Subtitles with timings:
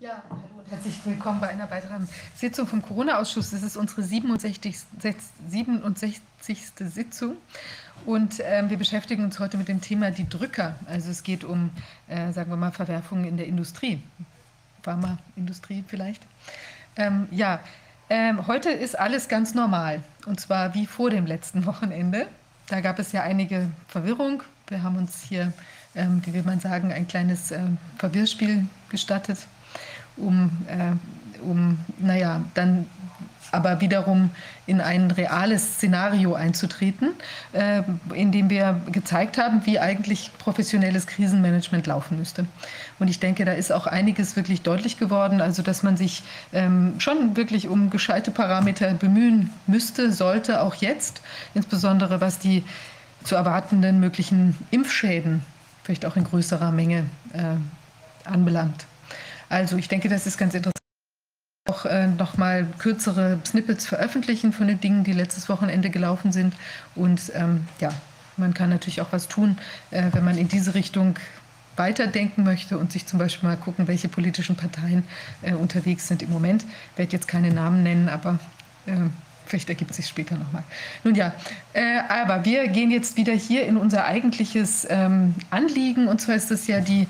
[0.00, 3.50] Ja, hallo und herzlich willkommen bei einer weiteren Sitzung vom Corona-Ausschuss.
[3.50, 4.78] Das ist unsere 67.
[5.46, 6.22] 67.
[6.78, 7.36] Sitzung
[8.06, 10.74] und äh, wir beschäftigen uns heute mit dem Thema die Drücker.
[10.86, 11.68] Also es geht um,
[12.08, 14.02] äh, sagen wir mal, Verwerfungen in der Industrie,
[14.80, 16.22] Pharmaindustrie vielleicht.
[16.96, 17.60] Ähm, ja,
[18.08, 22.26] ähm, heute ist alles ganz normal und zwar wie vor dem letzten Wochenende.
[22.68, 24.44] Da gab es ja einige Verwirrung.
[24.66, 25.52] Wir haben uns hier,
[25.94, 27.60] ähm, wie will man sagen, ein kleines äh,
[27.98, 29.46] Verwirrspiel gestattet
[30.16, 32.86] um, äh, um naja, dann
[33.52, 34.30] aber wiederum
[34.66, 37.10] in ein reales Szenario einzutreten,
[37.52, 37.82] äh,
[38.14, 42.46] in dem wir gezeigt haben, wie eigentlich professionelles Krisenmanagement laufen müsste.
[42.98, 46.94] Und ich denke, da ist auch einiges wirklich deutlich geworden, also dass man sich ähm,
[46.98, 51.20] schon wirklich um gescheite Parameter bemühen müsste, sollte auch jetzt,
[51.54, 52.64] insbesondere was die
[53.24, 55.42] zu erwartenden möglichen Impfschäden,
[55.82, 57.56] vielleicht auch in größerer Menge, äh,
[58.24, 58.86] anbelangt.
[59.50, 60.76] Also ich denke, das ist ganz interessant.
[61.68, 66.54] Auch äh, nochmal kürzere Snippets veröffentlichen von den Dingen, die letztes Wochenende gelaufen sind.
[66.94, 67.90] Und ähm, ja,
[68.38, 69.58] man kann natürlich auch was tun,
[69.90, 71.18] äh, wenn man in diese Richtung
[71.76, 75.04] weiterdenken möchte und sich zum Beispiel mal gucken, welche politischen Parteien
[75.42, 76.64] äh, unterwegs sind im Moment.
[76.92, 78.38] Ich werde jetzt keine Namen nennen, aber
[78.86, 78.92] äh,
[79.46, 80.62] vielleicht ergibt sich später nochmal.
[81.04, 81.34] Nun ja,
[81.72, 86.06] äh, aber wir gehen jetzt wieder hier in unser eigentliches ähm, Anliegen.
[86.08, 87.08] Und zwar ist das ja die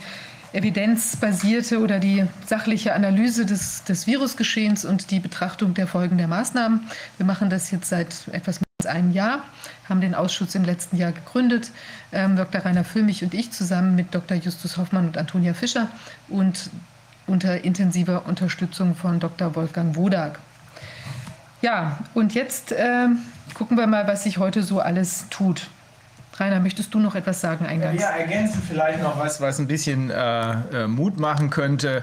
[0.53, 6.89] evidenzbasierte oder die sachliche Analyse des, des Virusgeschehens und die Betrachtung der Folgen der Maßnahmen.
[7.17, 9.45] Wir machen das jetzt seit etwas mehr als einem Jahr,
[9.89, 11.71] haben den Ausschuss im letzten Jahr gegründet.
[12.13, 12.63] Ähm, Dr.
[12.63, 14.37] Rainer Füllmich und ich zusammen mit Dr.
[14.37, 15.89] Justus Hoffmann und Antonia Fischer
[16.29, 16.71] und
[17.27, 19.55] unter intensiver Unterstützung von Dr.
[19.55, 20.41] Wolfgang Wodak.
[21.63, 23.09] Ja, und jetzt äh,
[23.55, 25.69] gucken wir mal, was sich heute so alles tut.
[26.41, 28.01] Rainer, möchtest du noch etwas sagen eingangs?
[28.01, 32.03] Ja, ergänzen vielleicht noch was, was ein bisschen äh, äh, Mut machen könnte.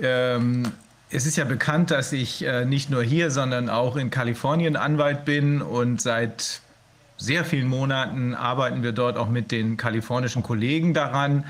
[0.00, 0.72] Ähm,
[1.10, 5.24] es ist ja bekannt, dass ich äh, nicht nur hier, sondern auch in Kalifornien Anwalt
[5.24, 6.60] bin und seit
[7.18, 11.44] sehr vielen Monaten arbeiten wir dort auch mit den kalifornischen Kollegen daran,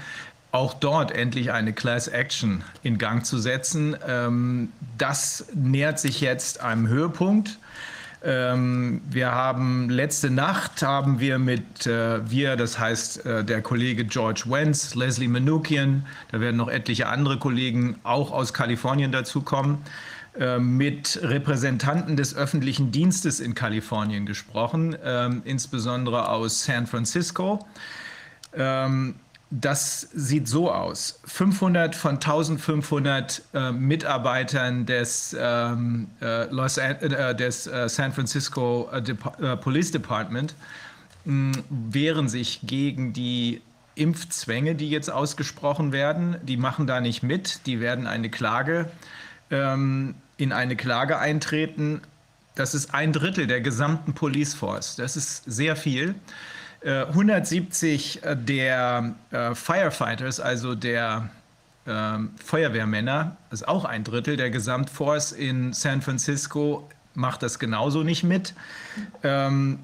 [0.51, 3.97] auch dort endlich eine Class Action in Gang zu setzen.
[4.07, 7.59] Ähm, das nähert sich jetzt einem Höhepunkt.
[8.25, 14.05] Ähm, wir haben letzte Nacht haben wir mit äh, wir, das heißt äh, der Kollege
[14.05, 19.79] George Wentz, Leslie Manukian, da werden noch etliche andere Kollegen auch aus Kalifornien dazukommen,
[20.39, 27.67] äh, mit Repräsentanten des öffentlichen Dienstes in Kalifornien gesprochen, ähm, insbesondere aus San Francisco.
[28.55, 29.17] Ähm,
[29.55, 31.21] das sieht so aus.
[31.27, 39.03] 500 von 1500 äh, Mitarbeitern des, ähm, äh, Los, äh, des äh, San Francisco äh,
[39.03, 40.55] Dep äh, Police Department
[41.27, 43.61] mh, wehren sich gegen die
[43.95, 46.37] Impfzwänge, die jetzt ausgesprochen werden.
[46.43, 47.67] Die machen da nicht mit.
[47.67, 48.91] Die werden eine Klage
[49.51, 52.01] ähm, in eine Klage eintreten.
[52.55, 54.97] Das ist ein Drittel der gesamten Police Force.
[54.97, 56.15] Das ist sehr viel.
[56.85, 61.31] 170 äh, der äh, Firefighters, also der
[61.87, 68.03] ähm, Feuerwehrmänner, das ist auch ein Drittel der Gesamtforce in San Francisco, macht das genauso
[68.03, 68.55] nicht mit.
[69.23, 69.81] Ähm,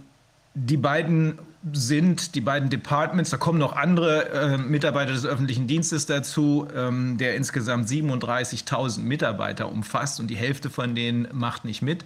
[0.54, 1.38] die beiden
[1.72, 7.18] sind die beiden Departments, da kommen noch andere äh, Mitarbeiter des öffentlichen Dienstes dazu, ähm,
[7.18, 12.04] der insgesamt 37.000 Mitarbeiter umfasst und die Hälfte von denen macht nicht mit.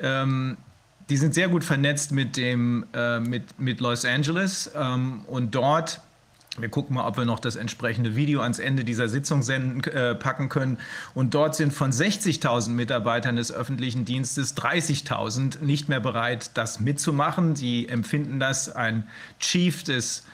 [0.00, 0.56] Ähm,
[1.08, 6.00] die sind sehr gut vernetzt mit, dem, äh, mit, mit Los Angeles ähm, und dort
[6.60, 10.14] wir gucken mal, ob wir noch das entsprechende Video ans Ende dieser Sitzung senden, äh,
[10.14, 10.78] packen können.
[11.14, 17.54] Und dort sind von 60.000 Mitarbeitern des öffentlichen Dienstes 30.000 nicht mehr bereit, das mitzumachen.
[17.54, 19.06] Sie empfinden das, ein
[19.38, 20.24] Chief des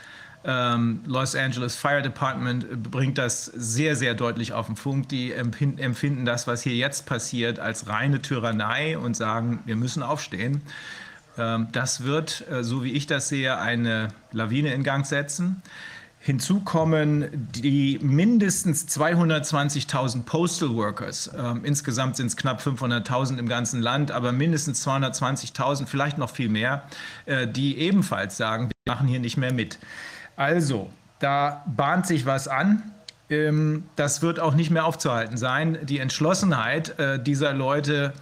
[0.44, 5.10] ähm, Los Angeles Fire Department bringt das sehr, sehr deutlich auf den Punkt.
[5.10, 10.62] Die empfinden das, was hier jetzt passiert, als reine Tyrannei und sagen, wir müssen aufstehen.
[11.38, 15.62] Ähm, das wird, äh, so wie ich das sehe, eine Lawine in Gang setzen.
[16.18, 21.30] Hinzu kommen die mindestens 220.000 Postal Workers.
[21.36, 26.48] Ähm, insgesamt sind es knapp 500.000 im ganzen Land, aber mindestens 220.000, vielleicht noch viel
[26.48, 26.84] mehr,
[27.26, 29.78] äh, die ebenfalls sagen, wir machen hier nicht mehr mit.
[30.36, 32.82] Also, da bahnt sich was an.
[33.30, 35.78] Ähm, das wird auch nicht mehr aufzuhalten sein.
[35.82, 38.12] Die Entschlossenheit äh, dieser Leute,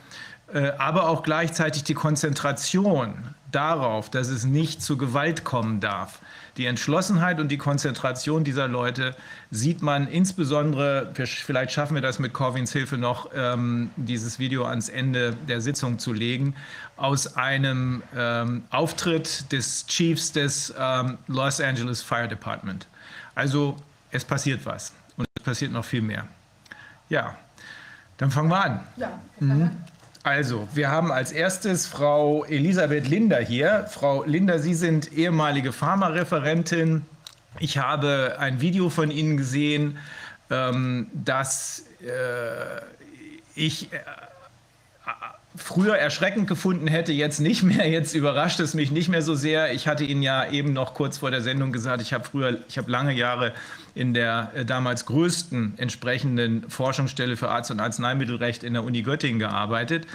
[0.53, 6.21] äh, aber auch gleichzeitig die Konzentration darauf, dass es nicht zu Gewalt kommen darf.
[6.57, 9.15] Die Entschlossenheit und die Konzentration dieser Leute
[9.51, 14.89] sieht man insbesondere, vielleicht schaffen wir das mit Corvins Hilfe noch, ähm, dieses Video ans
[14.89, 16.55] Ende der Sitzung zu legen,
[17.03, 22.87] aus einem ähm, Auftritt des Chiefs des ähm, Los Angeles Fire Department.
[23.35, 23.77] Also
[24.13, 26.29] es passiert was und es passiert noch viel mehr.
[27.09, 27.37] Ja,
[28.19, 28.81] Dann fangen wir an.
[28.97, 29.71] Ja, mhm.
[30.23, 33.87] Also, wir haben als erstes Frau Elisabeth Linder hier.
[33.91, 37.05] Frau Linder, Sie sind ehemalige Pharmareferentin.
[37.59, 39.99] Ich habe ein Video von Ihnen gesehen,
[40.51, 42.81] ähm, das äh,
[43.57, 43.99] ich äh,
[45.63, 47.89] früher erschreckend gefunden hätte, jetzt nicht mehr.
[47.89, 49.73] Jetzt überrascht es mich nicht mehr so sehr.
[49.73, 52.79] Ich hatte Ihnen ja eben noch kurz vor der Sendung gesagt, ich habe früher, ich
[52.79, 53.53] habe lange Jahre
[53.95, 59.39] in der äh, damals größten entsprechenden Forschungsstelle für Arzt- und Arzneimittelrecht in der Uni Göttingen
[59.39, 60.07] gearbeitet.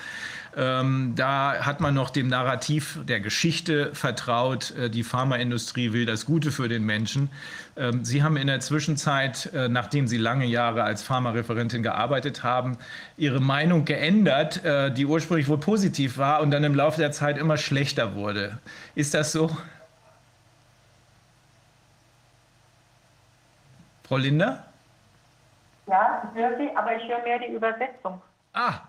[0.58, 6.26] Ähm, da hat man noch dem Narrativ der Geschichte vertraut, äh, die Pharmaindustrie will das
[6.26, 7.30] Gute für den Menschen.
[7.76, 12.80] Ähm, Sie haben in der Zwischenzeit, äh, nachdem Sie lange Jahre als Pharmareferentin gearbeitet haben,
[13.18, 17.38] Ihre Meinung geändert, äh, die ursprünglich wohl positiv war und dann im Laufe der Zeit
[17.38, 18.58] immer schlechter wurde.
[18.96, 19.56] Ist das so?
[24.08, 24.66] Frau Linder?
[25.86, 28.20] Ja, ich höre Sie, aber ich höre mehr die Übersetzung.
[28.54, 28.80] Ah,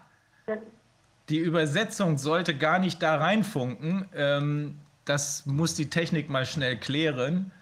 [1.29, 4.09] die Übersetzung sollte gar nicht da reinfunken.
[4.15, 7.53] Ähm, das muss die Technik mal schnell klären.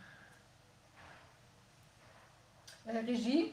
[2.86, 3.52] Äh, Regie,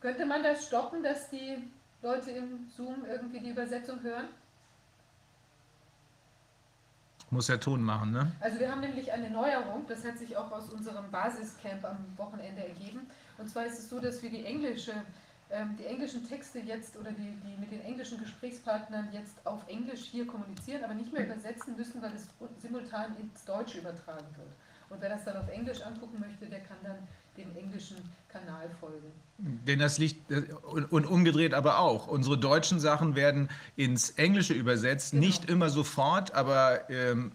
[0.00, 1.58] könnte man das stoppen, dass die
[2.02, 4.28] Leute im Zoom irgendwie die Übersetzung hören?
[7.30, 8.30] Muss der Ton machen, ne?
[8.40, 12.62] Also wir haben nämlich eine Neuerung, das hat sich auch aus unserem Basiscamp am Wochenende
[12.62, 13.08] ergeben.
[13.38, 14.92] Und zwar ist es so, dass wir die englische
[15.78, 20.26] die englischen Texte jetzt oder die, die mit den englischen Gesprächspartnern jetzt auf Englisch hier
[20.26, 22.26] kommunizieren, aber nicht mehr übersetzen müssen, weil es
[22.60, 24.52] simultan ins Deutsche übertragen wird.
[24.88, 26.98] Und wer das dann auf Englisch angucken möchte, der kann dann
[27.36, 27.96] dem englischen
[28.28, 29.10] Kanal folgen.
[29.38, 32.06] Denn das liegt, äh, und umgedreht aber auch.
[32.06, 35.24] Unsere deutschen Sachen werden ins Englische übersetzt, genau.
[35.24, 37.32] nicht immer sofort, aber ähm,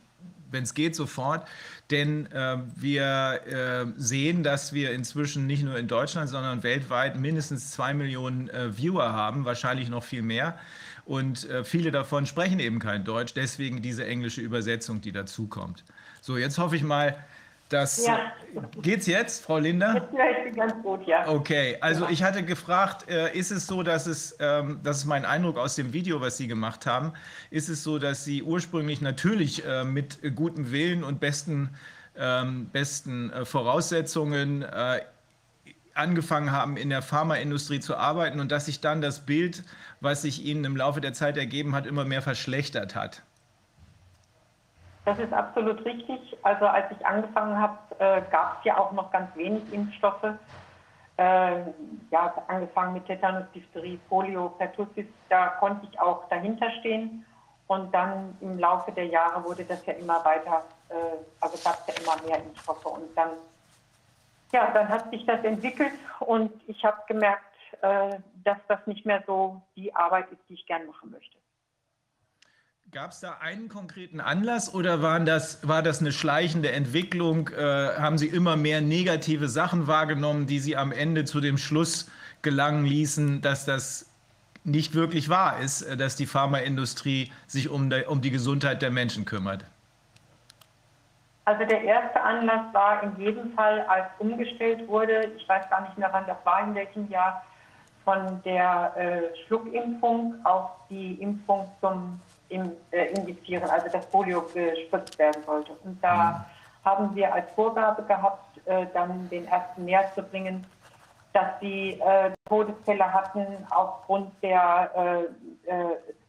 [0.51, 1.47] wenn es geht, sofort.
[1.91, 7.71] Denn äh, wir äh, sehen, dass wir inzwischen nicht nur in Deutschland, sondern weltweit mindestens
[7.71, 10.57] zwei Millionen äh, Viewer haben, wahrscheinlich noch viel mehr.
[11.05, 15.85] Und äh, viele davon sprechen eben kein Deutsch, deswegen diese englische Übersetzung, die dazukommt.
[16.21, 17.15] So, jetzt hoffe ich mal,
[17.69, 18.31] das ja.
[18.81, 19.93] geht's jetzt, Frau Linder?
[19.95, 21.27] Jetzt höre ich Sie ganz gut, ja.
[21.27, 25.25] Okay, also ich hatte gefragt, äh, ist es so, dass es, ähm, das ist mein
[25.25, 27.13] Eindruck aus dem Video, was Sie gemacht haben,
[27.49, 31.71] ist es so, dass Sie ursprünglich natürlich äh, mit gutem Willen und besten,
[32.17, 34.65] ähm, besten äh, Voraussetzungen
[35.93, 39.63] angefangen haben, in der Pharmaindustrie zu arbeiten und dass sich dann das Bild,
[39.99, 43.23] was sich Ihnen im Laufe der Zeit ergeben hat, immer mehr verschlechtert hat?
[45.07, 46.35] Das ist absolut richtig.
[46.43, 50.33] Also als ich angefangen habe, äh, gab es ja auch noch ganz wenig Impfstoffe.
[51.15, 51.61] Äh,
[52.11, 57.25] ja, angefangen mit Tetanus, Diphtherie, Polio, Pertussis, da konnte ich auch dahinter stehen.
[57.67, 60.95] Und dann im Laufe der Jahre wurde das ja immer weiter, äh,
[61.39, 62.85] also gab es ja immer mehr Impfstoffe.
[62.85, 63.29] Und dann,
[64.51, 67.45] ja, dann hat sich das entwickelt und ich habe gemerkt,
[67.81, 71.36] äh, dass das nicht mehr so die Arbeit ist, die ich gern machen möchte.
[72.93, 77.49] Gab es da einen konkreten Anlass oder waren das, war das eine schleichende Entwicklung?
[77.49, 82.09] Äh, haben Sie immer mehr negative Sachen wahrgenommen, die Sie am Ende zu dem Schluss
[82.43, 84.09] gelangen ließen, dass das
[84.63, 88.91] nicht wirklich wahr ist, äh, dass die Pharmaindustrie sich um, der, um die Gesundheit der
[88.91, 89.65] Menschen kümmert?
[91.43, 95.97] Also der erste Anlass war in jedem Fall, als umgestellt wurde, ich weiß gar nicht
[95.97, 97.43] mehr wann das war, in welchem Jahr,
[98.05, 105.43] von der äh, Schluckimpfung auf die Impfung zum äh, injizieren, also das Polio gespritzt werden
[105.45, 105.73] sollte.
[105.83, 106.85] Und da mhm.
[106.85, 110.65] haben wir als Vorgabe gehabt, äh, dann den ersten näher zu bringen,
[111.33, 115.27] dass sie äh, Todesfälle hatten aufgrund der,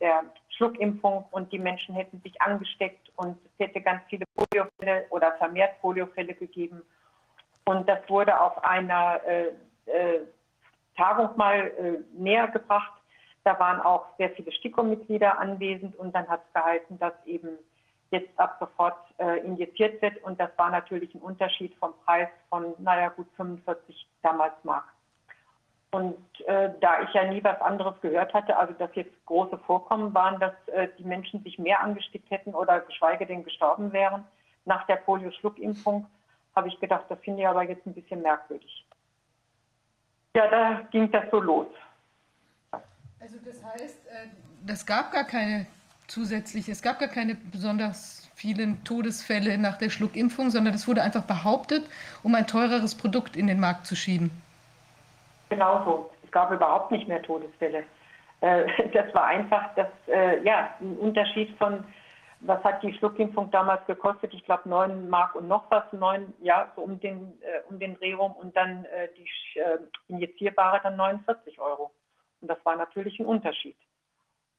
[0.00, 5.32] der Schluckimpfung und die Menschen hätten sich angesteckt und es hätte ganz viele Poliofälle oder
[5.38, 6.82] vermehrt Poliofälle gegeben.
[7.64, 9.20] Und das wurde auf einer
[10.96, 11.70] Tagung mal
[12.12, 12.97] näher gebracht
[13.48, 17.48] da waren auch sehr viele STIKO-Mitglieder anwesend und dann hat es gehalten, dass eben
[18.10, 20.22] jetzt ab sofort äh, injiziert wird.
[20.22, 24.84] Und das war natürlich ein Unterschied vom Preis von, naja, gut 45 damals Mark.
[25.92, 30.12] Und äh, da ich ja nie was anderes gehört hatte, also dass jetzt große Vorkommen
[30.12, 34.26] waren, dass äh, die Menschen sich mehr angesteckt hätten oder geschweige denn gestorben wären
[34.66, 36.06] nach der Polio-Schluckimpfung,
[36.54, 38.84] habe ich gedacht, das finde ich aber jetzt ein bisschen merkwürdig.
[40.36, 41.68] Ja, da ging das so los.
[43.20, 44.08] Also das heißt,
[44.66, 45.66] es äh, gab gar keine
[46.06, 51.24] zusätzliche, es gab gar keine besonders vielen Todesfälle nach der Schluckimpfung, sondern es wurde einfach
[51.24, 51.84] behauptet,
[52.22, 54.30] um ein teureres Produkt in den Markt zu schieben.
[55.50, 56.10] Genau so.
[56.24, 57.82] Es gab überhaupt nicht mehr Todesfälle.
[58.40, 61.82] Äh, das war einfach das, äh, ja, ein Unterschied von,
[62.40, 64.32] was hat die Schluckimpfung damals gekostet?
[64.32, 67.36] Ich glaube 9 Mark und noch was, 9, ja, so um den,
[67.68, 69.60] um den Dreh rum und dann die
[70.06, 71.90] injizierbare dann 49 Euro.
[72.40, 73.76] Und das war natürlich ein Unterschied.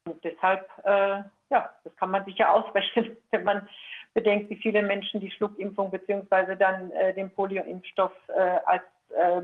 [0.05, 3.67] Und deshalb, äh, ja, das kann man sich ja ausrechnen, wenn man
[4.13, 6.55] bedenkt, wie viele Menschen die Schluckimpfung bzw.
[6.55, 9.41] dann äh, den Polioimpfstoff äh, als äh,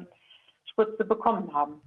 [0.66, 1.82] Spritze bekommen haben.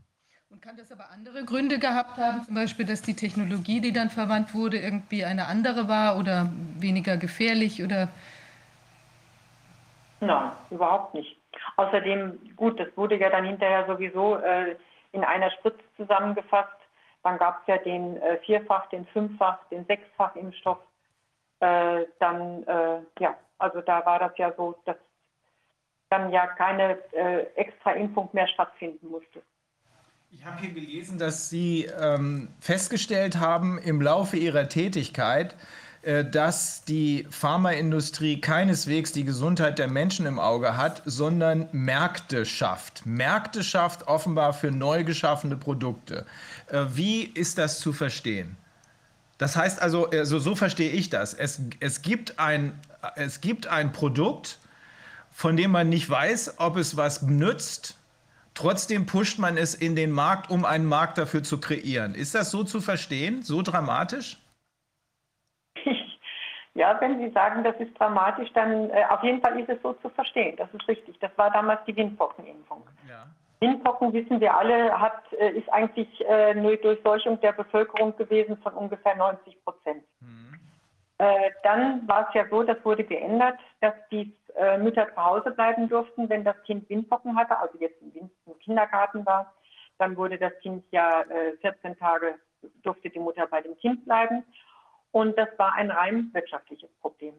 [0.51, 4.09] Und kann das aber andere Gründe gehabt haben, zum Beispiel, dass die Technologie, die dann
[4.09, 8.09] verwandt wurde, irgendwie eine andere war oder weniger gefährlich oder?
[10.21, 11.37] Nein, überhaupt nicht.
[11.77, 14.77] Außerdem, gut, das wurde ja dann hinterher sowieso äh,
[15.19, 16.79] in einer Spritze zusammengefasst.
[17.23, 20.79] Dann gab es ja den äh, Vierfach-, den Fünffach-, den Sechsfach-Impfstoff.
[21.61, 24.97] Äh, dann, äh, ja, also da war das ja so, dass
[26.11, 29.43] dann ja keine äh, extra Impfung mehr stattfinden musste.
[30.31, 35.57] Ich habe hier gelesen, dass Sie ähm, festgestellt haben im Laufe Ihrer Tätigkeit,
[36.03, 43.05] dass die Pharmaindustrie keineswegs die Gesundheit der Menschen im Auge hat, sondern Märkte schafft.
[43.05, 46.25] Märkte schafft offenbar für neu geschaffene Produkte.
[46.69, 48.57] Äh, wie ist das zu verstehen?
[49.39, 51.35] Das heißt also, also so verstehe ich das.
[51.35, 52.79] Es, es, gibt ein,
[53.15, 54.59] es gibt ein Produkt,
[55.33, 57.97] von dem man nicht weiß, ob es was nützt.
[58.55, 62.17] Trotzdem pusht man es in den Markt, um einen Markt dafür zu kreieren.
[62.17, 63.43] Ist das so zu verstehen?
[63.43, 64.39] So dramatisch?
[66.79, 69.95] Ja, wenn Sie sagen, das ist dramatisch, dann äh, auf jeden Fall ist es so
[69.95, 70.55] zu verstehen.
[70.57, 71.19] Das ist richtig.
[71.19, 72.89] Das war damals die Windpockenimpfung.
[73.09, 73.27] Ja.
[73.59, 78.75] Windpocken, wissen wir alle, hat, äh, ist eigentlich äh, eine Durchseuchung der Bevölkerung gewesen von
[78.75, 80.05] ungefähr 90 Prozent.
[80.21, 80.55] Mhm.
[81.19, 85.51] Äh, dann war es ja so, das wurde geändert, dass die äh, Mütter zu Hause
[85.51, 89.53] bleiben durften, wenn das Kind Windpocken hatte, also jetzt im, im Kindergarten war.
[89.99, 91.25] Dann wurde das Kind ja
[91.61, 92.37] 14 äh, Tage,
[92.85, 94.45] durfte die Mutter bei dem Kind bleiben.
[95.13, 97.35] Und das war ein rein wirtschaftliches Problem.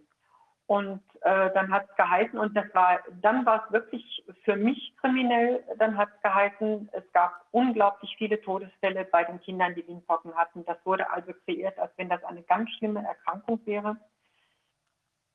[0.70, 4.94] Und äh, dann hat es geheißen, und das war, dann war es wirklich für mich
[5.02, 10.36] kriminell, dann hat es geheißen, es gab unglaublich viele Todesfälle bei den Kindern, die Windpocken
[10.36, 10.64] hatten.
[10.66, 13.98] Das wurde also kreiert, als wenn das eine ganz schlimme Erkrankung wäre.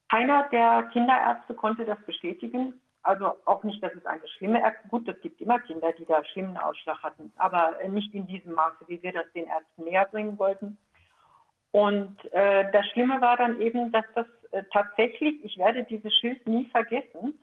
[0.08, 2.80] Keiner der Kinderärzte konnte das bestätigen.
[3.02, 6.24] Also auch nicht, dass es eine schlimme Erkrankung Gut, es gibt immer Kinder, die da
[6.24, 10.38] schlimmen Ausschlag hatten, aber nicht in diesem Maße, wie wir das den Ärzten näher bringen
[10.38, 10.78] wollten.
[11.75, 16.47] Und äh, das Schlimme war dann eben, dass das äh, tatsächlich, ich werde dieses Schild
[16.47, 17.37] nie vergessen,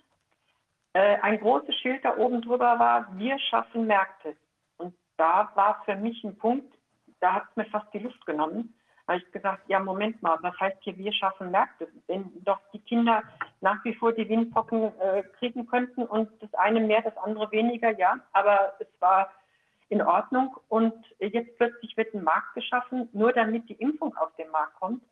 [0.94, 4.38] äh, ein großes Schild da oben drüber war, wir schaffen Märkte.
[4.78, 6.74] Und da war für mich ein Punkt,
[7.20, 8.74] da hat es mir fast die Luft genommen.
[9.06, 11.90] Da habe ich gesagt, ja, Moment mal, was heißt hier, wir schaffen Märkte?
[12.08, 13.24] Wenn doch die Kinder
[13.60, 17.92] nach wie vor die Windpocken äh, kriegen könnten und das eine mehr, das andere weniger,
[18.00, 19.30] ja, aber es war
[19.92, 20.56] in Ordnung.
[20.70, 25.04] Und jetzt plötzlich wird ein Markt geschaffen, nur damit die Impfung auf den Markt kommt.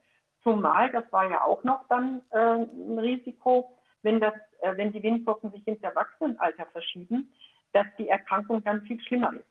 [0.42, 5.04] Zumal, das war ja auch noch dann äh, ein Risiko, wenn, das, äh, wenn die
[5.04, 7.34] Windpocken sich ins Erwachsenenalter verschieben,
[7.74, 9.46] dass die Erkrankung dann viel schlimmer ist.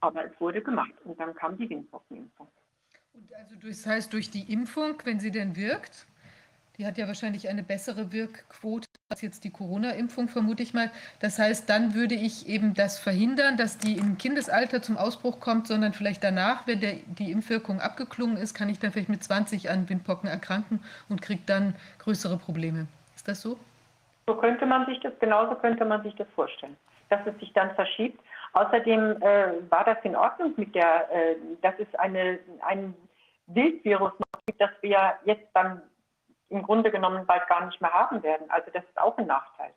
[0.00, 2.46] Aber es wurde gemacht und dann kam die Windpockenimpfung.
[3.14, 6.06] Und also das heißt, durch die Impfung, wenn sie denn wirkt,
[6.78, 10.90] die hat ja wahrscheinlich eine bessere Wirkquote als jetzt die Corona-Impfung, vermute ich mal.
[11.20, 15.68] Das heißt, dann würde ich eben das verhindern, dass die im Kindesalter zum Ausbruch kommt,
[15.68, 19.70] sondern vielleicht danach, wenn der, die Impfwirkung abgeklungen ist, kann ich dann vielleicht mit 20
[19.70, 22.88] an Windpocken erkranken und kriege dann größere Probleme.
[23.14, 23.56] Ist das so?
[24.26, 26.76] So könnte man sich das, genauso könnte man sich das vorstellen,
[27.08, 28.20] dass es sich dann verschiebt.
[28.54, 32.92] Außerdem äh, war das in Ordnung mit der, äh, dass es eine, ein
[33.46, 34.12] Wildvirus
[34.46, 35.80] gibt, das wir jetzt dann
[36.48, 38.48] im Grunde genommen bald gar nicht mehr haben werden.
[38.50, 39.72] Also das ist auch ein Nachteil.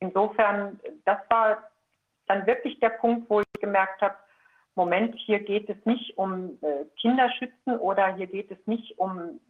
[0.00, 1.70] Insofern, das war
[2.26, 4.16] dann wirklich der Punkt, wo ich gemerkt habe,
[4.76, 9.40] Moment, hier geht es nicht um äh, Kinderschützen oder hier geht es nicht um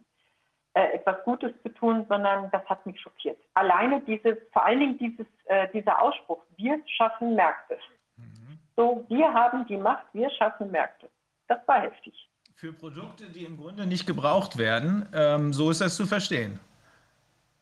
[0.75, 3.39] äh, etwas Gutes zu tun, sondern das hat mich schockiert.
[3.55, 7.79] Alleine dieses, vor allen Dingen dieses, äh, dieser Ausspruch, wir schaffen Märkte.
[8.17, 8.59] Mhm.
[8.77, 11.09] So, wir haben die Macht, wir schaffen Märkte.
[11.49, 12.29] Das war heftig.
[12.57, 16.61] Für Produkte, die im Grunde nicht gebraucht werden, ähm, so ist das zu verstehen.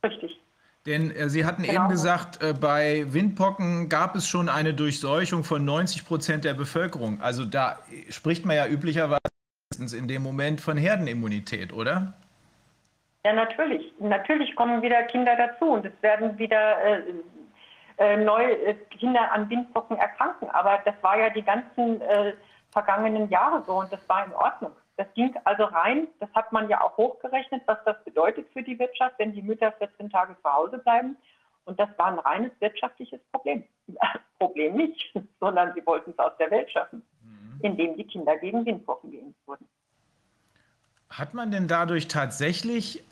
[0.04, 0.38] Richtig.
[0.86, 1.82] Denn äh, Sie hatten genau.
[1.82, 7.20] eben gesagt, äh, bei Windpocken gab es schon eine Durchseuchung von 90 Prozent der Bevölkerung.
[7.20, 7.78] Also da
[8.10, 9.20] spricht man ja üblicherweise
[9.96, 12.12] in dem Moment von Herdenimmunität, oder?
[13.24, 13.92] Ja, natürlich.
[13.98, 17.02] Natürlich kommen wieder Kinder dazu und es werden wieder äh,
[17.96, 20.50] äh neue äh, Kinder an Windpocken erkranken.
[20.50, 22.34] Aber das war ja die ganzen äh,
[22.72, 24.72] vergangenen Jahre so und das war in Ordnung.
[24.96, 28.78] Das ging also rein, das hat man ja auch hochgerechnet, was das bedeutet für die
[28.78, 31.16] Wirtschaft, wenn die Mütter 14 Tage zu Hause bleiben.
[31.64, 33.64] Und das war ein reines wirtschaftliches Problem.
[34.38, 37.60] Problem nicht, sondern sie wollten es aus der Welt schaffen, mhm.
[37.62, 39.66] indem die Kinder gegen Windpocken geimpft wurden.
[41.08, 43.04] Hat man denn dadurch tatsächlich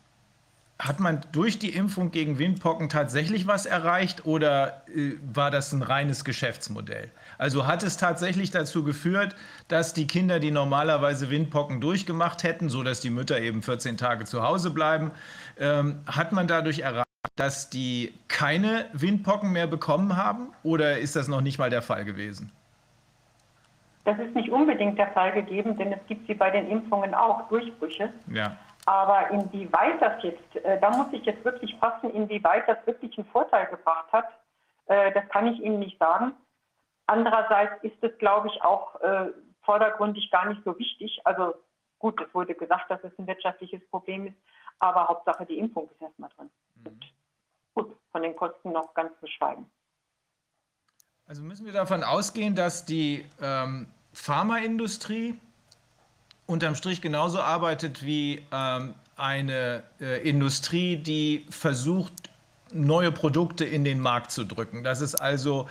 [0.81, 5.83] hat man durch die Impfung gegen Windpocken tatsächlich was erreicht oder äh, war das ein
[5.83, 7.11] reines Geschäftsmodell?
[7.41, 9.35] Also hat es tatsächlich dazu geführt,
[9.67, 14.27] dass die Kinder, die normalerweise Windpocken durchgemacht hätten, so dass die Mütter eben 14 Tage
[14.27, 15.11] zu Hause bleiben,
[15.59, 17.07] ähm, hat man dadurch erreicht,
[17.37, 22.05] dass die keine Windpocken mehr bekommen haben oder ist das noch nicht mal der Fall
[22.05, 22.53] gewesen?
[24.05, 27.49] Das ist nicht unbedingt der Fall gegeben, denn es gibt sie bei den Impfungen auch,
[27.49, 28.13] Durchbrüche.
[28.31, 28.55] Ja.
[28.85, 33.27] Aber inwieweit das jetzt, äh, da muss ich jetzt wirklich fassen, inwieweit das wirklich einen
[33.29, 34.27] Vorteil gebracht hat,
[34.89, 36.35] äh, das kann ich Ihnen nicht sagen.
[37.11, 39.31] Andererseits ist es, glaube ich, auch äh,
[39.63, 41.21] vordergründig gar nicht so wichtig.
[41.25, 41.55] Also
[41.99, 44.37] gut, es wurde gesagt, dass es ein wirtschaftliches Problem ist,
[44.79, 46.51] aber Hauptsache die Impfung ist erstmal drin.
[46.77, 47.01] Mhm.
[47.75, 49.69] Gut, von den Kosten noch ganz zu schweigen.
[51.27, 55.37] Also müssen wir davon ausgehen, dass die ähm, Pharmaindustrie
[56.47, 62.31] unterm Strich genauso arbeitet wie ähm, eine äh, Industrie, die versucht,
[62.73, 64.85] neue Produkte in den Markt zu drücken.
[64.85, 65.69] Das ist also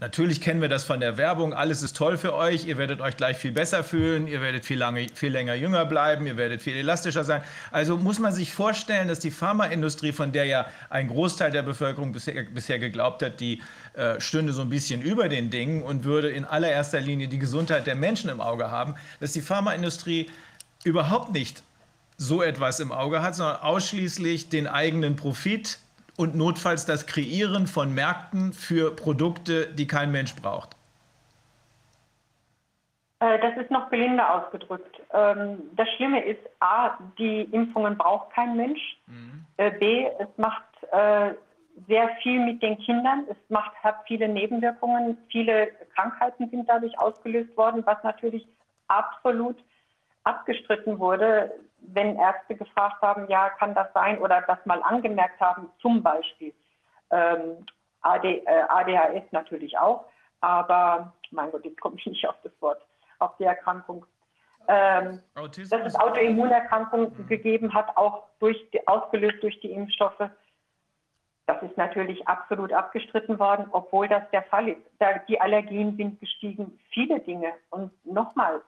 [0.00, 1.52] Natürlich kennen wir das von der Werbung.
[1.52, 2.64] Alles ist toll für euch.
[2.64, 4.26] Ihr werdet euch gleich viel besser fühlen.
[4.26, 6.26] Ihr werdet viel, lange, viel länger jünger bleiben.
[6.26, 7.42] Ihr werdet viel elastischer sein.
[7.70, 12.12] Also muss man sich vorstellen, dass die Pharmaindustrie, von der ja ein Großteil der Bevölkerung
[12.12, 13.60] bisher, bisher geglaubt hat, die
[13.92, 17.86] äh, stünde so ein bisschen über den Dingen und würde in allererster Linie die Gesundheit
[17.86, 20.30] der Menschen im Auge haben, dass die Pharmaindustrie
[20.82, 21.62] überhaupt nicht
[22.16, 25.78] so etwas im Auge hat, sondern ausschließlich den eigenen Profit
[26.20, 30.76] und notfalls das Kreieren von Märkten für Produkte, die kein Mensch braucht?
[33.20, 35.00] Äh, das ist noch gelinde ausgedrückt.
[35.14, 38.98] Ähm, das Schlimme ist, a, die Impfungen braucht kein Mensch.
[39.06, 39.46] Mhm.
[39.56, 41.32] Äh, b, es macht äh,
[41.88, 43.24] sehr viel mit den Kindern.
[43.30, 45.16] Es macht, hat viele Nebenwirkungen.
[45.30, 48.46] Viele Krankheiten sind dadurch ausgelöst worden, was natürlich
[48.88, 49.56] absolut
[50.24, 51.50] abgestritten wurde
[51.82, 56.54] wenn Ärzte gefragt haben, ja, kann das sein oder das mal angemerkt haben, zum Beispiel
[57.10, 57.66] ähm,
[58.02, 60.06] AD, äh, ADHS natürlich auch,
[60.40, 62.80] aber mein Gott, jetzt komme ich nicht auf das Wort,
[63.18, 64.06] auf die Erkrankung.
[64.68, 67.26] Ähm, dass es Autoimmunerkrankungen mhm.
[67.26, 70.30] gegeben hat, auch durch die, ausgelöst durch die Impfstoffe.
[71.46, 74.82] Das ist natürlich absolut abgestritten worden, obwohl das der Fall ist.
[74.98, 77.52] Da, die Allergien sind gestiegen, viele Dinge.
[77.70, 78.62] Und nochmal,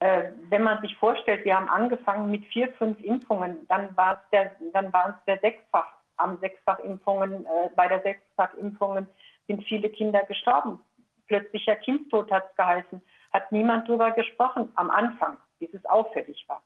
[0.00, 4.30] äh, wenn man sich vorstellt, wir haben angefangen mit vier, fünf Impfungen, dann war es
[4.30, 5.86] der, dann war es der Sechsfach.
[6.16, 9.06] Am Sechsfachimpfungen, äh, bei der Sechsfachimpfungen
[9.46, 10.80] sind viele Kinder gestorben.
[11.26, 13.02] Plötzlicher Kindstod hat es geheißen.
[13.32, 16.62] Hat niemand darüber gesprochen am Anfang, bis es auffällig war.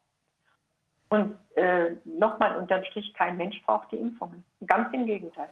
[1.11, 4.45] Und äh, nochmal unterm Strich, kein Mensch braucht die Impfungen.
[4.67, 5.51] Ganz im Gegenteil.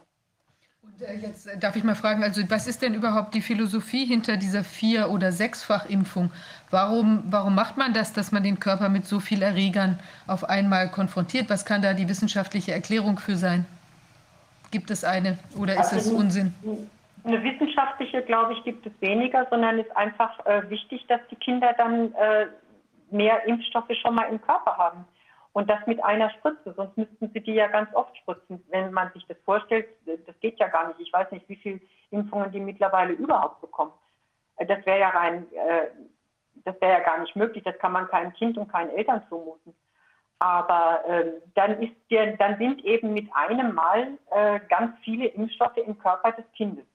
[0.83, 4.05] Und äh, jetzt äh, darf ich mal fragen, also was ist denn überhaupt die Philosophie
[4.05, 6.31] hinter dieser Vier- oder Sechsfachimpfung?
[6.71, 10.89] Warum, warum macht man das, dass man den Körper mit so vielen Erregern auf einmal
[10.89, 11.49] konfrontiert?
[11.49, 13.65] Was kann da die wissenschaftliche Erklärung für sein?
[14.71, 16.53] Gibt es eine oder ist also, es Unsinn?
[17.23, 21.35] Eine wissenschaftliche, glaube ich, gibt es weniger, sondern es ist einfach äh, wichtig, dass die
[21.35, 22.47] Kinder dann äh,
[23.11, 25.05] mehr Impfstoffe schon mal im Körper haben.
[25.53, 28.63] Und das mit einer Spritze, sonst müssten sie die ja ganz oft spritzen.
[28.69, 30.99] Wenn man sich das vorstellt, das geht ja gar nicht.
[30.99, 33.93] Ich weiß nicht, wie viele Impfungen die mittlerweile überhaupt bekommen.
[34.57, 35.87] Äh, das wäre ja rein, äh,
[36.65, 37.63] das wäre ja gar nicht möglich.
[37.63, 39.75] Das kann man keinem Kind und keinen Eltern zumuten.
[40.39, 45.77] Aber äh, dann, ist der, dann sind eben mit einem Mal äh, ganz viele Impfstoffe
[45.77, 46.85] im Körper des Kindes.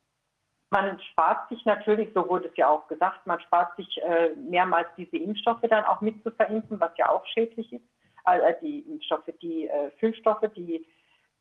[0.71, 4.89] Man spart sich natürlich, so wurde es ja auch gesagt, man spart sich äh, mehrmals
[4.97, 7.85] diese Impfstoffe dann auch mit zu verimpfen, was ja auch schädlich ist
[8.25, 10.85] äh, die Impfstoffe, die äh, Füllstoffe, die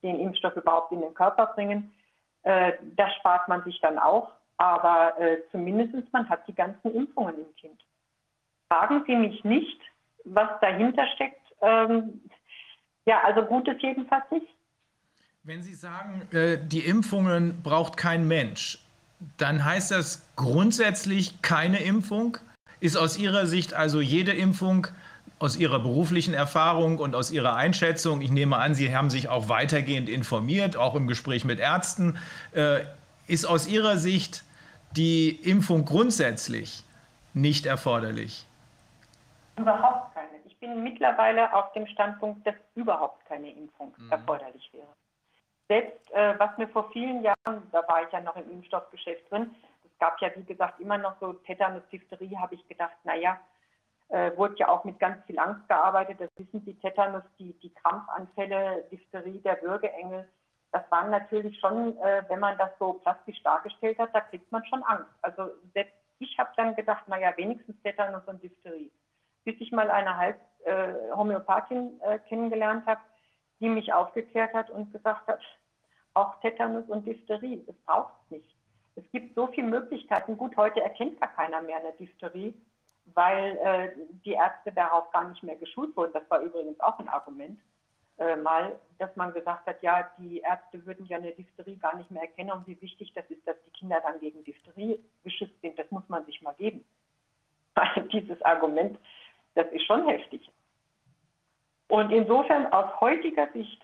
[0.03, 1.93] den Impfstoff überhaupt in den Körper bringen.
[2.43, 7.35] Äh, das spart man sich dann auch, aber äh, zumindest man hat die ganzen Impfungen
[7.35, 7.79] im Kind.
[8.71, 9.79] Fragen Sie mich nicht,
[10.25, 11.41] was dahinter steckt.
[11.61, 12.21] Ähm,
[13.05, 14.47] ja, also gut ist jedenfalls nicht.
[15.43, 18.79] Wenn Sie sagen, äh, die Impfungen braucht kein Mensch,
[19.37, 22.37] dann heißt das grundsätzlich keine Impfung?
[22.79, 24.87] Ist aus Ihrer Sicht also jede Impfung
[25.39, 29.49] aus Ihrer beruflichen Erfahrung und aus Ihrer Einschätzung, ich nehme an, Sie haben sich auch
[29.49, 32.17] weitergehend informiert, auch im Gespräch mit Ärzten,
[32.53, 32.81] äh,
[33.27, 34.43] ist aus Ihrer Sicht
[34.95, 36.83] die Impfung grundsätzlich
[37.33, 38.47] nicht erforderlich?
[39.57, 40.27] Überhaupt keine.
[40.45, 44.11] Ich bin mittlerweile auf dem Standpunkt, dass überhaupt keine Impfung mhm.
[44.11, 44.87] erforderlich wäre.
[45.67, 49.53] Selbst äh, was mir vor vielen Jahren, da war ich ja noch im Impfstoffgeschäft drin,
[49.83, 53.39] es gab ja wie gesagt immer noch so Tetanus, Diphtherie, habe ich gedacht, naja,
[54.09, 56.19] äh, wurde ja auch mit ganz viel Angst gearbeitet.
[56.19, 60.27] Das wissen Sie, Tetanus, die, die Krampfanfälle, Diphtherie, der Würgeengel.
[60.71, 64.65] Das waren natürlich schon, äh, wenn man das so plastisch dargestellt hat, da kriegt man
[64.65, 65.11] schon Angst.
[65.21, 68.91] Also selbst ich habe dann gedacht, naja, wenigstens Tetanus und Diphtherie.
[69.43, 73.01] Bis ich mal eine Halb, äh, Homöopathin äh, kennengelernt habe,
[73.59, 75.39] die mich aufgeklärt hat und gesagt hat,
[76.13, 78.55] auch Tetanus und Diphtherie, das braucht es nicht.
[78.95, 80.37] Es gibt so viele Möglichkeiten.
[80.37, 82.55] Gut, heute erkennt gar keiner mehr eine Diphtherie,
[83.13, 83.89] weil äh,
[84.25, 86.13] die Ärzte darauf gar nicht mehr geschult wurden.
[86.13, 87.59] Das war übrigens auch ein Argument
[88.17, 92.09] äh, mal, dass man gesagt hat, ja, die Ärzte würden ja eine Diphtherie gar nicht
[92.09, 95.77] mehr erkennen und wie wichtig das ist, dass die Kinder dann gegen Diphtherie geschützt sind.
[95.77, 96.83] Das muss man sich mal geben.
[98.11, 98.97] Dieses Argument,
[99.55, 100.49] das ist schon heftig.
[101.89, 103.81] Und insofern aus heutiger Sicht,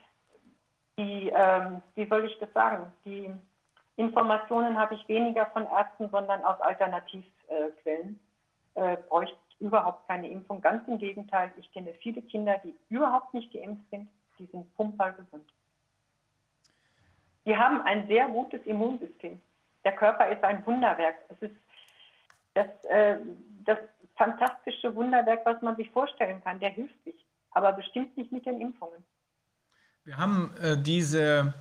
[0.98, 3.34] die, ähm, wie soll ich das sagen, die
[3.96, 8.20] Informationen habe ich weniger von Ärzten, sondern aus Alternativquellen.
[8.20, 8.33] Äh,
[8.74, 10.62] bräuchte überhaupt keine Impfung.
[10.62, 14.10] Ganz im Gegenteil, ich kenne viele Kinder, die überhaupt nicht geimpft sind,
[14.40, 15.50] die sind pumperl gesund.
[17.46, 19.42] Die haben ein sehr gutes Immunsystem.
[19.84, 21.16] Der Körper ist ein Wunderwerk.
[21.30, 21.56] Es ist
[22.54, 23.18] das, äh,
[23.66, 23.78] das
[24.16, 26.60] fantastische Wunderwerk, was man sich vorstellen kann.
[26.60, 27.16] Der hilft sich,
[27.52, 29.04] aber bestimmt nicht mit den Impfungen.
[30.06, 31.54] Wir haben äh, diese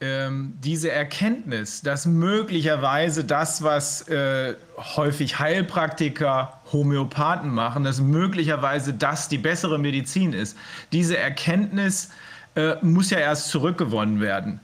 [0.00, 9.28] ähm, diese Erkenntnis, dass möglicherweise das, was äh, häufig Heilpraktiker, Homöopathen machen, dass möglicherweise das
[9.28, 10.56] die bessere Medizin ist,
[10.92, 12.10] diese Erkenntnis
[12.54, 14.60] äh, muss ja erst zurückgewonnen werden.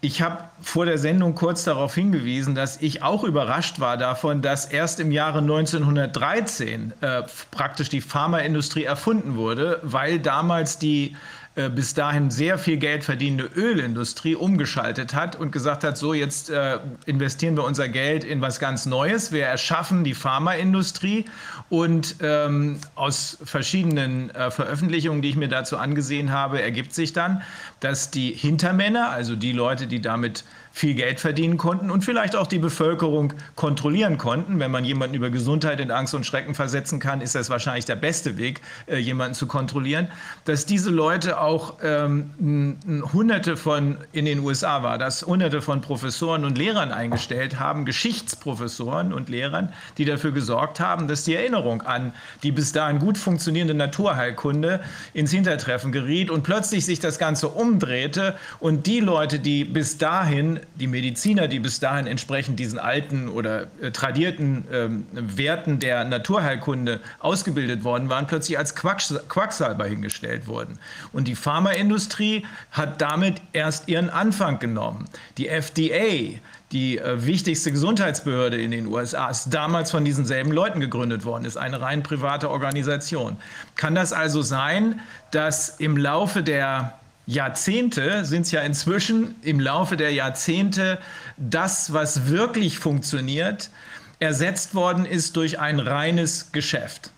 [0.00, 4.66] Ich habe vor der Sendung kurz darauf hingewiesen, dass ich auch überrascht war davon, dass
[4.66, 11.16] erst im Jahre 1913 äh, praktisch die Pharmaindustrie erfunden wurde, weil damals die
[11.58, 16.50] äh, bis dahin sehr viel Geld verdienende Ölindustrie umgeschaltet hat und gesagt hat, so jetzt
[16.50, 19.32] äh, investieren wir unser Geld in was ganz Neues.
[19.32, 21.24] Wir erschaffen die Pharmaindustrie
[21.68, 27.42] und ähm, aus verschiedenen äh, Veröffentlichungen, die ich mir dazu angesehen habe, ergibt sich dann,
[27.80, 30.44] dass die Hintermänner, also die Leute, die damit
[30.78, 34.60] viel Geld verdienen konnten und vielleicht auch die Bevölkerung kontrollieren konnten.
[34.60, 37.96] Wenn man jemanden über Gesundheit in Angst und Schrecken versetzen kann, ist das wahrscheinlich der
[37.96, 40.06] beste Weg, äh, jemanden zu kontrollieren.
[40.44, 42.78] Dass diese Leute auch ähm,
[43.12, 49.12] hunderte von, in den USA war das, hunderte von Professoren und Lehrern eingestellt haben, Geschichtsprofessoren
[49.12, 52.12] und Lehrern, die dafür gesorgt haben, dass die Erinnerung an
[52.44, 54.80] die bis dahin gut funktionierende Naturheilkunde
[55.12, 60.60] ins Hintertreffen geriet und plötzlich sich das Ganze umdrehte und die Leute, die bis dahin
[60.76, 67.00] die Mediziner, die bis dahin entsprechend diesen alten oder äh, tradierten ähm, Werten der Naturheilkunde
[67.18, 70.78] ausgebildet worden waren, plötzlich als Quacks Quacksalber hingestellt wurden.
[71.12, 75.06] Und die Pharmaindustrie hat damit erst ihren Anfang genommen.
[75.36, 76.38] Die FDA,
[76.72, 81.44] die äh, wichtigste Gesundheitsbehörde in den USA, ist damals von diesen selben Leuten gegründet worden,
[81.44, 83.36] ist eine rein private Organisation.
[83.76, 85.00] Kann das also sein,
[85.30, 86.97] dass im Laufe der
[87.28, 90.98] Jahrzehnte sind es ja inzwischen im Laufe der Jahrzehnte
[91.36, 93.70] das, was wirklich funktioniert,
[94.18, 97.12] ersetzt worden ist durch ein reines Geschäft.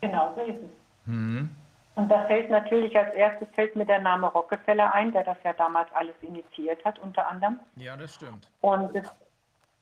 [0.00, 0.70] Genau so ist es.
[1.04, 1.50] Mhm.
[1.96, 5.52] Und da fällt natürlich als erstes fällt mir der Name Rockefeller ein, der das ja
[5.52, 7.60] damals alles initiiert hat, unter anderem.
[7.76, 8.48] Ja, das stimmt.
[8.62, 9.04] Und es,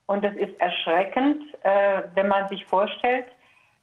[0.06, 3.26] und es ist erschreckend, äh, wenn man sich vorstellt,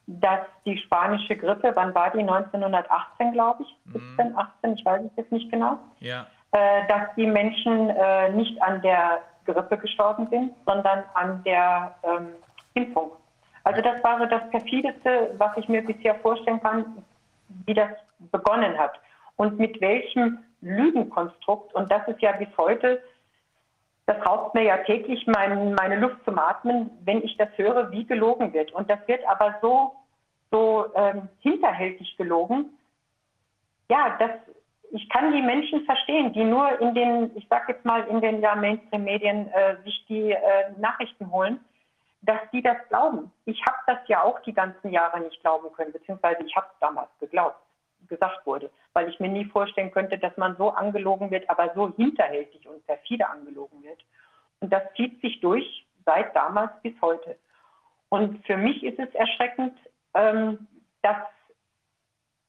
[0.07, 2.19] dass die spanische Grippe, wann war die?
[2.19, 4.37] 1918, glaube ich, 17, mhm.
[4.37, 5.79] 18, ich weiß es jetzt nicht genau.
[5.99, 6.27] Ja.
[6.51, 12.27] Äh, dass die Menschen äh, nicht an der Grippe gestorben sind, sondern an der ähm,
[12.73, 13.11] Impfung.
[13.63, 17.03] Also das war so das perfideste, was ich mir bisher vorstellen kann,
[17.65, 17.89] wie das
[18.31, 18.93] begonnen hat
[19.37, 21.73] und mit welchem Lügenkonstrukt.
[21.73, 23.01] Und das ist ja bis heute,
[24.05, 28.05] das raubt mir ja täglich mein, meine Luft zum Atmen, wenn ich das höre, wie
[28.05, 28.71] gelogen wird.
[28.73, 29.93] Und das wird aber so,
[30.51, 32.77] so ähm, hinterhältig gelogen.
[33.89, 34.31] Ja, das,
[34.91, 38.41] ich kann die Menschen verstehen, die nur in den, ich sag jetzt mal, in den
[38.41, 40.39] ja, Mainstream-Medien äh, sich die äh,
[40.77, 41.63] Nachrichten holen,
[42.23, 43.31] dass die das glauben.
[43.45, 46.79] Ich habe das ja auch die ganzen Jahre nicht glauben können, beziehungsweise ich habe es
[46.79, 47.57] damals geglaubt,
[48.13, 51.93] gesagt wurde, weil ich mir nie vorstellen könnte, dass man so angelogen wird, aber so
[51.95, 53.99] hinterhältig und perfide angelogen wird.
[54.59, 57.37] Und das zieht sich durch seit damals bis heute.
[58.09, 59.77] Und für mich ist es erschreckend,
[60.13, 60.67] ähm,
[61.01, 61.17] dass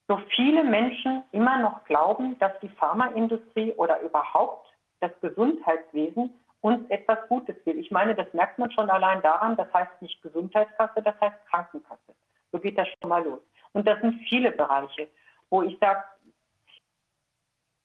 [0.09, 4.69] so viele Menschen immer noch glauben, dass die Pharmaindustrie oder überhaupt
[5.01, 7.79] das Gesundheitswesen uns etwas Gutes will.
[7.79, 12.15] Ich meine, das merkt man schon allein daran, das heißt nicht Gesundheitskasse, das heißt Krankenkasse.
[12.53, 13.41] So geht das schon mal los.
[13.73, 15.09] Und das sind viele Bereiche,
[15.51, 16.03] wo ich sage,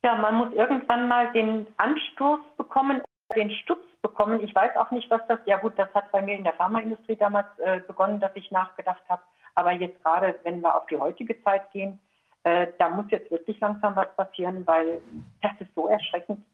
[0.04, 3.02] ja, man muss irgendwann mal den Anstoß bekommen,
[3.36, 4.42] den Stutz bekommen.
[4.42, 7.18] Ich weiß auch nicht, was das, ja gut, das hat bei mir in der Pharmaindustrie
[7.18, 9.22] damals äh, begonnen, dass ich nachgedacht habe.
[9.56, 12.00] Aber jetzt gerade, wenn wir auf die heutige Zeit gehen,
[12.44, 15.02] äh, da muss jetzt wirklich langsam was passieren, weil
[15.42, 16.46] das ist so erschreckend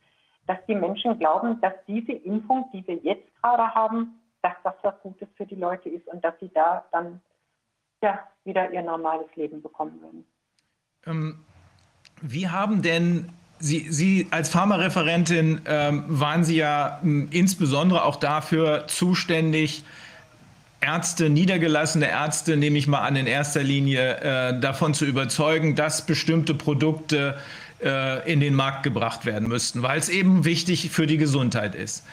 [0.47, 4.99] dass die Menschen glauben, dass diese Impfung, die wir jetzt gerade haben, dass das was
[5.01, 7.21] Gutes für die Leute ist und dass sie da dann
[8.01, 10.25] ja, wieder ihr normales Leben bekommen würden.
[11.07, 11.35] Ähm,
[12.21, 18.85] Wie haben denn Sie, Sie als Pharmareferentin ähm, waren Sie ja m, insbesondere auch dafür
[18.87, 19.83] zuständig,
[20.81, 26.05] Ärzte, niedergelassene Ärzte, nehme ich mal an, in erster Linie äh, davon zu überzeugen, dass
[26.05, 27.37] bestimmte Produkte
[27.81, 32.03] äh, in den Markt gebracht werden müssten, weil es eben wichtig für die Gesundheit ist.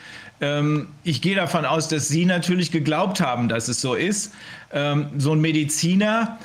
[0.41, 4.33] Ähm, ich gehe davon aus, dass Sie natürlich geglaubt haben, dass es so ist.
[4.73, 6.39] Ähm, so ein Mediziner,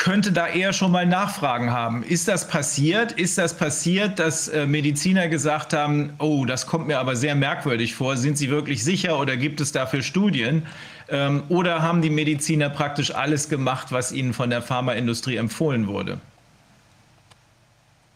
[0.00, 2.02] könnte da eher schon mal Nachfragen haben.
[2.02, 3.12] Ist das passiert?
[3.12, 7.94] Ist das passiert, dass äh, Mediziner gesagt haben, oh, das kommt mir aber sehr merkwürdig
[7.94, 8.16] vor.
[8.16, 10.66] Sind Sie wirklich sicher oder gibt es dafür Studien?
[11.10, 16.18] Ähm, oder haben die Mediziner praktisch alles gemacht, was ihnen von der Pharmaindustrie empfohlen wurde?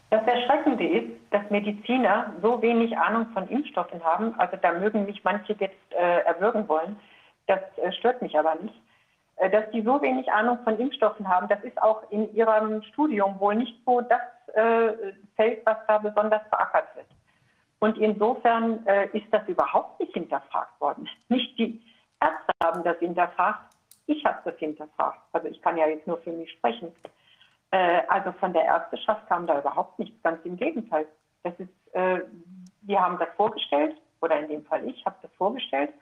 [0.09, 4.33] Das Erschreckende ist, dass Mediziner so wenig Ahnung von Impfstoffen haben.
[4.39, 6.95] Also da mögen mich manche jetzt äh, erwürgen wollen.
[7.45, 8.73] Das äh, stört mich aber nicht.
[9.37, 13.39] Äh, dass die so wenig Ahnung von Impfstoffen haben, das ist auch in ihrem Studium
[13.39, 14.21] wohl nicht so das
[14.55, 17.07] äh, Feld, was da besonders verackert wird.
[17.79, 21.09] Und insofern äh, ist das überhaupt nicht hinterfragt worden.
[21.29, 21.81] Nicht die
[22.21, 23.75] Ärzte haben das hinterfragt,
[24.07, 25.19] ich habe das hinterfragt.
[25.33, 26.95] Also ich kann ja jetzt nur für mich sprechen.
[27.71, 31.05] Äh, also von der Ärzteschaft kam da überhaupt nichts, ganz im Gegenteil.
[31.43, 32.21] Das ist, äh,
[32.83, 35.93] wir haben das vorgestellt, oder in dem Fall ich habe das vorgestellt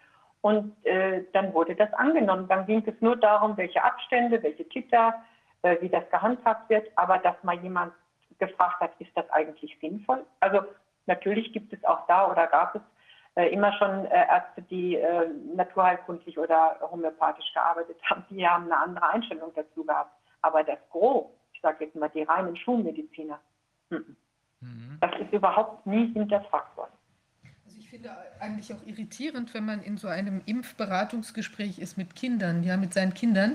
[0.44, 2.50] und äh, dann wurde das angenommen.
[2.50, 5.24] Dann ging es nur darum, welche Abstände, welche Titer,
[5.62, 6.92] äh, wie das gehandhabt wird.
[6.98, 7.94] Aber dass mal jemand
[8.40, 10.26] gefragt hat, ist das eigentlich sinnvoll?
[10.42, 10.66] Also
[11.06, 12.82] natürlich gibt es auch da oder gab es
[13.36, 18.26] äh, immer schon äh, Ärzte, die äh, naturheilkundlich oder homöopathisch gearbeitet haben.
[18.30, 20.12] Die haben eine andere Einstellung dazu gehabt.
[20.42, 23.40] Aber das Gros, ich sage jetzt mal die reinen Schulmediziner,
[23.90, 24.18] mhm.
[25.00, 26.92] das ist überhaupt nie hinterfragt worden
[27.94, 32.92] finde eigentlich auch irritierend, wenn man in so einem Impfberatungsgespräch ist mit Kindern, ja, mit
[32.92, 33.54] seinen Kindern,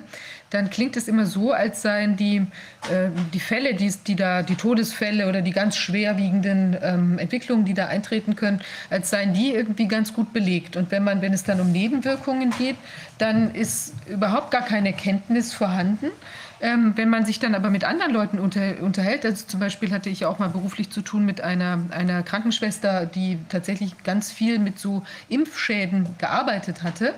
[0.50, 2.46] dann klingt es immer so, als seien die,
[2.88, 7.74] äh, die Fälle, die, die da, die Todesfälle oder die ganz schwerwiegenden ähm, Entwicklungen, die
[7.74, 10.76] da eintreten können, als seien die irgendwie ganz gut belegt.
[10.76, 12.76] Und wenn man, wenn es dann um Nebenwirkungen geht,
[13.18, 16.12] dann ist überhaupt gar keine Kenntnis vorhanden.
[16.60, 20.10] Ähm, wenn man sich dann aber mit anderen Leuten unter, unterhält, also zum Beispiel hatte
[20.10, 24.78] ich auch mal beruflich zu tun mit einer, einer Krankenschwester, die tatsächlich ganz viel mit
[24.78, 27.14] so Impfschäden gearbeitet hatte.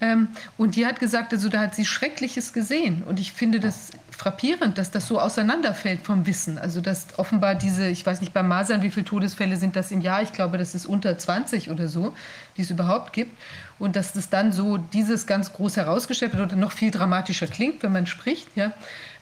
[0.00, 3.02] Ähm, und die hat gesagt, also da hat sie Schreckliches gesehen.
[3.02, 6.56] Und ich finde das frappierend, dass das so auseinanderfällt vom Wissen.
[6.58, 10.00] Also dass offenbar diese, ich weiß nicht, bei Masern, wie viele Todesfälle sind das im
[10.00, 10.22] Jahr?
[10.22, 12.14] Ich glaube, das ist unter 20 oder so,
[12.56, 13.36] die es überhaupt gibt
[13.80, 17.82] und dass das dann so dieses ganz groß herausgestellt wird oder noch viel dramatischer klingt,
[17.82, 18.46] wenn man spricht.
[18.54, 18.72] Ja.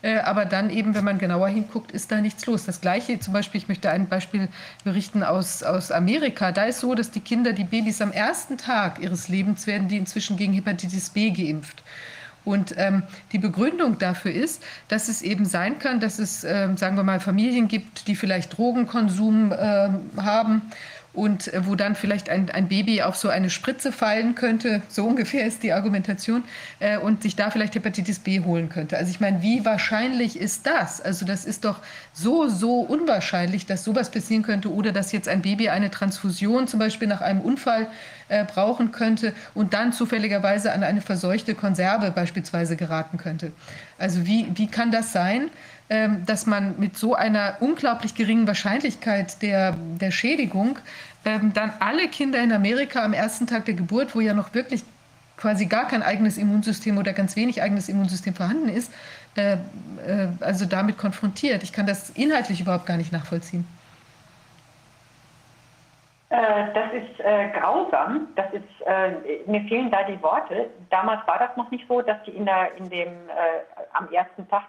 [0.03, 2.65] Äh, aber dann eben, wenn man genauer hinguckt, ist da nichts los.
[2.65, 4.49] Das Gleiche zum Beispiel, ich möchte ein Beispiel
[4.83, 6.51] berichten aus, aus Amerika.
[6.51, 9.97] Da ist so, dass die Kinder, die Babys am ersten Tag ihres Lebens werden, die
[9.97, 11.85] inzwischen gegen Hepatitis B geimpft.
[12.45, 16.97] Und ähm, die Begründung dafür ist, dass es eben sein kann, dass es, ähm, sagen
[16.97, 20.63] wir mal, Familien gibt, die vielleicht Drogenkonsum äh, haben
[21.19, 25.05] und äh, wo dann vielleicht ein, ein Baby auf so eine Spritze fallen könnte, so
[25.05, 26.45] ungefähr ist die Argumentation,
[26.79, 28.97] äh, und sich da vielleicht Hepatitis B holen könnte.
[28.97, 31.01] Also ich meine, wie wahrscheinlich ist das?
[31.01, 31.81] Also das ist doch
[32.13, 36.79] so, so unwahrscheinlich, dass sowas passieren könnte oder dass jetzt ein Baby eine Transfusion zum
[36.79, 37.89] Beispiel nach einem Unfall
[38.29, 43.53] äh, brauchen könnte und dann zufälligerweise an eine verseuchte Konserve beispielsweise geraten könnte.
[43.99, 45.51] Also wie, wie kann das sein?
[45.91, 50.79] Ähm, dass man mit so einer unglaublich geringen Wahrscheinlichkeit der, der Schädigung
[51.25, 54.85] ähm, dann alle Kinder in Amerika am ersten Tag der Geburt, wo ja noch wirklich
[55.37, 58.93] quasi gar kein eigenes Immunsystem oder ganz wenig eigenes Immunsystem vorhanden ist,
[59.37, 59.59] äh, äh,
[60.41, 61.63] also damit konfrontiert.
[61.63, 63.67] Ich kann das inhaltlich überhaupt gar nicht nachvollziehen.
[66.31, 66.37] Äh,
[66.75, 68.29] das ist äh, grausam.
[68.35, 70.69] Das ist, äh, mir fehlen da die Worte.
[70.91, 74.49] Damals war das noch nicht so, dass die in, der, in dem äh, am ersten
[74.49, 74.65] Tag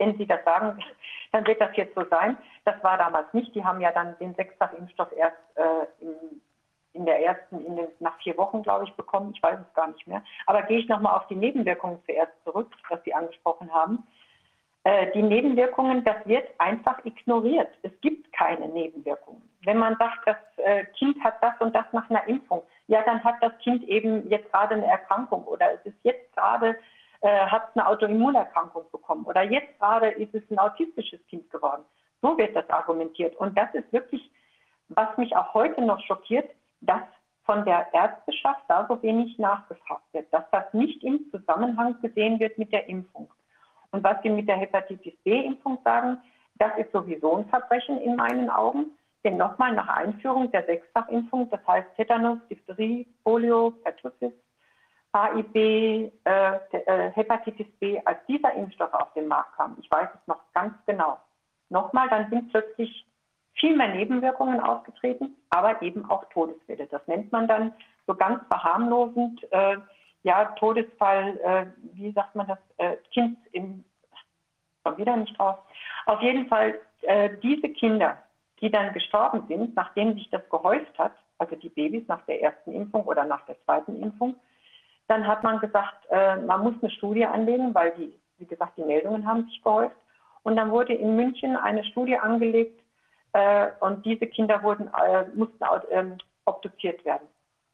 [0.00, 0.82] wenn Sie das sagen,
[1.32, 2.36] dann wird das jetzt so sein.
[2.70, 3.52] Das war damals nicht.
[3.54, 6.40] Die haben ja dann den Sechsfach-Impfstoff erst äh, in,
[6.92, 9.32] in, der ersten, in den, nach vier Wochen, glaube ich, bekommen.
[9.34, 10.22] Ich weiß es gar nicht mehr.
[10.46, 14.06] Aber gehe ich nochmal auf die Nebenwirkungen zuerst zurück, was Sie angesprochen haben.
[14.84, 17.70] Äh, die Nebenwirkungen, das wird einfach ignoriert.
[17.82, 19.42] Es gibt keine Nebenwirkungen.
[19.64, 23.22] Wenn man sagt, das äh, Kind hat das und das nach einer Impfung, ja, dann
[23.24, 26.76] hat das Kind eben jetzt gerade eine Erkrankung oder es ist jetzt gerade
[27.20, 31.82] äh, hat eine Autoimmunerkrankung bekommen oder jetzt gerade ist es ein autistisches Kind geworden.
[32.22, 33.36] So wird das argumentiert.
[33.36, 34.30] Und das ist wirklich,
[34.88, 37.02] was mich auch heute noch schockiert, dass
[37.44, 42.58] von der Ärzteschaft da so wenig nachgefragt wird, dass das nicht im Zusammenhang gesehen wird
[42.58, 43.28] mit der Impfung.
[43.90, 46.18] Und was Sie mit der Hepatitis B-Impfung sagen,
[46.56, 48.92] das ist sowieso ein Verbrechen in meinen Augen.
[49.24, 54.32] Denn nochmal nach Einführung der Sechsfachimpfung, das heißt Tetanus, Diphtherie, Polio, Pertussis,
[55.14, 59.76] HIV, äh, äh, Hepatitis B, als dieser Impfstoff auf den Markt kam.
[59.80, 61.18] Ich weiß es noch ganz genau.
[61.70, 63.06] Nochmal, dann sind plötzlich
[63.54, 66.86] viel mehr Nebenwirkungen aufgetreten, aber eben auch Todesfälle.
[66.86, 67.72] Das nennt man dann
[68.06, 69.76] so ganz verharmlosend, äh,
[70.22, 73.84] ja, Todesfall, äh, wie sagt man das, äh, Kind im,
[74.84, 75.58] komm wieder nicht drauf.
[76.06, 78.18] Auf jeden Fall, äh, diese Kinder,
[78.60, 82.72] die dann gestorben sind, nachdem sich das gehäuft hat, also die Babys nach der ersten
[82.72, 84.36] Impfung oder nach der zweiten Impfung,
[85.08, 88.84] dann hat man gesagt, äh, man muss eine Studie anlegen, weil die, wie gesagt, die
[88.84, 89.96] Meldungen haben sich gehäuft.
[90.42, 92.80] Und dann wurde in München eine Studie angelegt
[93.32, 97.28] äh, und diese Kinder wurden, äh, mussten ähm, obduziert werden.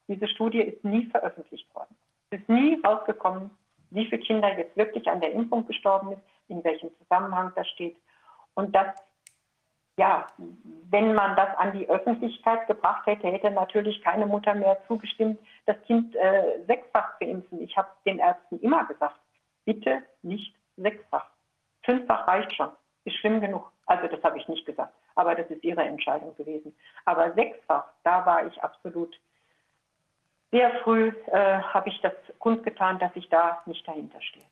[0.09, 1.97] Diese Studie ist nie veröffentlicht worden.
[2.31, 3.51] Es ist nie rausgekommen,
[3.91, 7.97] wie viele Kinder jetzt wirklich an der Impfung gestorben sind, in welchem Zusammenhang das steht.
[8.55, 8.89] Und das,
[9.99, 10.29] ja,
[10.91, 15.77] wenn man das an die Öffentlichkeit gebracht hätte, hätte natürlich keine Mutter mehr zugestimmt, das
[15.87, 17.61] Kind äh, sechsfach zu impfen.
[17.63, 19.21] Ich habe den Ärzten immer gesagt,
[19.65, 21.29] bitte nicht sechsfach.
[21.87, 22.69] Fünffach reicht schon,
[23.05, 23.73] ist schlimm genug.
[23.87, 26.75] Also das habe ich nicht gesagt, aber das ist ihre Entscheidung gewesen.
[27.07, 29.17] Aber sechsfach, da war ich absolut
[30.51, 34.45] sehr früh, äh, habe ich das kundgetan, dass ich da nicht dahinter stehe.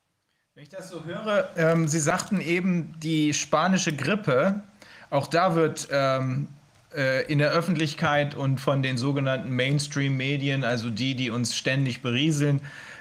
[0.55, 4.63] Wenn ich das so höre, ähm, Sie sagten eben die spanische Grippe,
[5.11, 6.49] auch da wird ähm,
[6.95, 12.61] äh, in der Öffentlichkeit und von den sogenannten Mainstream-Medien, also die, die uns ständig berieseln,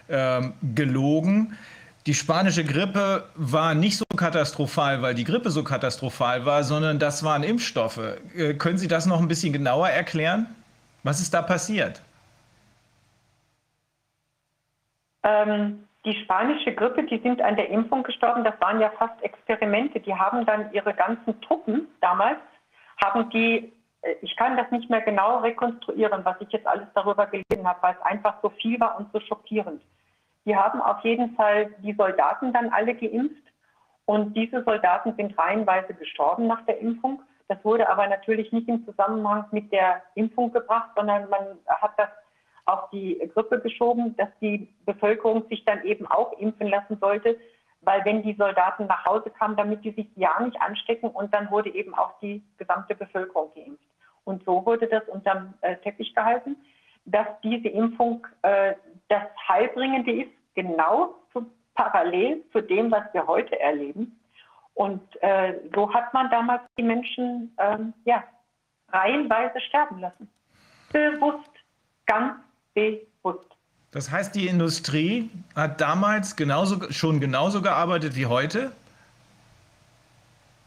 [0.10, 1.58] ähm, gelogen.
[2.06, 7.24] Die spanische Grippe war nicht so katastrophal, weil die Grippe so katastrophal war, sondern das
[7.24, 8.18] waren Impfstoffe.
[8.36, 10.54] Äh, können Sie das noch ein bisschen genauer erklären?
[11.04, 12.02] Was ist da passiert?
[15.24, 18.44] Ähm, die spanische Grippe, die sind an der Impfung gestorben.
[18.44, 20.02] Das waren ja fast Experimente.
[20.02, 22.40] Die haben dann ihre ganzen Truppen damals,
[23.02, 27.28] haben die, äh, ich kann das nicht mehr genau rekonstruieren, was ich jetzt alles darüber
[27.28, 29.82] gelesen habe, weil es einfach so viel war und so schockierend.
[30.46, 33.44] Die haben auf jeden Fall die Soldaten dann alle geimpft
[34.06, 37.22] und diese Soldaten sind reihenweise gestorben nach der Impfung.
[37.48, 42.10] Das wurde aber natürlich nicht im Zusammenhang mit der Impfung gebracht, sondern man hat das
[42.66, 47.38] auf die Grippe geschoben, dass die Bevölkerung sich dann eben auch impfen lassen sollte,
[47.82, 51.52] weil wenn die Soldaten nach Hause kamen, damit die sich ja nicht anstecken und dann
[51.52, 53.84] wurde eben auch die gesamte Bevölkerung geimpft.
[54.24, 56.56] Und so wurde das unterm äh, Teppich gehalten,
[57.06, 58.76] dass diese Impfung äh,
[59.14, 61.46] das Heilbringende ist, genau zu,
[61.76, 64.20] parallel zu dem, was wir heute erleben.
[64.74, 68.24] Und äh, so hat man damals die Menschen ähm, ja,
[68.92, 70.28] reihenweise sterben lassen.
[70.92, 71.52] Bewusst,
[72.08, 72.40] ganz
[72.74, 73.50] bewusst.
[73.92, 78.72] Das heißt, die Industrie hat damals genauso, schon genauso gearbeitet wie heute?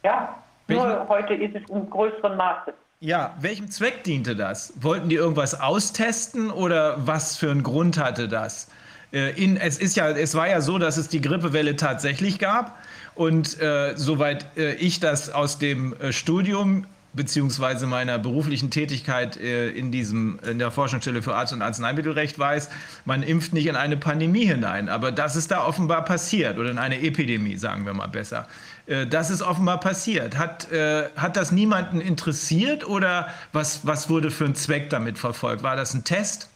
[0.05, 2.73] Ja, nur heute ist es in größerem Maße.
[3.01, 4.73] Ja, welchem Zweck diente das?
[4.81, 8.69] Wollten die irgendwas austesten oder was für einen Grund hatte das?
[9.13, 12.79] Äh, in, es, ist ja, es war ja so, dass es die Grippewelle tatsächlich gab.
[13.15, 19.71] Und äh, soweit äh, ich das aus dem äh, Studium beziehungsweise meiner beruflichen Tätigkeit äh,
[19.71, 22.71] in, diesem, in der Forschungsstelle für Arzt- und Arzneimittelrecht weiß,
[23.05, 24.89] man impft nicht in eine Pandemie hinein.
[24.89, 28.47] Aber das ist da offenbar passiert oder in eine Epidemie, sagen wir mal besser.
[28.87, 30.39] Äh, das ist offenbar passiert.
[30.39, 35.63] Hat, äh, hat das niemanden interessiert oder was, was wurde für ein Zweck damit verfolgt?
[35.63, 36.51] War das ein Test?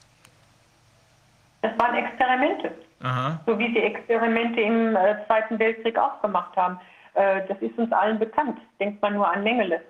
[1.62, 2.72] Das waren Experimente.
[3.02, 3.40] Aha.
[3.46, 6.78] So wie sie Experimente im äh, Zweiten Weltkrieg auch gemacht haben.
[7.14, 8.58] Äh, das ist uns allen bekannt.
[8.78, 9.82] Denkt man nur an Mengele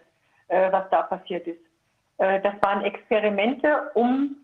[0.49, 1.61] äh, was da passiert ist.
[2.19, 4.37] Äh, das waren Experimente, um,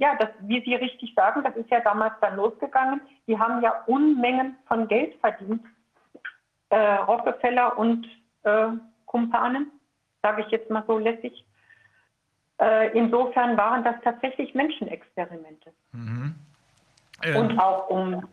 [0.00, 3.00] ja, das, wie Sie richtig sagen, das ist ja damals dann losgegangen.
[3.28, 5.62] Die haben ja Unmengen von Geld verdient.
[6.74, 8.04] Äh, Rockefeller und
[8.42, 8.66] äh,
[9.06, 9.70] Kumpanen,
[10.22, 11.44] sage ich jetzt mal so lässig.
[12.60, 15.72] Äh, insofern waren das tatsächlich Menschenexperimente.
[15.92, 16.34] Mhm.
[17.22, 17.36] Ähm.
[17.36, 18.26] Und auch um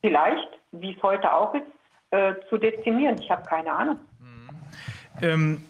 [0.00, 1.66] vielleicht, wie es heute auch ist,
[2.12, 3.18] äh, zu dezimieren.
[3.20, 3.98] Ich habe keine Ahnung.
[4.20, 4.48] Mhm.
[5.20, 5.64] Ähm,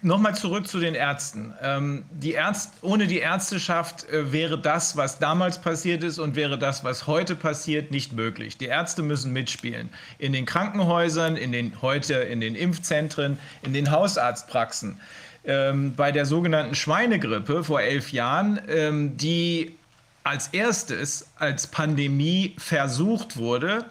[0.00, 1.54] Nochmal zurück zu den Ärzten.
[1.60, 6.56] Ähm, die Ärzt, ohne die Ärzteschaft äh, wäre das, was damals passiert ist und wäre
[6.56, 8.56] das, was heute passiert, nicht möglich.
[8.56, 9.88] Die Ärzte müssen mitspielen.
[10.18, 15.00] In den Krankenhäusern, in den, heute in den Impfzentren, in den Hausarztpraxen.
[15.44, 19.76] Ähm, bei der sogenannten Schweinegrippe vor elf Jahren, ähm, die
[20.22, 23.84] als erstes als Pandemie versucht wurde,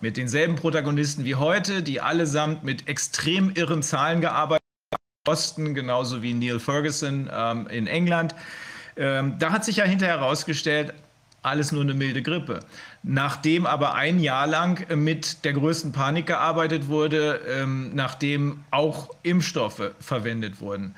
[0.00, 4.61] mit denselben Protagonisten wie heute, die allesamt mit extrem irren Zahlen gearbeitet
[5.28, 8.34] Osten, genauso wie Neil Ferguson ähm, in England.
[8.96, 10.94] Ähm, da hat sich ja hinterher herausgestellt,
[11.42, 12.60] alles nur eine milde Grippe.
[13.04, 19.92] Nachdem aber ein Jahr lang mit der größten Panik gearbeitet wurde, ähm, nachdem auch Impfstoffe
[20.00, 20.96] verwendet wurden.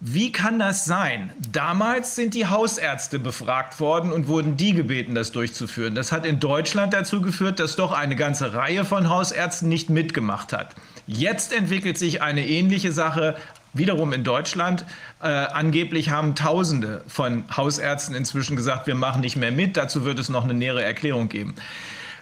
[0.00, 1.32] Wie kann das sein?
[1.50, 5.94] Damals sind die Hausärzte befragt worden und wurden die gebeten, das durchzuführen.
[5.94, 10.52] Das hat in Deutschland dazu geführt, dass doch eine ganze Reihe von Hausärzten nicht mitgemacht
[10.52, 10.74] hat.
[11.06, 13.36] Jetzt entwickelt sich eine ähnliche Sache
[13.74, 14.84] wiederum in Deutschland.
[15.20, 19.76] Äh, angeblich haben Tausende von Hausärzten inzwischen gesagt, wir machen nicht mehr mit.
[19.76, 21.54] Dazu wird es noch eine nähere Erklärung geben.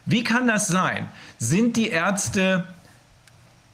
[0.07, 1.09] Wie kann das sein?
[1.39, 2.67] Sind die Ärzte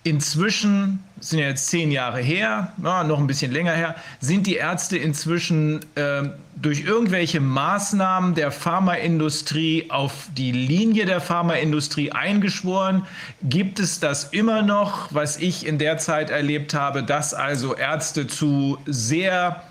[0.06, 4.54] inzwischen, sind ja jetzt zehn Jahre her, ja, noch ein bisschen länger her, sind die
[4.54, 13.04] Ärzte inzwischen äh, durch irgendwelche Maßnahmen der Pharmaindustrie auf die Linie der Pharmaindustrie eingeschworen?
[13.42, 18.28] Gibt es das immer noch, was ich in der Zeit erlebt habe, dass also Ärzte
[18.28, 19.62] zu sehr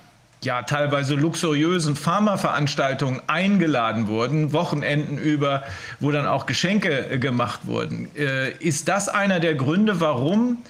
[0.46, 5.64] ja teilweise luxuriösen Pharmaveranstaltungen eingeladen wurden, Wochenenden über,
[6.00, 8.12] wo dann auch Geschenke äh, gemacht wurden.
[8.16, 10.64] Äh, ist das einer der Gründe, warum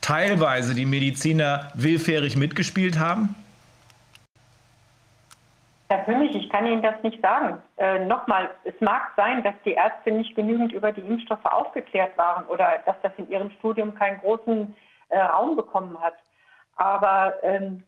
[0.00, 3.34] teilweise die Mediziner willfährig mitgespielt haben?
[6.08, 7.62] König, ich kann Ihnen das nicht sagen.
[7.76, 12.46] Äh, Nochmal, es mag sein, dass die Ärzte nicht genügend über die Impfstoffe aufgeklärt waren
[12.46, 14.74] oder dass das in ihrem Studium keinen großen
[15.10, 16.14] äh, Raum bekommen hat.
[16.76, 17.82] Aber ähm,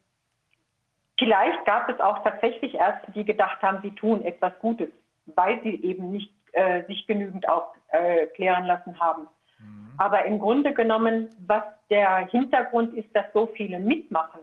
[1.20, 4.88] Vielleicht gab es auch tatsächlich Ärzte, die gedacht haben, sie tun etwas Gutes,
[5.26, 9.28] weil sie eben nicht äh, sich genügend aufklären äh, lassen haben.
[9.58, 9.92] Mhm.
[9.98, 14.40] Aber im Grunde genommen, was der Hintergrund ist, dass so viele mitmachen,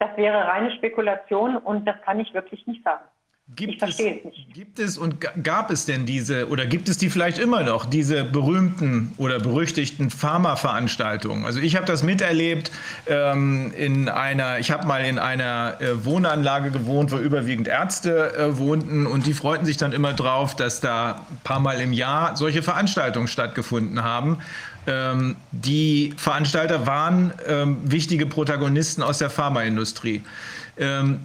[0.00, 3.04] das wäre reine Spekulation und das kann ich wirklich nicht sagen.
[3.54, 3.98] Gibt es.
[4.54, 8.24] Gibt es und gab es denn diese, oder gibt es die vielleicht immer noch, diese
[8.24, 11.44] berühmten oder berüchtigten Pharma-Veranstaltungen?
[11.44, 12.70] Also ich habe das miterlebt
[13.06, 18.58] ähm, in einer, ich habe mal in einer äh, Wohnanlage gewohnt, wo überwiegend Ärzte äh,
[18.58, 22.36] wohnten und die freuten sich dann immer drauf, dass da ein paar Mal im Jahr
[22.36, 24.38] solche Veranstaltungen stattgefunden haben.
[24.86, 30.22] Ähm, die Veranstalter waren ähm, wichtige Protagonisten aus der Pharmaindustrie.
[30.78, 31.20] Ähm,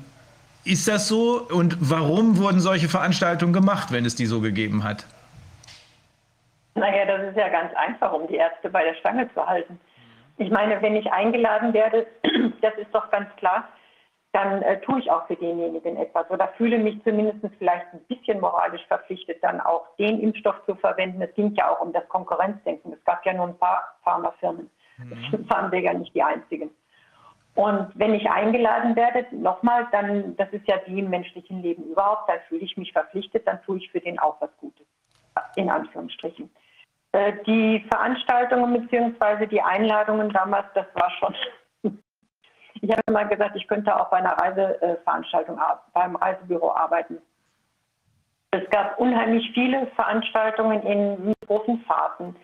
[0.71, 1.41] ist das so?
[1.49, 5.05] Und warum wurden solche Veranstaltungen gemacht, wenn es die so gegeben hat?
[6.75, 9.79] Naja, das ist ja ganz einfach, um die Ärzte bei der Stange zu halten.
[10.37, 12.05] Ich meine, wenn ich eingeladen werde,
[12.61, 13.67] das ist doch ganz klar,
[14.33, 18.39] dann äh, tue ich auch für denjenigen etwas oder fühle mich zumindest vielleicht ein bisschen
[18.39, 21.21] moralisch verpflichtet, dann auch den Impfstoff zu verwenden.
[21.21, 22.93] Es ging ja auch um das Konkurrenzdenken.
[22.93, 24.69] Es gab ja nur ein paar Pharmafirmen.
[24.97, 25.25] Mhm.
[25.31, 26.69] Das waren wir ja nicht die einzigen.
[27.57, 32.29] Und wenn ich eingeladen werde, nochmal, dann, das ist ja wie im menschlichen Leben überhaupt,
[32.29, 34.85] dann fühle ich mich verpflichtet, dann tue ich für den auch was Gutes.
[35.55, 36.51] In Anführungsstrichen.
[37.13, 39.47] Äh, die Veranstaltungen bzw.
[39.47, 41.35] die Einladungen damals, das war schon.
[42.81, 45.59] ich habe mal gesagt, ich könnte auch bei einer Reiseveranstaltung
[45.93, 47.17] beim Reisebüro arbeiten.
[48.51, 52.35] Es gab unheimlich viele Veranstaltungen in großen Fahrten.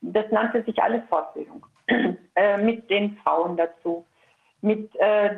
[0.00, 1.66] Das nannte sich alles Fortbildung.
[2.36, 4.06] Äh, mit den Frauen dazu
[4.62, 5.36] mit äh,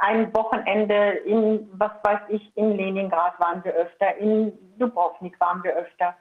[0.00, 0.94] einem Wochenende
[1.24, 6.14] in, was weiß ich, in Leningrad waren wir öfter, in Dubrovnik waren wir öfter.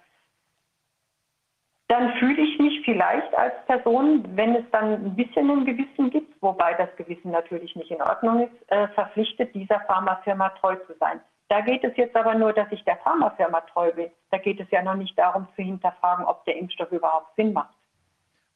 [1.87, 6.39] Dann fühle ich mich vielleicht als Person, wenn es dann ein bisschen ein Gewissen gibt,
[6.41, 11.19] wobei das Gewissen natürlich nicht in Ordnung ist, äh, verpflichtet, dieser Pharmafirma treu zu sein.
[11.47, 14.11] Da geht es jetzt aber nur, dass ich der Pharmafirma treu bin.
[14.29, 17.73] Da geht es ja noch nicht darum zu hinterfragen, ob der Impfstoff überhaupt Sinn macht.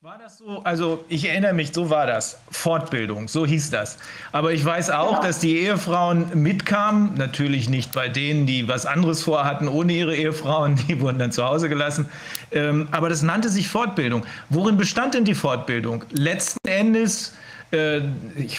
[0.04, 0.60] War das so?
[0.66, 2.38] Also ich erinnere mich, so war das.
[2.52, 3.98] Fortbildung, so hieß das.
[4.34, 5.24] Aber ich weiß auch, genau.
[5.24, 7.14] dass die Ehefrauen mitkamen.
[7.16, 10.76] Natürlich nicht bei denen, die was anderes vorhatten, ohne ihre Ehefrauen.
[10.90, 12.10] Die wurden dann zu Hause gelassen.
[12.52, 14.26] Ähm, aber das nannte sich Fortbildung.
[14.50, 16.04] Worin bestand denn die Fortbildung?
[16.12, 17.34] Letzten Endes
[17.72, 18.02] äh,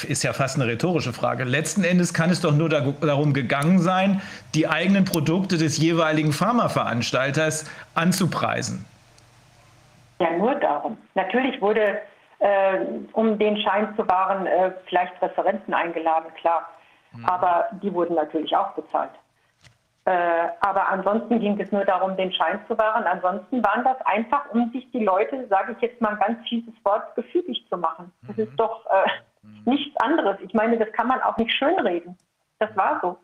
[0.08, 1.44] ist ja fast eine rhetorische Frage.
[1.44, 4.22] Letzten Endes kann es doch nur darum gegangen sein,
[4.54, 8.86] die eigenen Produkte des jeweiligen Pharmaveranstalters anzupreisen.
[10.18, 10.96] Ja, nur darum.
[11.14, 12.00] Natürlich wurde,
[12.38, 12.78] äh,
[13.12, 16.68] um den Schein zu wahren, äh, vielleicht Referenten eingeladen, klar.
[17.12, 17.24] Mhm.
[17.26, 19.10] Aber die wurden natürlich auch bezahlt.
[20.06, 23.04] Äh, aber ansonsten ging es nur darum, den Schein zu wahren.
[23.04, 26.74] Ansonsten waren das einfach, um sich die Leute, sage ich jetzt mal ein ganz fieses
[26.84, 28.12] Wort, gefügig zu machen.
[28.26, 28.42] Das mhm.
[28.44, 29.62] ist doch äh, mhm.
[29.64, 30.36] nichts anderes.
[30.44, 32.18] Ich meine, das kann man auch nicht schönreden.
[32.58, 33.18] Das war so.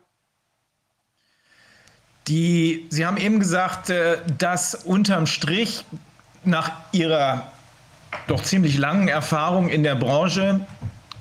[2.27, 5.85] Die, Sie haben eben gesagt, äh, dass unterm Strich
[6.43, 7.51] nach Ihrer
[8.27, 10.61] doch ziemlich langen Erfahrung in der Branche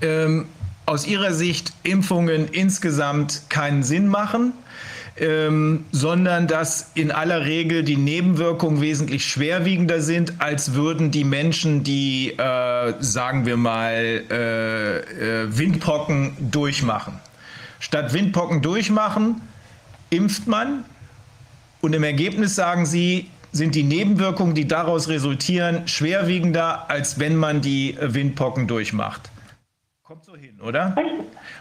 [0.01, 0.47] ähm,
[0.87, 4.53] aus Ihrer Sicht Impfungen insgesamt keinen Sinn machen,
[5.17, 11.85] ähm, sondern dass in aller Regel die Nebenwirkungen wesentlich schwerwiegender sind, als würden die Menschen,
[11.85, 17.15] die, äh, sagen wir mal, äh, äh, Windpocken durchmachen.
[17.79, 19.41] Statt Windpocken durchmachen,
[20.11, 20.85] impft man
[21.81, 27.61] und im Ergebnis sagen sie, sind die Nebenwirkungen, die daraus resultieren, schwerwiegender, als wenn man
[27.61, 29.31] die Windpocken durchmacht.
[30.03, 30.97] Kommt so hin, oder?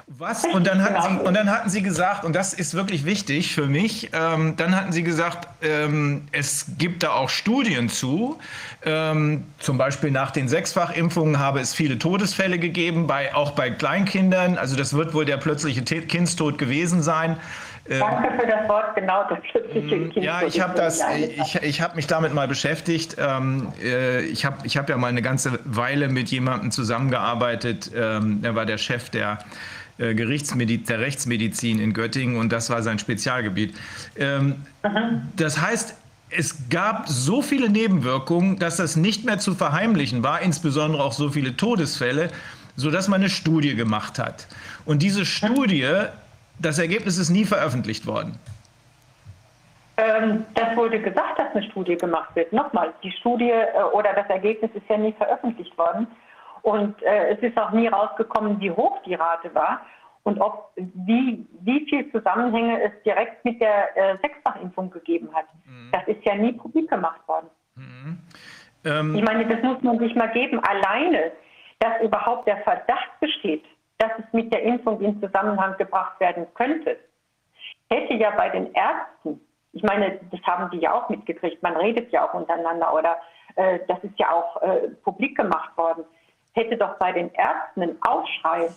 [0.07, 0.43] Was?
[0.43, 3.67] Und dann, hatten Sie, und dann hatten Sie gesagt, und das ist wirklich wichtig für
[3.67, 8.39] mich, ähm, dann hatten Sie gesagt, ähm, es gibt da auch Studien zu.
[8.83, 14.57] Ähm, zum Beispiel nach den Sechsfachimpfungen habe es viele Todesfälle gegeben, bei, auch bei Kleinkindern.
[14.57, 17.37] Also das wird wohl der plötzliche Kindstod gewesen sein.
[17.89, 20.25] Ähm, Danke für das Wort, genau das plötzliche mm, Kind.
[20.25, 23.17] Ja, ich habe das, ich, ich habe mich damit mal beschäftigt.
[23.19, 28.39] Ähm, äh, ich habe ich hab ja mal eine ganze Weile mit jemandem zusammengearbeitet, ähm,
[28.43, 29.39] er war der Chef der
[29.97, 33.75] äh, Gerichtsmedizin, der Rechtsmedizin in Göttingen und das war sein Spezialgebiet.
[35.35, 35.95] Das heißt,
[36.29, 41.29] es gab so viele Nebenwirkungen, dass das nicht mehr zu verheimlichen war, insbesondere auch so
[41.29, 42.29] viele Todesfälle,
[42.75, 44.47] sodass man eine Studie gemacht hat.
[44.85, 45.87] Und diese Studie
[46.59, 48.37] das Ergebnis ist nie veröffentlicht worden.
[49.97, 52.53] Ähm, das wurde gesagt, dass eine Studie gemacht wird.
[52.53, 56.07] Nochmal, die Studie äh, oder das Ergebnis ist ja nie veröffentlicht worden.
[56.61, 59.81] Und äh, es ist auch nie rausgekommen, wie hoch die Rate war
[60.23, 65.45] und ob wie, wie viel Zusammenhänge es direkt mit der äh, Sechsfachimpfung gegeben hat.
[65.65, 65.89] Mhm.
[65.91, 67.47] Das ist ja nie publik gemacht worden.
[67.75, 68.19] Mhm.
[68.85, 70.59] Ähm, ich meine, das muss man sich mal geben.
[70.59, 71.31] Alleine,
[71.79, 73.63] dass überhaupt der Verdacht besteht,
[73.99, 76.97] dass es mit der Impfung in Zusammenhang gebracht werden könnte,
[77.89, 79.41] hätte ja bei den Ärzten,
[79.73, 83.17] ich meine, das haben die ja auch mitgekriegt, man redet ja auch untereinander oder
[83.55, 86.05] äh, das ist ja auch äh, publik gemacht worden,
[86.53, 88.69] hätte doch bei den Ärzten einen Aufschrei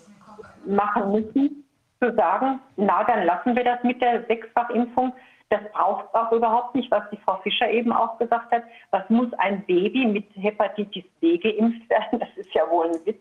[0.67, 1.65] machen müssen,
[2.01, 5.13] zu sagen, na, dann lassen wir das mit der Sechsfachimpfung.
[5.51, 8.65] Das braucht auch überhaupt nicht, was die Frau Fischer eben auch gesagt hat.
[8.91, 12.19] Was muss ein Baby mit Hepatitis B geimpft werden?
[12.19, 13.21] Das ist ja wohl ein Witz.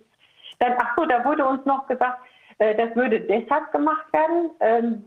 [0.62, 2.20] Dann, ach so, da wurde uns noch gesagt,
[2.60, 5.06] äh, das würde deshalb gemacht werden, ähm,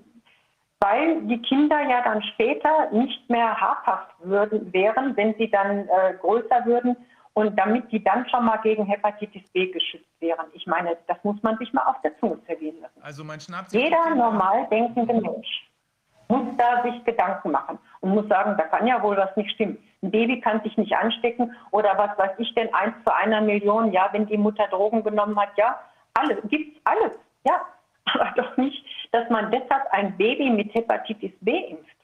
[0.81, 6.15] weil die Kinder ja dann später nicht mehr habhaft würden, wären, wenn sie dann äh,
[6.21, 6.97] größer würden
[7.35, 10.47] und damit die dann schon mal gegen Hepatitis B geschützt wären.
[10.53, 13.01] Ich meine, das muss man sich mal auf der Zunge zergehen lassen.
[13.01, 15.71] Also man schnappt Jeder normal denkende Mensch
[16.29, 19.79] muss da sich Gedanken machen und muss sagen, da kann ja wohl was nicht stimmen.
[20.05, 23.91] Ein Baby kann sich nicht anstecken oder was weiß ich denn, eins zu einer Million,
[23.91, 25.81] ja, wenn die Mutter Drogen genommen hat, ja,
[26.13, 27.13] alles, gibt's alles,
[27.47, 27.61] ja.
[28.07, 31.97] Aber doch nicht, dass man deshalb ein Baby mit Hepatitis B impft.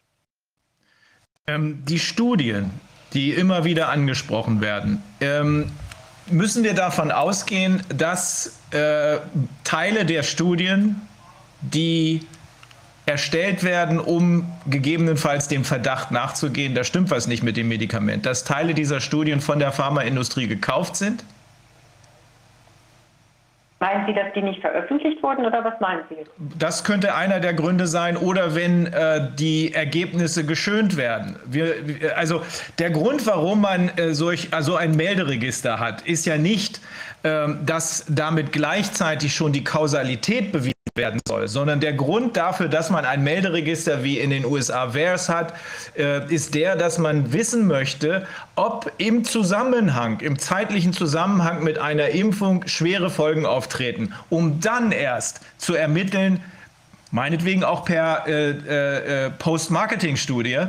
[1.47, 2.71] Ähm, die Studien,
[3.13, 5.71] die immer wieder angesprochen werden, ähm,
[6.31, 9.19] müssen wir davon ausgehen, dass äh,
[9.63, 11.03] Teile der Studien,
[11.61, 12.27] die
[13.11, 18.45] erstellt werden, um gegebenenfalls dem Verdacht nachzugehen, da stimmt was nicht mit dem Medikament, dass
[18.45, 21.25] Teile dieser Studien von der Pharmaindustrie gekauft sind?
[23.81, 26.17] Meinen Sie, dass die nicht veröffentlicht wurden oder was meinen Sie?
[26.59, 31.37] Das könnte einer der Gründe sein oder wenn äh, die Ergebnisse geschönt werden.
[31.47, 31.75] Wir,
[32.15, 32.43] also
[32.79, 36.83] der Grund, warum man äh, solch, also ein Melderegister hat, ist ja nicht,
[37.23, 42.91] äh, dass damit gleichzeitig schon die Kausalität bewiesen werden soll, sondern der Grund dafür, dass
[42.91, 45.55] man ein Melderegister wie in den USA VAERS hat,
[45.97, 52.11] äh, ist der, dass man wissen möchte, ob im Zusammenhang, im zeitlichen Zusammenhang mit einer
[52.11, 56.41] Impfung schwere Folgen auftreten, um dann erst zu ermitteln,
[57.11, 60.67] meinetwegen auch per äh, äh, äh Post-Marketing-Studie,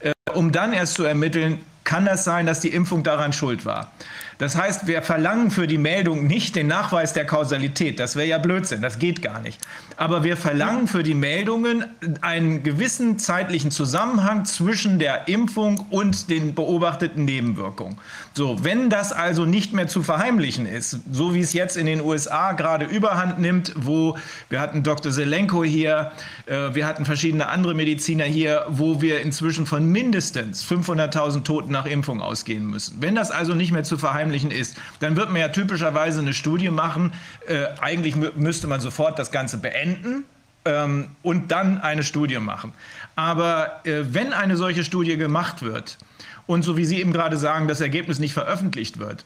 [0.00, 3.92] äh, um dann erst zu ermitteln, kann das sein, dass die Impfung daran schuld war.
[4.38, 8.00] Das heißt, wir verlangen für die Meldung nicht den Nachweis der Kausalität.
[8.00, 9.60] Das wäre ja Blödsinn, das geht gar nicht.
[9.96, 11.84] Aber wir verlangen für die Meldungen
[12.20, 17.96] einen gewissen zeitlichen Zusammenhang zwischen der Impfung und den beobachteten Nebenwirkungen.
[18.32, 22.00] So, wenn das also nicht mehr zu verheimlichen ist, so wie es jetzt in den
[22.00, 24.18] USA gerade überhand nimmt, wo
[24.48, 25.12] wir hatten Dr.
[25.12, 26.10] Selenko hier,
[26.46, 31.86] äh, wir hatten verschiedene andere Mediziner hier, wo wir inzwischen von mindestens 500.000 Toten nach
[31.86, 32.96] Impfung ausgehen müssen.
[33.00, 36.70] Wenn das also nicht mehr zu verheimlichen ist, dann wird man ja typischerweise eine Studie
[36.70, 37.12] machen.
[37.46, 40.24] Äh, eigentlich müsste man sofort das Ganze beenden
[40.64, 42.72] ähm, und dann eine Studie machen.
[43.16, 45.98] Aber äh, wenn eine solche Studie gemacht wird,
[46.46, 49.24] und so wie Sie eben gerade sagen, das Ergebnis nicht veröffentlicht wird,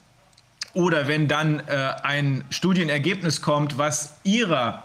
[0.75, 4.85] oder wenn dann äh, ein Studienergebnis kommt, was Ihrer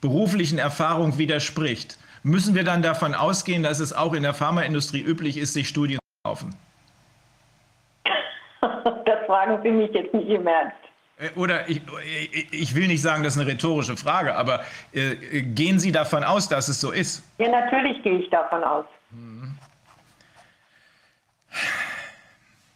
[0.00, 5.36] beruflichen Erfahrung widerspricht, müssen wir dann davon ausgehen, dass es auch in der Pharmaindustrie üblich
[5.36, 6.54] ist, sich Studien zu kaufen?
[9.04, 10.76] Das fragen Sie mich jetzt nicht im Ernst.
[11.18, 11.82] Äh, oder ich,
[12.50, 14.60] ich will nicht sagen, das ist eine rhetorische Frage, aber
[14.92, 17.22] äh, gehen Sie davon aus, dass es so ist?
[17.38, 18.86] Ja, natürlich gehe ich davon aus.
[19.10, 19.58] Mhm.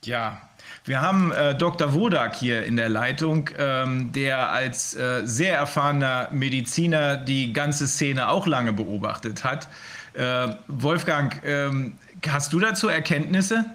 [0.04, 0.40] Ja,
[0.84, 1.92] wir haben äh, Dr.
[1.92, 8.28] Wodak hier in der Leitung, ähm, der als äh, sehr erfahrener Mediziner die ganze Szene
[8.28, 9.68] auch lange beobachtet hat.
[10.14, 13.66] Äh, Wolfgang, ähm, hast du dazu Erkenntnisse?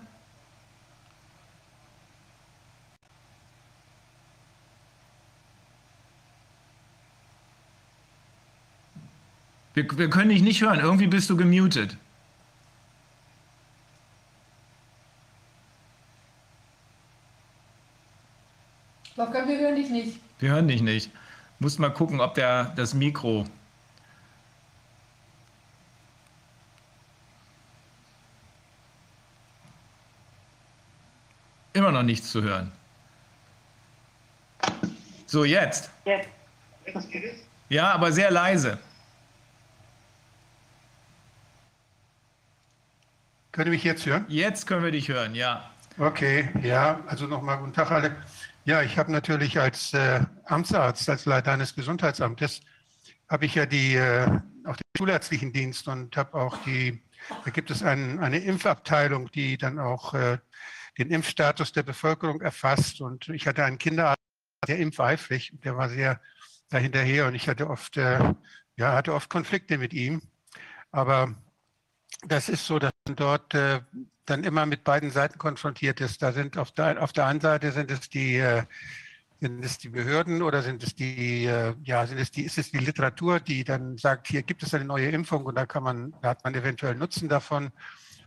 [9.76, 10.80] Wir, wir können dich nicht hören.
[10.80, 11.98] Irgendwie bist du gemutet.
[19.18, 20.20] Wolfgang, wir hören dich nicht.
[20.40, 21.12] Wir hören dich nicht.
[21.60, 23.46] Muss mal gucken, ob der das Mikro.
[31.74, 32.72] Immer noch nichts zu hören.
[35.26, 35.90] So, jetzt.
[36.06, 36.30] Jetzt.
[37.68, 38.80] Ja, aber sehr leise.
[43.56, 44.26] Können Sie mich jetzt hören?
[44.28, 45.72] Jetzt können wir dich hören, ja.
[45.98, 48.14] Okay, ja, also nochmal guten Tag alle.
[48.66, 52.60] Ja, ich habe natürlich als äh, Amtsarzt, als Leiter eines Gesundheitsamtes,
[53.30, 54.26] habe ich ja die, äh,
[54.66, 57.02] auch den schulärztlichen Dienst und habe auch die,
[57.46, 60.38] da gibt es ein, eine Impfabteilung, die dann auch äh,
[60.98, 63.00] den Impfstatus der Bevölkerung erfasst.
[63.00, 64.20] Und ich hatte einen Kinderarzt,
[64.68, 66.20] der impfeifrig, der war sehr
[66.72, 68.20] dahinterher und ich hatte oft, äh,
[68.76, 70.22] ja, hatte oft Konflikte mit ihm.
[70.92, 71.34] Aber
[72.28, 73.82] das ist so, dass man dort äh,
[74.26, 76.22] dann immer mit beiden Seiten konfrontiert ist.
[76.22, 78.64] Da sind auf der, auf der einen Seite sind es die, äh,
[79.40, 82.72] sind es die Behörden oder sind es die, äh, ja, sind es die, ist es
[82.72, 86.14] die Literatur, die dann sagt, hier gibt es eine neue Impfung und da kann man,
[86.22, 87.72] da hat man eventuell Nutzen davon.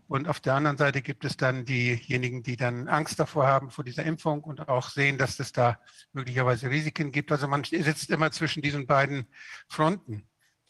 [0.07, 3.85] Und auf der anderen Seite gibt es dann diejenigen, die dann Angst davor haben vor
[3.85, 5.79] dieser Impfung und auch sehen, dass es da
[6.15, 7.31] möglicherweise Risiken gibt.
[7.31, 9.27] Also man sitzt immer zwischen diesen beiden
[9.69, 10.27] Fronten.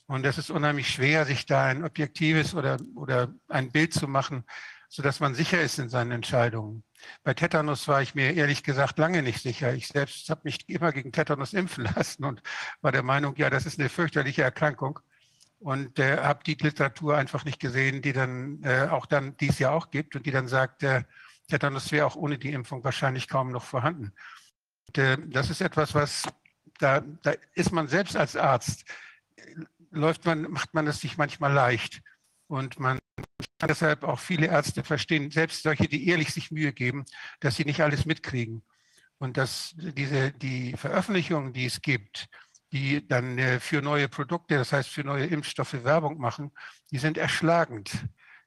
[0.09, 4.45] Und es ist unheimlich schwer, sich da ein objektives oder, oder ein Bild zu machen,
[4.89, 6.83] sodass man sicher ist in seinen Entscheidungen.
[7.23, 9.75] Bei Tetanus war ich mir ehrlich gesagt lange nicht sicher.
[9.75, 12.43] Ich selbst habe mich immer gegen Tetanus impfen lassen und
[12.81, 14.99] war der Meinung, ja, das ist eine fürchterliche Erkrankung
[15.59, 19.59] und äh, habe die Literatur einfach nicht gesehen, die dann äh, auch dann, die es
[19.59, 21.03] ja auch gibt und die dann sagt, äh,
[21.49, 24.15] Tetanus wäre auch ohne die Impfung wahrscheinlich kaum noch vorhanden.
[24.87, 26.23] Und, äh, das ist etwas, was
[26.79, 28.87] da, da ist man selbst als Arzt,
[29.91, 32.01] läuft man, macht man es sich manchmal leicht.
[32.47, 32.99] Und man
[33.59, 37.05] kann deshalb auch viele Ärzte verstehen, selbst solche, die ehrlich sich Mühe geben,
[37.41, 38.63] dass sie nicht alles mitkriegen.
[39.19, 42.29] Und dass diese, die Veröffentlichungen, die es gibt,
[42.73, 46.53] die dann äh, für neue Produkte, das heißt für neue Impfstoffe Werbung machen,
[46.91, 47.91] die sind erschlagend.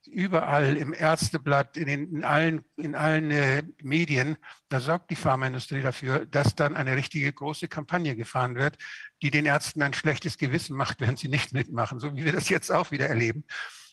[0.07, 4.37] Überall im Ärzteblatt, in, den, in allen, in allen äh, Medien,
[4.69, 8.77] da sorgt die Pharmaindustrie dafür, dass dann eine richtige große Kampagne gefahren wird,
[9.21, 12.49] die den Ärzten ein schlechtes Gewissen macht, wenn sie nicht mitmachen, so wie wir das
[12.49, 13.43] jetzt auch wieder erleben.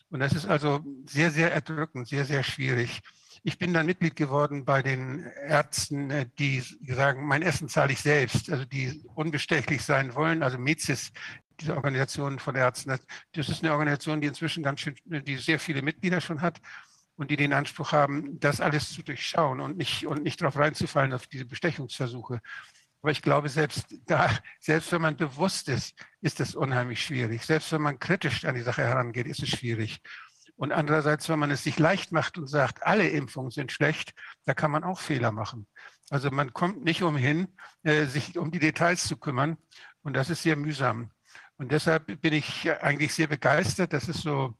[0.09, 3.01] Und das ist also sehr, sehr erdrückend, sehr, sehr schwierig.
[3.43, 7.99] Ich bin dann Mitglied geworden bei den Ärzten, äh, die sagen, mein Essen zahle ich
[7.99, 11.11] selbst, also die unbestechlich sein wollen, also MEZIS,
[11.61, 12.97] diese Organisation von Ärzten.
[13.33, 16.59] Das ist eine Organisation, die inzwischen ganz schön, die sehr viele Mitglieder schon hat
[17.15, 21.13] und die den Anspruch haben, das alles zu durchschauen und nicht, und nicht darauf reinzufallen,
[21.13, 22.39] auf diese Bestechungsversuche.
[23.01, 24.29] Aber ich glaube, selbst da,
[24.59, 27.45] selbst wenn man bewusst ist, ist es unheimlich schwierig.
[27.45, 30.01] Selbst wenn man kritisch an die Sache herangeht, ist es schwierig.
[30.55, 34.13] Und andererseits, wenn man es sich leicht macht und sagt, alle Impfungen sind schlecht,
[34.45, 35.67] da kann man auch Fehler machen.
[36.09, 37.47] Also man kommt nicht umhin,
[37.83, 39.57] äh, sich um die Details zu kümmern.
[40.01, 41.11] Und das ist sehr mühsam.
[41.59, 44.55] Und deshalb bin ich eigentlich sehr begeistert, dass es so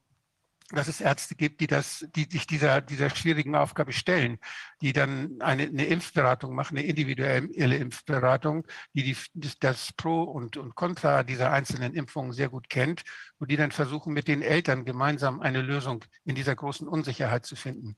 [0.72, 4.38] dass es Ärzte gibt, die, das, die sich dieser, dieser schwierigen Aufgabe stellen,
[4.82, 10.76] die dann eine, eine Impfberatung machen, eine individuelle Impfberatung, die, die das Pro und, und
[10.76, 13.02] Contra dieser einzelnen Impfungen sehr gut kennt
[13.40, 17.56] und die dann versuchen, mit den Eltern gemeinsam eine Lösung in dieser großen Unsicherheit zu
[17.56, 17.98] finden.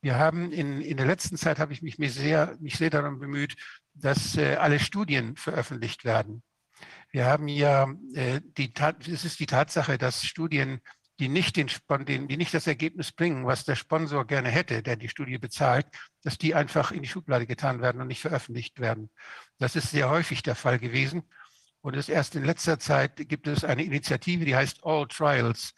[0.00, 3.54] Wir haben in, in der letzten Zeit habe ich mich, sehr, mich sehr darum bemüht,
[3.94, 6.42] dass äh, alle Studien veröffentlicht werden.
[7.12, 8.72] Wir haben ja äh, die,
[9.12, 10.80] es ist die Tatsache, dass Studien
[11.20, 11.68] die nicht, den,
[12.28, 15.86] die nicht das Ergebnis bringen, was der Sponsor gerne hätte, der die Studie bezahlt,
[16.22, 19.10] dass die einfach in die Schublade getan werden und nicht veröffentlicht werden.
[19.58, 21.22] Das ist sehr häufig der Fall gewesen.
[21.82, 25.74] Und es erst in letzter Zeit gibt es eine Initiative, die heißt All Trials.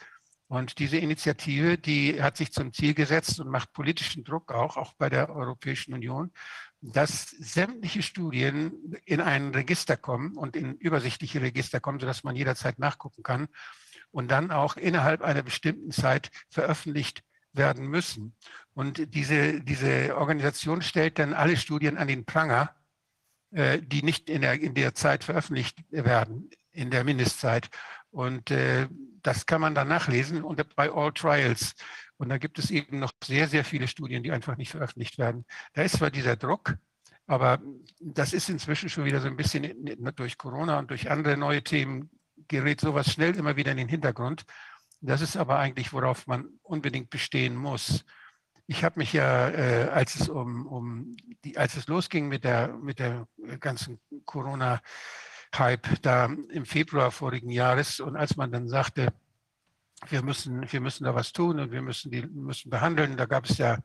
[0.47, 4.93] Und diese Initiative, die hat sich zum Ziel gesetzt und macht politischen Druck auch, auch
[4.95, 6.31] bei der Europäischen Union,
[6.83, 12.79] dass sämtliche Studien in ein Register kommen und in übersichtliche Register kommen, sodass man jederzeit
[12.81, 13.49] nachgucken kann
[14.11, 17.23] und dann auch innerhalb einer bestimmten Zeit veröffentlicht
[17.53, 18.35] werden müssen.
[18.75, 22.75] Und diese, diese Organisation stellt dann alle Studien an den Pranger,
[23.53, 27.69] äh, die nicht in der, in der Zeit veröffentlicht werden, in der Mindestzeit.
[28.11, 28.89] Und äh,
[29.23, 31.75] das kann man dann nachlesen und bei All Trials.
[32.23, 35.45] Und da gibt es eben noch sehr, sehr viele Studien, die einfach nicht veröffentlicht werden.
[35.73, 36.77] Da ist zwar dieser Druck,
[37.27, 37.61] aber
[37.99, 39.75] das ist inzwischen schon wieder so ein bisschen
[40.15, 42.11] durch Corona und durch andere neue Themen
[42.47, 44.45] gerät sowas schnell immer wieder in den Hintergrund.
[45.01, 48.05] Das ist aber eigentlich, worauf man unbedingt bestehen muss.
[48.69, 52.69] Ich habe mich ja, äh, als es um, um die, als es losging mit der
[52.69, 53.27] mit der
[53.59, 59.13] ganzen Corona-Hype da im Februar vorigen Jahres und als man dann sagte,
[60.09, 63.17] wir müssen, wir müssen da was tun und wir müssen die müssen behandeln.
[63.17, 63.79] Da gab es ja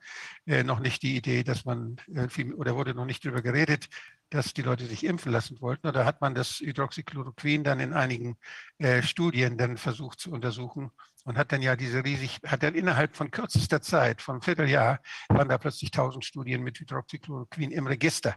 [0.46, 1.98] äh, noch nicht die Idee, dass man
[2.30, 3.88] viel, oder wurde noch nicht darüber geredet,
[4.30, 5.88] dass die Leute sich impfen lassen wollten.
[5.88, 8.38] Oder hat man das Hydroxychloroquin dann in einigen
[8.78, 10.92] äh, Studien dann versucht zu untersuchen
[11.24, 15.00] und hat dann ja diese riesig, hat dann innerhalb von kürzester Zeit, von einem Vierteljahr,
[15.30, 18.36] waren da plötzlich tausend Studien mit Hydroxychloroquin im Register.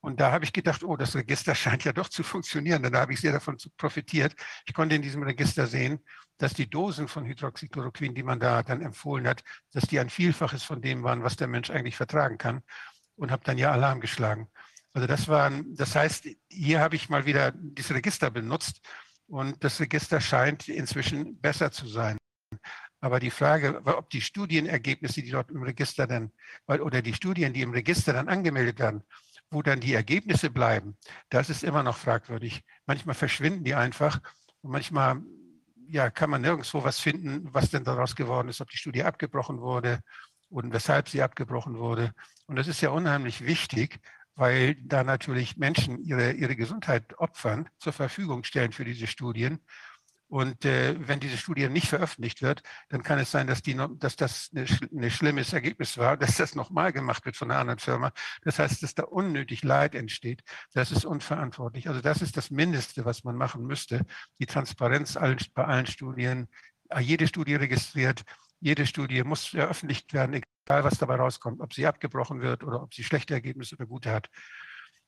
[0.00, 2.82] Und da habe ich gedacht, oh, das Register scheint ja doch zu funktionieren.
[2.82, 4.34] Dann habe ich sehr davon profitiert.
[4.64, 5.98] Ich konnte in diesem Register sehen,
[6.38, 10.62] dass die Dosen von Hydroxychloroquin, die man da dann empfohlen hat, dass die ein Vielfaches
[10.62, 12.62] von dem waren, was der Mensch eigentlich vertragen kann.
[13.16, 14.50] Und habe dann ja Alarm geschlagen.
[14.92, 18.80] Also das war, das heißt, hier habe ich mal wieder dieses Register benutzt
[19.26, 22.18] und das Register scheint inzwischen besser zu sein.
[23.00, 26.32] Aber die Frage, ob die Studienergebnisse, die dort im Register dann,
[26.66, 29.02] oder die Studien, die im Register dann angemeldet werden,
[29.50, 30.96] wo dann die Ergebnisse bleiben,
[31.28, 32.64] das ist immer noch fragwürdig.
[32.86, 34.20] Manchmal verschwinden die einfach
[34.62, 35.22] und manchmal
[35.88, 39.60] ja, kann man nirgendwo was finden, was denn daraus geworden ist, ob die Studie abgebrochen
[39.60, 40.00] wurde
[40.48, 42.12] und weshalb sie abgebrochen wurde.
[42.46, 43.98] Und das ist ja unheimlich wichtig,
[44.34, 49.60] weil da natürlich Menschen ihre, ihre Gesundheit opfern, zur Verfügung stellen für diese Studien.
[50.28, 54.16] Und äh, wenn diese Studie nicht veröffentlicht wird, dann kann es sein, dass, die, dass
[54.16, 58.12] das ein schlimmes Ergebnis war, dass das nochmal gemacht wird von einer anderen Firma.
[58.42, 60.42] Das heißt, dass da unnötig Leid entsteht.
[60.72, 61.88] Das ist unverantwortlich.
[61.88, 64.04] Also das ist das Mindeste, was man machen müsste.
[64.40, 65.14] Die Transparenz
[65.54, 66.48] bei allen Studien,
[66.98, 68.24] jede Studie registriert,
[68.60, 72.94] jede Studie muss veröffentlicht werden, egal was dabei rauskommt, ob sie abgebrochen wird oder ob
[72.94, 74.28] sie schlechte Ergebnisse oder gute hat.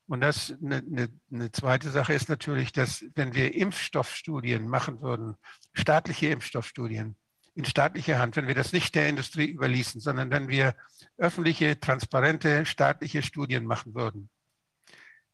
[0.09, 5.37] Und das eine, eine, eine, zweite Sache ist natürlich, dass wenn wir Impfstoffstudien machen würden,
[5.75, 7.15] staatliche Impfstoffstudien
[7.55, 10.75] in staatlicher Hand, wenn wir das nicht der Industrie überließen, sondern wenn wir
[11.19, 14.31] öffentliche, transparente, staatliche Studien machen würden,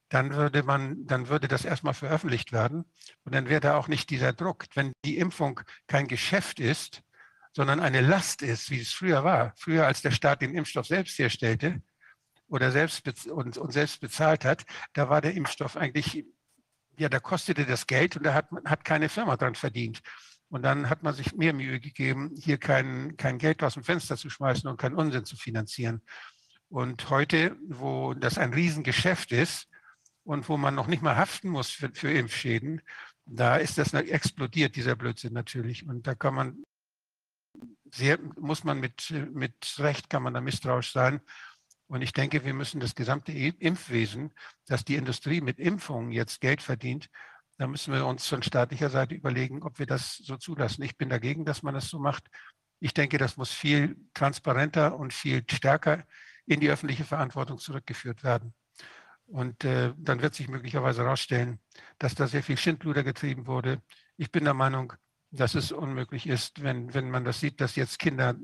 [0.08, 2.84] dann würde man, dann würde das erstmal veröffentlicht werden
[3.24, 4.66] und dann wäre da auch nicht dieser Druck.
[4.74, 7.02] Wenn die Impfung kein Geschäft ist,
[7.52, 11.16] sondern eine Last ist, wie es früher war, früher als der Staat den Impfstoff selbst
[11.18, 11.80] herstellte,
[12.54, 16.24] oder selbst und, und selbst bezahlt hat, da war der Impfstoff eigentlich,
[16.96, 20.02] ja, da kostete das Geld und da hat, hat keine Firma dran verdient.
[20.50, 24.16] Und dann hat man sich mehr Mühe gegeben, hier kein, kein Geld aus dem Fenster
[24.16, 26.02] zu schmeißen und keinen Unsinn zu finanzieren.
[26.68, 29.68] Und heute, wo das ein Riesengeschäft ist
[30.22, 32.82] und wo man noch nicht mal haften muss für, für Impfschäden,
[33.26, 35.88] da ist das explodiert, dieser Blödsinn natürlich.
[35.88, 36.62] Und da kann man
[37.92, 41.20] sehr, muss man mit, mit Recht, kann man da misstrauisch sein.
[41.86, 44.32] Und ich denke, wir müssen das gesamte Impfwesen,
[44.66, 47.10] dass die Industrie mit Impfungen jetzt Geld verdient,
[47.56, 50.82] da müssen wir uns von staatlicher Seite überlegen, ob wir das so zulassen.
[50.82, 52.24] Ich bin dagegen, dass man das so macht.
[52.80, 56.04] Ich denke, das muss viel transparenter und viel stärker
[56.46, 58.54] in die öffentliche Verantwortung zurückgeführt werden.
[59.26, 61.60] Und äh, dann wird sich möglicherweise herausstellen,
[61.98, 63.80] dass da sehr viel Schindluder getrieben wurde.
[64.16, 64.92] Ich bin der Meinung,
[65.34, 68.36] dass es unmöglich ist, wenn, wenn man das sieht, dass jetzt Kinder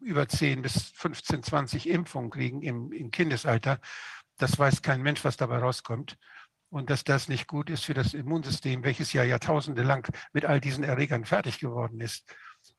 [0.00, 3.80] über 10 bis 15, 20 Impfungen kriegen im, im Kindesalter.
[4.38, 6.18] Das weiß kein Mensch, was dabei rauskommt.
[6.68, 10.60] Und dass das nicht gut ist für das Immunsystem, welches ja jahrtausende lang mit all
[10.60, 12.24] diesen Erregern fertig geworden ist.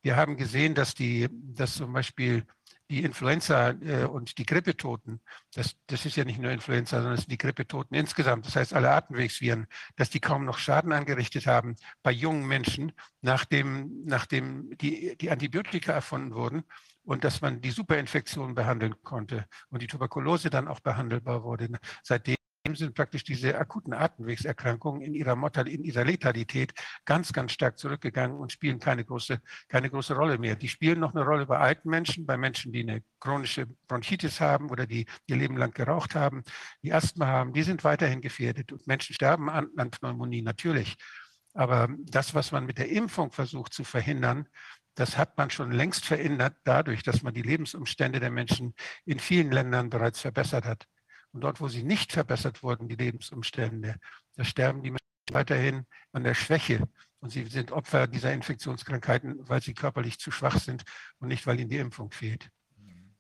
[0.01, 2.45] Wir haben gesehen, dass, die, dass zum Beispiel
[2.89, 5.21] die Influenza äh, und die Grippetoten,
[5.53, 8.73] das, das ist ja nicht nur Influenza, sondern es sind die Grippetoten insgesamt, das heißt
[8.73, 15.17] alle Atemwegsviren, dass die kaum noch Schaden angerichtet haben bei jungen Menschen, nachdem, nachdem die,
[15.17, 16.63] die Antibiotika erfunden wurden
[17.03, 21.69] und dass man die Superinfektion behandeln konnte und die Tuberkulose dann auch behandelbar wurde.
[22.01, 22.35] Seitdem
[22.71, 28.37] sind praktisch diese akuten Atemwegserkrankungen in ihrer, Mortal in ihrer Letalität ganz, ganz stark zurückgegangen
[28.37, 30.55] und spielen keine große, keine große Rolle mehr.
[30.55, 34.69] Die spielen noch eine Rolle bei alten Menschen, bei Menschen, die eine chronische Bronchitis haben
[34.69, 36.43] oder die ihr Leben lang geraucht haben,
[36.83, 40.95] die Asthma haben, die sind weiterhin gefährdet und Menschen sterben an, an Pneumonie natürlich.
[41.53, 44.47] Aber das, was man mit der Impfung versucht zu verhindern,
[44.95, 49.51] das hat man schon längst verändert dadurch, dass man die Lebensumstände der Menschen in vielen
[49.51, 50.87] Ländern bereits verbessert hat.
[51.33, 53.95] Und dort, wo sie nicht verbessert wurden, die Lebensumstände,
[54.35, 56.87] da sterben die Menschen weiterhin an der Schwäche.
[57.19, 60.83] Und sie sind Opfer dieser Infektionskrankheiten, weil sie körperlich zu schwach sind
[61.19, 62.49] und nicht, weil ihnen die Impfung fehlt.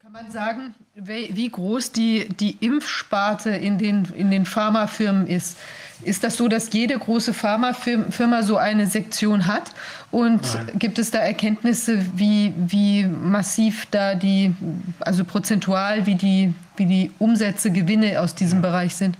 [0.03, 5.57] Kann man sagen, wie groß die, die Impfsparte in den, in den Pharmafirmen ist?
[6.01, 9.71] Ist das so, dass jede große Pharmafirma so eine Sektion hat?
[10.11, 10.71] Und Nein.
[10.77, 14.53] gibt es da Erkenntnisse, wie, wie massiv da die,
[14.99, 18.69] also prozentual, wie die, wie die Umsätze, Gewinne aus diesem ja.
[18.69, 19.17] Bereich sind?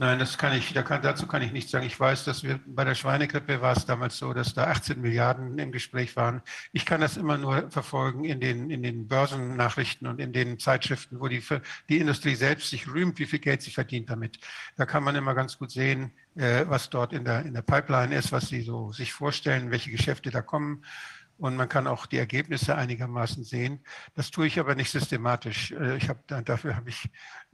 [0.00, 1.84] Nein, das kann ich, da kann, dazu kann ich nichts sagen.
[1.84, 5.58] Ich weiß, dass wir bei der Schweinegrippe war es damals so, dass da 18 Milliarden
[5.58, 6.40] im Gespräch waren.
[6.72, 11.18] Ich kann das immer nur verfolgen in den, in den Börsennachrichten und in den Zeitschriften,
[11.18, 11.42] wo die,
[11.88, 14.38] die Industrie selbst sich rühmt, wie viel Geld sie verdient damit.
[14.76, 18.14] Da kann man immer ganz gut sehen, äh, was dort in der, in der Pipeline
[18.14, 20.84] ist, was sie so sich vorstellen, welche Geschäfte da kommen
[21.38, 23.80] und man kann auch die Ergebnisse einigermaßen sehen.
[24.14, 25.70] Das tue ich aber nicht systematisch.
[25.72, 27.08] Äh, ich habe dafür habe ich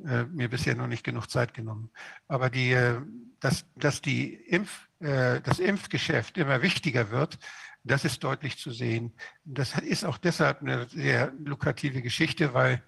[0.04, 1.90] äh, mir bisher noch nicht genug Zeit genommen.
[2.26, 3.00] Aber die, äh,
[3.40, 7.38] dass, dass die Impf, das Impfgeschäft immer wichtiger wird,
[7.82, 9.12] das ist deutlich zu sehen.
[9.44, 12.82] Das ist auch deshalb eine sehr lukrative Geschichte, weil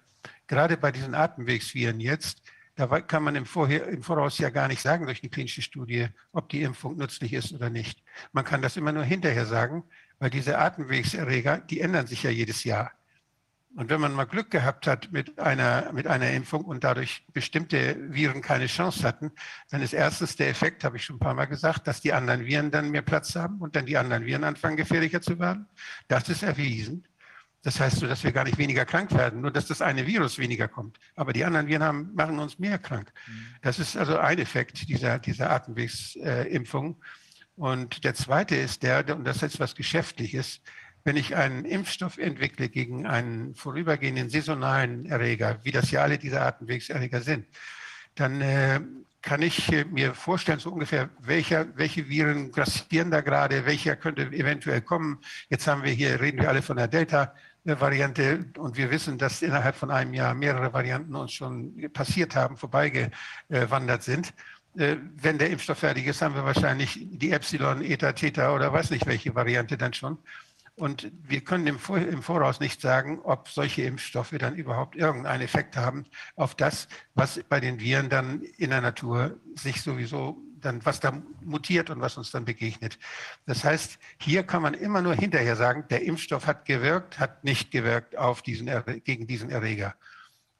[0.47, 2.41] gerade bei diesen Atemwegsviren jetzt,
[2.75, 6.07] da kann man im, Vorher, im Voraus ja gar nicht sagen durch die klinische Studie,
[6.31, 8.03] ob die Impfung nützlich ist oder nicht.
[8.31, 9.83] Man kann das immer nur hinterher sagen,
[10.19, 12.91] weil diese Atemwegserreger, die ändern sich ja jedes Jahr.
[13.77, 17.95] Und wenn man mal Glück gehabt hat mit einer, mit einer Impfung und dadurch bestimmte
[18.11, 19.31] Viren keine Chance hatten,
[19.69, 22.45] dann ist erstens der Effekt, habe ich schon ein paar Mal gesagt, dass die anderen
[22.45, 25.67] Viren dann mehr Platz haben und dann die anderen Viren anfangen gefährlicher zu werden.
[26.07, 27.07] Das ist erwiesen.
[27.61, 30.39] Das heißt so, dass wir gar nicht weniger krank werden, nur dass das eine Virus
[30.39, 30.97] weniger kommt.
[31.15, 33.11] Aber die anderen Viren haben, machen uns mehr krank.
[33.27, 33.47] Mhm.
[33.61, 36.93] Das ist also ein Effekt dieser, dieser Atemwegsimpfung.
[36.93, 37.05] Äh,
[37.57, 40.61] und der zweite ist der, und das ist was Geschäftliches,
[41.03, 46.41] wenn ich einen Impfstoff entwickle gegen einen vorübergehenden saisonalen Erreger, wie das ja alle diese
[46.41, 47.47] Atemwegserreger sind,
[48.15, 48.81] dann äh,
[49.21, 54.23] kann ich äh, mir vorstellen, so ungefähr, welcher, welche Viren grassieren da gerade, welcher könnte
[54.23, 55.19] eventuell kommen.
[55.49, 59.75] Jetzt haben wir hier, reden wir alle von der Delta-Variante und wir wissen, dass innerhalb
[59.75, 64.33] von einem Jahr mehrere Varianten uns schon passiert haben, vorbeigewandert sind.
[64.77, 68.91] Äh, wenn der Impfstoff fertig ist, haben wir wahrscheinlich die Epsilon, Eta, Theta oder weiß
[68.91, 70.17] nicht welche Variante dann schon.
[70.75, 76.05] Und wir können im, Voraus nicht sagen, ob solche Impfstoffe dann überhaupt irgendeinen Effekt haben
[76.35, 81.19] auf das, was bei den Viren dann in der Natur sich sowieso dann, was da
[81.43, 82.99] mutiert und was uns dann begegnet.
[83.47, 87.71] Das heißt, hier kann man immer nur hinterher sagen, der Impfstoff hat gewirkt, hat nicht
[87.71, 88.69] gewirkt auf diesen,
[89.03, 89.95] gegen diesen Erreger.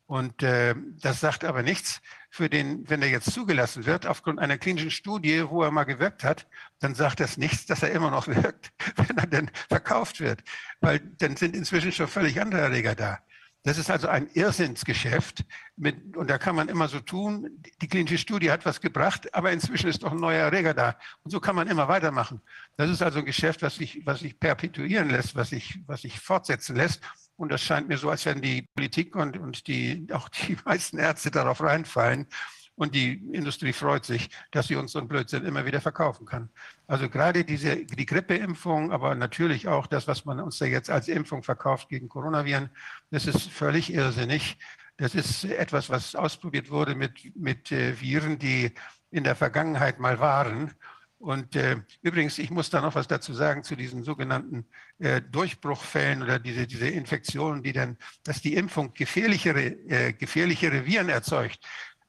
[0.08, 4.58] Und äh, das sagt aber nichts für den, wenn er jetzt zugelassen wird, aufgrund einer
[4.58, 6.48] klinischen Studie, wo er mal gewirkt hat,
[6.80, 10.44] dann sagt das nichts, dass er immer noch wirkt, wenn er denn verkauft wird.
[10.80, 13.20] Weil dann sind inzwischen schon völlig andere Erreger da.
[13.64, 15.44] Das ist also ein Irrsinnsgeschäft.
[15.76, 19.52] Mit, und da kann man immer so tun, die klinische Studie hat was gebracht, aber
[19.52, 20.98] inzwischen ist doch ein neuer Erreger da.
[21.24, 22.42] Und so kann man immer weitermachen.
[22.78, 26.18] Das ist also ein Geschäft, was sich, was sich perpetuieren lässt, was sich, was sich
[26.18, 27.02] fortsetzen lässt.
[27.38, 30.98] Und das scheint mir so, als wenn die Politik und, und die, auch die meisten
[30.98, 32.28] Ärzte darauf reinfallen.
[32.76, 36.50] Und die Industrie freut sich, dass sie uns so einen Blödsinn immer wieder verkaufen kann.
[36.86, 41.08] Also gerade diese, die Grippeimpfung, aber natürlich auch das, was man uns da jetzt als
[41.08, 42.70] Impfung verkauft gegen Coronaviren,
[43.10, 44.58] das ist völlig irrsinnig.
[44.98, 48.74] Das ist etwas, was ausprobiert wurde mit, mit äh, Viren, die
[49.10, 50.74] in der Vergangenheit mal waren
[51.20, 54.68] und äh, übrigens, ich muss da noch was dazu sagen zu diesen sogenannten
[55.00, 61.10] äh, Durchbruchfällen oder diese, diese Infektionen, die dann, dass die Impfung gefährlichere, äh, gefährlichere Viren
[61.10, 61.60] erzeugt.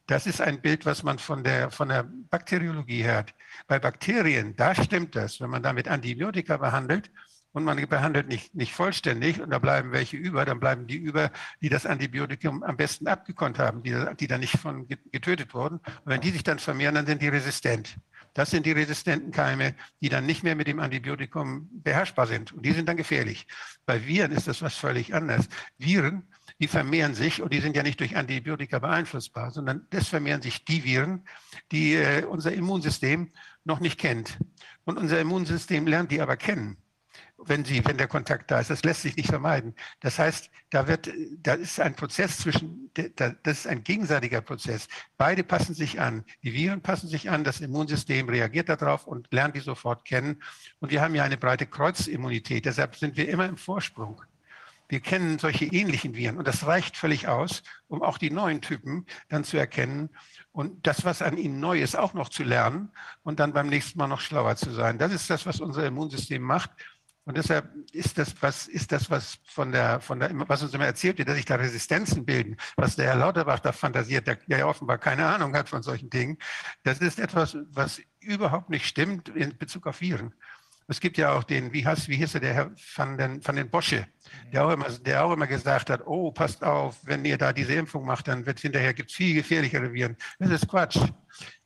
[0.07, 3.35] Das ist ein Bild, was man von der, von der Bakteriologie hört.
[3.67, 5.39] Bei Bakterien, da stimmt das.
[5.39, 7.11] Wenn man damit Antibiotika behandelt
[7.53, 11.31] und man behandelt nicht, nicht vollständig und da bleiben welche über, dann bleiben die über,
[11.61, 15.77] die das Antibiotikum am besten abgekonnt haben, die, die da nicht von getötet wurden.
[15.77, 17.99] Und wenn die sich dann vermehren, dann sind die resistent.
[18.35, 22.53] Das sind die resistenten Keime, die dann nicht mehr mit dem Antibiotikum beherrschbar sind.
[22.53, 23.47] Und die sind dann gefährlich.
[23.87, 25.49] Bei Viren ist das was völlig anderes.
[25.79, 26.29] Viren,
[26.61, 30.65] die vermehren sich und die sind ja nicht durch Antibiotika beeinflussbar, sondern das vermehren sich
[30.65, 31.27] die Viren,
[31.73, 33.33] die äh, unser Immunsystem
[33.65, 34.39] noch nicht kennt.
[34.85, 36.79] Und unser Immunsystem lernt die aber kennen
[37.45, 38.71] wenn, sie, wenn der Kontakt da ist.
[38.71, 39.75] Das lässt sich nicht vermeiden.
[40.01, 41.11] Das heißt, da, wird,
[41.41, 44.89] da ist ein Prozess zwischen, das ist ein gegenseitiger Prozess.
[45.17, 46.25] Beide passen sich an.
[46.43, 50.43] Die Viren passen sich an, das Immunsystem reagiert darauf und lernt die sofort kennen.
[50.81, 54.21] Und wir haben ja eine breite Kreuzimmunität, deshalb sind wir immer im Vorsprung.
[54.89, 59.05] Wir kennen solche ähnlichen Viren und das reicht völlig aus, um auch die neuen Typen
[59.29, 60.09] dann zu erkennen
[60.51, 62.91] und das, was an ihnen neu ist, auch noch zu lernen
[63.23, 64.97] und dann beim nächsten Mal noch schlauer zu sein.
[64.97, 66.71] Das ist das, was unser Immunsystem macht.
[67.29, 70.87] Und deshalb ist das, was ist das, was von der, von der, was uns immer
[70.87, 74.65] erzählt wird, dass sich da Resistenzen bilden, was der Herr Lauterbach da fantasiert, der ja
[74.65, 76.39] offenbar keine Ahnung hat von solchen Dingen.
[76.85, 80.33] Das ist etwas, was überhaupt nicht stimmt in Bezug auf Viren.
[80.91, 83.57] Es gibt ja auch den, wie heißt, wie hieß er, der Herr van den, van
[83.57, 84.07] den Bosche,
[84.51, 87.75] der auch, immer, der auch immer gesagt hat, oh, passt auf, wenn ihr da diese
[87.75, 90.17] Impfung macht, dann wird hinterher gibt es viel gefährlichere Viren.
[90.39, 90.99] Das ist Quatsch.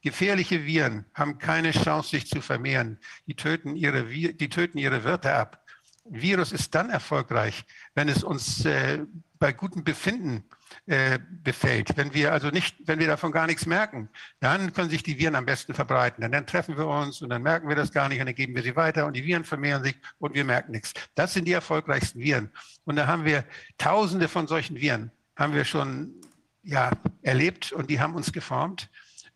[0.00, 2.98] Gefährliche Viren haben keine Chance, sich zu vermehren.
[3.28, 5.64] Die töten ihre, die töten ihre Wirte ab.
[6.04, 7.64] Virus ist dann erfolgreich,
[7.94, 9.04] wenn es uns äh,
[9.38, 10.44] bei gutem Befinden
[10.86, 11.96] äh, befällt.
[11.96, 14.08] Wenn wir also nicht, wenn wir davon gar nichts merken,
[14.40, 16.24] dann können sich die Viren am besten verbreiten.
[16.24, 18.54] Und dann treffen wir uns und dann merken wir das gar nicht und dann geben
[18.54, 20.92] wir sie weiter und die Viren vermehren sich und wir merken nichts.
[21.14, 22.50] Das sind die erfolgreichsten Viren.
[22.84, 23.44] Und da haben wir
[23.78, 26.14] Tausende von solchen Viren, haben wir schon
[26.62, 26.90] ja,
[27.22, 28.88] erlebt und die haben uns geformt.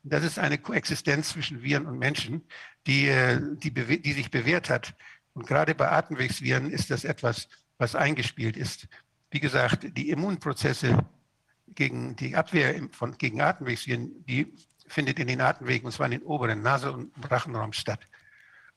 [0.02, 2.42] Das ist eine Koexistenz zwischen Viren und Menschen,
[2.86, 4.94] die, äh, die, die sich bewährt hat.
[5.34, 8.88] Und gerade bei Atemwegsviren ist das etwas, was eingespielt ist.
[9.30, 11.04] Wie gesagt, die Immunprozesse
[11.74, 14.52] gegen die Abwehr von, gegen Atemwegsviren, die
[14.88, 18.00] findet in den Atemwegen, und zwar in den oberen Nase- und Rachenraum statt.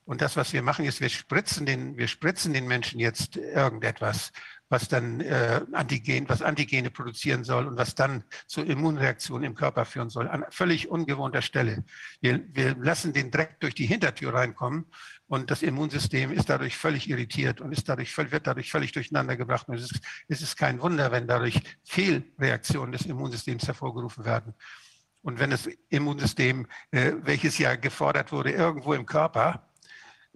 [0.06, 4.32] Und das, was wir machen, ist, wir spritzen den, wir spritzen den Menschen jetzt irgendetwas,
[4.68, 9.86] was dann äh, Antigen, was Antigene produzieren soll und was dann zur Immunreaktion im Körper
[9.86, 11.84] führen soll, an völlig ungewohnter Stelle.
[12.22, 14.86] Wir, wir lassen den Dreck durch die Hintertür reinkommen
[15.30, 19.70] und das Immunsystem ist dadurch völlig irritiert und ist dadurch, wird dadurch völlig durcheinander gebracht.
[19.70, 24.56] Und es ist, es ist kein Wunder, wenn dadurch Fehlreaktionen des Immunsystems hervorgerufen werden.
[25.22, 29.69] Und wenn das Immunsystem, äh, welches ja gefordert wurde, irgendwo im Körper,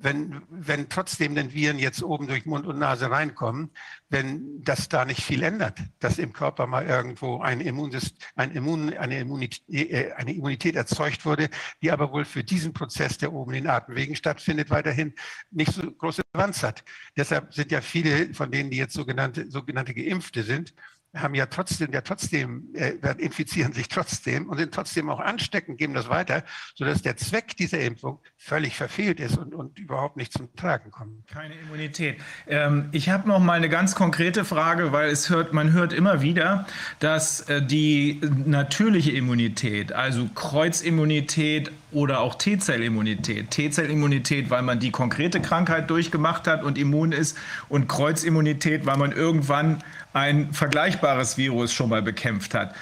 [0.03, 3.71] wenn, wenn trotzdem den Viren jetzt oben durch Mund und Nase reinkommen,
[4.09, 8.93] wenn das da nicht viel ändert, dass im Körper mal irgendwo ein Immunsystem, ein Immun,
[8.93, 11.49] eine, Immunität, äh, eine Immunität erzeugt wurde,
[11.81, 15.13] die aber wohl für diesen Prozess, der oben in den Atemwegen stattfindet, weiterhin
[15.51, 16.83] nicht so große Relevanz hat.
[17.15, 20.73] Deshalb sind ja viele von denen, die jetzt sogenannte, sogenannte Geimpfte sind,
[21.15, 25.93] haben ja trotzdem, ja trotzdem, äh, infizieren sich trotzdem und sind trotzdem auch ansteckend, geben
[25.93, 26.43] das weiter,
[26.75, 31.27] sodass der Zweck dieser Impfung völlig verfehlt ist und, und überhaupt nicht zum Tragen kommt.
[31.27, 32.19] Keine Immunität.
[32.47, 36.21] Ähm, ich habe noch mal eine ganz konkrete Frage, weil es hört, man hört immer
[36.21, 36.65] wieder,
[36.99, 45.39] dass äh, die natürliche Immunität, also Kreuzimmunität oder auch T-Zellimmunität, T-Zellimmunität, weil man die konkrete
[45.41, 47.37] Krankheit durchgemacht hat und immun ist
[47.69, 49.83] und Kreuzimmunität, weil man irgendwann
[50.13, 52.73] ein vergleichbares Virus schon mal bekämpft hat.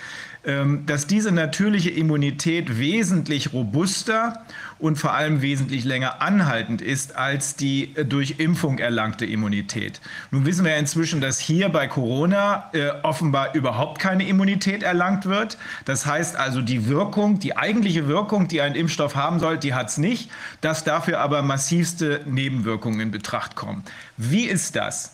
[0.43, 4.43] Ähm, dass diese natürliche Immunität wesentlich robuster
[4.79, 10.01] und vor allem wesentlich länger anhaltend ist als die äh, durch Impfung erlangte Immunität.
[10.31, 15.59] Nun wissen wir inzwischen, dass hier bei Corona äh, offenbar überhaupt keine Immunität erlangt wird.
[15.85, 19.89] Das heißt also, die Wirkung, die eigentliche Wirkung, die ein Impfstoff haben soll, die hat
[19.89, 23.83] es nicht, dass dafür aber massivste Nebenwirkungen in Betracht kommen.
[24.17, 25.13] Wie ist das?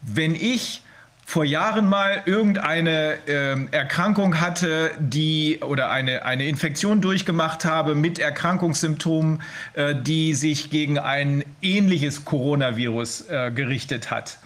[0.00, 0.83] Wenn ich
[1.26, 8.18] vor Jahren mal irgendeine äh, Erkrankung hatte, die oder eine, eine Infektion durchgemacht habe mit
[8.18, 9.42] Erkrankungssymptomen,
[9.74, 14.38] äh, die sich gegen ein ähnliches Coronavirus äh, gerichtet hat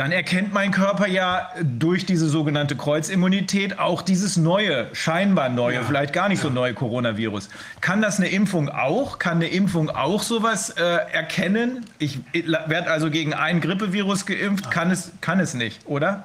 [0.00, 5.82] dann erkennt mein Körper ja durch diese sogenannte Kreuzimmunität auch dieses neue, scheinbar neue, ja.
[5.82, 6.48] vielleicht gar nicht ja.
[6.48, 7.50] so neue Coronavirus.
[7.82, 9.18] Kann das eine Impfung auch?
[9.18, 11.84] Kann eine Impfung auch sowas äh, erkennen?
[11.98, 16.24] Ich werde also gegen ein Grippevirus geimpft, kann es, kann es nicht, oder?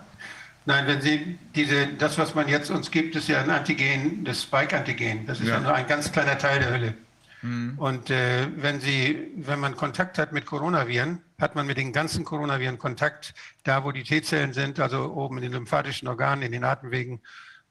[0.66, 4.44] Nein, wenn Sie diese, das, was man jetzt uns gibt, ist ja ein Antigen, das
[4.44, 5.26] Spike-Antigen.
[5.26, 5.56] Das ist ja.
[5.56, 6.94] ja nur ein ganz kleiner Teil der Hülle.
[7.42, 7.74] Mhm.
[7.76, 12.24] Und äh, wenn, Sie, wenn man Kontakt hat mit Coronaviren, hat man mit den ganzen
[12.24, 13.34] Coronaviren Kontakt,
[13.64, 17.22] da wo die T-Zellen sind, also oben in den lymphatischen Organen, in den Atemwegen.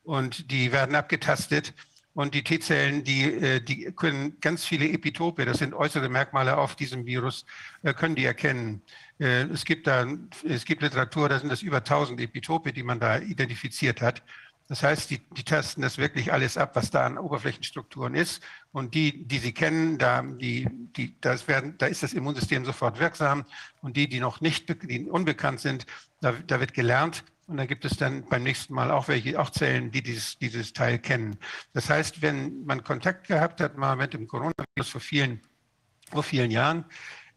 [0.02, 1.74] Und die werden abgetastet.
[2.14, 6.76] Und die T-Zellen, die, äh, die können ganz viele Epitope, das sind äußere Merkmale auf
[6.76, 7.44] diesem Virus,
[7.82, 8.82] äh, können die erkennen.
[9.18, 10.06] Äh, es gibt da,
[10.44, 14.22] es gibt Literatur, da sind das über 1000 Epitope, die man da identifiziert hat.
[14.68, 18.42] Das heißt, die, die tasten das wirklich alles ab, was da an Oberflächenstrukturen ist.
[18.74, 20.66] Und die, die Sie kennen, da, die,
[20.96, 23.44] die, das werden, da ist das Immunsystem sofort wirksam.
[23.82, 25.86] Und die, die noch nicht die unbekannt sind,
[26.20, 27.22] da, da wird gelernt.
[27.46, 30.72] Und da gibt es dann beim nächsten Mal auch welche, auch Zellen, die dieses, dieses
[30.72, 31.38] Teil kennen.
[31.72, 35.40] Das heißt, wenn man Kontakt gehabt hat mal mit dem Coronavirus vor vielen,
[36.10, 36.84] vor vielen Jahren,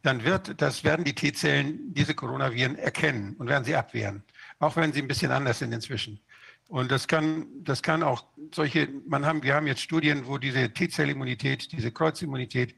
[0.01, 4.23] dann wird, das werden die T-Zellen diese Coronaviren erkennen und werden sie abwehren.
[4.57, 6.19] Auch wenn sie ein bisschen anders sind inzwischen.
[6.67, 10.73] Und das kann, das kann auch solche, man haben, wir haben jetzt Studien, wo diese
[10.73, 12.75] T-Zellimmunität, diese Kreuzimmunität,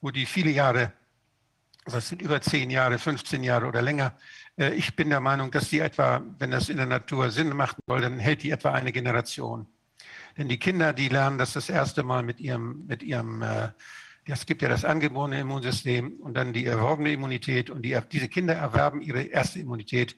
[0.00, 0.92] wo die viele Jahre,
[1.84, 4.16] das sind über 10 Jahre, 15 Jahre oder länger,
[4.56, 7.80] äh, ich bin der Meinung, dass die etwa, wenn das in der Natur Sinn machen
[7.86, 9.66] soll, dann hält die etwa eine Generation.
[10.38, 13.42] Denn die Kinder, die lernen das das erste Mal mit ihrem, mit ihrem,
[14.24, 18.28] es äh, gibt ja das angeborene Immunsystem und dann die erworbene Immunität und die, diese
[18.28, 20.14] Kinder erwerben ihre erste Immunität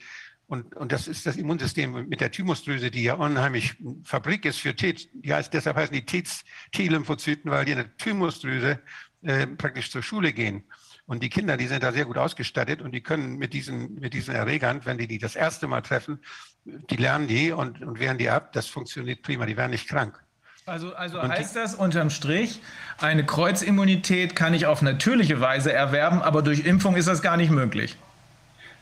[0.47, 4.77] und, und das ist das Immunsystem mit der Thymusdrüse, die ja unheimlich Fabrik ist für
[4.77, 8.81] T, die heißt, deshalb heißen die T-Lymphozyten, weil die in der Thymusdrüse
[9.23, 10.65] äh, praktisch zur Schule gehen.
[11.07, 14.15] Und die Kinder, die sind da sehr gut ausgestattet und die können mit diesen, mit
[14.15, 16.21] diesen Erregern, wenn die die das erste Mal treffen,
[16.65, 18.53] die lernen die und, und wehren die ab.
[18.53, 20.19] Das funktioniert prima, die werden nicht krank.
[20.67, 22.63] Also, also heißt das unterm Strich,
[22.99, 27.51] eine Kreuzimmunität kann ich auf natürliche Weise erwerben, aber durch Impfung ist das gar nicht
[27.51, 27.99] möglich.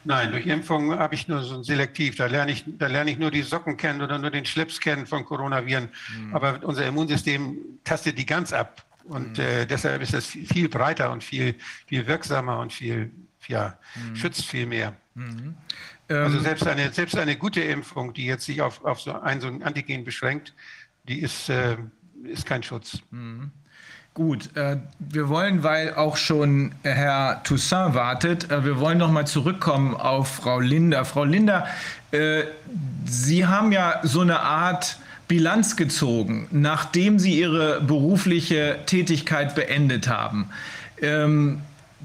[0.05, 2.17] Nein, durch Impfung habe ich nur so ein Selektiv.
[2.17, 5.07] Da lerne ich, da lerne ich nur die Socken kennen oder nur den Schlips kennen
[5.07, 5.89] von Coronaviren.
[6.17, 6.35] Mhm.
[6.35, 8.85] Aber unser Immunsystem tastet die ganz ab.
[9.05, 9.45] Und mhm.
[9.45, 11.55] äh, deshalb ist es viel breiter und viel,
[11.87, 13.11] viel wirksamer und viel,
[13.49, 14.17] ja, mhm.
[14.17, 14.97] schützt viel mehr.
[15.15, 15.55] Mhm.
[16.09, 19.41] Also ähm, selbst eine, selbst eine gute Impfung, die jetzt sich auf, auf so ein,
[19.41, 20.55] so ein Antigen beschränkt,
[21.05, 21.77] die ist, äh,
[22.25, 23.03] ist kein Schutz.
[23.11, 23.51] Mhm.
[24.15, 29.27] Gut, äh, wir wollen, weil auch schon Herr Toussaint wartet, äh, wir wollen noch mal
[29.27, 31.07] zurückkommen auf Frau Linder.
[31.07, 31.67] Frau Linder,
[32.11, 32.43] äh,
[33.07, 34.99] Sie haben ja so eine Art
[35.29, 40.51] Bilanz gezogen, nachdem Sie Ihre berufliche Tätigkeit beendet haben.
[41.01, 41.63] Ähm,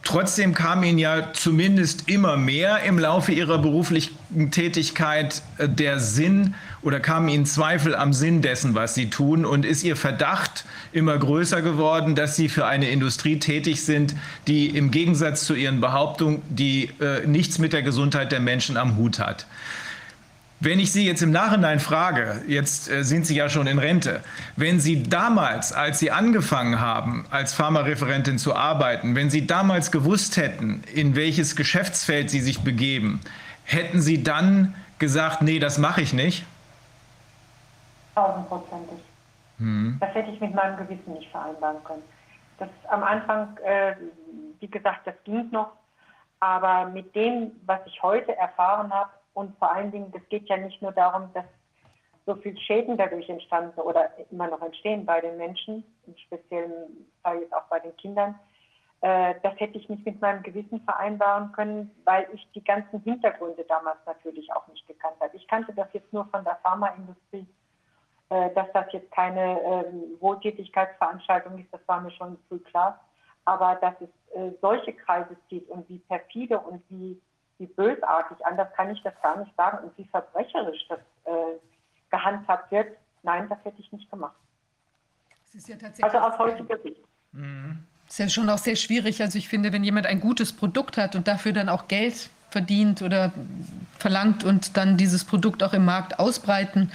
[0.08, 6.56] Trotzdem kam Ihnen ja zumindest immer mehr im Laufe Ihrer beruflichen Tätigkeit äh, der Sinn
[6.82, 9.44] oder kamen Ihnen Zweifel am Sinn dessen, was Sie tun?
[9.44, 14.16] Und ist Ihr Verdacht immer größer geworden, dass Sie für eine Industrie tätig sind,
[14.48, 18.96] die im Gegensatz zu Ihren Behauptungen, die äh, nichts mit der Gesundheit der Menschen am
[18.96, 19.46] Hut hat?
[20.60, 24.22] Wenn ich Sie jetzt im Nachhinein frage, jetzt äh, sind Sie ja schon in Rente,
[24.56, 30.36] wenn Sie damals, als Sie angefangen haben, als Pharmareferentin zu arbeiten, wenn Sie damals gewusst
[30.36, 33.22] hätten, in welches Geschäftsfeld Sie sich begeben,
[33.66, 36.44] hätten Sie dann gesagt, nee, das mache ich nicht?
[38.16, 38.98] Tausendprozentig.
[39.60, 39.98] Hm.
[40.00, 42.04] Das hätte ich mit meinem Gewissen nicht vereinbaren können.
[42.58, 43.96] Das am Anfang, äh,
[44.60, 45.74] wie gesagt, das ging noch,
[46.40, 50.58] aber mit dem, was ich heute erfahren habe, und vor allen Dingen, es geht ja
[50.58, 51.46] nicht nur darum, dass
[52.26, 57.42] so viel Schäden dadurch entstanden oder immer noch entstehen bei den Menschen, im speziellen Fall
[57.42, 58.34] jetzt auch bei den Kindern.
[59.02, 63.64] Äh, das hätte ich nicht mit meinem Gewissen vereinbaren können, weil ich die ganzen Hintergründe
[63.70, 65.38] damals natürlich auch nicht gekannt habe.
[65.38, 67.46] Ich kannte das jetzt nur von der Pharmaindustrie,
[68.30, 73.00] äh, dass das jetzt keine ähm, Wohltätigkeitsveranstaltung ist, das war mir schon früh klar.
[73.46, 77.22] Aber dass es äh, solche Kreise zieht und wie perfide und wie
[77.60, 81.32] wie bösartig, anders kann ich das gar nicht sagen, und wie verbrecherisch das äh,
[82.12, 84.36] gehandhabt wird, nein, das hätte ich nicht gemacht.
[85.54, 87.02] Ja also aus heutiger Sicht.
[87.32, 87.84] Mhm.
[88.08, 89.22] ist ja schon auch sehr schwierig.
[89.22, 93.02] Also ich finde, wenn jemand ein gutes Produkt hat und dafür dann auch Geld verdient
[93.02, 93.32] oder
[93.98, 96.92] verlangt und dann dieses Produkt auch im Markt ausbreiten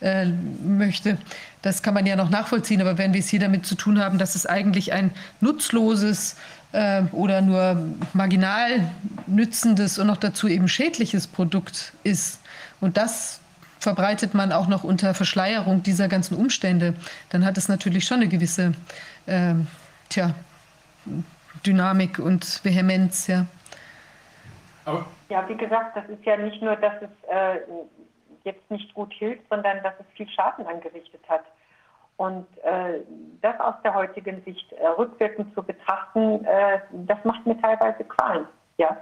[0.00, 1.18] äh, möchte,
[1.62, 2.80] das kann man ja noch nachvollziehen.
[2.80, 6.36] Aber wenn wir es hier damit zu tun haben, dass es eigentlich ein nutzloses
[6.74, 7.76] äh, oder nur
[8.12, 8.90] marginal
[9.26, 12.40] nützendes und noch dazu eben schädliches Produkt ist
[12.80, 13.40] und das
[13.78, 16.94] verbreitet man auch noch unter Verschleierung dieser ganzen Umstände,
[17.30, 18.72] dann hat es natürlich schon eine gewisse
[19.26, 19.54] äh,
[20.08, 20.34] tja,
[21.66, 23.26] Dynamik und Vehemenz.
[23.26, 23.46] Ja.
[24.86, 27.60] Aber ja, wie gesagt, das ist ja nicht nur, dass es äh,
[28.44, 31.44] jetzt nicht gut hilft, sondern dass es viel Schaden angerichtet hat.
[32.16, 33.00] Und äh,
[33.42, 38.46] das aus der heutigen Sicht äh, rückwirkend zu betrachten, äh, das macht mir teilweise Qualen.
[38.78, 38.96] Ja.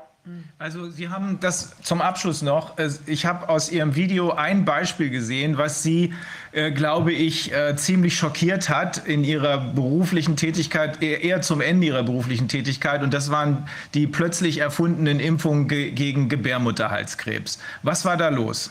[0.58, 2.78] Also Sie haben das zum Abschluss noch.
[2.78, 6.14] Äh, ich habe aus Ihrem Video ein Beispiel gesehen, was Sie,
[6.52, 12.04] äh, glaube ich, äh, ziemlich schockiert hat in Ihrer beruflichen Tätigkeit, eher zum Ende Ihrer
[12.04, 13.02] beruflichen Tätigkeit.
[13.02, 17.58] Und das waren die plötzlich erfundenen Impfungen ge gegen Gebärmutterhalskrebs.
[17.82, 18.70] Was war da los?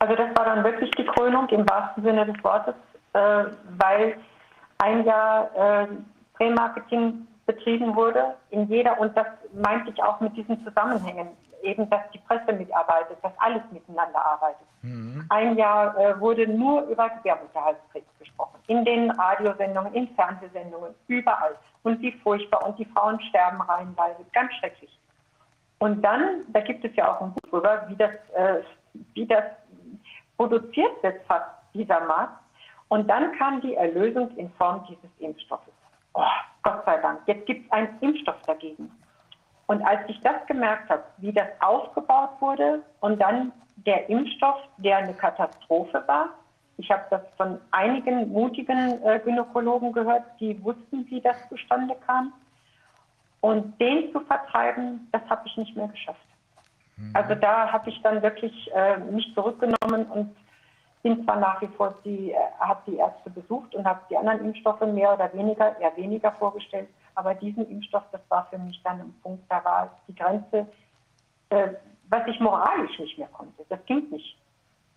[0.00, 2.74] Also das war dann wirklich die Krönung im wahrsten Sinne des Wortes,
[3.12, 3.44] äh,
[3.78, 4.16] weil
[4.78, 5.86] ein Jahr äh,
[6.34, 11.28] Prämarketing betrieben wurde in jeder, und das meinte ich auch mit diesen Zusammenhängen,
[11.62, 14.66] eben, dass die Presse mitarbeitet, dass alles miteinander arbeitet.
[14.82, 15.26] Mhm.
[15.28, 21.54] Ein Jahr äh, wurde nur über Gebärmutterhalskrebs gesprochen, in den Radiosendungen, in Fernsehsendungen, überall.
[21.82, 24.98] Und wie furchtbar, und die Frauen sterben reihenweise, ganz schrecklich.
[25.78, 28.62] Und dann, da gibt es ja auch ein Buch drüber, wie das, äh,
[29.14, 29.44] wie das
[30.40, 32.32] produziert wird fast dieser Markt.
[32.88, 35.74] Und dann kam die Erlösung in Form dieses Impfstoffes.
[36.14, 36.22] Oh,
[36.62, 38.90] Gott sei Dank, jetzt gibt es einen Impfstoff dagegen.
[39.66, 44.96] Und als ich das gemerkt habe, wie das aufgebaut wurde und dann der Impfstoff, der
[44.96, 46.30] eine Katastrophe war,
[46.78, 52.32] ich habe das von einigen mutigen äh, Gynäkologen gehört, die wussten, wie das zustande kam.
[53.42, 56.29] Und den zu vertreiben, das habe ich nicht mehr geschafft.
[57.00, 57.10] Mhm.
[57.14, 60.36] Also da habe ich dann wirklich äh, mich zurückgenommen und
[61.02, 64.44] bin zwar nach wie vor die, äh, habe die Ärzte besucht und habe die anderen
[64.44, 69.00] Impfstoffe mehr oder weniger, eher weniger vorgestellt, aber diesen Impfstoff, das war für mich dann
[69.00, 70.66] ein Punkt, da war die Grenze,
[71.48, 71.68] äh,
[72.08, 73.64] was ich moralisch nicht mehr konnte.
[73.68, 74.36] Das ging nicht.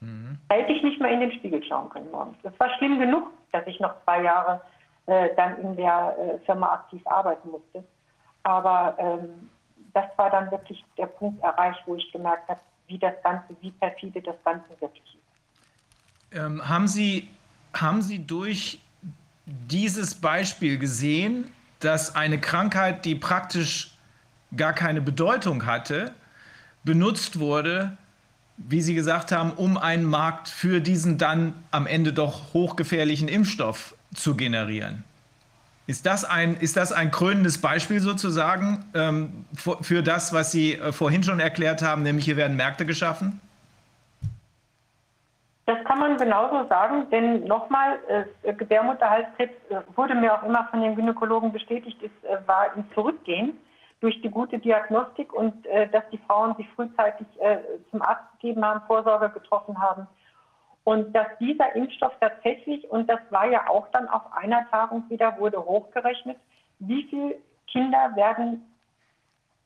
[0.01, 0.37] Mhm.
[0.49, 2.37] Da hätte ich nicht mehr in den Spiegel schauen können morgens.
[2.43, 4.61] Das war schlimm genug, dass ich noch zwei Jahre
[5.05, 7.83] äh, dann in der äh, Firma aktiv arbeiten musste.
[8.43, 9.49] Aber ähm,
[9.93, 13.71] das war dann wirklich der Punkt erreicht, wo ich gemerkt habe, wie das Ganze, wie
[13.71, 16.37] perfide das Ganze wirklich ist.
[16.37, 17.29] Ähm, haben, Sie,
[17.73, 18.79] haben Sie durch
[19.45, 23.97] dieses Beispiel gesehen, dass eine Krankheit, die praktisch
[24.55, 26.13] gar keine Bedeutung hatte,
[26.83, 27.97] benutzt wurde,
[28.57, 33.95] wie Sie gesagt haben, um einen Markt für diesen dann am Ende doch hochgefährlichen Impfstoff
[34.13, 35.03] zu generieren.
[35.85, 40.93] Ist das ein, ist das ein krönendes Beispiel sozusagen ähm, für, das, was Sie äh,
[40.93, 43.41] vorhin schon erklärt haben, nämlich hier werden Märkte geschaffen?
[45.65, 47.99] Das kann man genauso sagen, denn nochmal,
[48.43, 52.85] äh, Gebärmutterhalskrebs äh, wurde mir auch immer von den Gynäkologen bestätigt, es äh, war im
[52.93, 53.57] Zurückgehen
[53.99, 57.57] durch die gute Diagnostik und äh, dass die Frauen sich frühzeitig äh,
[57.91, 60.07] zum Arzt gegeben haben, Vorsorge getroffen haben.
[60.83, 65.37] Und dass dieser Impfstoff tatsächlich, und das war ja auch dann auf einer Tagung wieder,
[65.39, 66.37] wurde hochgerechnet,
[66.79, 67.35] wie viele
[67.67, 68.65] Kinder werden,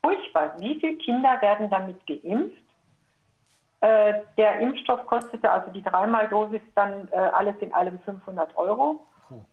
[0.03, 2.61] furchtbar, wie viele Kinder werden damit geimpft?
[3.81, 9.06] Äh, der Impfstoff kostete, also die Dreimaldosis, dann äh, alles in allem 500 Euro.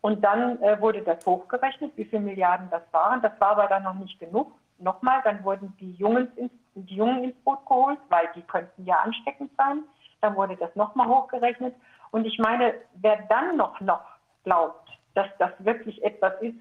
[0.02, 3.20] Und dann äh, wurde das hochgerechnet, wie viele Milliarden das waren.
[3.22, 4.52] Das war aber dann noch nicht genug.
[4.78, 8.96] Nochmal, dann wurden die Jungen, ins, die Jungen ins Boot geholt, weil die könnten ja
[9.00, 9.82] ansteckend sein.
[10.24, 11.74] Dann wurde das nochmal hochgerechnet.
[12.10, 14.00] Und ich meine, wer dann noch, noch
[14.42, 16.56] glaubt, dass das wirklich etwas ist,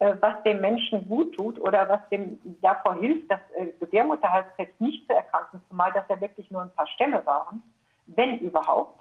[0.00, 5.06] äh, was dem Menschen gut tut oder was dem davor hilft, dass äh, Gebärmutterhalskrebs nicht
[5.06, 7.62] zu erkranken, zumal das ja wirklich nur ein paar Stämme waren,
[8.06, 9.00] wenn überhaupt,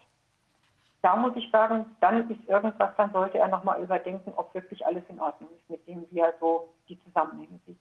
[1.02, 5.04] da muss ich sagen, dann ist irgendwas, dann sollte er nochmal überdenken, ob wirklich alles
[5.10, 7.80] in Ordnung ist, mit dem, wie er so die Zusammenhänge sieht.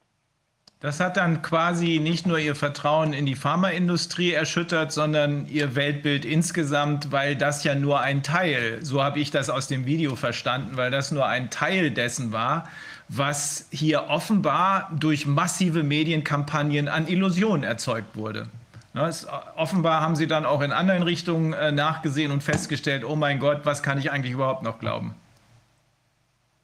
[0.80, 6.26] Das hat dann quasi nicht nur ihr Vertrauen in die Pharmaindustrie erschüttert, sondern ihr Weltbild
[6.26, 10.76] insgesamt, weil das ja nur ein Teil, so habe ich das aus dem Video verstanden,
[10.76, 12.68] weil das nur ein Teil dessen war,
[13.08, 18.48] was hier offenbar durch massive Medienkampagnen an Illusionen erzeugt wurde.
[18.94, 19.26] Das,
[19.56, 23.62] offenbar haben sie dann auch in anderen Richtungen äh, nachgesehen und festgestellt, oh mein Gott,
[23.64, 25.16] was kann ich eigentlich überhaupt noch glauben?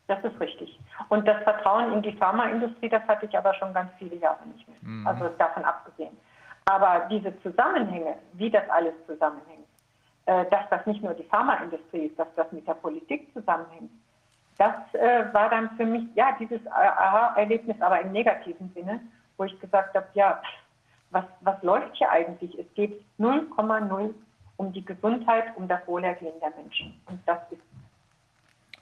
[0.07, 0.70] Das ist richtig.
[1.11, 4.67] Und das Vertrauen in die Pharmaindustrie, das hatte ich aber schon ganz viele Jahre nicht
[4.69, 4.79] mehr.
[4.81, 5.07] Mhm.
[5.07, 6.17] Also davon abgesehen.
[6.67, 9.67] Aber diese Zusammenhänge, wie das alles zusammenhängt,
[10.27, 13.91] äh, dass das nicht nur die Pharmaindustrie ist, dass das mit der Politik zusammenhängt,
[14.57, 19.01] das äh, war dann für mich, ja, dieses Aha-Erlebnis, aber im negativen Sinne,
[19.37, 20.41] wo ich gesagt habe, ja,
[21.11, 22.57] was, was läuft hier eigentlich?
[22.57, 24.15] Es geht 0,0
[24.59, 27.01] um die Gesundheit, um das Wohlergehen der Menschen.
[27.07, 27.63] Und das ist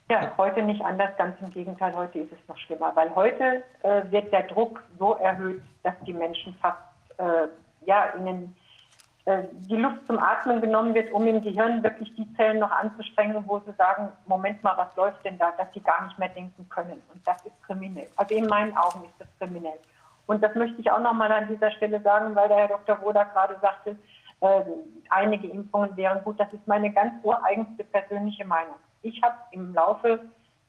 [0.09, 4.01] ja, heute nicht anders, ganz im Gegenteil, heute ist es noch schlimmer, weil heute äh,
[4.09, 6.81] wird der Druck so erhöht, dass die Menschen fast
[7.17, 7.47] äh,
[7.85, 8.55] ja, ihnen
[9.25, 13.43] äh, die Luft zum Atmen genommen wird, um im Gehirn wirklich die Zellen noch anzustrengen,
[13.45, 16.67] wo sie sagen, Moment mal, was läuft denn da, dass sie gar nicht mehr denken
[16.69, 17.01] können.
[17.13, 18.07] Und das ist kriminell.
[18.15, 19.79] Also in meinen Augen ist das kriminell.
[20.25, 22.99] Und das möchte ich auch noch mal an dieser Stelle sagen, weil der Herr Dr.
[23.01, 23.95] Woda gerade sagte,
[24.41, 24.61] äh,
[25.09, 26.39] einige Impfungen wären gut.
[26.39, 28.75] Das ist meine ganz ureigenste persönliche Meinung.
[29.01, 30.19] Ich habe im Laufe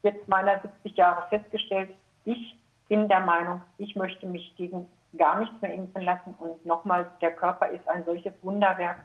[0.03, 1.91] jetzt meiner 70 Jahre festgestellt,
[2.25, 2.57] ich
[2.89, 4.87] bin der Meinung, ich möchte mich gegen
[5.17, 6.35] gar nichts mehr impfen lassen.
[6.39, 8.99] Und nochmal, der Körper ist ein solches Wunderwerk.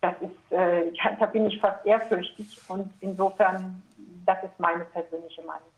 [0.00, 2.58] Das ist, äh, da bin ich fast ehrfürchtig.
[2.68, 3.82] Und insofern,
[4.26, 5.68] das ist meine persönliche Meinung.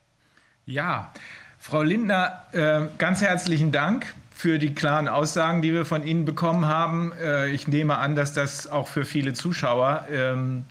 [0.67, 1.13] Ja,
[1.59, 6.67] Frau Lindner, äh, ganz herzlichen Dank für die klaren Aussagen, die wir von Ihnen bekommen
[6.67, 7.13] haben.
[7.13, 10.67] Äh, ich nehme an, dass das auch für viele Zuschauer ähm,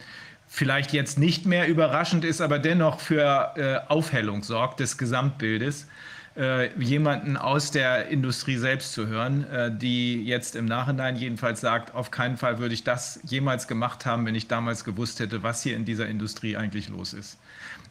[0.56, 5.90] vielleicht jetzt nicht mehr überraschend ist, aber dennoch für äh, Aufhellung sorgt des Gesamtbildes,
[6.38, 11.94] äh, jemanden aus der Industrie selbst zu hören, äh, die jetzt im Nachhinein jedenfalls sagt,
[11.94, 15.62] auf keinen Fall würde ich das jemals gemacht haben, wenn ich damals gewusst hätte, was
[15.62, 17.38] hier in dieser Industrie eigentlich los ist.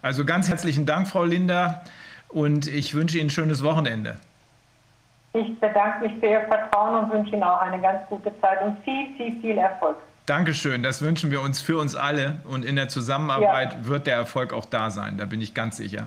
[0.00, 1.84] Also ganz herzlichen Dank, Frau Linder,
[2.28, 4.16] und ich wünsche Ihnen ein schönes Wochenende.
[5.34, 8.82] Ich bedanke mich für Ihr Vertrauen und wünsche Ihnen auch eine ganz gute Zeit und
[8.84, 9.96] viel, viel, viel Erfolg.
[10.26, 13.86] Dankeschön, das wünschen wir uns für uns alle und in der Zusammenarbeit ja.
[13.86, 16.06] wird der Erfolg auch da sein, da bin ich ganz sicher.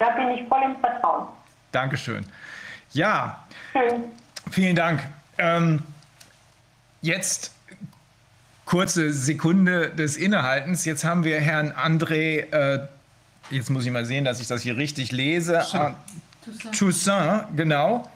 [0.00, 1.28] Da bin ich voll im Vertrauen.
[1.70, 2.26] Dankeschön.
[2.92, 4.04] Ja, Schön.
[4.50, 5.02] vielen Dank.
[5.38, 5.82] Ähm,
[7.02, 7.54] jetzt
[8.64, 10.84] kurze Sekunde des Innehaltens.
[10.84, 12.86] Jetzt haben wir Herrn André, äh,
[13.50, 15.54] jetzt muss ich mal sehen, dass ich das hier richtig lese.
[15.54, 15.96] Toussaint,
[16.76, 18.10] Toussaint genau.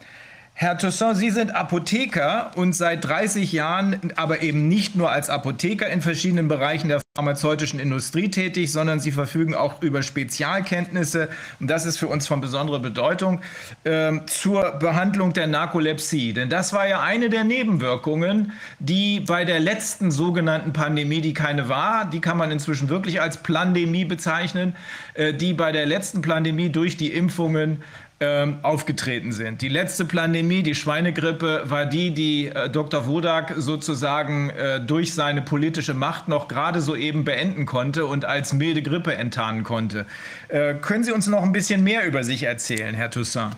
[0.56, 5.88] Herr Toussaint, Sie sind Apotheker und seit 30 Jahren aber eben nicht nur als Apotheker
[5.88, 11.28] in verschiedenen Bereichen der pharmazeutischen Industrie tätig, sondern Sie verfügen auch über Spezialkenntnisse,
[11.58, 13.40] und das ist für uns von besonderer Bedeutung,
[13.82, 16.32] äh, zur Behandlung der Narkolepsie.
[16.32, 21.68] Denn das war ja eine der Nebenwirkungen, die bei der letzten sogenannten Pandemie, die keine
[21.68, 24.76] war, die kann man inzwischen wirklich als Plandemie bezeichnen,
[25.14, 27.82] äh, die bei der letzten Pandemie durch die Impfungen
[28.20, 29.60] ähm, aufgetreten sind.
[29.60, 33.06] Die letzte Pandemie, die Schweinegrippe, war die, die äh, Dr.
[33.06, 38.52] Wodak sozusagen äh, durch seine politische Macht noch gerade so eben beenden konnte und als
[38.52, 40.06] milde Grippe enttarnen konnte.
[40.48, 43.56] Äh, können Sie uns noch ein bisschen mehr über sich erzählen, Herr Toussaint?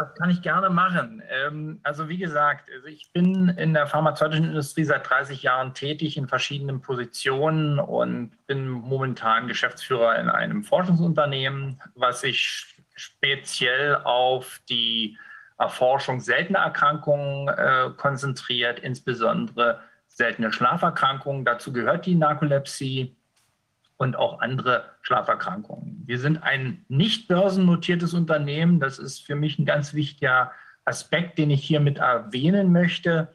[0.00, 1.22] Das kann ich gerne machen.
[1.28, 6.16] Ähm, also wie gesagt, also ich bin in der pharmazeutischen Industrie seit 30 Jahren tätig
[6.16, 15.18] in verschiedenen Positionen und bin momentan Geschäftsführer in einem Forschungsunternehmen, was sich speziell auf die
[15.58, 21.44] Erforschung seltener Erkrankungen äh, konzentriert, insbesondere seltene Schlaferkrankungen.
[21.44, 23.17] Dazu gehört die Narkolepsie
[23.98, 26.02] und auch andere Schlaferkrankungen.
[26.06, 28.80] Wir sind ein nicht börsennotiertes Unternehmen.
[28.80, 30.52] Das ist für mich ein ganz wichtiger
[30.84, 33.34] Aspekt, den ich hiermit erwähnen möchte.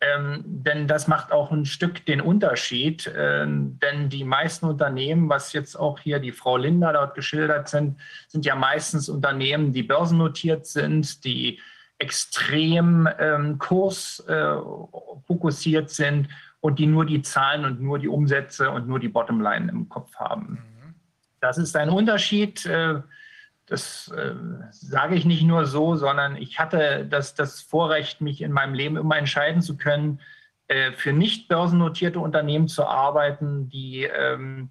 [0.00, 3.10] Ähm, denn das macht auch ein Stück den Unterschied.
[3.16, 7.98] Ähm, denn die meisten Unternehmen, was jetzt auch hier die Frau Linda dort geschildert sind,
[8.28, 11.60] sind ja meistens Unternehmen, die börsennotiert sind, die
[11.98, 16.28] extrem ähm, kursfokussiert äh, sind
[16.64, 20.16] und die nur die Zahlen und nur die Umsätze und nur die Bottomline im Kopf
[20.16, 20.52] haben.
[20.52, 20.94] Mhm.
[21.38, 22.64] Das ist ein Unterschied.
[22.64, 23.02] Äh,
[23.66, 24.34] das äh,
[24.70, 28.96] sage ich nicht nur so, sondern ich hatte das, das Vorrecht, mich in meinem Leben
[28.96, 30.22] immer entscheiden zu können,
[30.68, 34.70] äh, für nicht börsennotierte Unternehmen zu arbeiten, die ähm,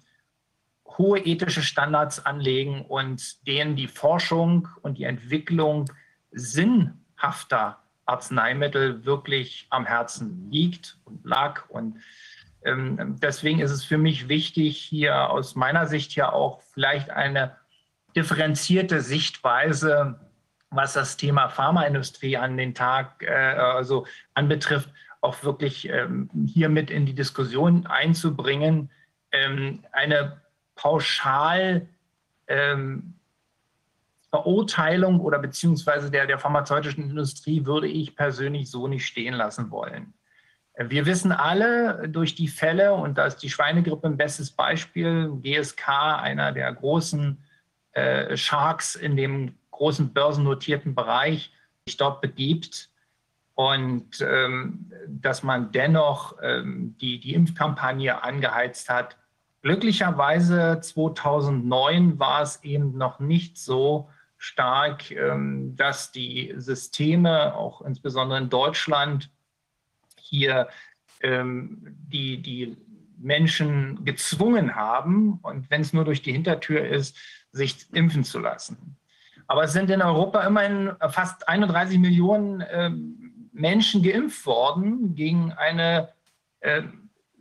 [0.98, 5.84] hohe ethische Standards anlegen und denen die Forschung und die Entwicklung
[6.32, 11.68] sinnhafter Arzneimittel wirklich am Herzen liegt und lag.
[11.68, 12.00] Und
[12.64, 17.56] ähm, deswegen ist es für mich wichtig, hier aus meiner Sicht ja auch vielleicht eine
[18.16, 20.20] differenzierte Sichtweise,
[20.70, 24.90] was das Thema Pharmaindustrie an den Tag äh, also anbetrifft,
[25.20, 28.90] auch wirklich ähm, hier mit in die Diskussion einzubringen.
[29.32, 30.42] Ähm, eine
[30.74, 31.88] pauschal
[32.46, 33.14] ähm,
[34.34, 40.12] Verurteilung oder beziehungsweise der, der pharmazeutischen Industrie würde ich persönlich so nicht stehen lassen wollen.
[40.76, 45.88] Wir wissen alle durch die Fälle, und da ist die Schweinegrippe ein bestes Beispiel, GSK,
[46.20, 47.44] einer der großen
[47.92, 51.52] äh, Sharks in dem großen börsennotierten Bereich,
[51.86, 52.90] sich dort begibt
[53.54, 59.16] und ähm, dass man dennoch ähm, die, die Impfkampagne angeheizt hat.
[59.62, 64.10] Glücklicherweise 2009 war es eben noch nicht so,
[64.44, 69.30] stark, ähm, dass die Systeme, auch insbesondere in Deutschland,
[70.20, 70.68] hier
[71.22, 72.76] ähm, die, die
[73.18, 77.16] Menschen gezwungen haben, und wenn es nur durch die Hintertür ist,
[77.52, 78.96] sich impfen zu lassen.
[79.46, 86.10] Aber es sind in Europa immerhin fast 31 Millionen ähm, Menschen geimpft worden gegen eine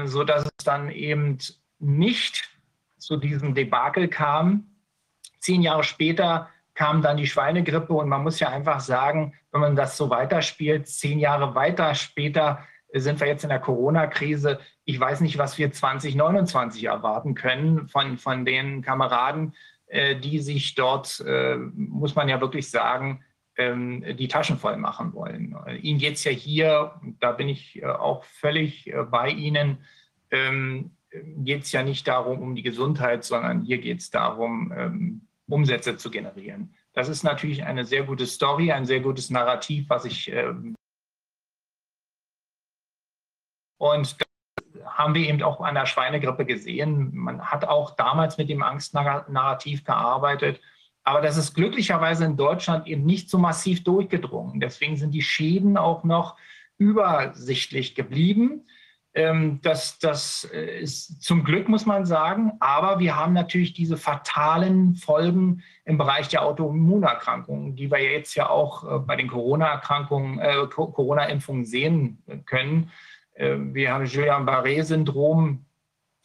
[0.05, 1.39] sodass es dann eben
[1.79, 2.52] nicht
[3.03, 4.69] zu diesem Debakel kam.
[5.41, 9.77] Zehn Jahre später kam dann die Schweinegrippe und man muss ja einfach sagen, wenn man
[9.77, 12.65] das so weiterspielt, zehn Jahre weiter später
[12.95, 14.61] sind wir jetzt in der Corona-Krise.
[14.85, 19.55] Ich weiß nicht, was wir 2029 erwarten können von, von den Kameraden,
[19.87, 23.25] äh, die sich dort, äh, muss man ja wirklich sagen,
[23.57, 25.57] ähm, die Taschen voll machen wollen.
[25.81, 29.85] Ihnen geht es ja hier, da bin ich äh, auch völlig bei Ihnen,
[30.31, 35.29] ähm, geht es ja nicht darum, um die Gesundheit, sondern hier geht es darum, ähm,
[35.49, 36.75] Umsätze zu generieren.
[36.95, 40.31] Das ist natürlich eine sehr gute Story, ein sehr gutes Narrativ, was ich.
[40.31, 40.75] Ähm
[43.79, 44.29] und das
[44.85, 47.15] haben wir eben auch an der Schweinegrippe gesehen.
[47.15, 50.61] Man hat auch damals mit dem Angstnarrativ gearbeitet.
[51.05, 54.61] Aber das ist glücklicherweise in Deutschland eben nicht so massiv durchgedrungen.
[54.61, 56.37] Deswegen sind die Schäden auch noch
[56.79, 58.67] übersichtlich geblieben.
[59.15, 62.53] Ähm, das, das äh, ist zum Glück, muss man sagen.
[62.61, 68.49] Aber wir haben natürlich diese fatalen Folgen im Bereich der Autoimmunerkrankungen, die wir jetzt ja
[68.49, 72.91] auch äh, bei den Corona-Erkrankungen, äh, Corona-Impfungen sehen können.
[73.35, 75.67] Äh, wir haben Guillain-Barré-Syndrom,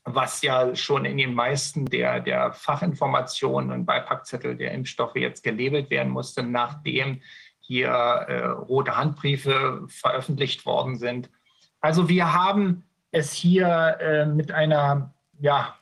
[0.05, 5.89] was ja schon in den meisten der, der Fachinformationen und Beipackzettel der Impfstoffe jetzt gelabelt
[5.89, 7.21] werden musste, nachdem
[7.59, 11.29] hier äh, rote Handbriefe veröffentlicht worden sind.
[11.81, 15.75] Also wir haben es hier äh, mit einer ja,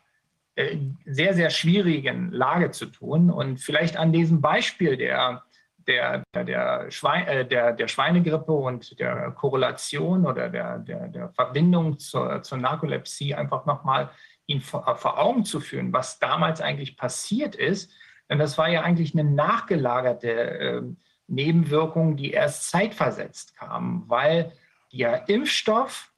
[0.56, 3.30] äh, sehr, sehr schwierigen Lage zu tun.
[3.30, 5.44] Und vielleicht an diesem Beispiel der,
[5.88, 12.00] der, der, Schwein, äh, der, der Schweinegrippe und der Korrelation oder der, der, der Verbindung
[12.00, 14.10] zur, zur Narkolepsie einfach nochmal
[14.48, 17.92] ihn vor, vor Augen zu führen, was damals eigentlich passiert ist.
[18.30, 20.82] Denn das war ja eigentlich eine nachgelagerte äh,
[21.28, 24.52] Nebenwirkung, die erst zeitversetzt kam, weil
[24.98, 26.12] der Impfstoff,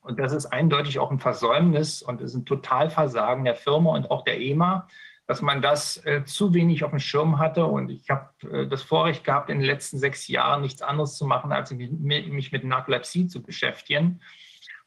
[0.00, 4.22] und das ist eindeutig auch ein Versäumnis und ist ein Totalversagen der Firma und auch
[4.24, 4.86] der EMA,
[5.26, 7.64] dass man das äh, zu wenig auf dem Schirm hatte.
[7.64, 11.24] Und ich habe äh, das Vorrecht gehabt, in den letzten sechs Jahren nichts anderes zu
[11.24, 14.20] machen, als mich mit Narkolepsie zu beschäftigen.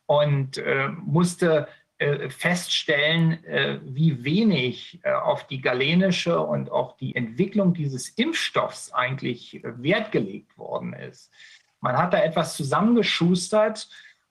[0.05, 1.67] Und äh, musste
[1.99, 8.91] äh, feststellen, äh, wie wenig äh, auf die galenische und auch die Entwicklung dieses Impfstoffs
[8.93, 11.31] eigentlich Wert gelegt worden ist.
[11.79, 13.87] Man hat da etwas zusammengeschustert,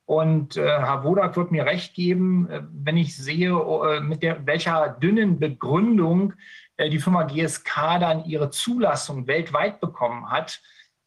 [0.06, 4.47] und äh, Herr Wodak wird mir recht geben, äh, wenn ich sehe, äh, mit der,
[4.47, 6.32] welcher dünnen Begründung
[6.77, 10.62] äh, die Firma GSK dann ihre Zulassung weltweit bekommen hat,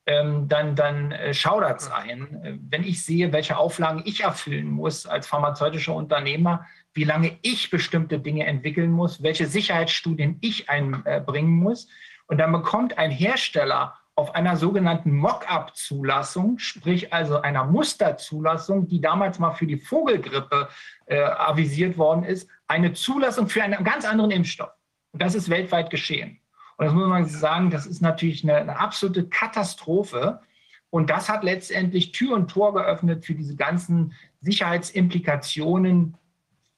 [0.05, 2.59] ähm, dann, dann schaudert es ein.
[2.69, 8.19] Wenn ich sehe, welche Auflagen ich erfüllen muss als pharmazeutischer Unternehmer, wie lange ich bestimmte
[8.19, 11.87] Dinge entwickeln muss, welche Sicherheitsstudien ich einbringen muss.
[12.25, 19.39] Und dann bekommt ein Hersteller auf einer sogenannten Mock-up-Zulassung, sprich also einer Musterzulassung, die damals
[19.39, 20.67] mal für die Vogelgrippe
[21.05, 24.71] äh, avisiert worden ist, eine Zulassung für einen ganz anderen Impfstoff.
[25.13, 26.41] Und das ist weltweit geschehen.
[26.75, 30.41] Und das muss man sagen, das ist natürlich eine, eine absolute Katastrophe.
[30.89, 36.17] Und das hat letztendlich Tür und Tor geöffnet für diese ganzen Sicherheitsimplikationen,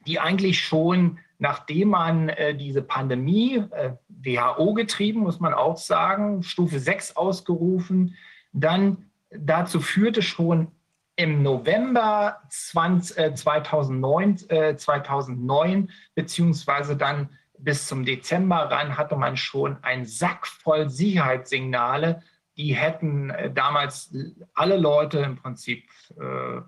[0.05, 3.93] die eigentlich schon nachdem man äh, diese Pandemie, äh,
[4.23, 8.15] WHO getrieben, muss man auch sagen, Stufe 6 ausgerufen,
[8.53, 10.72] dann dazu führte schon
[11.15, 14.38] im November 20, äh, 2009,
[14.77, 17.30] 2009 beziehungsweise dann
[17.61, 22.23] bis zum Dezember ran hatte man schon einen Sack voll Sicherheitssignale,
[22.57, 24.14] die hätten äh, damals
[24.53, 25.84] alle Leute im Prinzip
[26.19, 26.61] äh,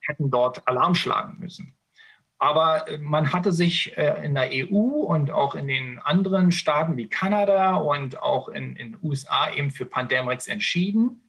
[0.00, 1.75] hätten dort Alarm schlagen müssen.
[2.38, 6.96] Aber äh, man hatte sich äh, in der EU und auch in den anderen Staaten
[6.96, 11.22] wie Kanada und auch in den USA eben für Pandemrix entschieden.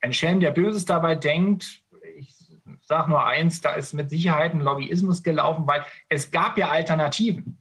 [0.00, 1.82] Ein Schelm, der Böses dabei denkt,
[2.16, 2.34] ich
[2.82, 7.58] sage nur eins, da ist mit Sicherheit ein Lobbyismus gelaufen, weil es gab ja Alternativen.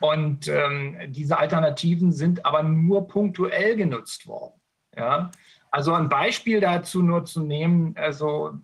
[0.00, 4.58] Und ähm, diese Alternativen sind aber nur punktuell genutzt worden.
[4.96, 5.30] Ja?
[5.70, 8.58] Also ein Beispiel dazu nur zu nehmen, also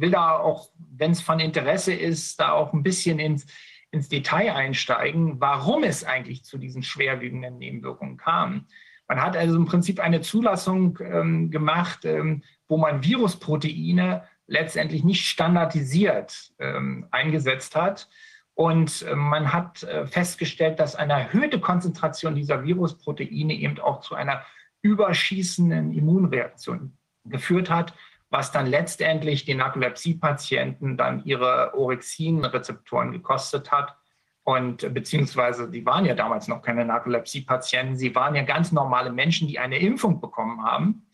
[0.00, 3.46] will da auch, wenn es von Interesse ist, da auch ein bisschen ins,
[3.90, 8.66] ins Detail einsteigen, warum es eigentlich zu diesen schwerwiegenden Nebenwirkungen kam.
[9.08, 15.26] Man hat also im Prinzip eine Zulassung ähm, gemacht, ähm, wo man Virusproteine letztendlich nicht
[15.26, 18.08] standardisiert ähm, eingesetzt hat.
[18.54, 24.14] Und äh, man hat äh, festgestellt, dass eine erhöhte Konzentration dieser Virusproteine eben auch zu
[24.14, 24.44] einer
[24.82, 27.94] überschießenden Immunreaktion geführt hat,
[28.30, 33.96] was dann letztendlich den Narkolepsie-Patienten dann ihre Orexin-Rezeptoren gekostet hat.
[34.42, 39.48] Und beziehungsweise, die waren ja damals noch keine Narkolepsie-Patienten, sie waren ja ganz normale Menschen,
[39.48, 41.06] die eine Impfung bekommen haben.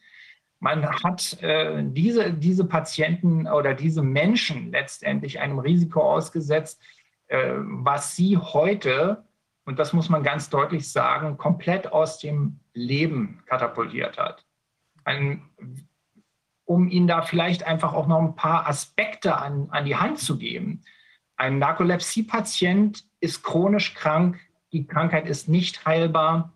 [0.60, 6.80] Man hat äh, diese, diese Patienten oder diese Menschen letztendlich einem Risiko ausgesetzt,
[7.28, 9.24] äh, was sie heute,
[9.64, 14.44] und das muss man ganz deutlich sagen, komplett aus dem Leben katapultiert hat.
[15.04, 15.42] Ein
[16.64, 20.38] um Ihnen da vielleicht einfach auch noch ein paar Aspekte an, an die Hand zu
[20.38, 20.82] geben.
[21.36, 24.38] Ein Narkolepsie-Patient ist chronisch krank,
[24.72, 26.52] die Krankheit ist nicht heilbar.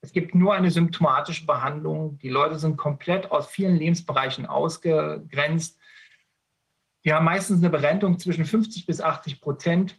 [0.00, 2.18] Es gibt nur eine symptomatische Behandlung.
[2.18, 5.78] Die Leute sind komplett aus vielen Lebensbereichen ausgegrenzt.
[7.04, 9.98] Die haben meistens eine Berentung zwischen 50 bis 80 Prozent.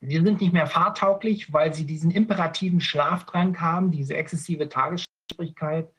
[0.00, 5.90] Die sind nicht mehr fahrtauglich, weil sie diesen imperativen Schlafdrang haben, diese exzessive Tagesschwierigkeit.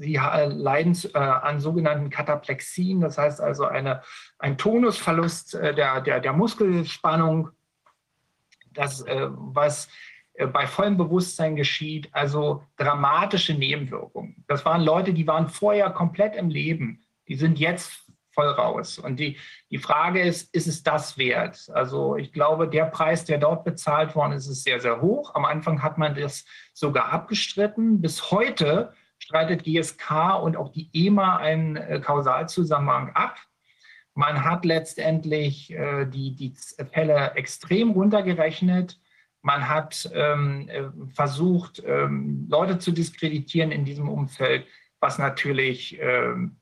[0.00, 4.02] Sie leiden äh, an sogenannten Kataplexien, das heißt also eine,
[4.38, 7.50] ein Tonusverlust äh, der, der, der Muskelspannung,
[8.72, 9.88] das, äh, was
[10.54, 14.42] bei vollem Bewusstsein geschieht, also dramatische Nebenwirkungen.
[14.48, 18.98] Das waren Leute, die waren vorher komplett im Leben, die sind jetzt voll raus.
[18.98, 19.36] Und die,
[19.70, 21.68] die Frage ist, ist es das wert?
[21.74, 25.34] Also ich glaube, der Preis, der dort bezahlt worden ist, ist sehr, sehr hoch.
[25.34, 28.00] Am Anfang hat man das sogar abgestritten.
[28.00, 33.36] Bis heute streitet GSK und auch die EMA einen äh, Kausalzusammenhang ab.
[34.14, 36.54] Man hat letztendlich äh, die, die
[36.92, 38.98] Fälle extrem runtergerechnet.
[39.42, 44.66] Man hat ähm, äh, versucht, ähm, Leute zu diskreditieren in diesem Umfeld,
[44.98, 46.56] was natürlich ähm,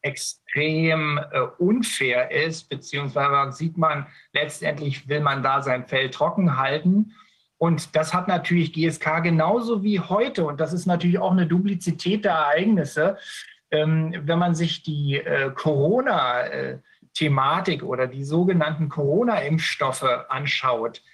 [0.00, 7.14] extrem äh, unfair ist, beziehungsweise sieht man, letztendlich will man da sein Fell trocken halten
[7.62, 10.44] und das hat natürlich GSK genauso wie heute.
[10.44, 13.18] Und das ist natürlich auch eine Duplizität der Ereignisse.
[13.70, 21.04] Ähm, wenn man sich die äh, Corona-Thematik oder die sogenannten Corona-Impfstoffe anschaut,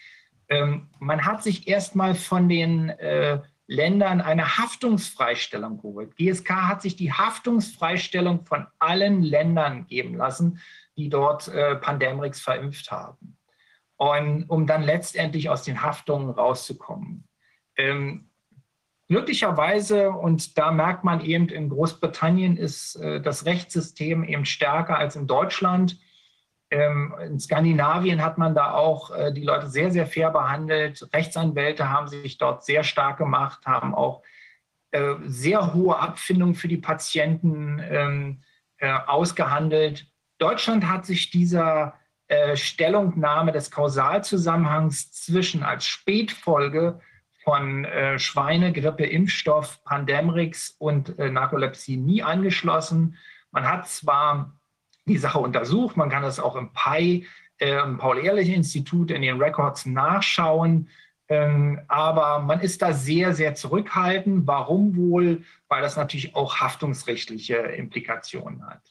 [0.48, 6.16] ähm, man hat sich erstmal von den äh, Ländern eine Haftungsfreistellung geholt.
[6.16, 10.62] GSK hat sich die Haftungsfreistellung von allen Ländern geben lassen,
[10.96, 13.37] die dort äh, Pandemrix verimpft haben.
[13.98, 17.28] Und um dann letztendlich aus den Haftungen rauszukommen.
[17.76, 18.30] Ähm,
[19.08, 25.16] glücklicherweise, und da merkt man eben, in Großbritannien ist äh, das Rechtssystem eben stärker als
[25.16, 25.98] in Deutschland.
[26.70, 31.08] Ähm, in Skandinavien hat man da auch äh, die Leute sehr, sehr fair behandelt.
[31.12, 34.22] Rechtsanwälte haben sich dort sehr stark gemacht, haben auch
[34.92, 38.42] äh, sehr hohe Abfindungen für die Patienten ähm,
[38.76, 40.06] äh, ausgehandelt.
[40.38, 41.94] Deutschland hat sich dieser
[42.28, 47.00] äh, Stellungnahme des Kausalzusammenhangs zwischen als Spätfolge
[47.42, 53.16] von äh, Schweinegrippe, Impfstoff, Pandemrix und äh, Narkolepsie nie angeschlossen.
[53.50, 54.52] Man hat zwar
[55.06, 55.96] die Sache untersucht.
[55.96, 57.24] Man kann das auch im PAI,
[57.58, 60.90] äh, im Paul-Ehrlich-Institut, in den Records nachschauen.
[61.30, 64.46] Ähm, aber man ist da sehr, sehr zurückhaltend.
[64.46, 65.42] Warum wohl?
[65.68, 68.82] Weil das natürlich auch haftungsrechtliche Implikationen hat.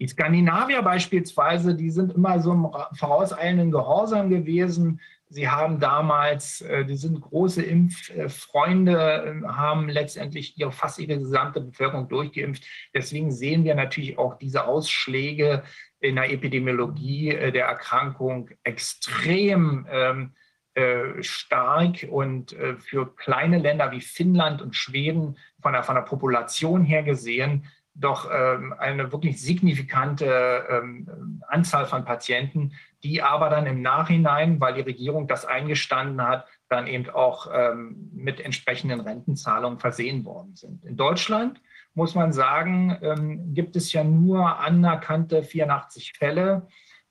[0.00, 5.00] Die Skandinavier beispielsweise, die sind immer so im vorauseilenden Gehorsam gewesen.
[5.28, 11.60] Sie haben damals, äh, die sind große Impffreunde, äh, haben letztendlich ihre, fast ihre gesamte
[11.60, 12.64] Bevölkerung durchgeimpft.
[12.94, 15.62] Deswegen sehen wir natürlich auch diese Ausschläge
[16.00, 20.32] in der Epidemiologie äh, der Erkrankung extrem ähm,
[20.74, 26.02] äh, stark und äh, für kleine Länder wie Finnland und Schweden von der, von der
[26.02, 32.72] Population her gesehen doch ähm, eine wirklich signifikante ähm, Anzahl von Patienten,
[33.02, 38.10] die aber dann im Nachhinein, weil die Regierung das eingestanden hat, dann eben auch ähm,
[38.12, 40.84] mit entsprechenden Rentenzahlungen versehen worden sind.
[40.84, 41.60] In Deutschland
[41.94, 46.68] muss man sagen, ähm, gibt es ja nur anerkannte 84 Fälle.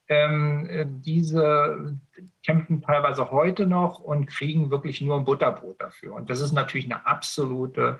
[0.07, 0.68] Ähm,
[1.03, 1.99] diese
[2.43, 6.14] kämpfen teilweise heute noch und kriegen wirklich nur ein Butterbrot dafür.
[6.15, 7.99] Und das ist natürlich eine absolute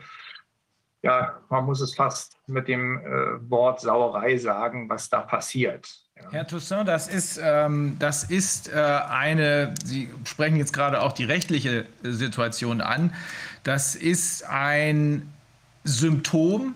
[1.01, 5.88] ja, man muss es fast mit dem äh, Wort Sauerei sagen, was da passiert.
[6.31, 11.23] Herr Toussaint, das ist, ähm, das ist äh, eine, Sie sprechen jetzt gerade auch die
[11.23, 13.13] rechtliche Situation an,
[13.63, 15.31] das ist ein
[15.85, 16.76] Symptom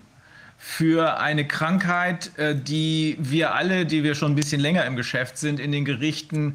[0.56, 5.36] für eine Krankheit, äh, die wir alle, die wir schon ein bisschen länger im Geschäft
[5.36, 6.54] sind, in den Gerichten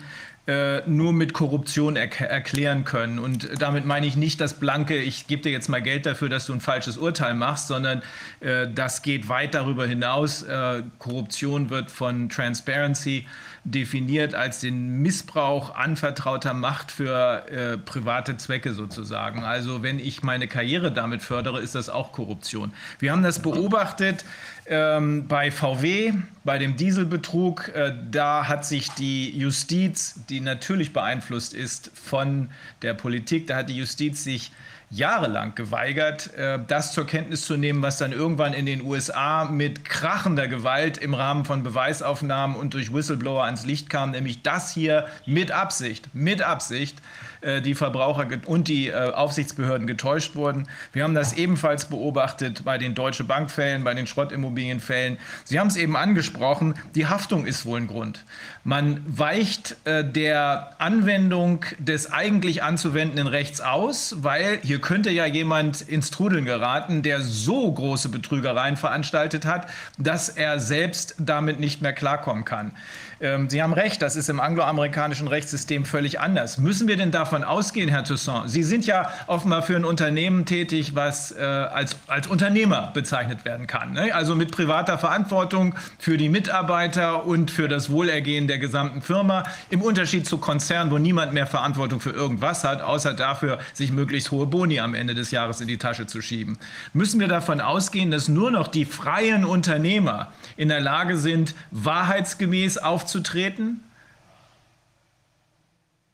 [0.49, 3.19] äh, nur mit Korruption er erklären können.
[3.19, 6.47] Und damit meine ich nicht das blanke, ich gebe dir jetzt mal Geld dafür, dass
[6.47, 8.01] du ein falsches Urteil machst, sondern
[8.39, 10.41] äh, das geht weit darüber hinaus.
[10.41, 13.27] Äh, Korruption wird von Transparency
[13.63, 19.43] definiert als den Missbrauch anvertrauter Macht für äh, private Zwecke sozusagen.
[19.43, 22.73] Also wenn ich meine Karriere damit fördere, ist das auch Korruption.
[22.99, 24.25] Wir haben das beobachtet
[24.65, 26.13] ähm, bei VW,
[26.43, 27.69] bei dem Dieselbetrug.
[27.69, 32.49] Äh, da hat sich die Justiz, die natürlich beeinflusst ist von
[32.81, 34.51] der Politik, da hat die Justiz sich
[34.89, 39.85] jahrelang geweigert, äh, das zur Kenntnis zu nehmen, was dann irgendwann in den USA mit
[39.85, 45.07] krachender Gewalt im Rahmen von Beweisaufnahmen und durch Whistleblower ans Licht kam, nämlich das hier
[45.25, 46.97] mit Absicht, mit Absicht
[47.41, 50.67] äh, die Verbraucher und die äh, Aufsichtsbehörden getäuscht wurden.
[50.93, 55.17] Wir haben das ebenfalls beobachtet bei den Deutsche Bankfällen, bei den Schrottimmobilienfällen.
[55.45, 58.25] Sie haben es eben angesprochen, die Haftung ist wohl ein Grund.
[58.63, 65.81] Man weicht äh, der Anwendung des eigentlich anzuwendenden Rechts aus, weil hier könnte ja jemand
[65.81, 69.67] ins Trudeln geraten, der so große Betrügereien veranstaltet hat,
[69.97, 72.73] dass er selbst damit nicht mehr klarkommen kann.
[73.21, 76.57] Ähm, Sie haben recht, das ist im angloamerikanischen Rechtssystem völlig anders.
[76.57, 78.49] Müssen wir denn davon ausgehen, Herr Toussaint?
[78.49, 83.67] Sie sind ja offenbar für ein Unternehmen tätig, was äh, als, als Unternehmer bezeichnet werden
[83.67, 83.93] kann.
[83.93, 84.13] Ne?
[84.15, 89.43] Also mit privater Verantwortung für die Mitarbeiter und für das Wohlergehen der gesamten Firma.
[89.69, 94.31] Im Unterschied zu Konzernen, wo niemand mehr Verantwortung für irgendwas hat, außer dafür, sich möglichst
[94.31, 96.57] hohe Boni am Ende des Jahres in die Tasche zu schieben.
[96.93, 102.77] Müssen wir davon ausgehen, dass nur noch die freien Unternehmer in der Lage sind, wahrheitsgemäß
[102.77, 103.83] aufzunehmen, aufzutreten?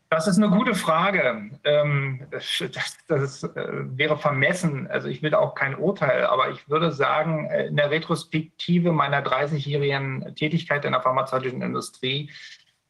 [0.09, 1.51] Das ist eine gute Frage.
[1.65, 2.63] Ähm, das,
[3.07, 4.87] das äh, wäre vermessen.
[4.87, 9.21] Also ich will auch kein Urteil, aber ich würde sagen, äh, in der Retrospektive meiner
[9.25, 12.31] 30-jährigen Tätigkeit in der pharmazeutischen Industrie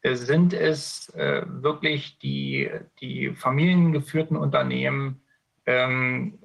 [0.04, 2.70] äh, sind es wirklich die,
[3.02, 5.22] die familiengeführten Unternehmen,
[5.66, 6.38] ähm,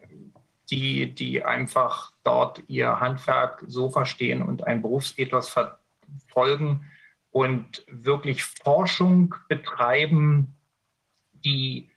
[0.70, 6.86] die, die einfach dort ihr Handwerk so verstehen und ein Berufsethos verfolgen,
[7.30, 10.56] und wirklich Forschung betreiben,
[11.32, 11.90] die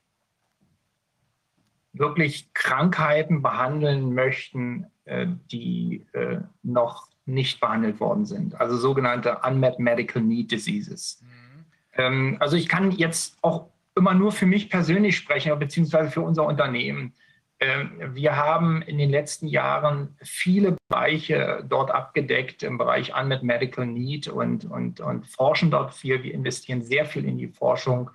[1.94, 8.60] wirklich Krankheiten behandeln möchten, äh, die äh, noch nicht behandelt worden sind.
[8.60, 11.22] Also sogenannte Unmet Medical Need Diseases.
[11.22, 11.66] Mhm.
[11.94, 16.46] Ähm, also ich kann jetzt auch immer nur für mich persönlich sprechen, beziehungsweise für unser
[16.46, 17.14] Unternehmen.
[17.64, 23.86] Ähm, wir haben in den letzten Jahren viele Bereiche dort abgedeckt im Bereich Unmet Medical
[23.86, 26.22] Need und, und, und forschen dort viel.
[26.24, 28.10] Wir investieren sehr viel in die Forschung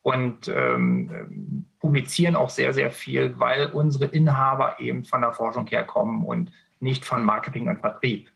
[0.00, 6.24] und ähm, publizieren auch sehr, sehr viel, weil unsere Inhaber eben von der Forschung herkommen
[6.24, 6.50] und
[6.80, 8.30] nicht von Marketing und Vertrieb.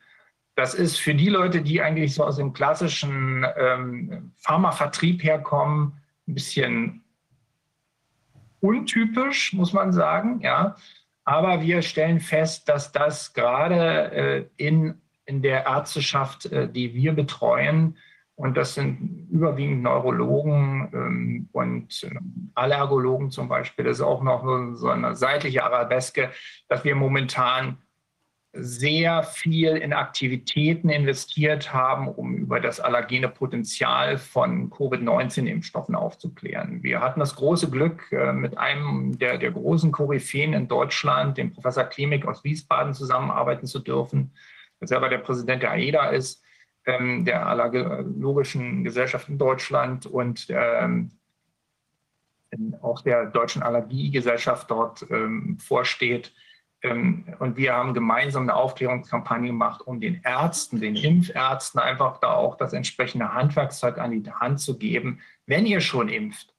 [0.56, 5.94] Das ist für die Leute, die eigentlich so aus dem klassischen ähm, Pharmavertrieb herkommen,
[6.28, 6.99] ein bisschen
[8.60, 10.40] untypisch, muss man sagen.
[10.40, 10.76] Ja.
[11.24, 17.12] Aber wir stellen fest, dass das gerade äh, in, in der Ärzteschaft, äh, die wir
[17.12, 17.96] betreuen,
[18.40, 22.18] und das sind überwiegend Neurologen ähm, und äh,
[22.54, 24.42] Allergologen zum Beispiel, das ist auch noch
[24.76, 26.30] so eine seitliche Arabeske,
[26.66, 27.76] dass wir momentan
[28.52, 36.82] sehr viel in Aktivitäten investiert haben, um über das allergene Potenzial von Covid-19-Impfstoffen aufzuklären.
[36.82, 41.52] Wir hatten das große Glück, äh, mit einem der, der großen Koryphäen in Deutschland, dem
[41.52, 44.32] Professor Klimik aus Wiesbaden, zusammenarbeiten zu dürfen,
[44.80, 46.42] der selber der Präsident der AEDA ist,
[46.86, 51.12] ähm, der Allergologischen Gesellschaft in Deutschland und ähm,
[52.82, 56.32] auch der Deutschen Allergiegesellschaft dort ähm, vorsteht
[56.82, 62.56] und wir haben gemeinsam eine Aufklärungskampagne gemacht, um den Ärzten, den Impfärzten einfach da auch
[62.56, 65.20] das entsprechende Handwerkszeug an die Hand zu geben.
[65.46, 66.54] Wenn ihr schon impft,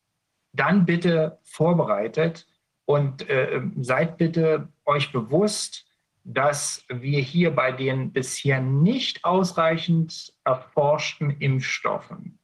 [0.53, 2.45] dann bitte vorbereitet
[2.85, 5.87] und äh, seid bitte euch bewusst,
[6.23, 12.37] dass wir hier bei den bisher nicht ausreichend erforschten Impfstoffen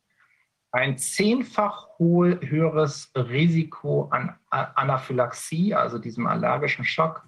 [0.71, 7.26] ein zehnfach höheres Risiko an Anaphylaxie, also diesem allergischen Schock,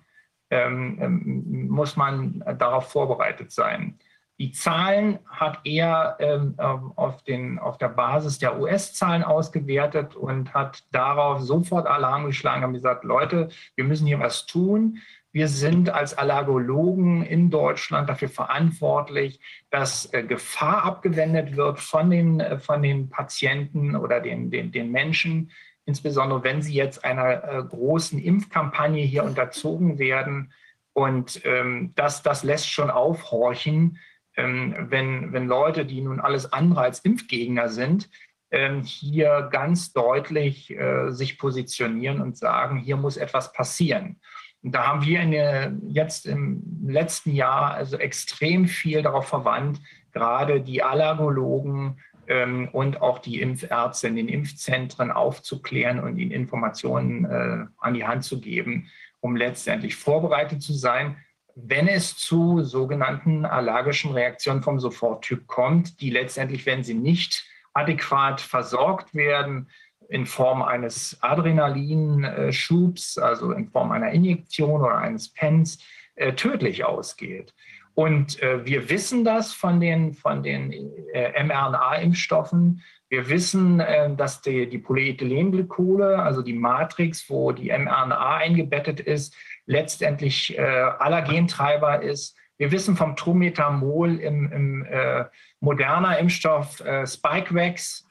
[0.50, 4.00] ähm, ähm, muss man darauf vorbereitet sein.
[4.40, 10.82] Die Zahlen hat er ähm, auf, den, auf der Basis der US-Zahlen ausgewertet und hat
[10.92, 15.00] darauf sofort Alarm geschlagen und gesagt, Leute, wir müssen hier was tun.
[15.34, 22.40] Wir sind als Allergologen in Deutschland dafür verantwortlich, dass äh, Gefahr abgewendet wird von den,
[22.40, 25.52] äh, von den Patienten oder den, den, den Menschen,
[25.90, 30.54] insbesondere wenn sie jetzt einer äh, großen Impfkampagne hier unterzogen werden.
[30.94, 33.98] Und ähm, das, das lässt schon aufhorchen,
[34.38, 38.10] ähm, wenn, wenn Leute, die nun alles andere als Impfgegner sind,
[38.52, 44.20] ähm, hier ganz deutlich äh, sich positionieren und sagen, hier muss etwas passieren.
[44.62, 49.80] Und da haben wir der, jetzt im letzten Jahr also extrem viel darauf verwandt,
[50.12, 52.00] gerade die Allergologen,
[52.30, 58.06] ähm, und auch die Impfärzte in den Impfzentren aufzuklären und ihnen Informationen äh, an die
[58.06, 58.90] Hand zu geben,
[59.20, 61.18] um letztendlich vorbereitet zu sein,
[61.56, 68.40] wenn es zu sogenannten allergischen Reaktionen vom Soforttyp kommt, die letztendlich, wenn sie nicht adäquat
[68.40, 69.68] versorgt werden,
[70.08, 75.80] in Form eines Adrenalinschubs, also in Form einer Injektion oder eines Pens,
[76.16, 77.54] äh, tödlich ausgeht.
[78.00, 80.72] Und äh, wir wissen das von den, von den
[81.12, 82.82] äh, mRNA-Impfstoffen.
[83.10, 89.36] Wir wissen, äh, dass die, die Polyethylenglykole, also die Matrix, wo die mRNA eingebettet ist,
[89.66, 92.38] letztendlich äh, Allergentreiber ist.
[92.58, 95.26] Wir wissen vom Trometamol im, im äh,
[95.60, 98.08] moderner Impfstoff äh, Spikevax,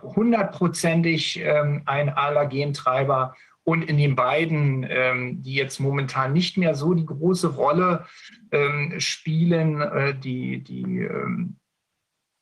[0.00, 3.34] hundertprozentig ähm, ein Allergentreiber.
[3.64, 8.06] Und in den beiden, ähm, die jetzt momentan nicht mehr so die große Rolle
[8.52, 11.56] ähm, spielen, äh, die, die ähm,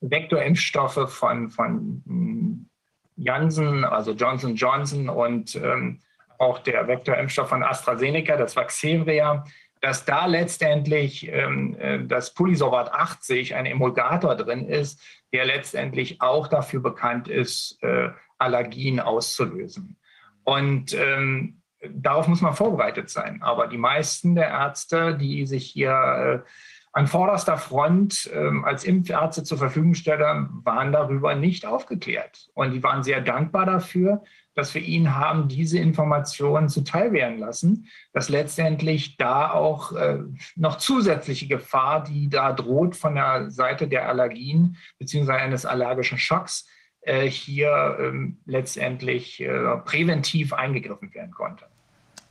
[0.01, 2.69] Vektorimpfstoffe von, von hm,
[3.16, 6.01] Janssen, also Johnson Johnson und ähm,
[6.39, 9.44] auch der Vektorimpfstoff von AstraZeneca, das Vaxzevria,
[9.81, 15.01] dass da letztendlich ähm, äh, das Polysorbat 80, ein Emulgator drin ist,
[15.32, 19.97] der letztendlich auch dafür bekannt ist, äh, Allergien auszulösen.
[20.44, 23.43] Und ähm, darauf muss man vorbereitet sein.
[23.43, 26.48] Aber die meisten der Ärzte, die sich hier äh,
[26.93, 32.51] an vorderster Front ähm, als Impfärzte zur Verfügung stellen, waren darüber nicht aufgeklärt.
[32.55, 34.23] Und die waren sehr dankbar dafür,
[34.55, 40.19] dass wir ihnen haben diese Informationen zuteil werden lassen, dass letztendlich da auch äh,
[40.56, 46.69] noch zusätzliche Gefahr, die da droht von der Seite der Allergien beziehungsweise eines allergischen Schocks,
[47.28, 51.66] hier ähm, letztendlich äh, präventiv eingegriffen werden konnte.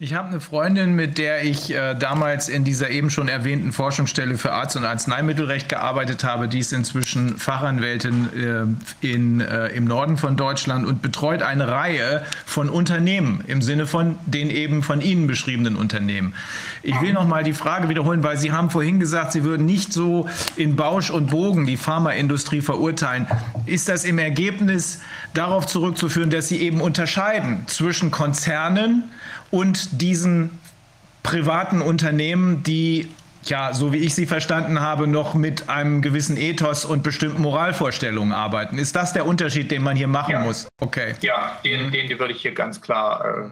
[0.04, 4.36] Ich habe eine Freundin, mit der ich äh, damals in dieser eben schon erwähnten Forschungsstelle
[4.40, 6.48] für Arzt- und Arzneimittelrecht gearbeitet habe.
[6.48, 12.26] Die ist inzwischen Fachanwältin äh, in, äh, im Norden von Deutschland und betreut eine Reihe
[12.48, 16.34] von Unternehmen im Sinne von den eben von Ihnen beschriebenen Unternehmen.
[16.82, 19.94] Ich will noch mal die Frage wiederholen, weil Sie haben vorhin gesagt, Sie würden nicht
[19.94, 23.28] so in Bausch und Bogen die Pharmaindustrie verurteilen.
[23.68, 25.00] Ist das im Ergebnis
[25.36, 29.04] darauf zurückzuführen, dass Sie eben unterscheiden zwischen Konzernen
[29.52, 30.60] und diesen
[31.24, 33.10] privaten Unternehmen, die
[33.44, 38.34] ja, so wie ich sie verstanden habe, noch mit einem gewissen Ethos und bestimmten Moralvorstellungen
[38.34, 38.78] arbeiten.
[38.78, 40.40] Ist das der Unterschied, den man hier machen ja.
[40.42, 40.68] muss?
[40.80, 41.16] Okay.
[41.22, 43.50] Ja, den, den würde ich hier ganz klar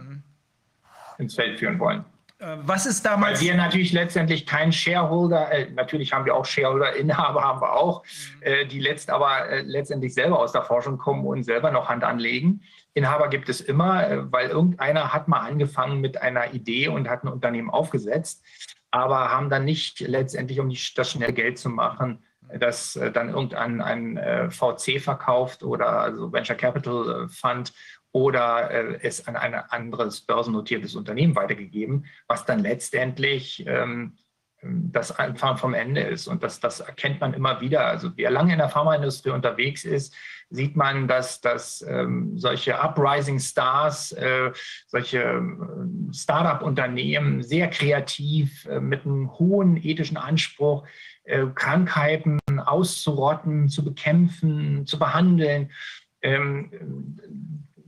[1.18, 2.04] äh, ins Feld führen wollen.
[2.38, 3.40] Äh, was ist damals?
[3.40, 7.72] Weil wir natürlich letztendlich kein Shareholder, äh, natürlich haben wir auch Shareholder, Inhaber haben wir
[7.72, 8.42] auch, mhm.
[8.42, 12.04] äh, die letzt aber äh, letztendlich selber aus der Forschung kommen und selber noch Hand
[12.04, 12.62] anlegen.
[12.94, 17.24] Inhaber gibt es immer, äh, weil irgendeiner hat mal angefangen mit einer Idee und hat
[17.24, 18.42] ein Unternehmen aufgesetzt
[18.90, 22.24] aber haben dann nicht letztendlich, um das schnell Geld zu machen,
[22.58, 27.72] das äh, dann irgendein ein äh, VC verkauft oder also Venture Capital Fund
[28.12, 34.16] oder es an ein anderes börsennotiertes Unternehmen weitergegeben, was dann letztendlich ähm,
[34.62, 36.26] das Anfang vom Ende ist.
[36.26, 37.86] Und das, das erkennt man immer wieder.
[37.86, 40.12] Also wer lange in der Pharmaindustrie unterwegs ist,
[40.50, 44.50] sieht man, dass, dass ähm, solche Uprising Stars, äh,
[44.86, 50.84] solche äh, Startup-Unternehmen sehr kreativ äh, mit einem hohen ethischen Anspruch
[51.24, 55.70] äh, Krankheiten auszurotten, zu bekämpfen, zu behandeln,
[56.22, 57.18] ähm,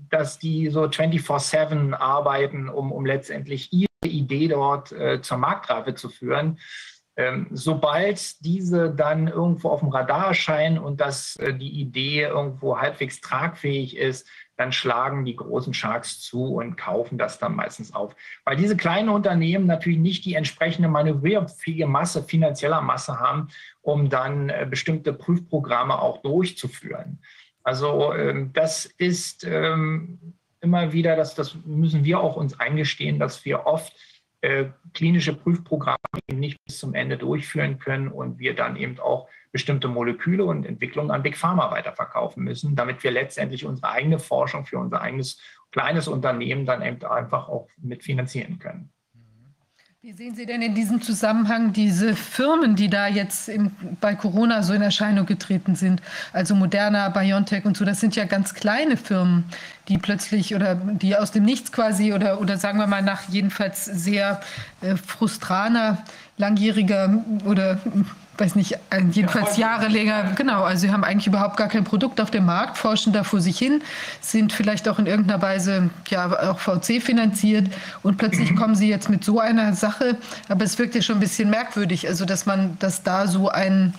[0.09, 6.09] dass die so 24-7 arbeiten, um, um letztendlich ihre Idee dort äh, zur Marktreife zu
[6.11, 6.59] führen.
[7.15, 12.79] Ähm, sobald diese dann irgendwo auf dem Radar erscheinen und dass äh, die Idee irgendwo
[12.79, 14.27] halbwegs tragfähig ist,
[14.57, 18.15] dann schlagen die großen Sharks zu und kaufen das dann meistens auf.
[18.45, 23.49] Weil diese kleinen Unternehmen natürlich nicht die entsprechende manövrierfähige Masse, finanzieller Masse haben,
[23.83, 27.19] um dann äh, bestimmte Prüfprogramme auch durchzuführen.
[27.63, 33.45] Also ähm, das ist ähm, immer wieder, das, das müssen wir auch uns eingestehen, dass
[33.45, 33.93] wir oft
[34.43, 35.99] äh, klinische Prüfprogramme
[36.29, 40.67] eben nicht bis zum Ende durchführen können und wir dann eben auch bestimmte Moleküle und
[40.67, 45.41] Entwicklungen an Big Pharma weiterverkaufen müssen, damit wir letztendlich unsere eigene Forschung für unser eigenes
[45.71, 48.93] kleines Unternehmen dann eben einfach auch mitfinanzieren können.
[50.05, 53.71] Wie sehen Sie denn in diesem Zusammenhang diese Firmen, die da jetzt im,
[54.01, 56.03] bei Corona so in Erscheinung getreten sind?
[56.33, 59.45] Also Moderna, BioNTech und so, das sind ja ganz kleine Firmen,
[59.87, 63.85] die plötzlich oder die aus dem Nichts quasi oder, oder sagen wir mal nach jedenfalls
[63.85, 64.41] sehr
[64.81, 66.03] äh, frustraner,
[66.37, 67.79] langjähriger oder
[68.39, 68.79] weiß nicht,
[69.11, 72.79] jedenfalls Jahre länger, genau, also sie haben eigentlich überhaupt gar kein Produkt auf dem Markt,
[72.79, 73.83] forschen da vor sich hin,
[74.21, 77.69] sind vielleicht auch in irgendeiner Weise ja auch VC finanziert
[78.03, 80.17] und plötzlich kommen sie jetzt mit so einer Sache,
[80.49, 83.95] aber es wirkt ja schon ein bisschen merkwürdig, also dass man, dass da so ein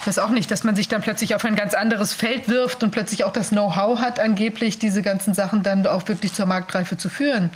[0.00, 2.84] ich weiß auch nicht, dass man sich dann plötzlich auf ein ganz anderes Feld wirft
[2.84, 6.96] und plötzlich auch das Know-how hat, angeblich diese ganzen Sachen dann auch wirklich zur Marktreife
[6.96, 7.50] zu führen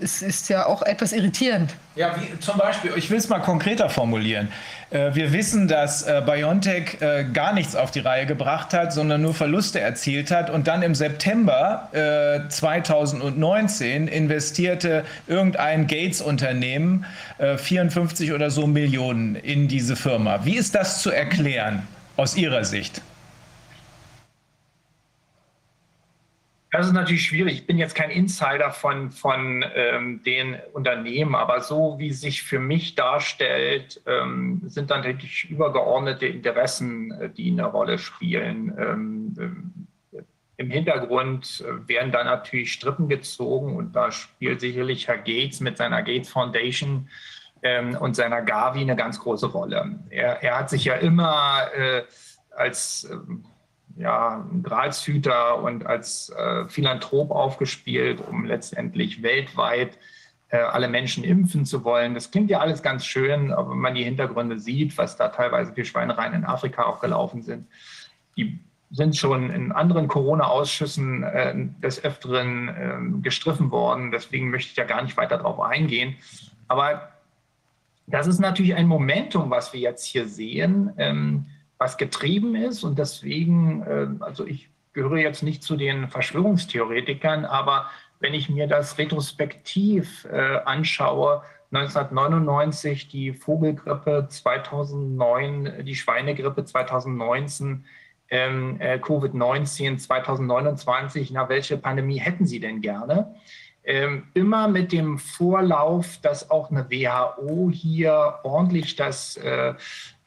[0.00, 1.74] es ist ja auch etwas irritierend.
[1.94, 4.48] Ja, wie zum Beispiel, ich will es mal konkreter formulieren.
[4.90, 9.22] Äh, wir wissen, dass äh, BioNTech äh, gar nichts auf die Reihe gebracht hat, sondern
[9.22, 10.50] nur Verluste erzielt hat.
[10.50, 11.88] Und dann im September
[12.48, 17.04] 2019 investierte irgendein Gates-Unternehmen
[17.38, 20.44] 54 oder so Millionen in diese Firma.
[20.44, 21.86] Wie ist das zu erklären
[22.16, 23.02] aus Ihrer Sicht?
[26.72, 27.54] Das ist natürlich schwierig.
[27.54, 32.58] Ich bin jetzt kein Insider von, von ähm, den Unternehmen, aber so wie sich für
[32.58, 38.74] mich darstellt, ähm, sind dann natürlich übergeordnete Interessen, äh, die eine Rolle spielen.
[38.78, 40.22] Ähm, äh,
[40.56, 45.76] Im Hintergrund äh, werden da natürlich Strippen gezogen und da spielt sicherlich Herr Gates mit
[45.76, 47.08] seiner Gates Foundation
[47.62, 50.00] ähm, und seiner Gavi eine ganz große Rolle.
[50.10, 52.02] Er, er hat sich ja immer äh,
[52.50, 53.44] als ähm,
[53.96, 59.98] ja, Gralshüter und als äh, Philanthrop aufgespielt, um letztendlich weltweit
[60.48, 62.14] äh, alle Menschen impfen zu wollen.
[62.14, 65.72] Das klingt ja alles ganz schön, aber wenn man die Hintergründe sieht, was da teilweise
[65.72, 67.66] für Schweinereien in Afrika auch gelaufen sind,
[68.36, 68.60] die
[68.90, 74.12] sind schon in anderen Corona-Ausschüssen äh, des Öfteren äh, gestriffen worden.
[74.12, 76.16] Deswegen möchte ich ja gar nicht weiter darauf eingehen.
[76.68, 77.12] Aber
[78.06, 80.92] das ist natürlich ein Momentum, was wir jetzt hier sehen.
[80.98, 81.46] Ähm,
[81.78, 82.84] was getrieben ist.
[82.84, 88.66] Und deswegen, äh, also ich gehöre jetzt nicht zu den Verschwörungstheoretikern, aber wenn ich mir
[88.66, 91.42] das retrospektiv äh, anschaue,
[91.72, 97.84] 1999 die Vogelgrippe, 2009 die Schweinegrippe, 2019
[98.30, 103.34] ähm, äh, Covid-19, 2029, na, welche Pandemie hätten Sie denn gerne?
[103.84, 109.74] Ähm, immer mit dem Vorlauf, dass auch eine WHO hier ordentlich das äh,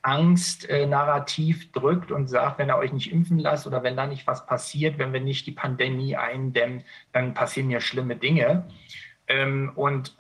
[0.02, 4.28] Angst-Narrativ äh, drückt und sagt, wenn ihr euch nicht impfen lasst oder wenn da nicht
[4.28, 8.66] was passiert, wenn wir nicht die Pandemie eindämmen, dann passieren ja schlimme Dinge.
[9.28, 10.16] Ähm, und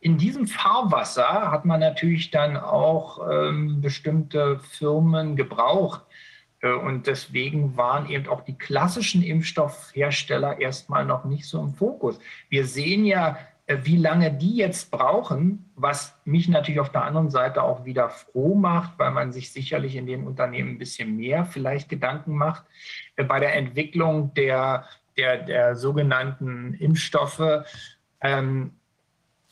[0.00, 6.02] in diesem Fahrwasser hat man natürlich dann auch ähm, bestimmte Firmen gebraucht.
[6.60, 12.20] Äh, und deswegen waren eben auch die klassischen Impfstoffhersteller erstmal noch nicht so im Fokus.
[12.48, 13.38] Wir sehen ja
[13.68, 18.54] wie lange die jetzt brauchen, was mich natürlich auf der anderen Seite auch wieder froh
[18.54, 22.64] macht, weil man sich sicherlich in den Unternehmen ein bisschen mehr vielleicht Gedanken macht
[23.16, 24.86] äh, bei der Entwicklung der,
[25.18, 27.64] der, der sogenannten Impfstoffe.
[28.22, 28.72] Ähm,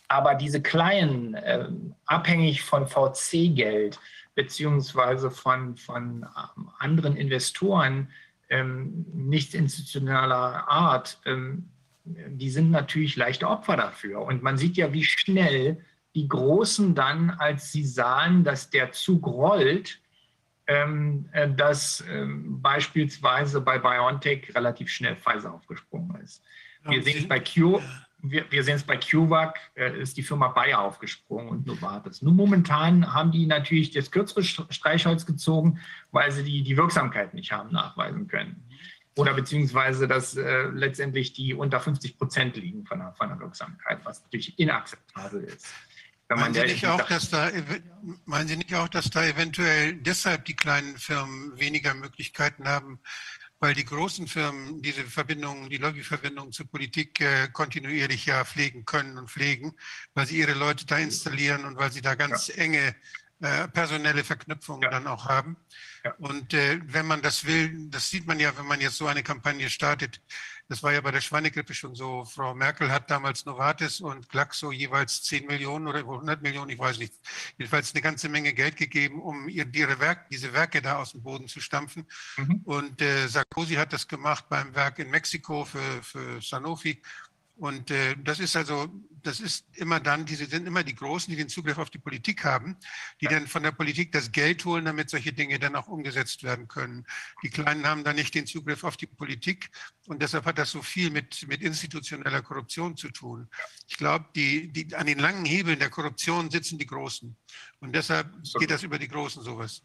[0.08, 1.68] aber diese kleinen, äh,
[2.06, 4.00] abhängig von VC-Geld
[4.34, 6.26] beziehungsweise von, von
[6.56, 8.10] ähm, anderen Investoren,
[8.48, 11.68] ähm, nicht institutioneller Art, ähm,
[12.06, 14.22] die sind natürlich leichte Opfer dafür.
[14.22, 15.84] Und man sieht ja, wie schnell
[16.14, 20.00] die Großen dann, als sie sahen, dass der Zug rollt,
[20.66, 26.42] ähm, äh, dass ähm, beispielsweise bei BioNTech relativ schnell Pfizer aufgesprungen ist.
[26.88, 27.80] Wir sehen es bei Q,
[28.22, 32.22] wir, wir sehen es bei CureVac, äh, ist die Firma Bayer aufgesprungen und Novartis.
[32.22, 35.80] Nun momentan haben die natürlich das kürzere Streichholz gezogen,
[36.12, 38.65] weil sie die, die Wirksamkeit nicht haben nachweisen können
[39.16, 43.98] oder beziehungsweise dass äh, letztendlich die unter 50 Prozent liegen von der, von der Wirksamkeit,
[44.04, 45.66] was natürlich inakzeptabel ist.
[46.28, 47.50] Meinen Sie, nicht auch, dass da,
[48.24, 52.98] meinen Sie nicht auch, dass da eventuell deshalb die kleinen Firmen weniger Möglichkeiten haben,
[53.60, 59.18] weil die großen Firmen diese Verbindungen, die Lobbyverbindungen zur Politik äh, kontinuierlich ja pflegen können
[59.18, 59.74] und pflegen,
[60.14, 62.56] weil sie ihre Leute da installieren und weil sie da ganz ja.
[62.56, 62.96] enge
[63.40, 64.90] äh, personelle Verknüpfungen ja.
[64.90, 65.56] dann auch haben.
[66.06, 66.14] Ja.
[66.18, 69.24] Und äh, wenn man das will, das sieht man ja, wenn man jetzt so eine
[69.24, 70.20] Kampagne startet.
[70.68, 72.24] Das war ja bei der Schweinegrippe schon so.
[72.24, 76.98] Frau Merkel hat damals Novartis und Glaxo jeweils 10 Millionen oder 100 Millionen, ich weiß
[76.98, 77.14] nicht,
[77.56, 81.48] jedenfalls eine ganze Menge Geld gegeben, um ihre Werk, diese Werke da aus dem Boden
[81.48, 82.06] zu stampfen.
[82.36, 82.62] Mhm.
[82.64, 87.00] Und äh, Sarkozy hat das gemacht beim Werk in Mexiko für, für Sanofi.
[87.58, 88.86] Und äh, das ist also,
[89.22, 92.44] das ist immer dann, diese sind immer die Großen, die den Zugriff auf die Politik
[92.44, 92.76] haben,
[93.22, 96.68] die dann von der Politik das Geld holen, damit solche Dinge dann auch umgesetzt werden
[96.68, 97.06] können.
[97.42, 99.70] Die Kleinen haben dann nicht den Zugriff auf die Politik
[100.06, 103.48] und deshalb hat das so viel mit, mit institutioneller Korruption zu tun.
[103.88, 107.34] Ich glaube, die, die, an den langen Hebeln der Korruption sitzen die Großen.
[107.80, 109.82] Und deshalb geht das über die Großen sowas.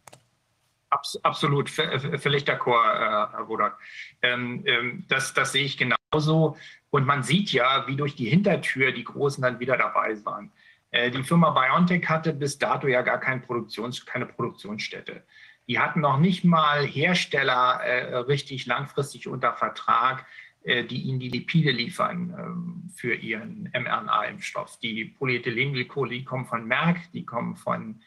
[0.91, 3.79] Absolut, völlig d'accord, äh, Herr Wodak.
[4.21, 6.57] Ähm, ähm, das, das sehe ich genauso.
[6.89, 10.51] Und man sieht ja, wie durch die Hintertür die Großen dann wieder dabei waren.
[10.91, 15.23] Äh, die Firma BioNTech hatte bis dato ja gar kein Produktions-, keine Produktionsstätte.
[15.67, 20.25] Die hatten noch nicht mal Hersteller äh, richtig langfristig unter Vertrag,
[20.63, 24.79] äh, die ihnen die Lipide liefern ähm, für ihren mRNA-Impfstoff.
[24.79, 28.01] Die Polyethylenglycol, die kommen von Merck, die kommen von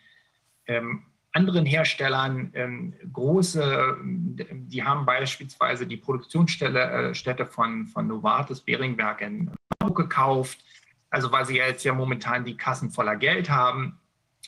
[0.66, 9.20] ähm, anderen Herstellern ähm, große, die haben beispielsweise die Produktionsstätte äh, von, von Novartis Beringberg
[9.20, 9.50] in
[9.80, 10.64] Hamburg gekauft,
[11.10, 13.98] also weil sie jetzt ja momentan die Kassen voller Geld haben.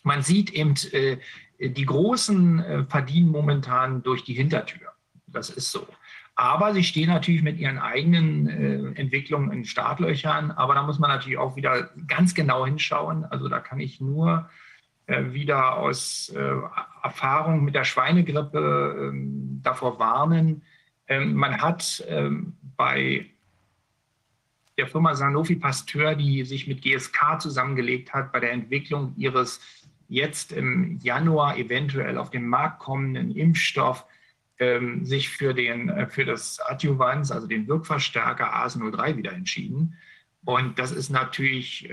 [0.04, 1.18] Man sieht eben, äh,
[1.58, 4.92] die Großen äh, verdienen momentan durch die Hintertür.
[5.26, 5.86] Das ist so.
[6.36, 10.50] Aber sie stehen natürlich mit ihren eigenen äh, Entwicklungen in Startlöchern.
[10.52, 13.24] Aber da muss man natürlich auch wieder ganz genau hinschauen.
[13.24, 14.48] Also da kann ich nur
[15.06, 16.52] wieder aus äh,
[17.02, 20.62] Erfahrung mit der Schweinegrippe ähm, davor warnen.
[21.06, 23.26] Ähm, man hat ähm, bei
[24.76, 29.60] der Firma Sanofi Pasteur, die sich mit GSK zusammengelegt hat, bei der Entwicklung ihres
[30.08, 34.04] jetzt im Januar eventuell auf den Markt kommenden Impfstoff
[35.02, 39.98] sich für, den, äh, für das Adjuvans, also den Wirkverstärker AS03 wieder entschieden.
[40.46, 41.90] Und das ist natürlich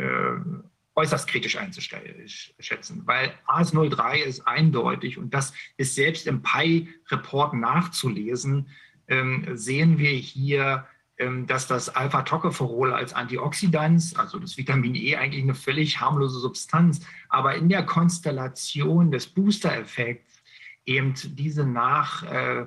[0.95, 8.69] äußerst kritisch einzuschätzen, weil AS03 ist eindeutig und das ist selbst im PI-Report nachzulesen,
[9.07, 10.85] ähm, sehen wir hier,
[11.17, 17.05] ähm, dass das Alpha-Tocopherol als Antioxidant, also das Vitamin E, eigentlich eine völlig harmlose Substanz,
[17.29, 20.43] aber in der Konstellation des Booster-Effekts
[20.85, 22.65] eben diese nach äh,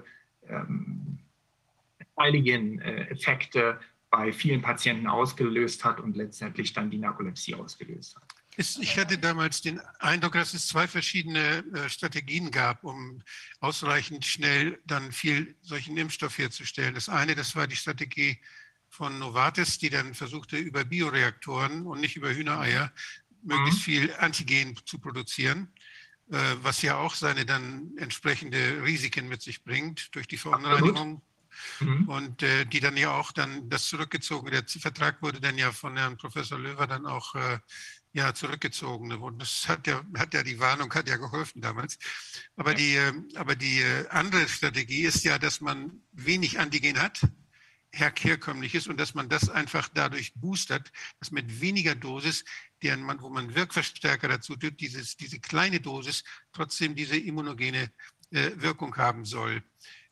[0.49, 1.19] ähm,
[2.19, 3.79] äh, Effekte
[4.11, 8.25] bei vielen Patienten ausgelöst hat und letztendlich dann die Narkolepsie ausgelöst hat.
[8.59, 13.23] Ich hatte damals den Eindruck, dass es zwei verschiedene äh, Strategien gab, um
[13.61, 16.95] ausreichend schnell dann viel solchen Impfstoff herzustellen.
[16.95, 18.41] Das eine, das war die Strategie
[18.89, 22.93] von Novartis, die dann versuchte, über Bioreaktoren und nicht über Hühnereier
[23.43, 23.85] möglichst mhm.
[23.85, 25.71] viel Antigen zu produzieren,
[26.31, 31.21] äh, was ja auch seine dann entsprechende Risiken mit sich bringt durch die Verunreinigung
[31.81, 32.09] Mhm.
[32.09, 35.97] Und äh, die dann ja auch dann das zurückgezogen, der Vertrag wurde dann ja von
[35.97, 37.59] Herrn Professor Löwer dann auch äh,
[38.13, 39.13] ja, zurückgezogen.
[39.13, 41.99] Und das hat ja, hat ja die Warnung, hat ja geholfen damals.
[42.57, 42.77] Aber ja.
[42.77, 47.21] die, äh, aber die äh, andere Strategie ist ja, dass man wenig Antigen hat,
[47.93, 52.45] herkömmlich ist und dass man das einfach dadurch boostert, dass mit weniger Dosis,
[52.83, 57.91] deren man, wo man Wirkverstärker dazu tut, dieses, diese kleine Dosis trotzdem diese immunogene
[58.31, 59.63] äh, Wirkung haben soll.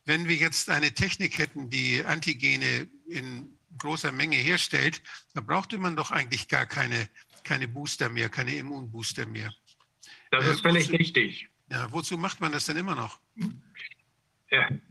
[0.04, 5.02] Wenn wir jetzt eine Technik hätten, die Antigene in großer Menge herstellt,
[5.34, 7.08] da brauchte man doch eigentlich gar keine,
[7.42, 9.52] keine Booster mehr, keine Immunbooster mehr.
[10.30, 11.48] Das ist völlig wozu, richtig.
[11.70, 13.20] Ja, wozu macht man das denn immer noch?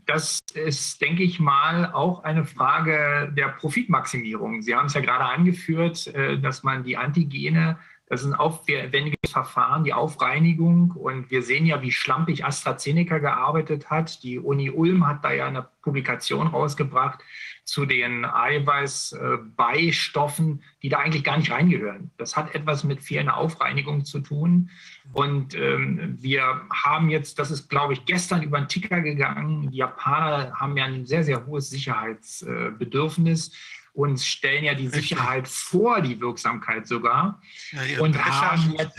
[0.06, 4.62] Das ist, denke ich mal, auch eine Frage der Profitmaximierung.
[4.62, 9.30] Sie haben es ja gerade angeführt, äh, dass man die Antigene das ist ein aufwendiges
[9.30, 10.90] Verfahren, die Aufreinigung.
[10.90, 14.22] Und wir sehen ja, wie schlampig AstraZeneca gearbeitet hat.
[14.22, 17.20] Die Uni Ulm hat da ja eine Publikation rausgebracht
[17.64, 22.10] zu den Eiweißbeistoffen, die da eigentlich gar nicht reingehören.
[22.18, 24.68] Das hat etwas mit fehlender Aufreinigung zu tun.
[25.14, 29.70] Und ähm, wir haben jetzt, das ist, glaube ich, gestern über den Ticker gegangen.
[29.70, 33.52] Die Japaner haben ja ein sehr, sehr hohes Sicherheitsbedürfnis
[33.94, 37.40] und stellen ja die Sicherheit vor die Wirksamkeit sogar
[37.70, 38.98] ja, und haben jetzt,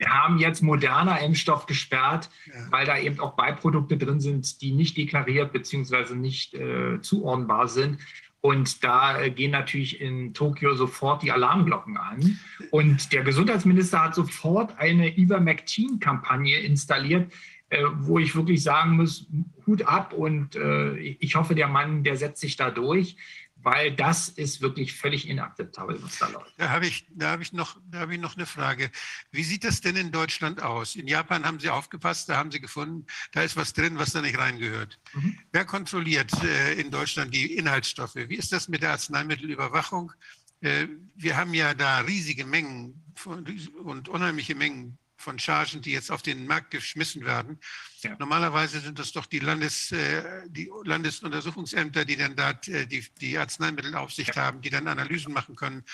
[0.06, 2.52] haben jetzt moderner Impfstoff gesperrt, ja.
[2.70, 6.14] weil da eben auch Beiprodukte drin sind, die nicht deklariert bzw.
[6.14, 7.98] nicht äh, zuordnenbar sind.
[8.40, 12.38] Und da äh, gehen natürlich in Tokio sofort die Alarmglocken an.
[12.70, 17.32] Und der Gesundheitsminister hat sofort eine Ivermectin-Kampagne installiert,
[17.70, 19.26] äh, wo ich wirklich sagen muss,
[19.66, 23.16] Hut ab und äh, ich hoffe, der Mann, der setzt sich da durch
[23.62, 26.52] weil das ist wirklich völlig inakzeptabel, was da läuft.
[26.58, 28.90] Da habe ich, da habe ich, noch, da habe ich noch eine Frage.
[29.30, 30.96] Wie sieht das denn in Deutschland aus?
[30.96, 34.20] In Japan haben Sie aufgepasst, da haben Sie gefunden, da ist was drin, was da
[34.20, 34.98] nicht reingehört.
[35.14, 35.38] Mhm.
[35.52, 38.16] Wer kontrolliert äh, in Deutschland die Inhaltsstoffe?
[38.16, 40.12] Wie ist das mit der Arzneimittelüberwachung?
[40.60, 43.46] Äh, wir haben ja da riesige Mengen von,
[43.84, 47.58] und unheimliche Mengen von Chargen, die jetzt auf den Markt geschmissen werden.
[48.02, 48.16] Ja.
[48.18, 53.38] Normalerweise sind das doch die, Landes, äh, die Landesuntersuchungsämter, die dann da äh, die, die
[53.38, 54.42] Arzneimittelaufsicht ja.
[54.42, 55.84] haben, die dann Analysen machen können.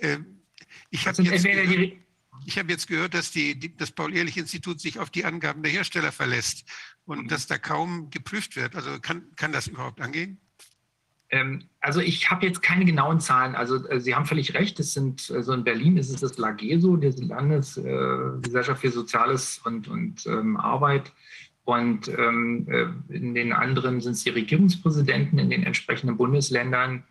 [0.00, 0.18] Äh,
[0.90, 1.92] ich habe jetzt, gehört,
[2.56, 6.64] hab jetzt gehört, dass die, die das Paul-Ehrlich-Institut sich auf die Angaben der Hersteller verlässt
[7.04, 7.28] und mhm.
[7.28, 8.74] dass da kaum geprüft wird.
[8.74, 10.40] Also kann, kann das überhaupt angehen?
[11.34, 13.56] Ähm, also ich habe jetzt keine genauen Zahlen.
[13.56, 14.78] Also äh, Sie haben völlig recht.
[14.78, 20.24] Es sind also in Berlin ist es das LAGESO, die Landesgesellschaft für Soziales und, und
[20.26, 21.12] ähm, Arbeit.
[21.64, 27.02] Und ähm, äh, in den anderen sind es die Regierungspräsidenten in den entsprechenden Bundesländern,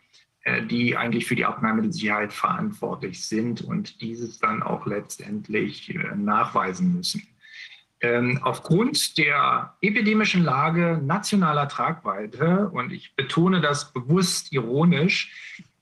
[0.44, 6.96] äh, die eigentlich für die Arzneimittelsicherheit verantwortlich sind und dieses dann auch letztendlich äh, nachweisen
[6.96, 7.24] müssen.
[8.04, 15.32] Ähm, aufgrund der epidemischen Lage nationaler Tragweite, und ich betone das bewusst ironisch,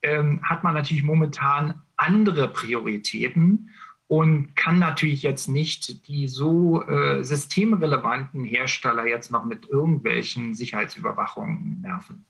[0.04, 3.72] ähm, hat man natürlich momentan andere Prioritäten
[4.06, 11.82] und kann natürlich jetzt nicht die so äh, systemrelevanten Hersteller jetzt noch mit irgendwelchen Sicherheitsüberwachungen
[11.82, 12.26] nerven.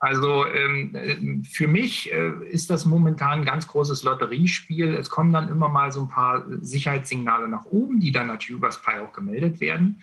[0.00, 4.94] Also ähm, für mich äh, ist das momentan ein ganz großes Lotteriespiel.
[4.94, 8.80] Es kommen dann immer mal so ein paar Sicherheitssignale nach oben, die dann natürlich übers
[8.80, 10.00] PI auch gemeldet werden.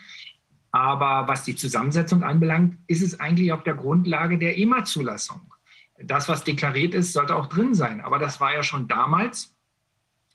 [0.71, 5.39] Aber was die Zusammensetzung anbelangt, ist es eigentlich auf der Grundlage der EMA-Zulassung.
[6.03, 8.01] Das, was deklariert ist, sollte auch drin sein.
[8.01, 9.55] Aber das war ja schon damals,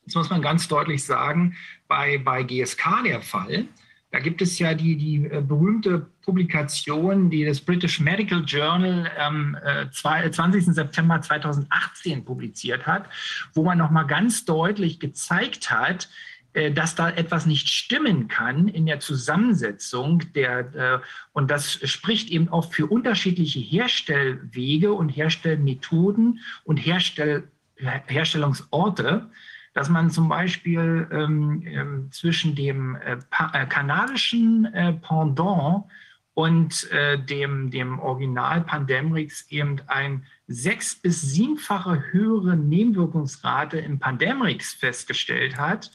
[0.07, 1.55] das muss man ganz deutlich sagen,
[1.87, 3.69] bei, bei GSK der Fall.
[4.13, 9.57] Da gibt es ja die, die äh, berühmte Publikation, die das British Medical Journal am
[9.65, 10.67] äh, 20.
[10.67, 13.09] September 2018 publiziert hat,
[13.55, 16.09] wo man nochmal ganz deutlich gezeigt hat,
[16.53, 20.99] äh, dass da etwas nicht stimmen kann in der Zusammensetzung der, äh,
[21.33, 27.45] und das spricht eben auch für unterschiedliche Herstellwege und Herstellmethoden und Herstell,
[27.77, 29.31] Herstellungsorte
[29.81, 33.17] dass man zum Beispiel ähm, ähm, zwischen dem äh,
[33.55, 35.85] äh, kanadischen äh, Pendant
[36.35, 44.75] und äh, dem, dem Original Pandemrix eben ein sechs- bis siebenfache höhere Nebenwirkungsrate im Pandemrix
[44.75, 45.91] festgestellt hat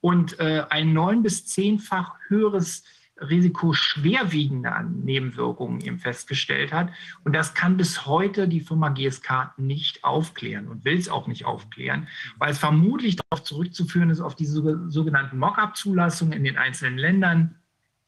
[0.00, 2.84] und äh, ein neun- bis zehnfach höheres
[3.20, 6.90] Risiko schwerwiegender Nebenwirkungen eben festgestellt hat.
[7.24, 11.46] Und das kann bis heute die Firma GSK nicht aufklären und will es auch nicht
[11.46, 17.56] aufklären, weil es vermutlich darauf zurückzuführen ist, auf diese sogenannten Mock-up-Zulassungen in den einzelnen Ländern.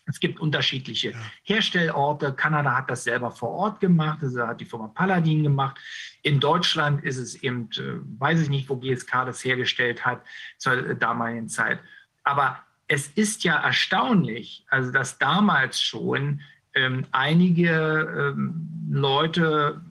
[0.04, 2.32] Es gibt unterschiedliche Herstellorte.
[2.32, 5.78] Kanada hat das selber vor Ort gemacht, das hat die Firma Paladin gemacht.
[6.22, 10.22] In Deutschland ist es eben, äh, weiß ich nicht, wo GSK das hergestellt hat
[10.56, 11.80] zur damaligen Zeit.
[12.24, 16.40] Aber es ist ja erstaunlich, also dass damals schon
[16.74, 19.82] ähm, einige ähm, Leute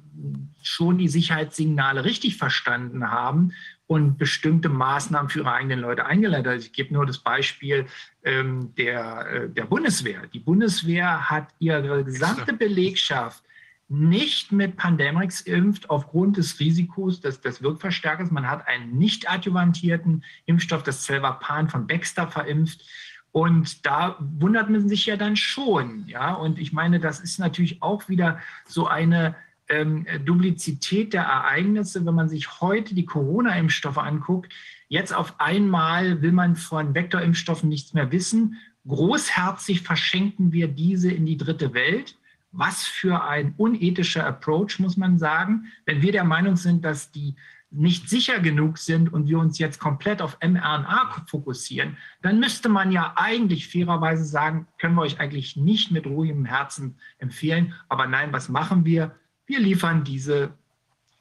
[0.61, 3.53] schon die Sicherheitssignale richtig verstanden haben
[3.85, 6.47] und bestimmte Maßnahmen für ihre eigenen Leute eingeleitet.
[6.47, 7.85] Also ich gebe nur das Beispiel
[8.23, 10.23] ähm, der, äh, der Bundeswehr.
[10.33, 13.43] Die Bundeswehr hat ihre gesamte Belegschaft
[13.89, 18.31] nicht mit Pandemrix impft aufgrund des Risikos des, des Wirkverstärkers.
[18.31, 22.83] Man hat einen nicht adjuvantierten Impfstoff, das Celvapan von Baxter, verimpft.
[23.31, 26.05] Und da wundert man sich ja dann schon.
[26.07, 26.33] Ja?
[26.33, 29.35] Und ich meine, das ist natürlich auch wieder so eine
[29.69, 34.53] ähm, Duplizität der Ereignisse, wenn man sich heute die Corona-Impfstoffe anguckt.
[34.89, 38.57] Jetzt auf einmal will man von Vektorimpfstoffen nichts mehr wissen.
[38.87, 42.16] Großherzig verschenken wir diese in die dritte Welt.
[42.51, 47.35] Was für ein unethischer Approach, muss man sagen, wenn wir der Meinung sind, dass die
[47.69, 52.91] nicht sicher genug sind und wir uns jetzt komplett auf mRNA fokussieren, dann müsste man
[52.91, 57.73] ja eigentlich fairerweise sagen, können wir euch eigentlich nicht mit ruhigem Herzen empfehlen.
[57.89, 59.15] Aber nein, was machen wir?
[59.45, 60.53] Wir liefern diese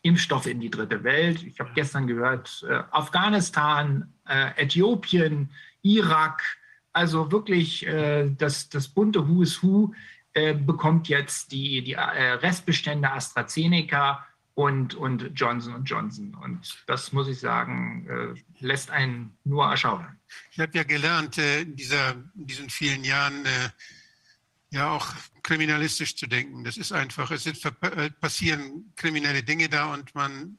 [0.02, 1.42] Impfstoffe in die dritte Welt.
[1.42, 5.50] Ich habe gestern gehört, äh, Afghanistan, äh, Äthiopien,
[5.82, 6.42] Irak,
[6.92, 9.92] also wirklich äh, das, das bunte Who is Who
[10.36, 16.34] äh, bekommt jetzt die, die äh, Restbestände AstraZeneca und, und Johnson Johnson.
[16.34, 20.20] Und das muss ich sagen, äh, lässt einen nur erschaudern.
[20.50, 23.70] Ich habe ja gelernt, äh, in, dieser, in diesen vielen Jahren äh,
[24.68, 25.08] ja auch
[25.42, 26.64] kriminalistisch zu denken.
[26.64, 27.58] Das ist einfach, es sind,
[28.20, 30.58] passieren kriminelle Dinge da und man,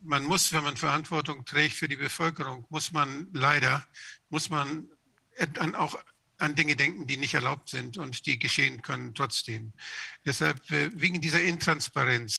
[0.00, 3.86] man muss, wenn man Verantwortung trägt für die Bevölkerung, muss man leider,
[4.30, 4.88] muss man
[5.74, 5.98] auch
[6.38, 9.72] an Dinge denken, die nicht erlaubt sind und die geschehen können trotzdem.
[10.24, 12.36] Deshalb wegen dieser Intransparenz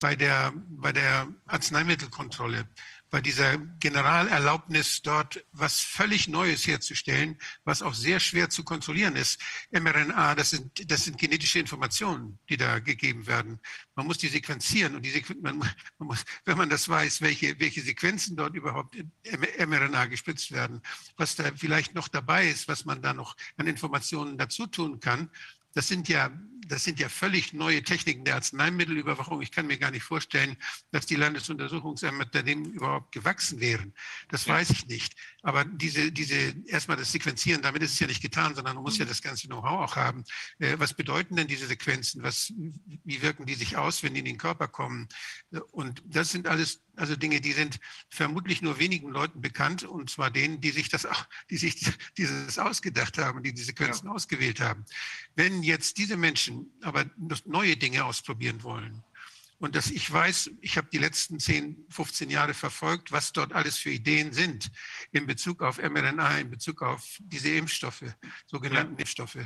[0.00, 2.68] bei der, bei der Arzneimittelkontrolle,
[3.10, 9.40] bei dieser Generalerlaubnis dort was völlig Neues herzustellen, was auch sehr schwer zu kontrollieren ist.
[9.72, 13.60] mRNA, das sind, das sind genetische Informationen, die da gegeben werden.
[13.96, 17.58] Man muss die sequenzieren und die Sequen man, man muss, wenn man das weiß, welche,
[17.58, 19.10] welche Sequenzen dort überhaupt in
[19.68, 20.80] mRNA gespritzt werden,
[21.16, 25.30] was da vielleicht noch dabei ist, was man da noch an Informationen dazu tun kann,
[25.74, 26.30] das sind ja
[26.70, 29.42] das sind ja völlig neue Techniken der Arzneimittelüberwachung.
[29.42, 30.56] Ich kann mir gar nicht vorstellen,
[30.92, 33.92] dass die Landesuntersuchungsämter dem überhaupt gewachsen wären.
[34.28, 35.14] Das weiß ich nicht.
[35.42, 38.98] Aber diese, diese, erstmal das Sequenzieren, damit ist es ja nicht getan, sondern man muss
[38.98, 39.08] ja mhm.
[39.08, 40.24] das ganze Know-how auch haben.
[40.58, 42.22] Äh, was bedeuten denn diese Sequenzen?
[42.22, 42.52] Was,
[43.04, 45.08] wie wirken die sich aus, wenn die in den Körper kommen?
[45.72, 47.80] Und das sind alles also Dinge, die sind
[48.10, 51.80] vermutlich nur wenigen Leuten bekannt, und zwar denen, die sich das auch, die sich
[52.18, 54.12] dieses ausgedacht haben, die diese Sequenzen ja.
[54.12, 54.84] ausgewählt haben.
[55.34, 57.06] Wenn jetzt diese Menschen aber
[57.46, 59.02] neue Dinge ausprobieren wollen,
[59.60, 63.76] und dass ich weiß, ich habe die letzten 10, 15 Jahre verfolgt, was dort alles
[63.76, 64.70] für Ideen sind
[65.12, 68.04] in Bezug auf mRNA, in Bezug auf diese Impfstoffe,
[68.46, 69.00] sogenannten ja.
[69.00, 69.38] Impfstoffe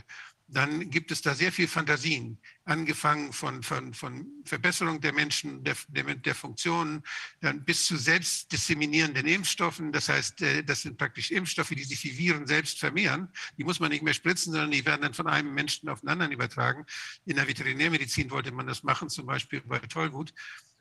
[0.46, 5.74] dann gibt es da sehr viel Fantasien, angefangen von, von, von Verbesserung der Menschen, der,
[5.88, 7.02] der, der Funktionen,
[7.40, 9.90] dann bis zu selbstdisseminierenden Impfstoffen.
[9.92, 13.28] Das heißt, äh, das sind praktisch Impfstoffe, die sich wie Viren selbst vermehren.
[13.56, 16.10] Die muss man nicht mehr spritzen, sondern die werden dann von einem Menschen auf den
[16.10, 16.84] anderen übertragen.
[17.24, 20.34] In der Veterinärmedizin wollte man das machen, zum Beispiel bei Tollwut.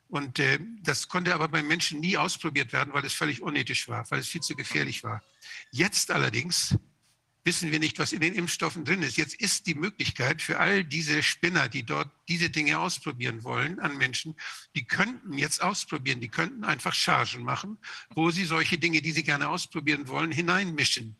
[0.08, 4.08] Und äh, das konnte aber beim Menschen nie ausprobiert werden, weil es völlig unethisch war,
[4.10, 5.22] weil es viel zu gefährlich war.
[5.70, 6.76] Jetzt allerdings
[7.44, 9.16] wissen wir nicht, was in den Impfstoffen drin ist.
[9.16, 13.96] Jetzt ist die Möglichkeit für all diese Spinner, die dort diese Dinge ausprobieren wollen an
[13.98, 14.34] Menschen,
[14.74, 17.78] die könnten jetzt ausprobieren, die könnten einfach Chargen machen,
[18.14, 21.16] wo sie solche Dinge, die sie gerne ausprobieren wollen, hineinmischen.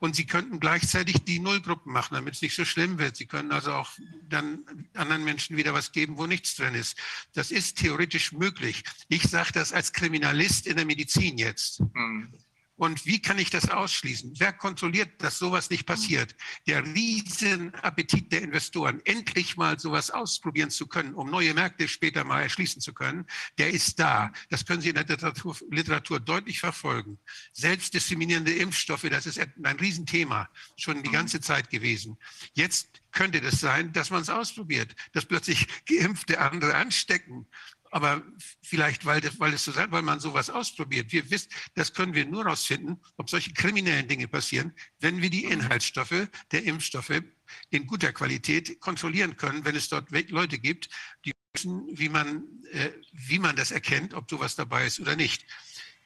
[0.00, 3.16] Und sie könnten gleichzeitig die Nullgruppen machen, damit es nicht so schlimm wird.
[3.16, 3.90] Sie können also auch
[4.28, 4.60] dann
[4.94, 6.96] anderen Menschen wieder was geben, wo nichts drin ist.
[7.32, 8.84] Das ist theoretisch möglich.
[9.08, 11.80] Ich sage das als Kriminalist in der Medizin jetzt.
[11.94, 12.32] Mhm.
[12.78, 14.34] Und wie kann ich das ausschließen?
[14.38, 16.36] Wer kontrolliert, dass sowas nicht passiert?
[16.68, 22.42] Der Riesenappetit der Investoren, endlich mal sowas ausprobieren zu können, um neue Märkte später mal
[22.42, 23.26] erschließen zu können,
[23.58, 24.32] der ist da.
[24.48, 27.18] Das können Sie in der Literatur, Literatur deutlich verfolgen.
[27.52, 32.16] Selbstdiskriminierende Impfstoffe, das ist ein Riesenthema, schon die ganze Zeit gewesen.
[32.54, 37.48] Jetzt könnte das sein, dass man es ausprobiert, dass plötzlich Geimpfte andere anstecken
[37.90, 38.22] aber
[38.62, 41.12] vielleicht, weil, das, weil, es so, weil man sowas ausprobiert.
[41.12, 45.44] Wir wissen, das können wir nur herausfinden, ob solche kriminellen Dinge passieren, wenn wir die
[45.44, 47.22] Inhaltsstoffe der Impfstoffe
[47.70, 50.88] in guter Qualität kontrollieren können, wenn es dort Leute gibt,
[51.24, 55.46] die wissen, wie man, äh, wie man das erkennt, ob sowas dabei ist oder nicht.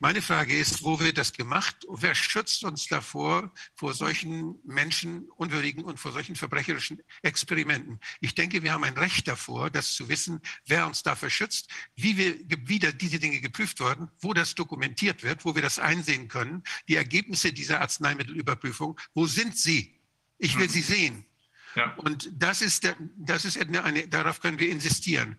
[0.03, 1.87] Meine Frage ist, wo wird das gemacht?
[1.89, 8.01] Wer schützt uns davor, vor solchen menschenunwürdigen und vor solchen verbrecherischen Experimenten?
[8.21, 12.17] Ich denke, wir haben ein Recht davor, das zu wissen, wer uns dafür schützt, wie
[12.17, 12.35] wir
[12.67, 16.97] wieder diese Dinge geprüft wurden, wo das dokumentiert wird, wo wir das einsehen können, die
[16.97, 20.01] Ergebnisse dieser Arzneimittelüberprüfung, wo sind sie?
[20.39, 20.73] Ich will mhm.
[20.73, 21.27] sie sehen.
[21.77, 21.95] Ja.
[21.95, 25.39] Und das ist, das ist eine, eine, darauf können wir insistieren.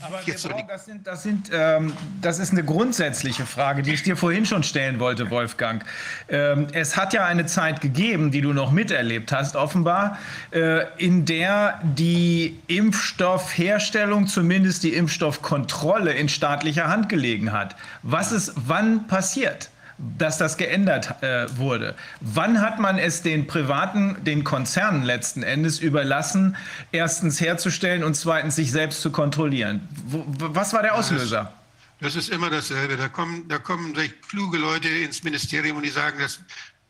[0.00, 1.92] Aber brauchen, das, sind, das, sind, ähm,
[2.22, 5.84] das ist eine grundsätzliche Frage, die ich dir vorhin schon stellen wollte, Wolfgang.
[6.30, 10.16] Ähm, es hat ja eine Zeit gegeben, die du noch miterlebt hast, offenbar,
[10.50, 17.76] äh, in der die Impfstoffherstellung, zumindest die Impfstoffkontrolle in staatlicher Hand gelegen hat.
[18.02, 19.71] Was ist wann passiert?
[20.18, 21.94] Dass das geändert äh, wurde.
[22.20, 26.56] Wann hat man es den privaten, den Konzernen letzten Endes überlassen,
[26.90, 29.88] erstens herzustellen und zweitens sich selbst zu kontrollieren?
[30.06, 31.52] Wo, was war der Auslöser?
[32.00, 32.96] Das, das ist immer dasselbe.
[32.96, 33.94] Da kommen, da kommen
[34.28, 36.40] kluge Leute ins Ministerium und die sagen, dass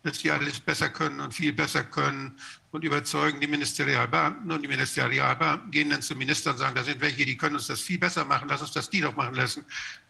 [0.02, 2.36] dass die alles besser können und viel besser können
[2.72, 7.00] und überzeugen die Ministerialbeamten und die Ministerialbeamten gehen dann zum Minister und sagen, da sind
[7.00, 9.64] welche, die können uns das viel besser machen, lass uns das die doch machen lassen.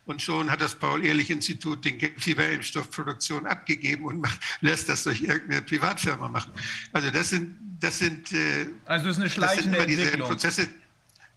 [0.04, 6.28] Und schon hat das Paul-Ehrlich-Institut den Fieberimpfstoffproduktion abgegeben und macht, lässt das durch irgendeine Privatfirma
[6.28, 6.52] machen.
[6.92, 10.26] Also das sind, das sind, äh, also das ist eine schleichende das sind immer.
[10.26, 10.68] Prozesse.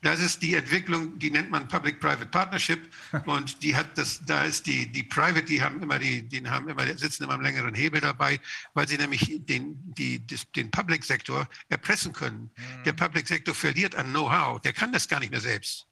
[0.02, 2.92] Das ist die Entwicklung, die nennt man Public-Private Partnership
[3.26, 6.68] und die hat das, da ist die, die Private, die haben immer die, die haben
[6.70, 8.40] immer, sitzen immer am längeren Hebel dabei,
[8.74, 10.20] weil sie nämlich den, die,
[10.56, 12.52] den Public-Sektor erpressen können.
[12.56, 12.84] Mhm.
[12.84, 15.88] Der Public-Sektor verliert an Know-how, der kann das gar nicht mehr selbst.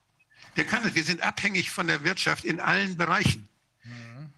[0.56, 3.50] Der kann das, wir sind abhängig von der Wirtschaft in allen Bereichen.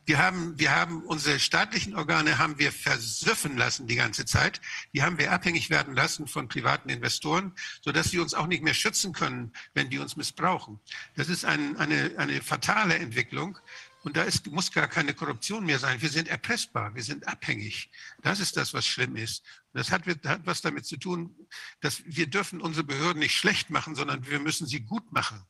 [0.07, 4.61] Wir haben, wir haben unsere staatlichen Organe haben wir versüffen lassen die ganze Zeit.
[4.93, 8.75] Die haben wir abhängig werden lassen von privaten Investoren, sodass sie uns auch nicht mehr
[8.75, 10.79] schützen können, wenn die uns missbrauchen.
[11.15, 13.57] Das ist ein, eine, eine fatale Entwicklung.
[14.03, 15.99] Und da ist, muss gar keine Korruption mehr sein.
[15.99, 17.89] Wir sind erpressbar, wir sind abhängig.
[18.21, 19.43] Das ist das, was schlimm ist.
[19.73, 21.35] Das hat, hat was damit zu tun,
[21.81, 25.43] dass wir dürfen unsere Behörden nicht schlecht machen, sondern wir müssen sie gut machen.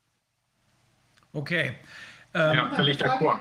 [1.35, 1.73] Okay.
[2.33, 3.37] Ähm, ja, völlig d'accord.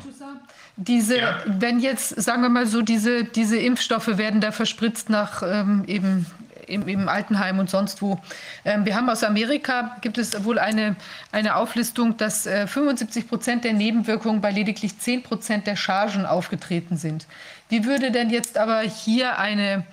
[0.77, 1.39] Diese, ja.
[1.47, 6.27] wenn jetzt, sagen wir mal so, diese, diese Impfstoffe werden da verspritzt nach ähm, eben
[6.67, 8.21] im, im, Altenheim und sonst wo.
[8.65, 10.97] Ähm, wir haben aus Amerika, gibt es wohl eine,
[11.33, 16.97] eine Auflistung, dass äh, 75 Prozent der Nebenwirkungen bei lediglich 10 Prozent der Chargen aufgetreten
[16.97, 17.27] sind.
[17.69, 19.85] Wie würde denn jetzt aber hier eine,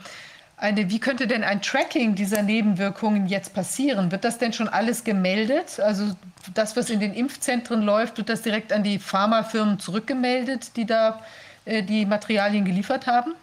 [0.57, 4.11] eine, wie könnte denn ein Tracking dieser Nebenwirkungen jetzt passieren?
[4.11, 5.79] Wird das denn schon alles gemeldet?
[5.79, 6.15] Also
[6.53, 11.23] das, was in den Impfzentren läuft, wird das direkt an die Pharmafirmen zurückgemeldet, die da
[11.65, 13.33] äh, die Materialien geliefert haben?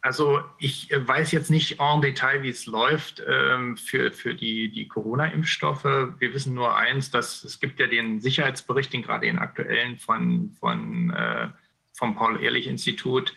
[0.00, 4.70] Also ich äh, weiß jetzt nicht en Detail, wie es läuft ähm, für, für die,
[4.70, 5.84] die Corona-Impfstoffe.
[5.84, 10.56] Wir wissen nur eins, dass es gibt ja den Sicherheitsbericht, den gerade den aktuellen von,
[10.60, 11.48] von, äh,
[11.92, 13.34] vom Paul-Ehrlich-Institut, äh,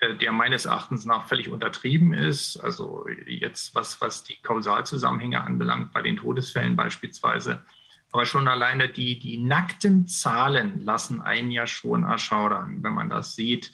[0.00, 2.56] der meines Erachtens nach völlig untertrieben ist.
[2.58, 7.64] Also jetzt, was, was die Kausalzusammenhänge anbelangt, bei den Todesfällen beispielsweise.
[8.10, 13.34] Aber schon alleine die, die nackten Zahlen lassen einen ja schon erschaudern, wenn man das
[13.34, 13.70] sieht.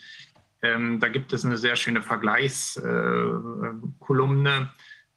[0.62, 4.72] Ähm, da gibt es eine sehr schöne Vergleichskolumne,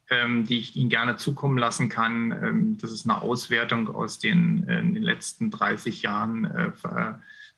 [0.09, 2.31] äh, ähm, die ich Ihnen gerne zukommen lassen kann.
[2.31, 6.71] Ähm, das ist eine Auswertung aus den, äh, den letzten 30 Jahren äh,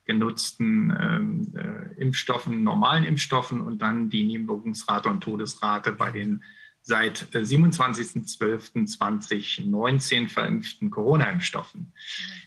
[0.10, 6.44] genutzten ähm, äh, Impfstoffen, normalen Impfstoffen und dann die Nebenwirkungsrate und Todesrate bei den
[6.82, 11.94] seit 27.12.2019 äh, verimpften Corona-Impfstoffen.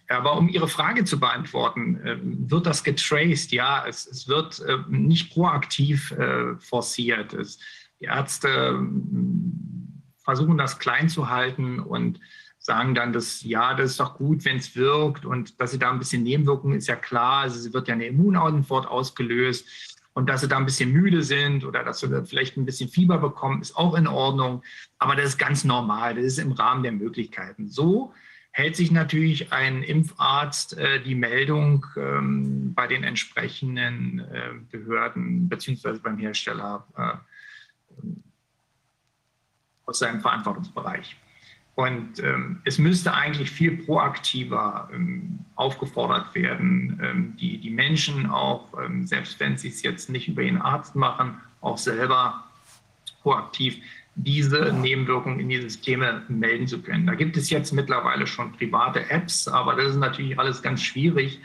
[0.09, 3.52] Aber um Ihre Frage zu beantworten, äh, wird das getraced?
[3.52, 7.32] Ja, es, es wird äh, nicht proaktiv äh, forciert.
[7.32, 7.60] Es,
[8.01, 12.18] die Ärzte ähm, versuchen das klein zu halten und
[12.62, 15.90] sagen dann, dass ja, das ist doch gut, wenn es wirkt und dass sie da
[15.90, 17.43] ein bisschen Nebenwirkungen ist ja klar.
[17.43, 19.66] Also sie wird ja eine Immunantwort ausgelöst
[20.14, 23.18] und dass sie da ein bisschen müde sind oder dass sie vielleicht ein bisschen Fieber
[23.18, 24.62] bekommen, ist auch in Ordnung.
[24.98, 27.68] Aber das ist ganz normal, das ist im Rahmen der Möglichkeiten.
[27.68, 28.14] So
[28.52, 35.98] hält sich natürlich ein Impfarzt äh, die Meldung ähm, bei den entsprechenden äh, Behörden beziehungsweise
[35.98, 37.14] beim Hersteller äh,
[39.84, 41.16] aus seinem Verantwortungsbereich.
[41.74, 48.69] Und ähm, es müsste eigentlich viel proaktiver ähm, aufgefordert werden, ähm, die, die Menschen auch,
[48.78, 52.44] ähm, selbst wenn sie es jetzt nicht über ihren Arzt machen, auch selber
[53.23, 53.78] proaktiv
[54.15, 57.07] diese Nebenwirkungen in die Systeme melden zu können.
[57.07, 61.40] Da gibt es jetzt mittlerweile schon private Apps, aber das ist natürlich alles ganz schwierig.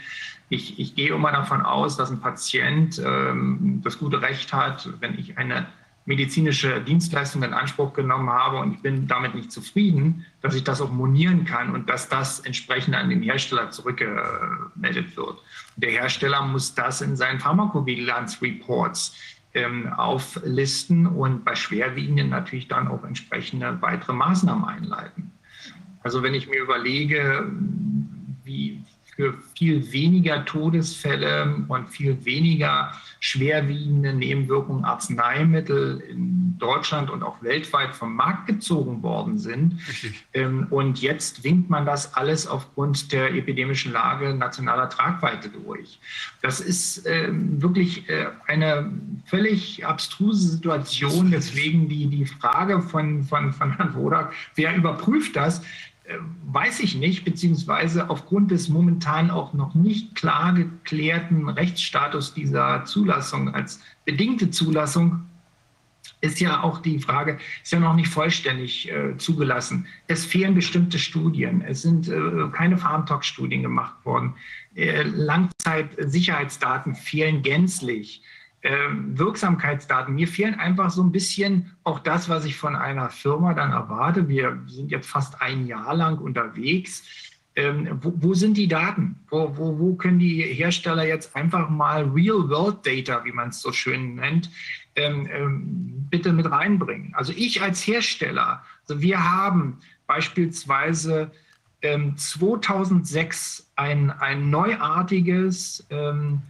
[0.49, 5.17] Ich, ich gehe immer davon aus, dass ein Patient ähm, das gute Recht hat, wenn
[5.17, 5.67] ich eine
[6.07, 10.81] medizinische Dienstleistung in Anspruch genommen habe und ich bin damit nicht zufrieden, dass ich das
[10.81, 15.37] auch monieren kann und dass das entsprechend an den Hersteller zurückgemeldet wird.
[15.75, 19.15] Der Hersteller muss das in seinen Pharmakovigilanz-Reports
[19.53, 25.33] ähm, auflisten und bei Schwerwiegenden natürlich dann auch entsprechende weitere Maßnahmen einleiten.
[26.03, 27.51] Also wenn ich mir überlege,
[28.45, 37.41] wie für viel weniger Todesfälle und viel weniger schwerwiegende Nebenwirkungen Arzneimittel in Deutschland und auch
[37.41, 39.79] weltweit vom Markt gezogen worden sind.
[40.33, 45.99] Ähm, und jetzt winkt man das alles aufgrund der epidemischen Lage nationaler Tragweite durch.
[46.41, 48.91] Das ist ähm, wirklich äh, eine
[49.25, 51.31] völlig abstruse Situation.
[51.31, 55.61] Deswegen die, die Frage von, von, von Herrn Wodak, wer überprüft das?
[56.07, 62.85] Äh, weiß ich nicht, beziehungsweise aufgrund des momentan auch noch nicht klar geklärten Rechtsstatus dieser
[62.85, 65.27] Zulassung als bedingte Zulassung
[66.21, 69.85] ist ja auch die Frage, ist ja noch nicht vollständig äh, zugelassen.
[70.07, 71.61] Es fehlen bestimmte Studien.
[71.61, 72.21] Es sind äh,
[72.53, 74.33] keine Farmtalk-Studien gemacht worden.
[74.75, 78.23] Äh, Langzeitsicherheitsdaten fehlen gänzlich.
[78.69, 80.13] Ähm, Wirksamkeitsdaten.
[80.13, 84.27] Mir fehlen einfach so ein bisschen auch das, was ich von einer Firma dann erwarte.
[84.27, 87.01] Wir sind jetzt fast ein Jahr lang unterwegs.
[87.55, 89.19] Ähm, wo, wo, sind die Daten?
[89.29, 94.15] Wo, wo, wo, können die Hersteller jetzt einfach mal Real-World-Data, wie man es so schön
[94.15, 94.49] nennt,
[94.97, 97.15] ähm, ähm, bitte mit reinbringen?
[97.15, 101.31] Also ich als Hersteller, also wir haben beispielsweise
[101.81, 106.41] 2006 ein, ein neuartiges ähm,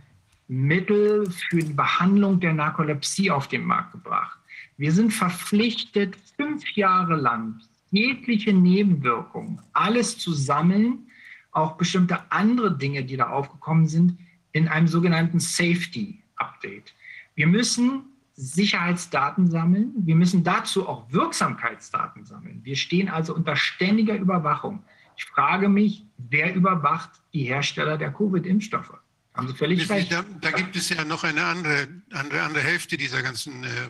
[0.47, 4.39] Mittel für die Behandlung der Narkolepsie auf den Markt gebracht.
[4.77, 7.59] Wir sind verpflichtet, fünf Jahre lang
[7.89, 11.09] jegliche Nebenwirkungen, alles zu sammeln,
[11.51, 14.17] auch bestimmte andere Dinge, die da aufgekommen sind,
[14.51, 16.93] in einem sogenannten Safety Update.
[17.35, 18.03] Wir müssen
[18.35, 19.93] Sicherheitsdaten sammeln.
[19.97, 22.61] Wir müssen dazu auch Wirksamkeitsdaten sammeln.
[22.63, 24.83] Wir stehen also unter ständiger Überwachung.
[25.15, 28.93] Ich frage mich, wer überwacht die Hersteller der Covid-Impfstoffe?
[29.37, 30.11] Haben Sie völlig recht.
[30.11, 33.89] Da, da, gibt es ja noch eine andere, andere, andere Hälfte dieser ganzen, äh,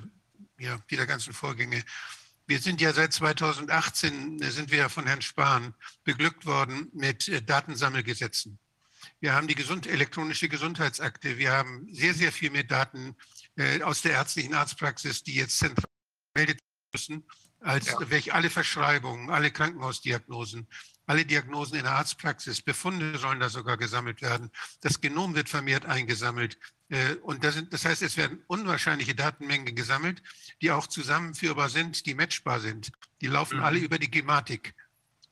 [0.60, 1.84] ja, dieser ganzen Vorgänge.
[2.48, 7.30] Wir sind ja seit 2018, äh, sind wir ja von Herrn Spahn beglückt worden mit
[7.30, 8.60] äh, Datensammelgesetzen.
[9.22, 11.38] Wir haben die gesund, elektronische Gesundheitsakte.
[11.38, 13.16] Wir haben sehr, sehr viel mehr Daten
[13.56, 15.90] äh, aus der ärztlichen Arztpraxis, die jetzt zentral
[16.36, 16.60] meldet
[16.92, 17.26] müssen,
[17.62, 17.98] als ja.
[18.10, 20.68] welche alle Verschreibungen, alle Krankenhausdiagnosen,
[21.08, 24.52] alle Diagnosen in der Arztpraxis, Befunde sollen da sogar gesammelt werden.
[24.82, 26.60] Das Genom wird vermehrt eingesammelt.
[26.90, 30.22] Äh, und das, sind, das heißt, es werden unwahrscheinliche Datenmengen gesammelt,
[30.62, 32.92] die auch zusammenführbar sind, die matchbar sind.
[33.22, 33.64] Die laufen mhm.
[33.64, 34.76] alle über die Gematik.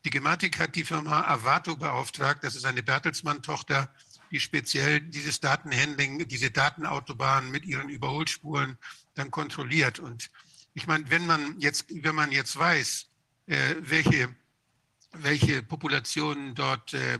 [0.05, 2.43] Die Gematik hat die Firma Avato beauftragt.
[2.43, 3.93] Das ist eine Bertelsmann-Tochter,
[4.31, 8.77] die speziell dieses Datenhandling, diese Datenautobahn mit ihren Überholspuren
[9.15, 9.99] dann kontrolliert.
[9.99, 10.31] Und
[10.73, 13.07] ich meine, wenn man jetzt, wenn man jetzt weiß,
[13.47, 14.33] äh, welche
[15.23, 17.19] welche Populationen dort äh,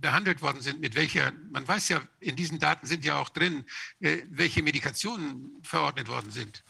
[0.00, 3.64] behandelt worden sind, mit welcher, man weiß ja, in diesen Daten sind ja auch drin,
[4.00, 6.64] äh, welche Medikationen verordnet worden sind.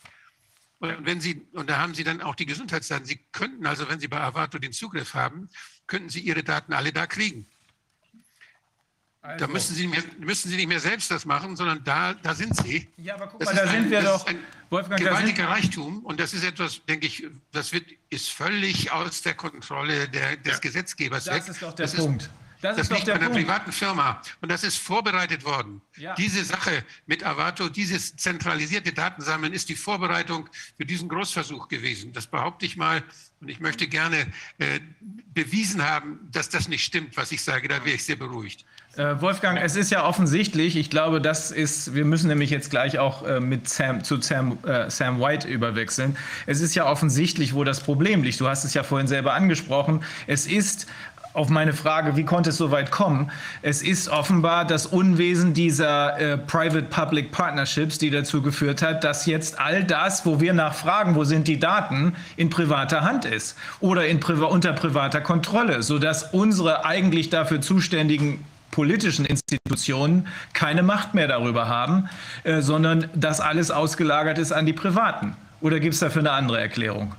[0.78, 3.98] Und wenn Sie, und da haben Sie dann auch die Gesundheitsdaten, Sie könnten also, wenn
[3.98, 5.48] Sie bei Avato den Zugriff haben,
[5.86, 7.48] könnten Sie Ihre Daten alle da kriegen.
[9.26, 9.46] Also.
[9.46, 12.56] Da müssen Sie, mehr, müssen Sie nicht mehr selbst das machen, sondern da, da sind
[12.56, 12.88] Sie.
[12.96, 14.24] Ja, aber guck das mal, da sind ein, wir doch.
[14.70, 19.34] Wolfgang, gewaltiger Reichtum und das ist etwas, denke ich, das wird, ist völlig aus der
[19.34, 20.58] Kontrolle der, des ja.
[20.58, 21.42] Gesetzgebers das weg.
[21.46, 22.22] Das ist doch der das Punkt.
[22.22, 22.30] Ist,
[22.62, 23.40] das, das liegt bei einer Punkt.
[23.40, 25.82] privaten Firma und das ist vorbereitet worden.
[25.96, 26.14] Ja.
[26.14, 32.12] Diese Sache mit Avato, dieses zentralisierte Datensammeln ist die Vorbereitung für diesen Großversuch gewesen.
[32.12, 33.04] Das behaupte ich mal
[33.40, 34.26] und ich möchte gerne
[34.58, 34.80] äh,
[35.34, 37.68] bewiesen haben, dass das nicht stimmt, was ich sage.
[37.68, 38.64] Da wäre ich sehr beruhigt.
[38.96, 42.98] Äh, Wolfgang, es ist ja offensichtlich, ich glaube, das ist, wir müssen nämlich jetzt gleich
[42.98, 46.16] auch äh, mit Sam, zu Sam, äh, Sam White überwechseln.
[46.46, 48.40] Es ist ja offensichtlich, wo das Problem liegt.
[48.40, 50.02] Du hast es ja vorhin selber angesprochen.
[50.26, 50.86] Es ist
[51.34, 53.30] auf meine Frage, wie konnte es so weit kommen?
[53.60, 59.60] Es ist offenbar das Unwesen dieser äh, Private-Public Partnerships, die dazu geführt hat, dass jetzt
[59.60, 64.22] all das, wo wir nachfragen, wo sind die Daten, in privater Hand ist oder in,
[64.22, 68.42] unter privater Kontrolle, sodass unsere eigentlich dafür zuständigen
[68.76, 72.10] politischen Institutionen keine Macht mehr darüber haben,
[72.44, 75.34] äh, sondern das alles ausgelagert ist an die Privaten.
[75.62, 77.16] Oder gibt es dafür eine andere Erklärung?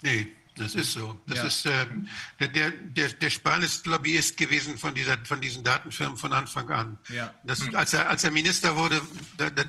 [0.00, 1.20] Nee, das ist so.
[1.26, 1.44] Das ja.
[1.44, 6.32] ist, äh, der, der, der Spahn ist Lobbyist gewesen von, dieser, von diesen Datenfirmen von
[6.32, 6.98] Anfang an.
[7.10, 7.34] Ja.
[7.44, 9.02] Das, als, er, als er Minister wurde,
[9.38, 9.66] der, der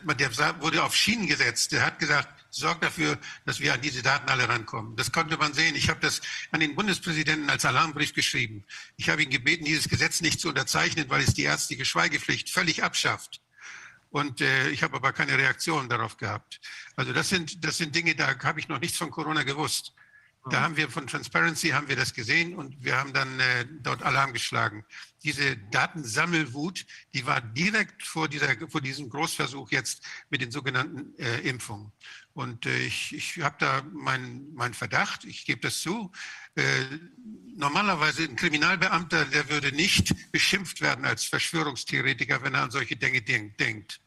[0.62, 1.74] wurde auf Schienen gesetzt.
[1.74, 4.96] Er hat gesagt, sorgt dafür, dass wir an diese Daten alle rankommen.
[4.96, 5.76] Das konnte man sehen.
[5.76, 6.22] Ich habe das
[6.52, 8.64] an den Bundespräsidenten als Alarmbrief geschrieben.
[8.98, 12.84] Ich habe ihn gebeten, dieses Gesetz nicht zu unterzeichnen, weil es die ärztliche Schweigepflicht völlig
[12.84, 13.42] abschafft.
[14.10, 16.60] Und äh, ich habe aber keine Reaktion darauf gehabt.
[16.98, 19.94] Also das sind, das sind Dinge, da habe ich noch nichts von Corona gewusst.
[20.50, 20.64] Da mhm.
[20.64, 24.34] haben wir von Transparency haben wir das gesehen und wir haben dann äh, dort Alarm
[24.34, 24.84] geschlagen.
[25.24, 31.42] Diese Datensammelwut, die war direkt vor, dieser, vor diesem Großversuch jetzt mit den sogenannten äh,
[31.42, 31.92] Impfungen.
[32.34, 36.12] Und äh, ich, ich habe da meinen mein Verdacht, ich gebe das zu.
[36.56, 36.84] Äh,
[37.56, 43.22] normalerweise ein Kriminalbeamter, der würde nicht beschimpft werden als Verschwörungstheoretiker, wenn er an solche Dinge
[43.22, 44.02] denkt.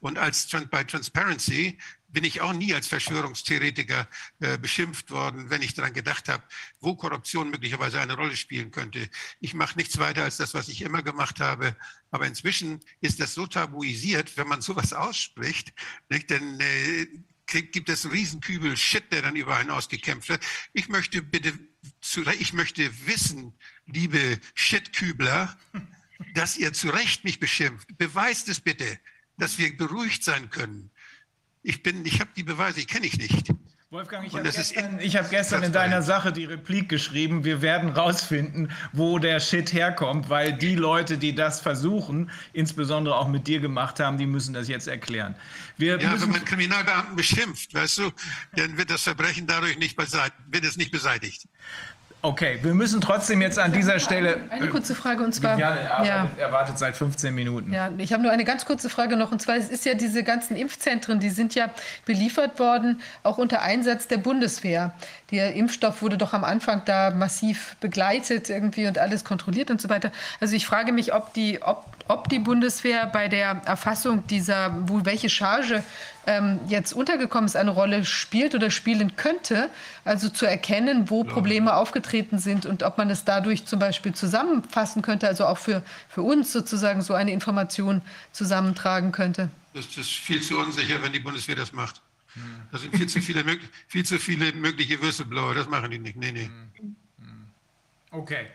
[0.00, 1.78] Und als bei Transparency
[2.08, 4.08] bin ich auch nie als Verschwörungstheoretiker
[4.40, 6.42] äh, beschimpft worden, wenn ich daran gedacht habe,
[6.80, 9.08] wo Korruption möglicherweise eine Rolle spielen könnte.
[9.40, 11.76] Ich mache nichts weiter als das, was ich immer gemacht habe.
[12.10, 15.72] Aber inzwischen ist das so tabuisiert, wenn man sowas ausspricht.
[16.08, 16.30] Nicht?
[16.30, 17.06] Denn äh,
[17.48, 20.44] gibt es Riesenkübel Shit, der dann über einen ausgekämpft wird.
[20.72, 21.58] Ich möchte bitte,
[22.38, 23.54] ich möchte wissen,
[23.86, 25.56] liebe Shitkübler,
[26.34, 27.88] dass ihr zu Recht mich beschimpft.
[27.96, 28.98] Beweist es bitte,
[29.36, 30.90] dass wir beruhigt sein können.
[31.62, 33.48] Ich bin, ich habe die Beweise, ich kenne ich nicht.
[33.90, 38.70] Wolfgang, ich habe gestern, hab gestern in deiner Sache die Replik geschrieben, wir werden rausfinden,
[38.92, 43.98] wo der Shit herkommt, weil die Leute, die das versuchen, insbesondere auch mit dir gemacht
[43.98, 45.34] haben, die müssen das jetzt erklären.
[45.78, 48.10] Wir ja, wenn man Kriminalbeamten beschimpft, weißt du,
[48.56, 51.48] dann wird das Verbrechen dadurch nicht beseitigt, wird es nicht beseitigt.
[52.20, 54.40] Okay, wir müssen trotzdem jetzt an dieser Stelle.
[54.50, 55.56] Eine kurze Frage und zwar.
[55.56, 56.52] Ja, er ja.
[56.52, 57.72] wartet seit 15 Minuten.
[57.72, 60.24] Ja, ich habe nur eine ganz kurze Frage noch und zwar: Es ist ja diese
[60.24, 61.70] ganzen Impfzentren, die sind ja
[62.06, 64.94] beliefert worden, auch unter Einsatz der Bundeswehr.
[65.30, 69.88] Der Impfstoff wurde doch am Anfang da massiv begleitet irgendwie und alles kontrolliert und so
[69.88, 70.10] weiter.
[70.40, 75.04] Also ich frage mich, ob die, ob, ob die Bundeswehr bei der Erfassung dieser, wo
[75.04, 75.84] welche Charge
[76.28, 79.70] ähm, jetzt untergekommen ist, eine Rolle spielt oder spielen könnte.
[80.04, 85.00] Also zu erkennen, wo Probleme aufgetreten sind und ob man es dadurch zum Beispiel zusammenfassen
[85.00, 88.02] könnte, also auch für, für uns sozusagen so eine Information
[88.32, 89.48] zusammentragen könnte.
[89.72, 92.02] Das ist viel zu unsicher, wenn die Bundeswehr das macht.
[92.70, 93.42] Da sind viel zu viele,
[93.88, 95.54] viel zu viele mögliche Whistleblower.
[95.54, 96.16] Das machen die nicht.
[96.16, 96.50] Nee, nee.
[98.10, 98.46] Okay.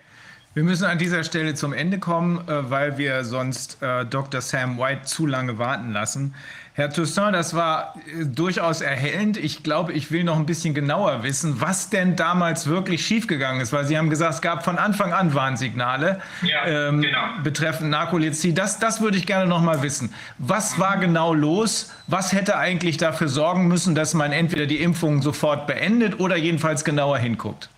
[0.54, 4.40] Wir müssen an dieser Stelle zum Ende kommen, äh, weil wir sonst äh, Dr.
[4.40, 6.36] Sam White zu lange warten lassen.
[6.76, 9.38] Herr Toussaint, das war äh, durchaus erhellend.
[9.38, 13.72] Ich glaube, ich will noch ein bisschen genauer wissen, was denn damals wirklich schiefgegangen ist,
[13.74, 17.20] weil Sie haben gesagt, es gab von Anfang an Warnsignale ja, ähm, genau.
[17.44, 18.54] betreffend Narkolepsie.
[18.54, 20.14] Das, das würde ich gerne noch mal wissen.
[20.40, 21.92] Was war genau los?
[22.08, 26.84] Was hätte eigentlich dafür sorgen müssen, dass man entweder die Impfung sofort beendet oder jedenfalls
[26.84, 27.70] genauer hinguckt?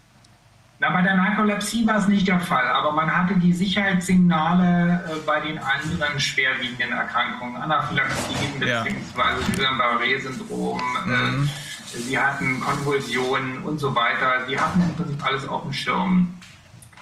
[0.77, 5.19] Na, bei der Narkolepsie war es nicht der Fall, aber man hatte die Sicherheitssignale äh,
[5.26, 8.84] bei den anderen schwerwiegenden Erkrankungen, Anaphylaxien ja.
[8.84, 9.52] bzw.
[9.56, 10.81] Guillain-Barré-Syndrom.
[11.06, 11.49] Äh, mhm.
[11.93, 14.45] Äh, sie hatten Konvulsionen und so weiter.
[14.47, 16.34] Sie hatten im Prinzip alles auf dem Schirm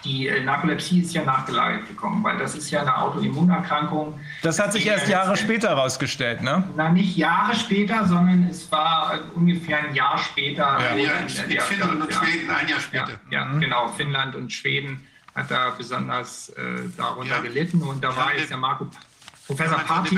[0.03, 4.19] die äh, Narkolepsie ist ja nachgelagert gekommen, weil das ist ja eine Autoimmunerkrankung.
[4.41, 6.63] Das hat sich erst Jahre später herausgestellt, ne?
[6.75, 10.77] Na, nicht Jahre später, sondern es war äh, ungefähr ein Jahr später.
[10.79, 13.09] Ja, ja in, in Finnland und Schweden ein Jahr später.
[13.29, 13.61] Ja, ja mhm.
[13.61, 13.87] genau.
[13.89, 16.61] Finnland und Schweden hat da besonders äh,
[16.97, 18.87] darunter gelitten und da war jetzt der Marco
[19.47, 20.17] Professor Partin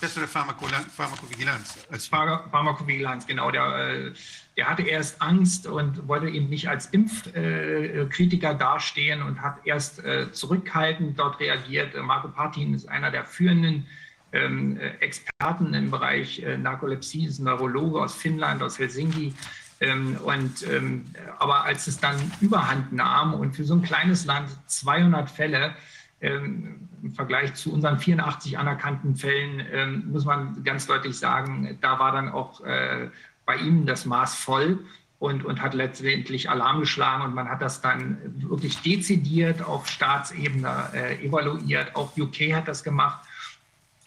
[0.00, 1.78] bessere Pharmakovigilanz.
[2.10, 3.50] Pharmakovigilanz, genau.
[3.50, 4.12] Der, äh,
[4.56, 10.32] der hatte erst Angst und wollte eben nicht als Impfkritiker dastehen und hat erst äh,
[10.32, 11.94] zurückhaltend dort reagiert.
[12.02, 13.86] Marco Partin ist einer der führenden
[14.32, 19.34] ähm, Experten im Bereich äh, Narkolepsie, ist ein Neurologe aus Finnland, aus Helsinki.
[19.80, 21.04] Ähm, und, ähm,
[21.38, 25.74] aber als es dann überhand nahm und für so ein kleines Land 200 Fälle,
[26.18, 32.30] Im Vergleich zu unseren 84 anerkannten Fällen muss man ganz deutlich sagen, da war dann
[32.30, 33.10] auch äh,
[33.46, 34.84] bei ihm das Maß voll
[35.18, 40.90] und, und hat letztendlich Alarm geschlagen und man hat das dann wirklich dezidiert auf Staatsebene
[40.92, 41.96] äh, evaluiert.
[41.96, 43.26] Auch UK hat das gemacht.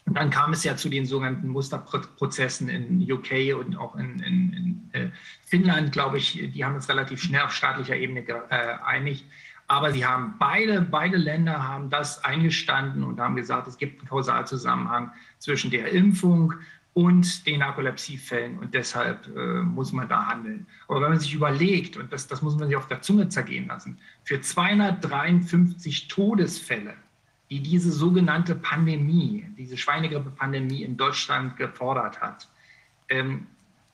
[0.06, 4.54] Und dann kam es ja zu den sogenannten Musterprozessen in UK und auch in, in,
[4.54, 5.12] in äh,
[5.46, 6.34] Finnland, glaube ich.
[6.54, 9.24] Die haben es relativ schnell auf staatlicher Ebene geeinigt.
[9.24, 9.34] Äh,
[9.68, 14.10] aber sie haben beide, beide Länder haben das eingestanden und haben gesagt, es gibt einen
[14.10, 16.56] Kausalzusammenhang zwischen der Impfung
[16.94, 20.68] und den Narkolepsiefällen und deshalb äh, muss man da handeln.
[20.88, 23.68] Aber wenn man sich überlegt, und das, das muss man sich auf der Zunge zergehen
[23.68, 26.96] lassen, für 253 Todesfälle,
[27.50, 32.48] die diese sogenannte Pandemie, diese Schweinegrippe-Pandemie in Deutschland gefordert hat,
[33.10, 33.48] ähm,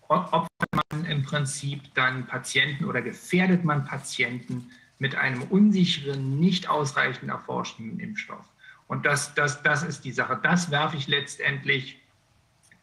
[0.08, 0.48] opfert
[0.92, 4.70] man im Prinzip dann Patienten oder gefährdet man Patienten
[5.00, 8.46] mit einem unsicheren, nicht ausreichend erforschten Impfstoff.
[8.88, 10.40] Und das, das, das ist die Sache.
[10.42, 12.00] Das werfe ich letztendlich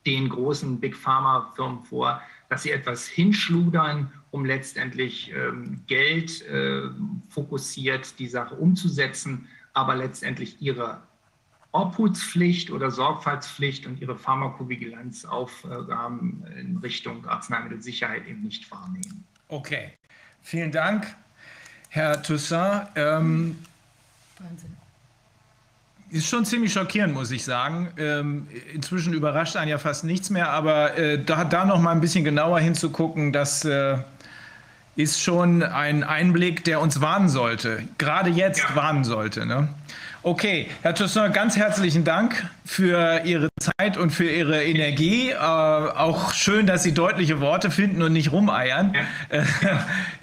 [0.07, 6.83] den großen Big Pharma-Firmen vor, dass sie etwas hinschludern, um letztendlich ähm, Geld äh,
[7.29, 11.01] fokussiert die Sache umzusetzen, aber letztendlich ihre
[11.73, 19.25] Obhutspflicht oder Sorgfaltspflicht und ihre Pharmakovigilanzaufgaben in Richtung Arzneimittelsicherheit eben nicht wahrnehmen.
[19.49, 19.93] Okay,
[20.43, 21.17] vielen Dank.
[21.89, 23.57] Herr Toussaint, ähm,
[24.39, 24.72] Wahnsinn.
[26.13, 27.89] Ist schon ziemlich schockierend, muss ich sagen.
[27.97, 32.03] Ähm, inzwischen überrascht einen ja fast nichts mehr, aber äh, da, da noch mal ein
[32.03, 33.97] bisschen genauer hinzugucken, das äh,
[34.95, 37.85] ist schon ein Einblick, der uns warnen sollte.
[37.97, 38.77] Gerade jetzt ja.
[38.77, 39.47] warnen sollte.
[39.47, 39.71] Ne?
[40.25, 45.31] Okay, Herr Toussaint, ganz herzlichen Dank für Ihre Zeit und für Ihre Energie.
[45.31, 48.95] Äh, auch schön, dass Sie deutliche Worte finden und nicht rumeiern.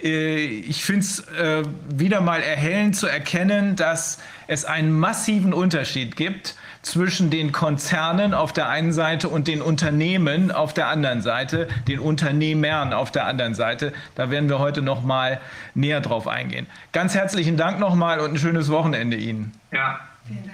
[0.02, 6.16] Äh, ich finde es äh, wieder mal erhellend zu erkennen, dass es einen massiven Unterschied
[6.16, 11.68] gibt zwischen den Konzernen auf der einen Seite und den Unternehmen auf der anderen Seite,
[11.88, 13.92] den Unternehmern auf der anderen Seite.
[14.14, 15.40] Da werden wir heute noch mal
[15.74, 16.66] näher drauf eingehen.
[16.92, 19.52] Ganz herzlichen Dank nochmal und ein schönes Wochenende Ihnen.
[19.72, 20.00] Ja,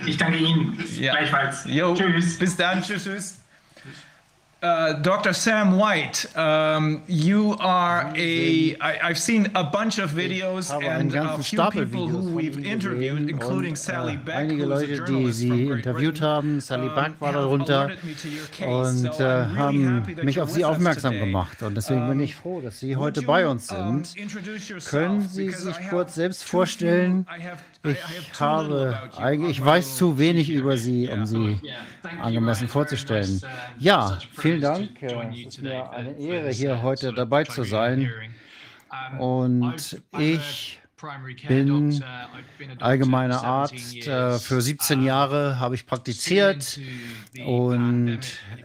[0.05, 0.83] ich danke Ihnen.
[0.99, 1.13] Ja.
[1.13, 1.65] Gleichfalls.
[1.67, 2.39] Jo, Tschüss.
[2.39, 2.83] Bis dann.
[2.83, 3.46] Tschüss, tschüss.
[4.63, 5.35] Uh, Dr.
[5.35, 8.75] Sam White, um, you are a.
[8.81, 12.23] I, I've seen a bunch of videos and a ganzen few Stapel people Videos who
[12.23, 15.33] von we've interviewed, gesehen including und, Sally äh, Beck, einige who is a Leute, die
[15.33, 17.91] Sie interviewt haben, Sally Beck war darunter
[18.67, 21.63] und So äh, haben mich auf Sie aufmerksam gemacht.
[21.63, 24.15] Und deswegen bin ich froh, dass Sie heute bei uns sind.
[24.87, 27.27] Können Sie sich kurz selbst vorstellen?
[27.85, 31.61] Ich habe eigentlich, ich weiß zu wenig über Sie, um Sie
[32.21, 33.41] angemessen vorzustellen.
[33.79, 35.03] Ja, vielen Dank.
[35.03, 38.11] Es ist mir eine Ehre, hier heute dabei zu sein.
[39.19, 40.81] Und ich
[41.49, 42.03] bin
[42.81, 44.07] allgemeiner Arzt.
[44.07, 46.81] Äh, Für 17 Jahre habe ich praktiziert
[47.45, 48.21] und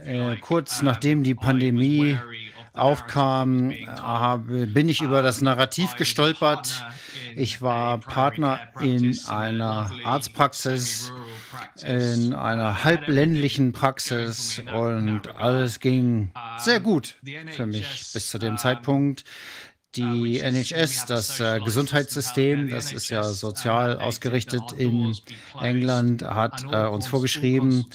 [0.06, 2.18] äh, kurz nachdem die Pandemie
[2.74, 3.74] aufkam,
[4.68, 6.86] bin ich über das Narrativ gestolpert.
[7.36, 11.12] Ich war Partner in einer Arztpraxis,
[11.84, 17.16] in einer halbländlichen Praxis und alles ging sehr gut
[17.52, 19.24] für mich bis zu dem Zeitpunkt.
[19.96, 25.18] Die NHS, das äh, Gesundheitssystem, das ist ja sozial ausgerichtet in
[25.60, 27.86] England, hat äh, uns vorgeschrieben,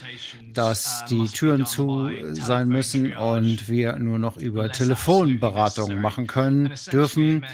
[0.52, 7.46] dass die Türen zu sein müssen und wir nur noch über Telefonberatung machen können, dürfen,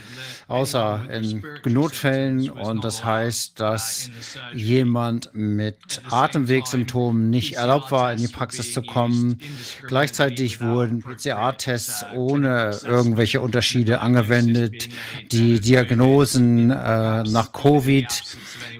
[0.48, 2.50] außer in Notfällen.
[2.50, 4.10] Und das heißt, dass
[4.54, 9.38] jemand mit Atemwegssymptomen nicht erlaubt war, in die Praxis zu kommen.
[9.86, 14.31] Gleichzeitig wurden PCR-Tests ohne irgendwelche Unterschiede angewendet.
[14.40, 18.06] Die Diagnosen äh, nach Covid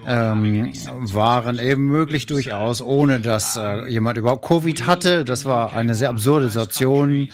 [0.07, 5.25] ähm, waren eben möglich durchaus, ohne dass äh, jemand überhaupt Covid hatte.
[5.25, 7.29] Das war eine sehr absurde Situation.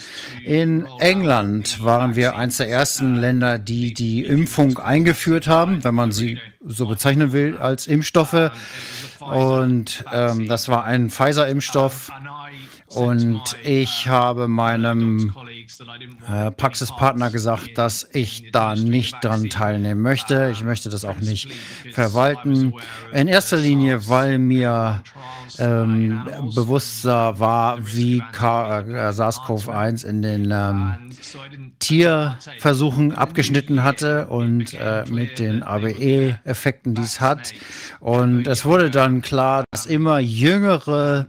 [0.45, 6.11] In England waren wir eines der ersten Länder, die die Impfung eingeführt haben, wenn man
[6.11, 8.51] sie so bezeichnen will, als Impfstoffe.
[9.19, 12.11] Und ähm, das war ein Pfizer-Impfstoff.
[12.87, 15.33] Und ich habe meinem
[16.27, 20.49] äh, Praxispartner gesagt, dass ich da nicht dran teilnehmen möchte.
[20.51, 21.51] Ich möchte das auch nicht
[21.93, 22.73] verwalten.
[23.13, 25.03] In erster Linie, weil mir
[25.57, 26.23] ähm,
[26.55, 30.95] bewusster war, wie äh, SARS-CoV-1 in den ähm,
[31.79, 37.53] Tierversuchen abgeschnitten hatte und äh, mit den ABE-Effekten, die es hat.
[37.99, 41.27] Und es wurde dann klar, dass immer jüngere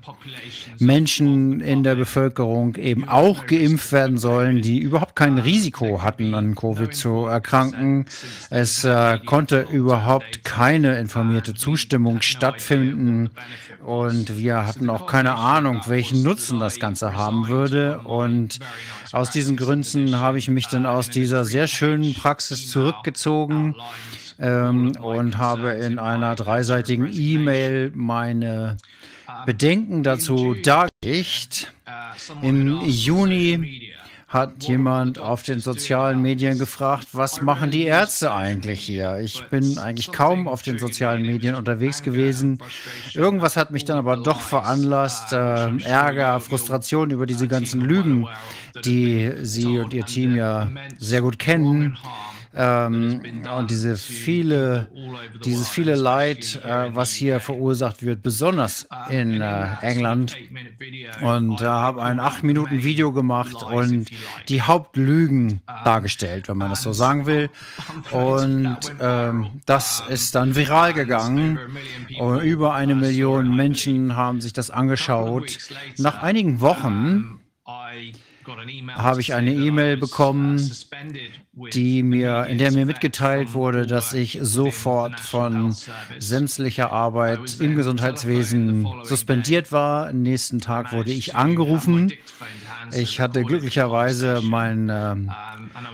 [0.79, 6.55] Menschen in der Bevölkerung eben auch geimpft werden sollen, die überhaupt kein Risiko hatten, an
[6.55, 8.07] Covid zu erkranken.
[8.51, 13.31] Es äh, konnte überhaupt keine informierte Zustimmung stattfinden.
[13.85, 18.01] Und wir hatten auch keine Ahnung, welchen Nutzen das Ganze haben würde.
[18.01, 18.59] Und
[19.13, 23.75] aus diesen Gründen habe ich mich dann aus dieser sehr schönen Praxis zurückgezogen
[24.39, 28.77] ähm, und habe in einer dreiseitigen E-Mail meine
[29.47, 31.73] Bedenken dazu dargelegt.
[32.43, 33.93] Im Juni
[34.31, 39.19] hat jemand auf den sozialen Medien gefragt, was machen die Ärzte eigentlich hier?
[39.19, 42.59] Ich bin eigentlich kaum auf den sozialen Medien unterwegs gewesen.
[43.13, 48.29] Irgendwas hat mich dann aber doch veranlasst, äh, Ärger, Frustration über diese ganzen Lügen,
[48.85, 51.99] die Sie und Ihr Team ja sehr gut kennen.
[52.53, 53.23] Ähm,
[53.57, 54.89] und diese viele,
[55.45, 60.37] dieses viele Leid, äh, was hier verursacht wird, besonders in äh, England.
[61.23, 64.11] Und äh, habe ein acht Minuten Video gemacht und
[64.49, 67.51] die Hauptlügen dargestellt, wenn man das so sagen will.
[68.11, 71.59] Und ähm, das ist dann viral gegangen.
[72.19, 75.59] Und über eine Million Menschen haben sich das angeschaut.
[75.99, 77.41] Nach einigen Wochen
[78.95, 80.71] habe ich eine E-Mail bekommen,
[81.73, 85.77] die mir, in der mir mitgeteilt wurde, dass ich sofort von
[86.19, 90.09] sämtlicher Arbeit im Gesundheitswesen suspendiert war.
[90.09, 92.13] Am nächsten Tag wurde ich angerufen.
[92.93, 95.17] Ich hatte glücklicherweise mein äh,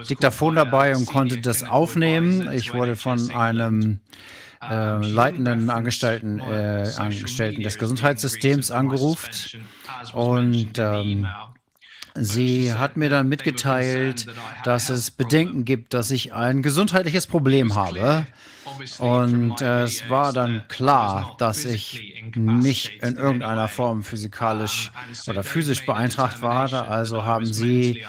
[0.09, 2.51] Diktaphon dabei und konnte das aufnehmen.
[2.53, 4.01] Ich wurde von einem
[4.63, 9.31] äh, leitenden Angestellten, äh, Angestellten des Gesundheitssystems angerufen
[10.13, 11.27] und ähm,
[12.19, 14.27] Sie hat mir dann mitgeteilt,
[14.65, 18.27] dass es Bedenken gibt, dass ich ein gesundheitliches Problem habe.
[18.99, 24.91] Und äh, es war dann klar, dass ich nicht in irgendeiner Form physikalisch
[25.29, 26.91] oder physisch beeinträchtigt war.
[26.91, 28.05] Also haben sie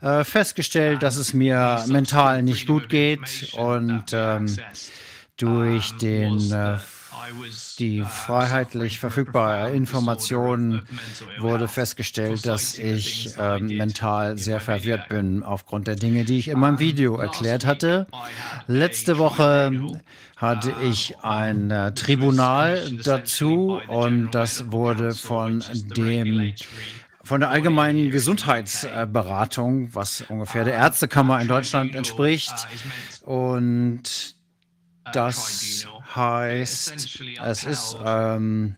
[0.00, 4.56] äh, festgestellt, dass es mir mental nicht gut geht und ähm,
[5.36, 6.78] durch den äh,
[7.78, 10.82] die freiheitlich verfügbare Information
[11.38, 16.58] wurde festgestellt, dass ich äh, mental sehr verwirrt bin aufgrund der Dinge, die ich in
[16.58, 18.06] meinem Video erklärt hatte.
[18.66, 19.72] Letzte Woche
[20.36, 25.62] hatte ich ein äh, Tribunal dazu und das wurde von
[25.96, 26.54] dem
[27.22, 32.52] von der allgemeinen Gesundheitsberatung, was ungefähr der Ärztekammer in Deutschland entspricht.
[33.22, 34.34] Und
[35.12, 38.76] das heißt, es ist ähm,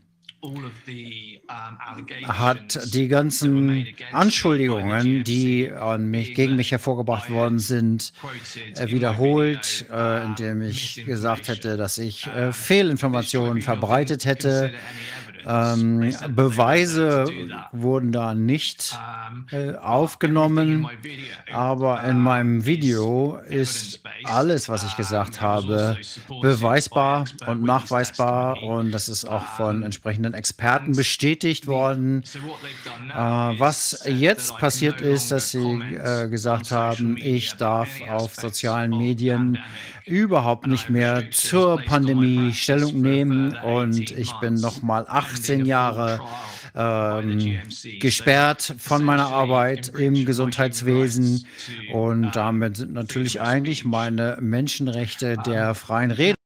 [2.27, 8.13] hat die ganzen Anschuldigungen, die an mich, gegen mich hervorgebracht worden sind,
[8.75, 14.73] äh, wiederholt, äh, indem ich gesagt hätte, dass ich äh, Fehlinformationen verbreitet hätte,
[15.47, 17.27] ähm, Beweise
[17.73, 18.99] wurden da nicht
[19.51, 20.89] äh, aufgenommen,
[21.53, 25.97] aber in meinem Video ist alles, was ich gesagt habe,
[26.41, 32.23] beweisbar und nachweisbar und das ist auch von entsprechenden Experten bestätigt worden.
[33.11, 39.59] Äh, was jetzt passiert ist, dass sie äh, gesagt haben, ich darf auf sozialen Medien
[40.07, 43.57] überhaupt nicht mehr zur Pandemie Stellung nehmen.
[43.57, 46.21] Und ich bin noch mal 18 Jahre
[46.75, 47.61] ähm,
[48.01, 51.47] gesperrt von meiner Arbeit im Gesundheitswesen.
[51.93, 56.37] Und damit sind natürlich eigentlich meine Menschenrechte der freien Rede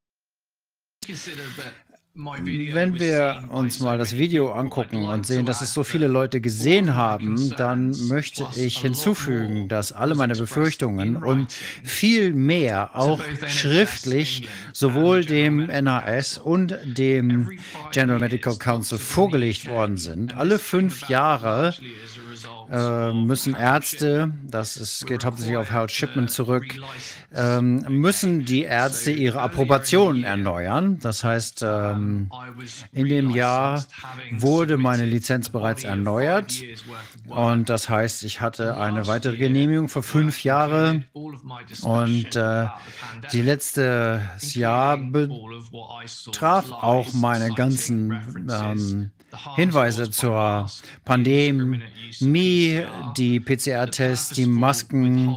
[2.18, 6.94] wenn wir uns mal das Video angucken und sehen, dass es so viele Leute gesehen
[6.94, 15.26] haben, dann möchte ich hinzufügen, dass alle meine Befürchtungen und viel mehr auch schriftlich sowohl
[15.26, 17.58] dem NAS und dem
[17.92, 20.34] General Medical Council vorgelegt worden sind.
[20.36, 21.74] Alle fünf Jahre
[22.70, 26.64] äh, müssen Ärzte, das ist, geht hauptsächlich auf Harold Shipman zurück,
[27.34, 30.98] ähm, müssen die Ärzte ihre Approbation erneuern.
[31.00, 32.30] Das heißt, ähm,
[32.92, 33.84] in dem Jahr
[34.32, 36.54] wurde meine Lizenz bereits erneuert
[37.28, 41.04] und das heißt, ich hatte eine weitere Genehmigung für fünf Jahre
[41.82, 42.66] und äh,
[43.32, 49.10] die letzte Jahr betraf auch meine ganzen ähm,
[49.56, 50.70] Hinweise zur
[51.04, 52.82] Pandemie,
[53.16, 55.36] die PCR-Tests, die Masken,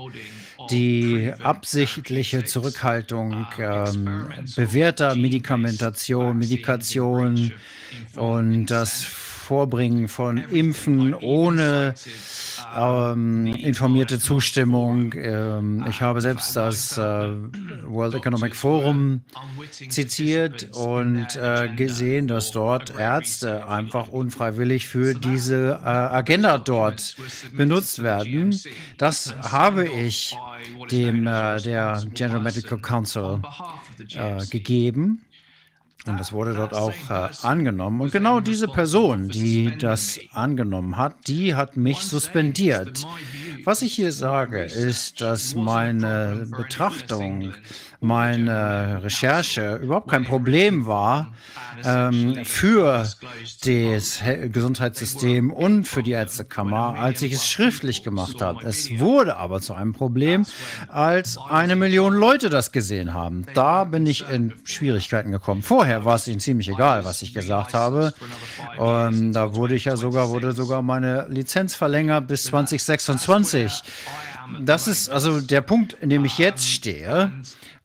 [0.69, 7.53] die absichtliche Zurückhaltung ähm, bewährter Medikamentation, Medikation
[8.15, 11.95] und das Vorbringen von Impfen ohne
[12.76, 15.14] ähm, informierte Zustimmung.
[15.16, 17.02] Ähm, ich habe selbst das äh,
[17.86, 19.22] World Economic Forum
[19.90, 27.16] zitiert und äh, gesehen, dass dort Ärzte einfach unfreiwillig für diese äh, Agenda dort
[27.54, 28.60] benutzt werden.
[28.98, 30.38] Das habe ich
[30.91, 33.40] dem äh, der General Medical Council
[34.16, 35.22] äh, gegeben.
[36.05, 38.01] Und das wurde dort auch äh, angenommen.
[38.01, 43.05] Und genau diese Person, die das angenommen hat, die hat mich suspendiert.
[43.65, 47.53] Was ich hier sage, ist, dass meine Betrachtung
[48.02, 51.34] meine Recherche überhaupt kein Problem war
[51.84, 53.05] ähm, für
[53.63, 54.21] das
[54.52, 58.65] Gesundheitssystem und für die Ärztekammer, als ich es schriftlich gemacht habe.
[58.65, 60.45] Es wurde aber zu einem Problem,
[60.87, 63.45] als eine Million Leute das gesehen haben.
[63.53, 65.61] Da bin ich in Schwierigkeiten gekommen.
[65.61, 68.13] Vorher war es ihnen ziemlich egal, was ich gesagt habe.
[68.78, 73.81] Und da wurde ich ja sogar, wurde sogar meine Lizenz verlängert bis 2026.
[74.61, 77.31] Das ist also der Punkt, in dem ich jetzt stehe.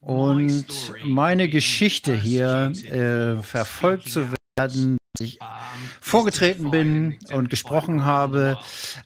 [0.05, 0.66] Und
[1.02, 5.39] meine Geschichte hier äh, verfolgt zu werden, dass ich
[6.00, 8.58] vorgetreten bin und gesprochen habe,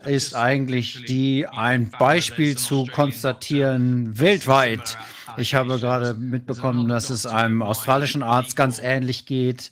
[0.04, 4.98] ist eigentlich die, ein Beispiel zu konstatieren weltweit
[5.38, 9.70] ich habe gerade mitbekommen, dass es einem australischen Arzt ganz ähnlich geht.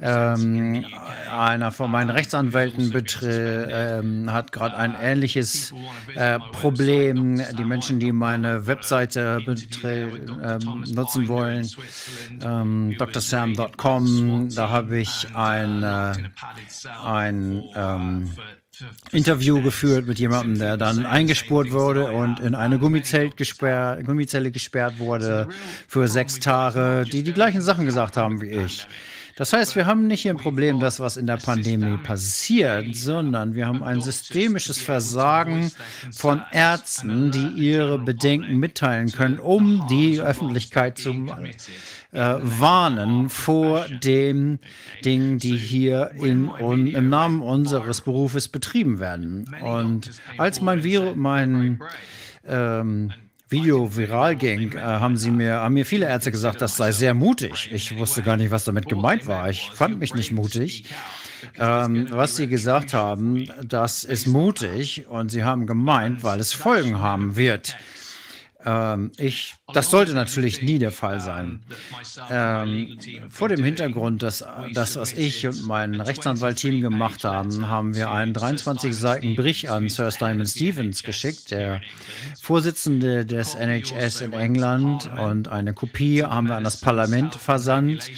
[0.00, 0.84] Ähm,
[1.30, 5.72] einer von meinen Rechtsanwälten ähm, hat gerade ein ähnliches
[6.14, 7.42] äh, Problem.
[7.58, 9.42] Die Menschen, die meine Webseite
[9.84, 11.68] ähm, nutzen wollen,
[12.42, 16.12] ähm, drsam.com, da habe ich ein, äh,
[17.04, 18.30] ein ähm,
[19.10, 24.98] Interview geführt mit jemandem, der dann eingespurt wurde und in eine Gummizelt gesperrt, Gummizelle gesperrt
[24.98, 25.48] wurde
[25.86, 28.86] für sechs Tage, die die gleichen Sachen gesagt haben wie ich.
[29.36, 33.54] Das heißt, wir haben nicht hier ein Problem, das was in der Pandemie passiert, sondern
[33.54, 35.72] wir haben ein systemisches Versagen
[36.12, 41.14] von Ärzten, die ihre Bedenken mitteilen können, um die Öffentlichkeit zu
[42.12, 44.58] äh, warnen vor den
[45.04, 49.54] Dingen, die hier in, un, im Namen unseres Berufes betrieben werden.
[49.62, 51.80] Und als mein, Virus, mein
[52.46, 53.12] ähm,
[53.48, 57.14] Video viral ging, äh, haben sie mir, haben mir viele Ärzte gesagt, das sei sehr
[57.14, 57.70] mutig.
[57.72, 59.48] Ich wusste gar nicht, was damit gemeint war.
[59.48, 60.84] Ich fand mich nicht mutig.
[61.58, 67.00] Ähm, was sie gesagt haben, das ist mutig und sie haben gemeint, weil es Folgen
[67.00, 67.76] haben wird.
[68.64, 71.60] Ähm, ich, das sollte natürlich nie der Fall sein.
[72.30, 78.10] Ähm, vor dem Hintergrund, dass das, was ich und mein Rechtsanwaltteam gemacht haben, haben wir
[78.10, 81.80] einen 23 Seiten Bericht an Sir Simon Stevens geschickt, der
[82.40, 88.10] Vorsitzende des NHS in England, und eine Kopie haben wir an das Parlament versandt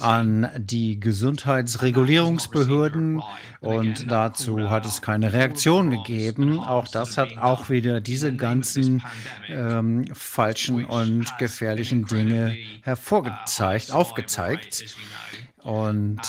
[0.00, 3.20] an die Gesundheitsregulierungsbehörden
[3.60, 6.60] und dazu hat es keine Reaktion gegeben.
[6.60, 9.04] Auch das hat auch wieder diese ganzen
[9.48, 14.96] ähm, falschen und gefährlichen Dinge hervorgezeigt, aufgezeigt.
[15.62, 16.20] Und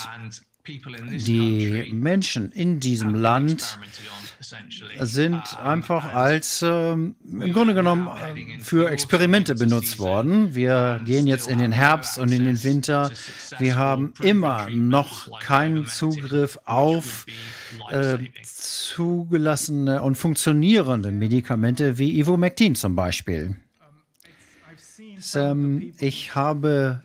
[0.68, 3.80] die Menschen in diesem Land
[5.00, 7.16] sind einfach als äh, im
[7.54, 8.10] Grunde genommen
[8.62, 10.56] für Experimente benutzt worden.
[10.56, 13.12] Wir gehen jetzt in den Herbst und in den Winter.
[13.60, 17.26] Wir haben immer noch keinen Zugriff auf
[17.92, 23.56] äh, zugelassene und funktionierende Medikamente wie Ivermectin zum Beispiel.
[25.36, 27.02] Ähm, ich habe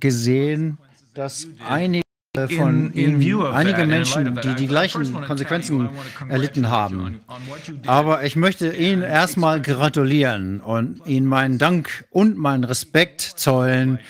[0.00, 0.78] gesehen,
[1.14, 5.88] dass einige von Ihnen, einige Menschen, die die gleichen Konsequenzen
[6.28, 7.20] erlitten haben.
[7.86, 14.00] Aber ich möchte Ihnen erstmal gratulieren und Ihnen meinen Dank und meinen Respekt zollen äh,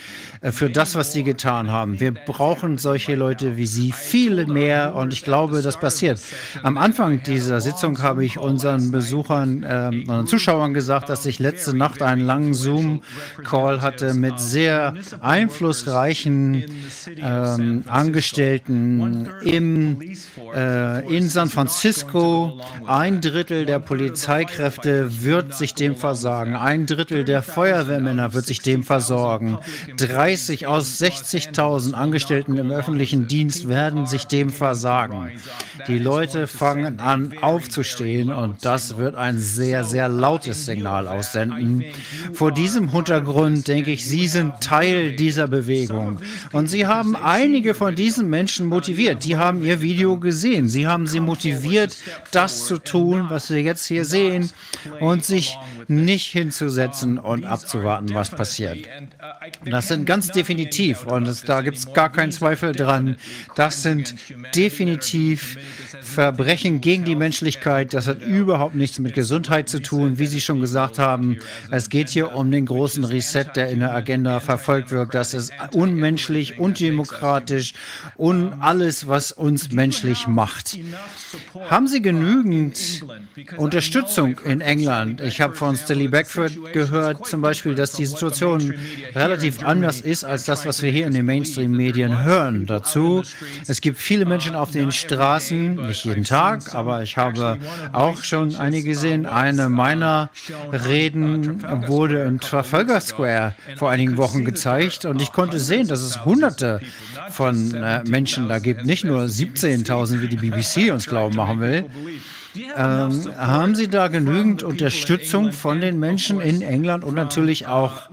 [0.42, 2.00] für das, was Sie getan haben.
[2.00, 6.18] Wir brauchen solche Leute wie Sie viele mehr und ich glaube, das passiert.
[6.62, 11.76] Am Anfang dieser Sitzung habe ich unseren Besuchern, äh, unseren Zuschauern gesagt, dass ich letzte
[11.76, 16.64] Nacht einen langen Zoom-Call hatte mit sehr einflussreichen
[17.18, 20.00] ähm, Angestellten im,
[20.54, 22.60] äh, in San Francisco.
[22.86, 26.56] Ein Drittel der Polizeikräfte wird sich dem versagen.
[26.56, 29.58] Ein Drittel der Feuerwehrmänner wird sich dem versorgen.
[29.98, 35.32] Drei 30 aus 60.000 Angestellten im öffentlichen Dienst werden sich dem versagen.
[35.88, 41.84] Die Leute fangen an aufzustehen und das wird ein sehr, sehr lautes Signal aussenden.
[42.32, 46.20] Vor diesem Hintergrund denke ich, Sie sind Teil dieser Bewegung
[46.52, 49.24] und Sie haben einige von diesen Menschen motiviert.
[49.24, 50.68] Die haben Ihr Video gesehen.
[50.68, 51.96] Sie haben sie motiviert,
[52.30, 54.50] das zu tun, was wir jetzt hier sehen
[55.00, 58.86] und sich nicht hinzusetzen und abzuwarten, was passiert.
[59.64, 63.16] Das sind ganz definitiv, und es, da gibt es gar keinen Zweifel dran,
[63.56, 64.14] das sind
[64.54, 65.56] definitiv
[66.02, 67.94] Verbrechen gegen die Menschlichkeit.
[67.94, 70.18] Das hat überhaupt nichts mit Gesundheit zu tun.
[70.18, 71.38] Wie Sie schon gesagt haben,
[71.70, 75.14] es geht hier um den großen Reset, der in der Agenda verfolgt wird.
[75.14, 77.74] Das ist unmenschlich, undemokratisch
[78.16, 80.78] und alles, was uns menschlich macht.
[81.68, 83.04] Haben Sie genügend
[83.56, 85.20] Unterstützung in England?
[85.20, 88.74] Ich habe von Stilly Beckford gehört, zum Beispiel, dass die Situation
[89.14, 92.66] relativ anders ist als das, was wir hier in den Mainstream-Medien hören.
[92.66, 93.22] Dazu,
[93.66, 97.58] es gibt viele Menschen auf den Straßen, nicht jeden Tag, aber ich habe
[97.92, 99.26] auch schon einige gesehen.
[99.26, 100.30] Eine meiner
[100.72, 106.24] Reden wurde in Trafalgar Square vor einigen Wochen gezeigt und ich konnte sehen, dass es
[106.24, 106.80] hunderte
[107.30, 111.84] von äh, Menschen da gibt, nicht nur 17.000, wie die BBC uns glauben machen will.
[112.56, 118.08] Ähm, haben Sie da genügend Unterstützung von den Menschen in England und natürlich auch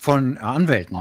[0.00, 0.96] von Anwälten?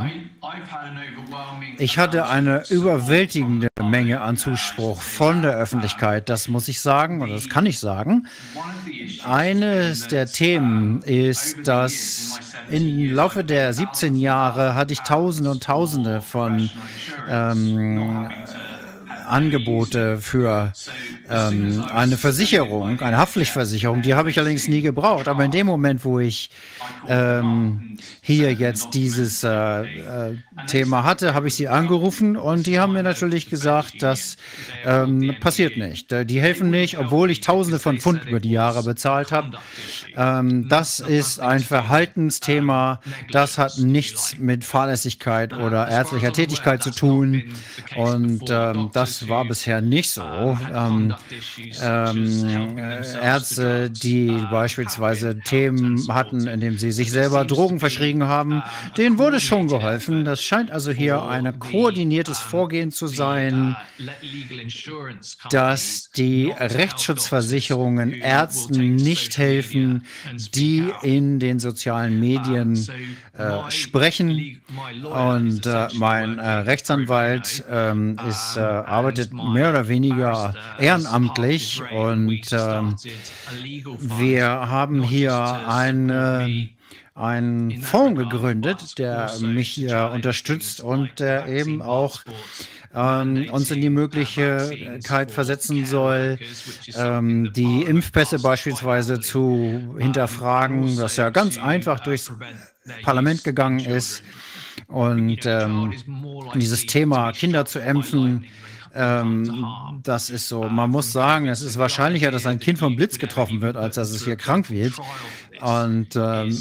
[1.80, 7.30] Ich hatte eine überwältigende Menge an Zuspruch von der Öffentlichkeit, das muss ich sagen und
[7.30, 8.27] das kann ich sagen.
[9.25, 12.39] Eines der Themen ist, dass
[12.69, 16.69] im Laufe der 17 Jahre hatte ich Tausende und Tausende von
[17.30, 18.30] ähm,
[19.27, 20.73] Angebote für
[21.30, 24.01] ähm, eine Versicherung, eine Haftpflichtversicherung.
[24.01, 25.27] Die habe ich allerdings nie gebraucht.
[25.27, 26.49] Aber in dem Moment, wo ich
[27.07, 30.35] ähm, hier jetzt dieses äh, äh,
[30.67, 34.38] Thema hatte, habe ich sie angerufen und die haben mir natürlich gesagt, das
[34.85, 36.11] ähm, passiert nicht.
[36.11, 39.57] Äh, die helfen nicht, obwohl ich Tausende von Pfund über die Jahre bezahlt habe.
[40.15, 42.99] Ähm, das ist ein Verhaltensthema.
[43.31, 47.43] Das hat nichts mit Fahrlässigkeit oder ärztlicher Tätigkeit zu tun.
[47.95, 50.57] Und ähm, das war bisher nicht so.
[50.73, 51.15] Ähm,
[51.81, 58.63] ähm, Ärzte, die beispielsweise Themen hatten, in denen sie sich selber Drogen verschrieben haben,
[58.97, 60.25] denen wurde schon geholfen.
[60.25, 63.75] Das scheint also hier ein koordiniertes Vorgehen zu sein,
[65.49, 70.05] dass die Rechtsschutzversicherungen Ärzten nicht helfen,
[70.53, 72.87] die in den sozialen Medien
[73.38, 74.61] äh, sprechen.
[75.03, 82.82] Und äh, mein äh, Rechtsanwalt ähm, ist, äh, arbeitet mehr oder weniger ehrenamtlich und äh,
[84.17, 85.35] wir haben hier
[85.67, 86.69] eine
[87.17, 92.22] einen Fonds gegründet, der mich hier unterstützt und der eben auch
[92.93, 96.38] ähm, uns in die Möglichkeit versetzen soll,
[96.95, 102.32] ähm, die Impfpässe beispielsweise zu hinterfragen, das ja ganz einfach durchs
[103.03, 104.24] Parlament gegangen ist.
[104.88, 105.93] Und ähm,
[106.56, 108.45] dieses Thema Kinder zu impfen,
[108.98, 109.66] ähm,
[110.03, 113.61] das ist so, man muss sagen, es ist wahrscheinlicher, dass ein Kind vom Blitz getroffen
[113.61, 114.93] wird, als dass es hier krank wird.
[115.61, 116.57] Und ähm,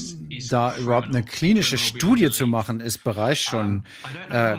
[0.50, 3.84] da überhaupt eine klinische Studie zu machen, ist bereits schon
[4.30, 4.56] äh,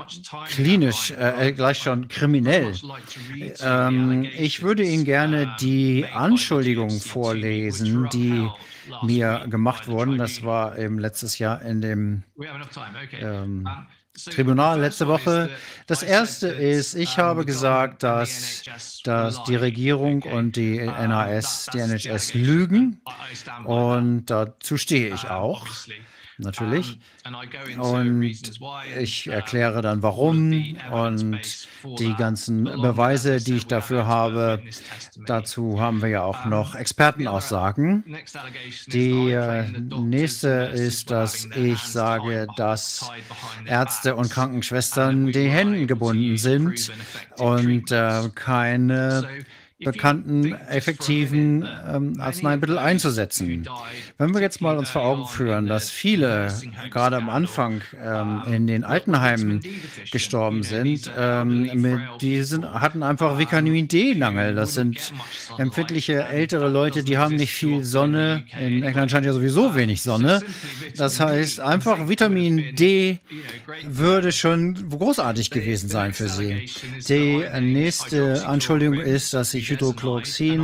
[0.49, 2.73] klinisch, äh, gleich schon kriminell.
[3.61, 8.47] Ähm, ich würde Ihnen gerne die Anschuldigungen vorlesen, die
[9.03, 10.17] mir gemacht wurden.
[10.17, 12.23] Das war eben letztes Jahr in dem
[13.19, 13.67] ähm,
[14.31, 15.49] Tribunal letzte Woche.
[15.85, 18.63] Das erste ist, ich habe gesagt, dass,
[19.03, 23.01] dass die Regierung und die NAS, die NHS lügen.
[23.65, 25.65] Und dazu stehe ich auch
[26.37, 26.99] natürlich.
[27.77, 28.23] Und
[28.99, 31.67] ich erkläre dann warum und
[31.99, 34.61] die ganzen Beweise, die ich dafür habe.
[35.25, 38.03] Dazu haben wir ja auch noch Expertenaussagen.
[38.87, 39.63] Die äh,
[39.99, 43.09] nächste ist, dass ich sage, dass
[43.65, 46.91] Ärzte und Krankenschwestern die Hände gebunden sind
[47.37, 49.27] und äh, keine
[49.79, 53.67] bekannten effektiven ähm, Arzneimittel einzusetzen.
[54.17, 56.51] Wenn wir jetzt mal uns vor Augen führen, dass viele
[56.89, 59.61] gerade am Anfang ähm, in den Altenheimen
[60.11, 64.55] gestorben sind, ähm, mit, die hatten einfach Vitamin D-Mangel.
[64.55, 65.13] Das sind
[65.59, 68.45] empfindliche ältere Leute, die haben nicht viel Sonne.
[68.59, 70.41] In England scheint ja sowieso wenig Sonne.
[70.95, 73.19] Das heißt, einfach Vitamin D
[73.85, 76.67] würde schon großartig gewesen sein für sie.
[77.07, 80.61] Die nächste Anschuldigung ist, dass sich Judochloroxin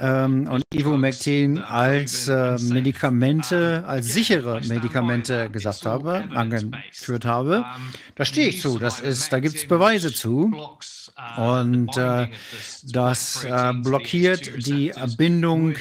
[0.00, 7.64] ähm, und Ivermectin als äh, Medikamente, als sichere Medikamente gesagt habe, angeführt habe.
[8.14, 8.78] Da stehe ich zu.
[8.78, 10.52] Das ist, da gibt es Beweise zu.
[11.36, 12.28] Und äh,
[12.82, 15.76] das äh, blockiert die Bindung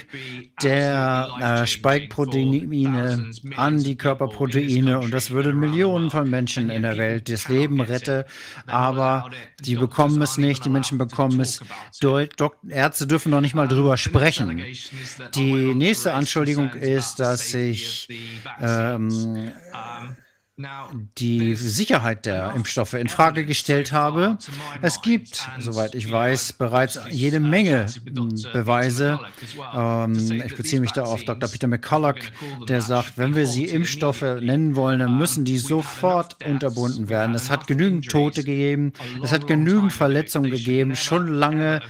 [0.62, 7.30] der äh, Spike-Proteine an die Körperproteine und das würde Millionen von Menschen in der Welt
[7.30, 8.26] das Leben retten,
[8.68, 11.62] aber die bekommen es nicht, die Menschen bekommen es.
[12.70, 14.64] Ärzte dürfen noch nicht mal drüber sprechen.
[15.36, 18.08] Die nächste Anschuldigung ist, dass ich
[18.62, 19.52] ähm,
[20.56, 24.38] die Sicherheit der Impfstoffe in Frage gestellt habe.
[24.84, 27.88] Es gibt, soweit ich weiß, bereits jede Menge
[28.54, 29.20] Beweise.
[29.76, 31.50] Ähm, ich beziehe mich da auf Dr.
[31.50, 32.20] Peter McCulloch,
[32.68, 37.34] der sagt, wenn wir sie Impfstoffe nennen wollen, dann müssen die sofort unterbunden werden.
[37.34, 41.82] Es hat genügend Tote gegeben, es hat genügend Verletzungen gegeben, schon lange,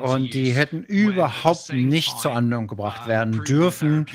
[0.00, 4.06] und die hätten überhaupt nicht zur Anwendung gebracht werden dürfen,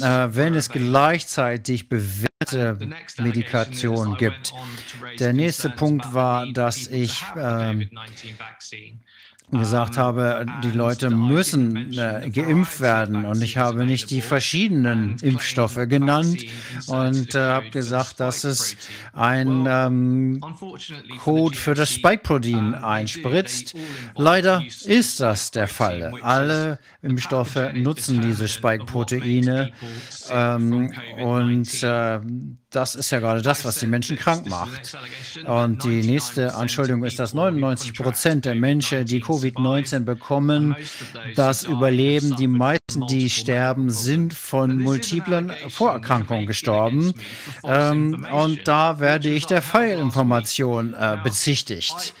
[0.00, 2.78] äh, wenn es gleichzeitig bewährte
[3.18, 4.52] Medikamente Kommunikation gibt.
[5.18, 7.86] Der nächste Punkt war, dass ich äh,
[9.50, 15.78] gesagt habe, die Leute müssen äh, geimpft werden und ich habe nicht die verschiedenen Impfstoffe
[15.88, 16.44] genannt
[16.86, 18.76] und äh, habe gesagt, dass es
[19.12, 20.40] ein ähm,
[21.18, 23.74] Code für das Spike-Protein einspritzt.
[24.16, 26.14] Leider ist das der Fall.
[26.22, 29.72] Alle Impfstoffe nutzen diese Spike-Proteine
[30.30, 32.20] ähm, und äh,
[32.74, 34.96] das ist ja gerade das, was die Menschen krank macht.
[35.46, 40.76] Und die nächste Anschuldigung ist, dass 99 Prozent der Menschen, die Covid-19 bekommen,
[41.36, 42.36] das überleben.
[42.36, 47.14] Die meisten, die sterben, sind von multiplen Vorerkrankungen gestorben.
[47.64, 52.14] Ähm, und da werde ich der Feilinformation äh, bezichtigt.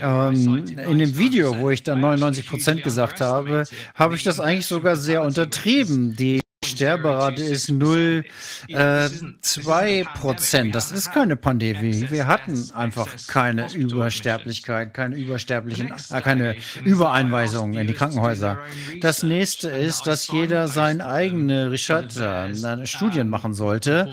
[0.00, 4.66] Ähm, in dem Video, wo ich dann 99 Prozent gesagt habe, habe ich das eigentlich
[4.66, 6.16] sogar sehr untertrieben.
[6.16, 8.22] Die Sterberate ist 0,2
[8.68, 10.74] äh, Prozent.
[10.74, 12.06] Das ist keine Pandemie.
[12.10, 18.58] Wir hatten einfach keine Übersterblichkeit, keine übersterblichen, äh, keine Übereinweisungen in die Krankenhäuser.
[19.00, 24.12] Das nächste ist, dass jeder seine eigene äh, Studien machen sollte.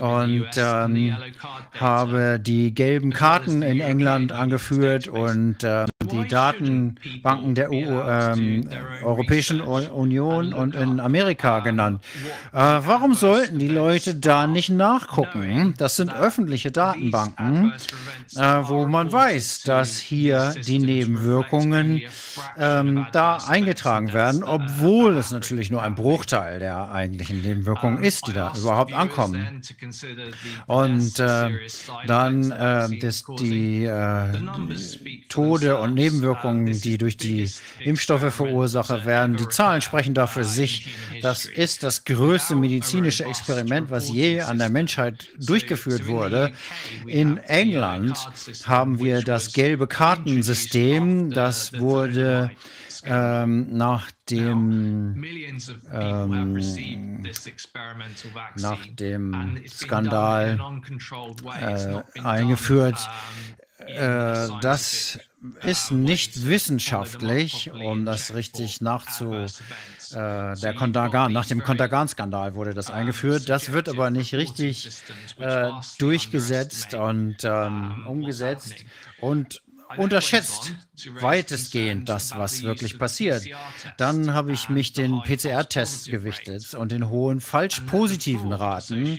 [0.00, 1.16] Und ähm,
[1.78, 8.70] habe die gelben Karten in England angeführt und äh, die Datenbanken der EU, ähm,
[9.02, 12.02] Europäischen Union und in Amerika genannt England.
[12.52, 15.74] Äh, warum sollten die Leute da nicht nachgucken?
[15.78, 17.72] Das sind öffentliche Datenbanken,
[18.36, 22.02] äh, wo man weiß, dass hier die Nebenwirkungen
[22.58, 28.32] ähm, da eingetragen werden, obwohl es natürlich nur ein Bruchteil der eigentlichen Nebenwirkungen ist, die
[28.32, 29.62] da überhaupt ankommen.
[30.66, 31.50] Und äh,
[32.06, 34.26] dann äh, das, die äh,
[35.28, 40.94] Tode und Nebenwirkungen, die durch die Impfstoffe verursacht werden, die Zahlen sprechen dafür sich.
[41.22, 46.52] Das ist das größte medizinische Experiment, was je an der Menschheit durchgeführt wurde.
[47.06, 48.16] In England
[48.64, 51.30] haben wir das gelbe Kartensystem.
[51.30, 52.50] Das wurde
[53.04, 55.22] ähm, nach dem,
[55.92, 56.62] ähm,
[58.56, 60.58] nach dem Skandal
[61.60, 62.98] äh, eingeführt.
[63.78, 65.18] Äh, das
[65.62, 69.46] ist nicht wissenschaftlich, um das richtig nachzu.
[70.14, 73.48] Äh, der Kontergan, nach dem Kontergan-Skandal wurde das eingeführt.
[73.48, 74.88] Das wird aber nicht richtig
[75.38, 78.74] äh, durchgesetzt und ähm, umgesetzt.
[79.20, 79.62] Und
[79.96, 80.74] unterschätzt
[81.20, 83.44] weitestgehend das, was wirklich passiert.
[83.96, 89.18] Dann habe ich mich den PCR-Tests gewichtet und den hohen falsch positiven Raten.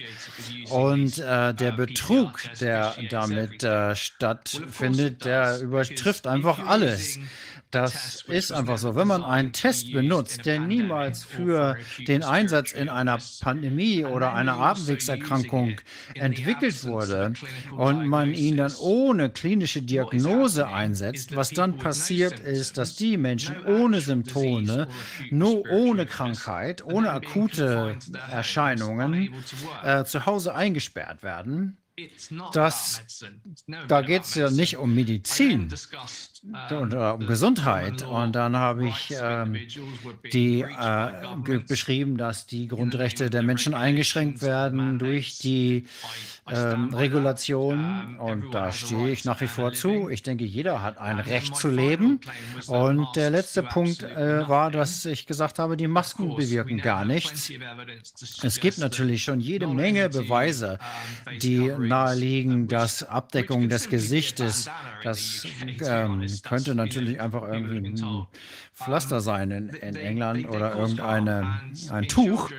[0.70, 7.18] Und äh, der Betrug, der damit äh, stattfindet, der übertrifft einfach alles.
[7.70, 8.94] Das ist einfach so.
[8.94, 14.58] Wenn man einen Test benutzt, der niemals für den Einsatz in einer Pandemie oder einer
[14.58, 15.80] Atemwegserkrankung
[16.14, 17.32] entwickelt wurde
[17.76, 23.64] und man ihn dann ohne klinische Diagnose einsetzt, was dann passiert ist, dass die Menschen
[23.66, 24.88] ohne Symptome,
[25.30, 27.98] nur ohne Krankheit, ohne akute
[28.30, 29.34] Erscheinungen
[29.82, 31.78] äh, zu Hause eingesperrt werden.
[32.52, 33.02] Das,
[33.88, 35.72] da geht es ja nicht um Medizin
[36.70, 38.02] und uh, um Gesundheit.
[38.02, 39.56] Und dann habe ich ähm,
[40.32, 45.86] die äh, beschrieben, dass die Grundrechte der Menschen eingeschränkt werden durch die
[46.48, 50.08] ähm, Regulation und da stehe ich nach wie vor zu.
[50.08, 52.20] Ich denke, jeder hat ein Recht zu leben.
[52.68, 57.50] Und der letzte Punkt äh, war, dass ich gesagt habe, die Masken bewirken gar nichts.
[58.42, 60.78] Es gibt natürlich schon jede Menge Beweise,
[61.42, 64.70] die naheliegen, dass Abdeckung des Gesichtes,
[65.02, 65.46] das
[65.84, 67.80] ähm, könnte natürlich einfach irgendwie
[68.76, 71.28] Pflaster sein in, in England oder irgendein
[71.90, 72.50] ein Tuch,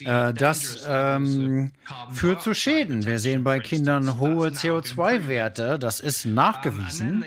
[0.00, 1.72] äh, das ähm,
[2.12, 3.04] führt zu Schäden.
[3.04, 7.24] Wir sehen bei Kindern hohe CO2-Werte, das ist nachgewiesen.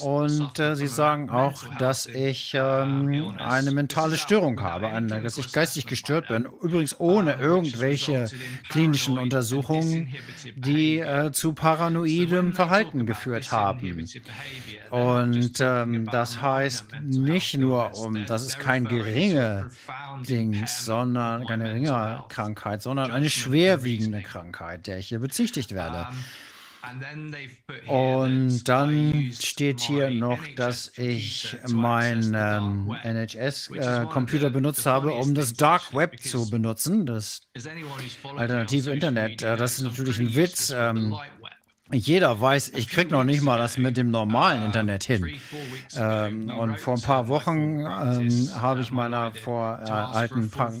[0.00, 5.50] Und äh, sie sagen auch, dass ich ähm, eine mentale Störung habe, eine, dass ich
[5.50, 6.46] geistig gestört bin.
[6.60, 8.28] Übrigens ohne irgendwelche
[8.68, 10.14] klinischen Untersuchungen,
[10.54, 14.06] die äh, zu paranoidem Verhalten geführt haben.
[14.90, 19.70] Und ähm, das heißt nicht nur um, das ist kein geringe
[20.28, 26.08] Dings, sondern keine geringe Krankheit, sondern eine schwerwiegende Krankheit, der ich hier bezichtigt werde.
[27.86, 35.54] Und dann steht hier noch, dass ich meinen ähm, NHS-Computer äh, benutzt habe, um das
[35.54, 37.40] Dark Web zu benutzen, das
[38.36, 39.42] alternative Internet.
[39.42, 40.74] Äh, das ist natürlich ein Witz.
[41.92, 45.38] Jeder weiß, ich kriege noch nicht mal das mit dem normalen Internet hin.
[45.94, 50.72] Ähm, und vor ein paar Wochen ähm, habe ich meiner vor äh, alten pra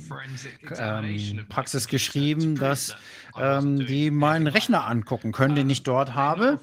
[0.78, 2.96] ähm, Praxis geschrieben, dass
[3.38, 6.58] ähm, die meinen Rechner angucken können, den ich dort habe.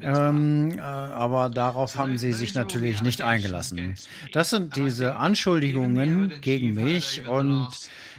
[0.00, 3.96] Ähm, äh, aber darauf haben sie sich natürlich nicht eingelassen.
[4.32, 7.68] Das sind diese Anschuldigungen gegen mich und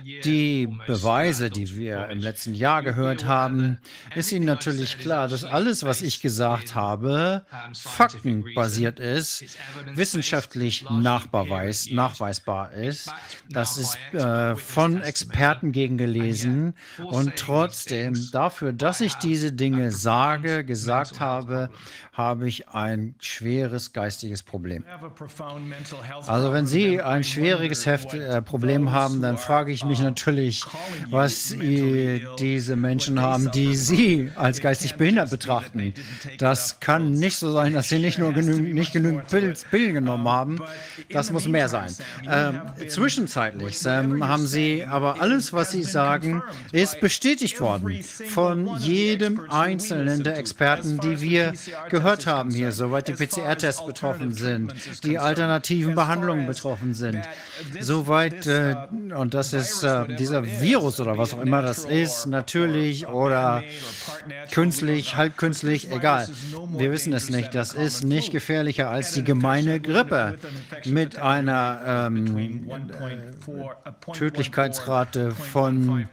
[0.04, 3.80] die Beweise, die wir im letzten Jahr gehört haben,
[4.16, 9.58] ist Ihnen natürlich klar, dass alles, was ich gesagt habe, faktenbasiert ist,
[9.94, 13.12] wissenschaftlich nachbeweis, nachweisbar ist.
[13.50, 21.20] Das ist äh, von Experten gegengelesen und trotzdem dafür, dass ich diese Dinge sage, gesagt
[21.20, 21.70] habe,
[22.14, 24.86] habe ich ein schweres geistiges Problem.
[26.28, 30.64] Also wenn Sie ein schwieriges Heft, äh, Problem haben, dann frage ich mich natürlich,
[31.10, 31.56] was
[32.38, 35.94] diese Menschen haben, die Sie als geistig behindert betrachten.
[36.38, 40.60] Das kann nicht so sein, dass Sie nicht nur genügend, nicht genügend Pillen genommen haben.
[41.10, 41.96] Das muss mehr sein.
[42.30, 49.50] Ähm, zwischenzeitlich ähm, haben Sie aber alles, was Sie sagen, ist bestätigt worden von jedem
[49.50, 51.54] einzelnen der Experten, die wir
[51.90, 54.74] gehört gehört haben hier, soweit die PCR-Tests betroffen sind,
[55.06, 57.22] die alternativen Behandlungen betroffen sind,
[57.80, 58.76] soweit, äh,
[59.16, 63.64] und das ist äh, dieser Virus oder was auch immer das ist, natürlich oder
[64.52, 66.28] künstlich, halb künstlich, egal.
[66.76, 67.56] Wir wissen es nicht.
[67.56, 70.38] Das ist nicht gefährlicher als die gemeine Grippe
[70.86, 72.68] mit einer ähm,
[74.12, 76.06] Tödlichkeitsrate von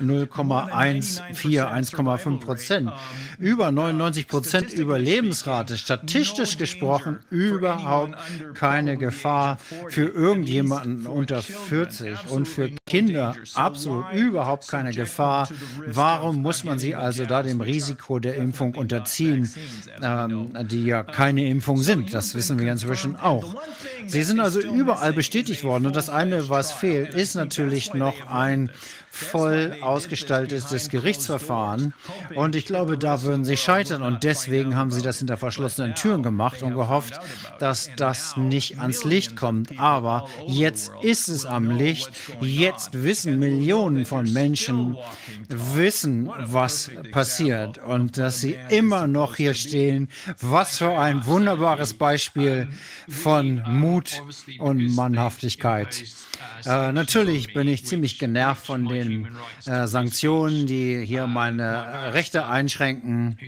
[0.00, 2.92] 0,14, 1,5 Prozent.
[3.38, 4.72] Über 99 Prozent
[5.24, 8.14] Überlebensrate, statistisch gesprochen überhaupt
[8.54, 15.48] keine Gefahr für irgendjemanden unter 40 und für Kinder absolut überhaupt keine Gefahr.
[15.86, 19.52] Warum muss man sie also da dem Risiko der Impfung unterziehen,
[20.02, 22.12] ähm, die ja keine Impfung sind?
[22.12, 23.54] Das wissen wir inzwischen auch.
[24.06, 25.86] Sie sind also überall bestätigt worden.
[25.86, 28.70] Und das eine, was fehlt, ist natürlich noch ein
[29.14, 31.94] voll ausgestaltetes Gerichtsverfahren.
[32.34, 34.02] Und ich glaube, da würden sie scheitern.
[34.02, 37.20] Und deswegen haben sie das hinter verschlossenen Türen gemacht und gehofft,
[37.60, 39.78] dass das nicht ans Licht kommt.
[39.78, 42.10] Aber jetzt ist es am Licht.
[42.40, 44.96] Jetzt wissen Millionen von Menschen,
[45.48, 47.78] wissen, was passiert.
[47.78, 50.08] Und dass sie immer noch hier stehen.
[50.40, 52.68] Was für ein wunderbares Beispiel
[53.08, 54.22] von Mut
[54.58, 56.04] und Mannhaftigkeit.
[56.66, 59.03] Äh, natürlich bin ich ziemlich genervt von den
[59.66, 63.38] äh, Sanktionen, die hier meine Rechte einschränken.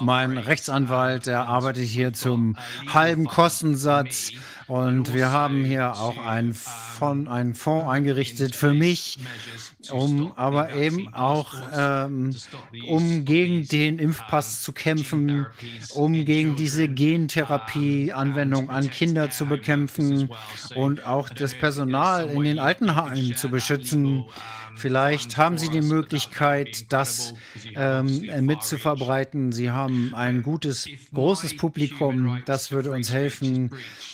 [0.00, 2.56] Mein Rechtsanwalt, der arbeitet hier zum
[2.92, 4.32] halben Kostensatz.
[4.66, 9.18] Und wir haben hier auch einen Fonds, einen Fonds eingerichtet für mich,
[9.90, 12.34] um aber eben auch ähm,
[12.88, 15.46] um gegen den Impfpass zu kämpfen,
[15.94, 20.30] um gegen diese Gentherapie-Anwendung an Kinder zu bekämpfen
[20.74, 24.24] und auch das Personal in den Altenheimen zu beschützen.
[24.76, 27.34] Vielleicht haben Sie die Möglichkeit, das
[27.76, 29.52] ähm, mitzuverbreiten.
[29.52, 32.42] Sie haben ein gutes, großes Publikum.
[32.44, 33.70] Das würde uns helfen.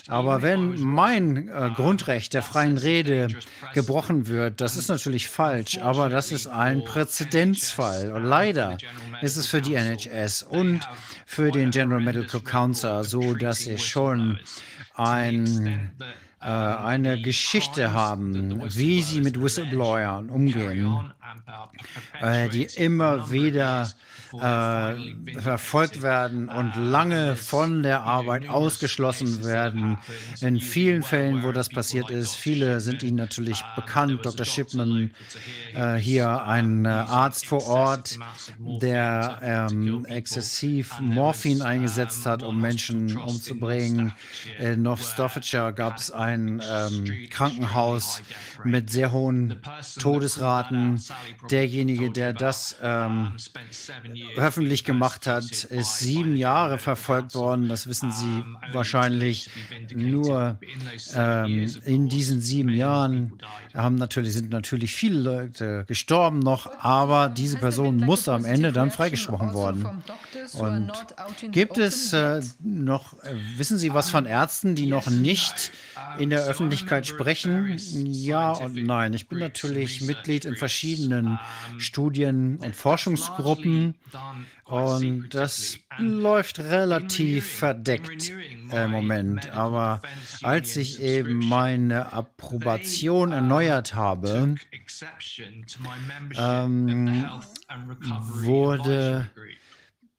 [0.06, 3.28] Aber wenn mein äh, Grundrecht der freien Rede
[3.74, 8.12] gebrochen wird, das ist natürlich falsch, aber das ist ein Präzedenzfall.
[8.12, 8.78] Und leider
[9.22, 10.80] ist es für die NHS und
[11.26, 14.38] für den General Medical Council so, dass es schon
[14.94, 15.90] ein
[16.42, 21.12] äh, eine Geschichte haben, wie sie mit Whistleblowern umgehen,
[22.22, 23.90] äh, die immer wieder
[24.32, 29.98] äh, verfolgt werden und lange von der Arbeit ausgeschlossen werden.
[30.40, 34.24] In vielen Fällen, wo das passiert ist, viele sind Ihnen natürlich bekannt.
[34.24, 34.46] Dr.
[34.46, 35.10] Shipman,
[35.74, 38.18] äh, hier ein äh, Arzt vor Ort,
[38.58, 44.12] der ähm, exzessiv Morphin eingesetzt hat, um Menschen umzubringen.
[44.58, 48.22] In North Staffordshire gab es ein ähm, Krankenhaus
[48.64, 49.60] mit sehr hohen
[49.98, 51.02] Todesraten.
[51.50, 53.32] Derjenige, der das ähm,
[54.36, 57.68] öffentlich gemacht hat, ist sieben Jahre verfolgt worden.
[57.68, 59.50] Das wissen Sie wahrscheinlich.
[59.94, 60.58] Nur
[61.14, 63.38] ähm, in diesen sieben Jahren
[63.74, 68.90] haben natürlich, sind natürlich viele Leute gestorben noch, aber diese Person muss am Ende dann
[68.90, 70.02] freigesprochen worden.
[70.54, 70.92] Und
[71.52, 75.72] gibt es äh, noch, äh, wissen Sie was von Ärzten, die noch nicht
[76.18, 77.76] in der Öffentlichkeit sprechen?
[77.78, 79.14] Ja und nein.
[79.14, 81.38] Ich bin natürlich Mitglied in verschiedenen
[81.78, 83.94] Studien- und Forschungsgruppen
[84.64, 88.32] und das läuft relativ verdeckt
[88.72, 89.50] im Moment.
[89.50, 90.00] Aber
[90.42, 94.54] als ich eben meine Approbation erneuert habe,
[96.36, 97.26] ähm,
[98.42, 99.28] wurde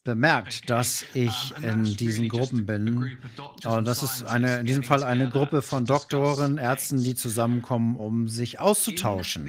[0.04, 3.18] bemerkt, dass ich in diesen Gruppen bin.
[3.66, 8.28] Und das ist eine, in diesem Fall eine Gruppe von Doktoren, Ärzten, die zusammenkommen, um
[8.28, 9.46] sich auszutauschen.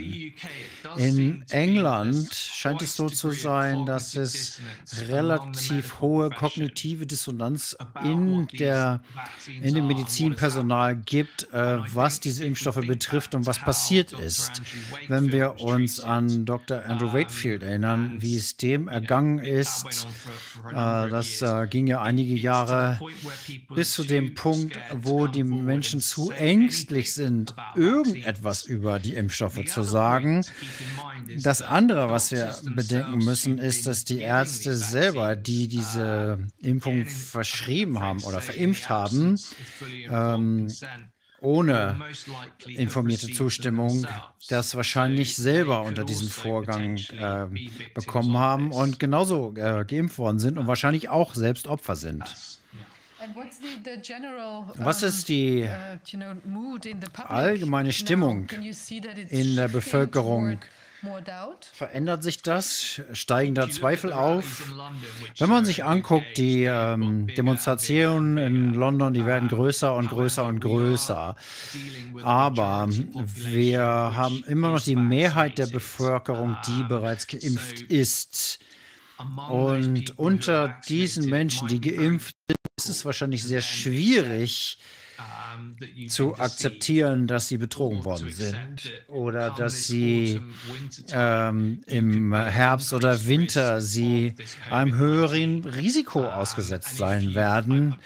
[0.96, 4.60] In England scheint es so zu sein, dass es
[5.08, 7.74] relativ hohe kognitive Dissonanz
[8.04, 9.00] in, der,
[9.62, 14.60] in dem Medizinpersonal gibt, äh, was diese Impfstoffe betrifft und was passiert ist.
[15.08, 16.84] Wenn wir uns an Dr.
[16.84, 20.06] Andrew Wakefield erinnern, wie es dem ergangen ist,
[20.72, 23.00] das äh, ging ja einige Jahre
[23.74, 29.82] bis zu dem Punkt, wo die Menschen zu ängstlich sind, irgendetwas über die Impfstoffe zu
[29.82, 30.44] sagen.
[31.38, 38.00] Das andere, was wir bedenken müssen, ist, dass die Ärzte selber, die diese Impfung verschrieben
[38.00, 39.38] haben oder verimpft haben,
[40.10, 40.68] ähm,
[41.42, 42.00] ohne
[42.66, 44.06] informierte Zustimmung
[44.48, 47.46] das wahrscheinlich selber unter diesem Vorgang äh,
[47.94, 52.22] bekommen haben und genauso äh, geimpft worden sind und wahrscheinlich auch selbst Opfer sind.
[54.76, 56.78] Was ist die uh,
[57.28, 58.48] allgemeine Stimmung
[59.28, 60.58] in der Bevölkerung?
[61.72, 63.00] Verändert sich das?
[63.12, 64.72] Steigen da Zweifel auf?
[65.36, 70.60] Wenn man sich anguckt, die ähm, Demonstrationen in London, die werden größer und größer und
[70.60, 71.34] größer.
[72.22, 78.60] Aber wir haben immer noch die Mehrheit der Bevölkerung, die bereits geimpft ist.
[79.50, 84.78] Und unter diesen Menschen, die geimpft sind, ist es wahrscheinlich sehr schwierig
[86.08, 90.40] zu akzeptieren, dass sie betrogen worden sind oder dass sie
[91.12, 94.34] ähm, im Herbst oder Winter sie
[94.70, 97.96] einem höheren Risiko ausgesetzt sein werden.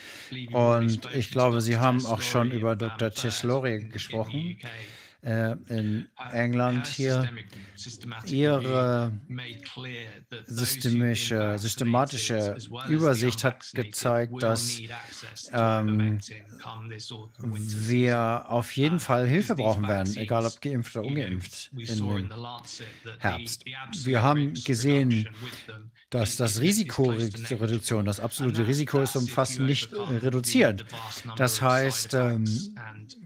[0.53, 3.11] Und ich glaube, Sie haben auch schon über Dr.
[3.11, 4.57] Teslori gesprochen
[5.27, 7.29] in England hier
[8.27, 9.13] ihre
[10.47, 12.57] systemische, systematische
[12.89, 14.79] Übersicht hat gezeigt, dass
[15.53, 16.21] ähm,
[17.43, 22.31] wir auf jeden Fall Hilfe brauchen werden, egal ob geimpft oder ungeimpft im
[23.19, 23.65] Herbst.
[24.05, 25.29] Wir haben gesehen,
[26.17, 30.87] dass das Risikoreduktion, das absolute Risiko ist um fast nicht reduziert.
[31.37, 32.47] Das heißt, ähm,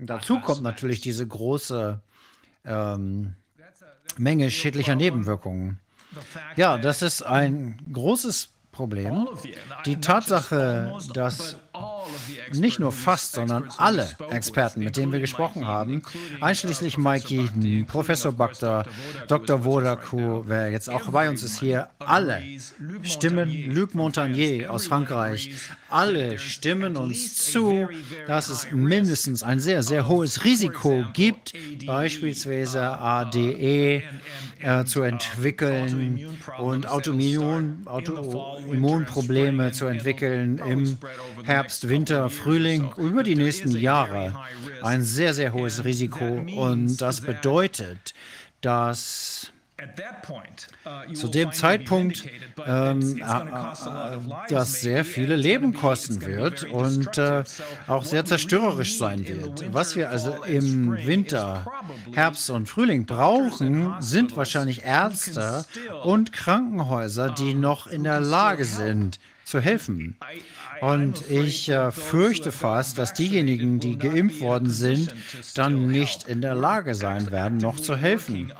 [0.01, 2.01] dazu kommt natürlich diese große
[2.65, 3.35] ähm,
[4.19, 5.78] Menge schädlicher Nebenwirkungen.
[6.57, 9.28] Ja, das ist ein großes Problem.
[9.86, 11.57] Die Tatsache, dass
[12.52, 16.02] nicht nur fast, sondern alle Experten, mit denen wir gesprochen haben,
[16.40, 18.86] einschließlich Mike Eden, Professor Bakter,
[19.28, 19.64] Dr.
[19.64, 22.42] Wodaku, wer jetzt auch bei uns ist hier, alle
[23.02, 25.50] stimmen, Luc Montagnier aus Frankreich,
[25.90, 27.89] alle stimmen uns zu,
[28.26, 31.52] dass es mindestens ein sehr, sehr hohes Risiko gibt,
[31.84, 34.02] beispielsweise ADE
[34.60, 40.98] äh, zu entwickeln und Autoimmun, Autoimmunprobleme zu entwickeln im
[41.44, 44.35] Herbst, Winter, Frühling, über die nächsten Jahre.
[44.83, 46.45] Ein sehr, sehr hohes Risiko.
[46.57, 48.15] Und das bedeutet,
[48.61, 49.53] dass
[51.15, 52.25] zu dem Zeitpunkt
[52.67, 57.45] ähm, äh, äh, das sehr viele Leben kosten wird und äh,
[57.87, 59.73] auch sehr zerstörerisch sein wird.
[59.73, 61.67] Was wir also im Winter,
[62.12, 65.65] Herbst und Frühling brauchen, sind wahrscheinlich Ärzte
[66.05, 70.17] und Krankenhäuser, die noch in der Lage sind, zu helfen.
[70.81, 75.15] Und ich äh, fürchte fast, dass diejenigen, die geimpft worden sind,
[75.55, 78.52] dann nicht in der Lage sein werden, noch zu helfen.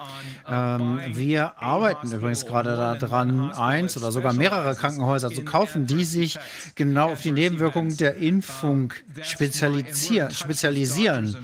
[0.49, 6.39] Ähm, wir arbeiten übrigens gerade daran, eins oder sogar mehrere Krankenhäuser zu kaufen, die sich
[6.75, 8.93] genau auf die Nebenwirkungen der Impfung
[9.23, 11.37] spezialisieren.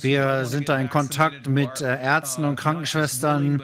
[0.00, 3.62] Wir sind da in Kontakt mit äh, Ärzten und Krankenschwestern,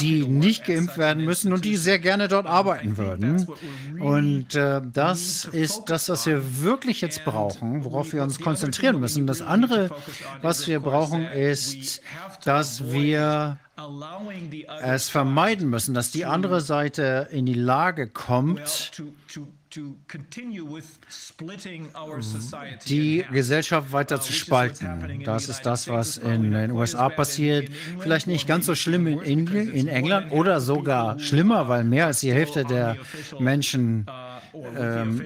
[0.00, 3.46] die nicht geimpft werden müssen und die sehr gerne dort arbeiten würden.
[4.00, 9.26] Und äh, das ist das, was wir wirklich jetzt brauchen, worauf wir uns konzentrieren müssen.
[9.26, 9.90] Das andere,
[10.42, 12.00] was wir brauchen, ist,
[12.44, 13.58] dass wir
[14.82, 19.02] es vermeiden müssen, dass die andere Seite in die Lage kommt,
[22.88, 25.22] die Gesellschaft weiter zu spalten.
[25.24, 27.70] Das ist das, was in den USA passiert.
[28.00, 32.20] Vielleicht nicht ganz so schlimm in, Engl in England oder sogar schlimmer, weil mehr als
[32.20, 32.96] die Hälfte der
[33.38, 34.06] Menschen
[34.54, 35.22] ähm,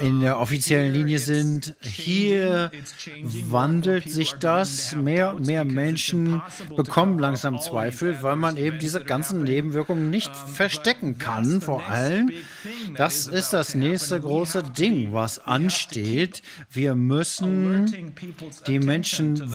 [0.00, 1.74] in der offiziellen Linie sind.
[1.80, 2.70] Hier
[3.48, 4.94] wandelt sich das.
[4.94, 6.42] Mehr und mehr Menschen
[6.76, 11.60] bekommen langsam Zweifel, weil man eben diese ganzen Nebenwirkungen nicht verstecken kann.
[11.60, 12.30] Vor allem,
[12.96, 16.42] das ist das nächste große Ding, was ansteht.
[16.70, 18.14] Wir müssen
[18.66, 19.54] die Menschen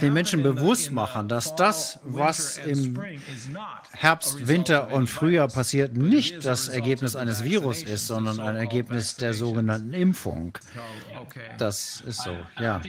[0.00, 3.00] den Menschen bewusst machen, dass das, was im
[3.90, 9.34] Herbst, Winter und Frühjahr passiert, nicht das Ergebnis eines Virus ist, sondern ein Ergebnis der
[9.34, 10.56] sogenannten Impfung.
[11.58, 12.80] Das ist so, ja.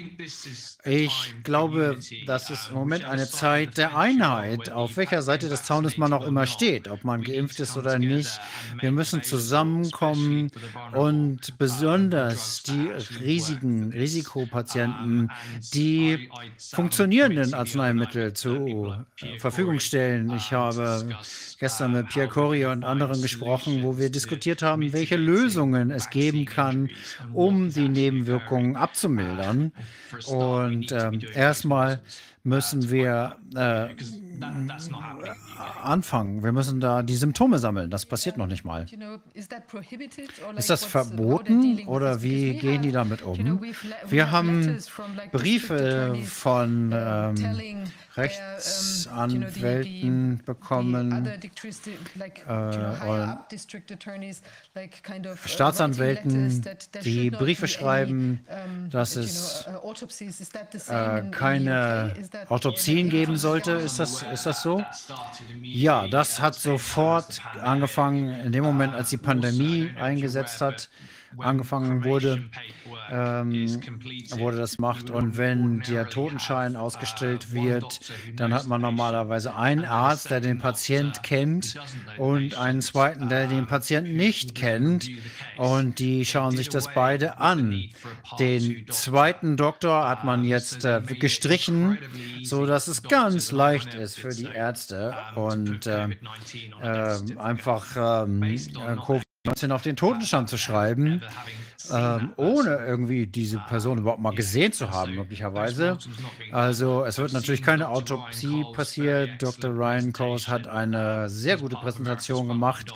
[0.84, 5.98] Ich glaube, das ist im Moment eine Zeit der Einheit, auf welcher Seite des Zaunes
[5.98, 8.40] man auch immer steht, ob man geimpft ist oder nicht.
[8.80, 10.52] Wir müssen zusammenkommen
[10.94, 15.32] und besonders die riesigen Risikopatienten,
[15.74, 19.06] die funktionierenden Arzneimittel zur
[19.40, 20.32] Verfügung stellen.
[20.36, 21.10] Ich habe
[21.60, 26.46] gestern mit Pierre Corrie und anderen gesprochen, wo wir diskutiert haben, welche Lösungen es geben
[26.46, 26.90] kann,
[27.34, 29.72] um die Nebenwirkungen abzumildern.
[30.28, 32.02] Und äh, erstmal
[32.46, 33.88] müssen wir äh,
[35.82, 36.44] anfangen.
[36.44, 37.90] Wir müssen da die Symptome sammeln.
[37.90, 38.86] Das passiert noch nicht mal.
[39.34, 43.62] Ist das verboten oder wie gehen die damit um?
[44.08, 44.78] Wir haben
[45.32, 51.40] Briefe von ähm, Rechtsanwälten bekommen äh,
[53.06, 53.38] und
[55.46, 56.66] Staatsanwälten,
[57.04, 58.40] die Briefe schreiben,
[58.90, 59.68] dass es
[60.88, 62.14] äh, keine
[62.50, 63.72] Autopsien geben sollte.
[63.74, 64.84] Ist das, ist das so?
[65.62, 70.90] Ja, das hat sofort angefangen, in dem Moment, als die Pandemie eingesetzt hat.
[71.38, 72.44] Angefangen wurde,
[73.12, 73.82] ähm,
[74.38, 75.10] wurde das macht.
[75.10, 78.00] Und wenn der Totenschein ausgestellt wird,
[78.36, 81.76] dann hat man normalerweise einen Arzt, der den Patient kennt
[82.18, 85.10] und einen zweiten, der den Patienten nicht kennt.
[85.58, 87.90] Und die schauen sich das beide an.
[88.40, 91.98] Den zweiten Doktor hat man jetzt äh, gestrichen,
[92.44, 96.10] so dass es ganz leicht ist für die Ärzte und äh,
[96.82, 98.58] äh, einfach ähm,
[99.46, 101.22] Covid-19 auf den Totenstand zu schreiben
[101.92, 105.98] ähm, ohne irgendwie diese Person überhaupt mal gesehen zu haben, möglicherweise.
[106.52, 109.42] Also es wird natürlich keine Autopsie passiert.
[109.42, 109.72] Dr.
[109.72, 112.94] Ryan Coase hat eine sehr gute Präsentation gemacht.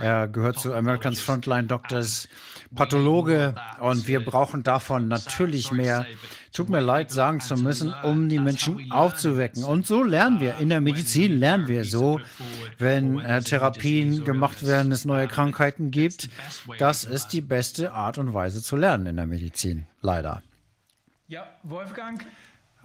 [0.00, 2.28] Er gehört zu Americans Frontline Doctors,
[2.74, 6.06] Pathologe und wir brauchen davon natürlich mehr
[6.52, 9.64] tut mir leid, sagen zu müssen, um die Menschen aufzuwecken.
[9.64, 10.56] Und so lernen wir.
[10.58, 12.20] In der Medizin lernen wir so,
[12.78, 16.28] wenn äh, Therapien gemacht werden, es neue Krankheiten gibt.
[16.78, 20.42] Das ist die beste Art und Weise zu lernen in der Medizin, leider.
[21.26, 22.24] Ja, Wolfgang?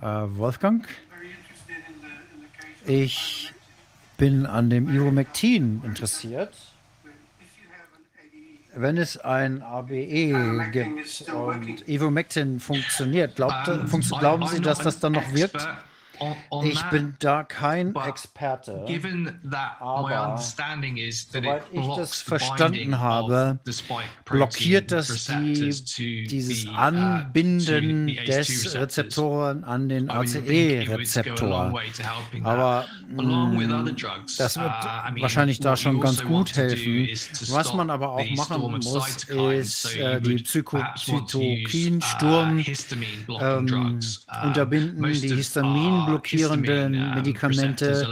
[0.02, 0.88] Äh, Wolfgang?
[2.86, 3.54] Ich
[4.18, 6.73] bin an dem Ivermectin interessiert
[8.76, 15.14] wenn es ein ABE gibt und Ivermectin funktioniert, glaubt, funkt, glauben Sie, dass das dann
[15.14, 15.68] noch wirkt?
[16.64, 18.86] Ich bin da kein Experte,
[19.80, 23.60] aber soweit ich das verstanden habe,
[24.26, 31.82] blockiert das die, dieses uh, Anbinden des Rezeptoren an den ACE-Rezeptor.
[32.44, 33.92] Aber mh,
[34.38, 37.08] das wird uh, wahrscheinlich da schon also ganz gut helfen.
[37.50, 42.60] Was man aber auch machen muss, ist äh, die Psycho Zytokinsturm
[43.30, 44.00] uh, ähm,
[44.44, 48.08] unterbinden, die Histamin blockierenden Medikamente.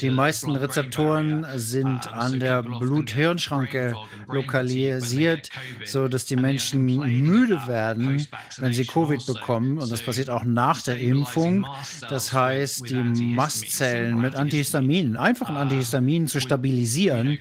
[0.00, 3.94] Die meisten Rezeptoren sind an der Blut-Hirn-Schranke
[4.28, 5.50] lokalisiert,
[5.84, 8.26] sodass die Menschen müde werden,
[8.58, 9.78] wenn sie Covid bekommen.
[9.78, 11.66] Und das passiert auch nach der Impfung.
[12.08, 13.02] Das heißt, die
[13.34, 17.38] Mastzellen mit Antihistaminen, einfachen Antihistaminen zu stabilisieren,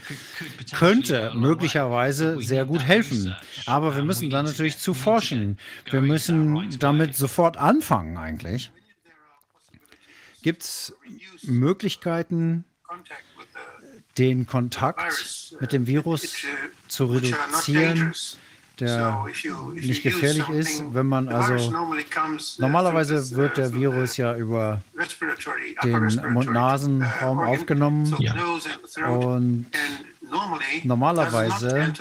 [0.72, 3.36] könnte möglicherweise sehr gut helfen.
[3.66, 5.58] Aber wir müssen dann natürlich zu forschen.
[5.90, 8.72] Wir müssen damit sofort anfangen eigentlich.
[10.46, 10.94] Gibt es
[11.42, 12.66] Möglichkeiten,
[14.16, 16.36] den Kontakt mit dem Virus
[16.88, 18.14] zu reduzieren,
[18.80, 19.26] der
[19.74, 21.72] nicht gefährlich ist, wenn man also
[22.60, 24.82] normalerweise wird der Virus ja über
[25.84, 28.14] den Mund-Nasen-Raum aufgenommen
[29.04, 29.66] und
[30.84, 31.94] Normalerweise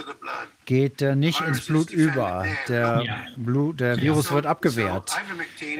[0.65, 2.47] geht der nicht ins Blut über.
[2.69, 3.05] Der,
[3.37, 5.13] Blut, der Virus wird abgewehrt.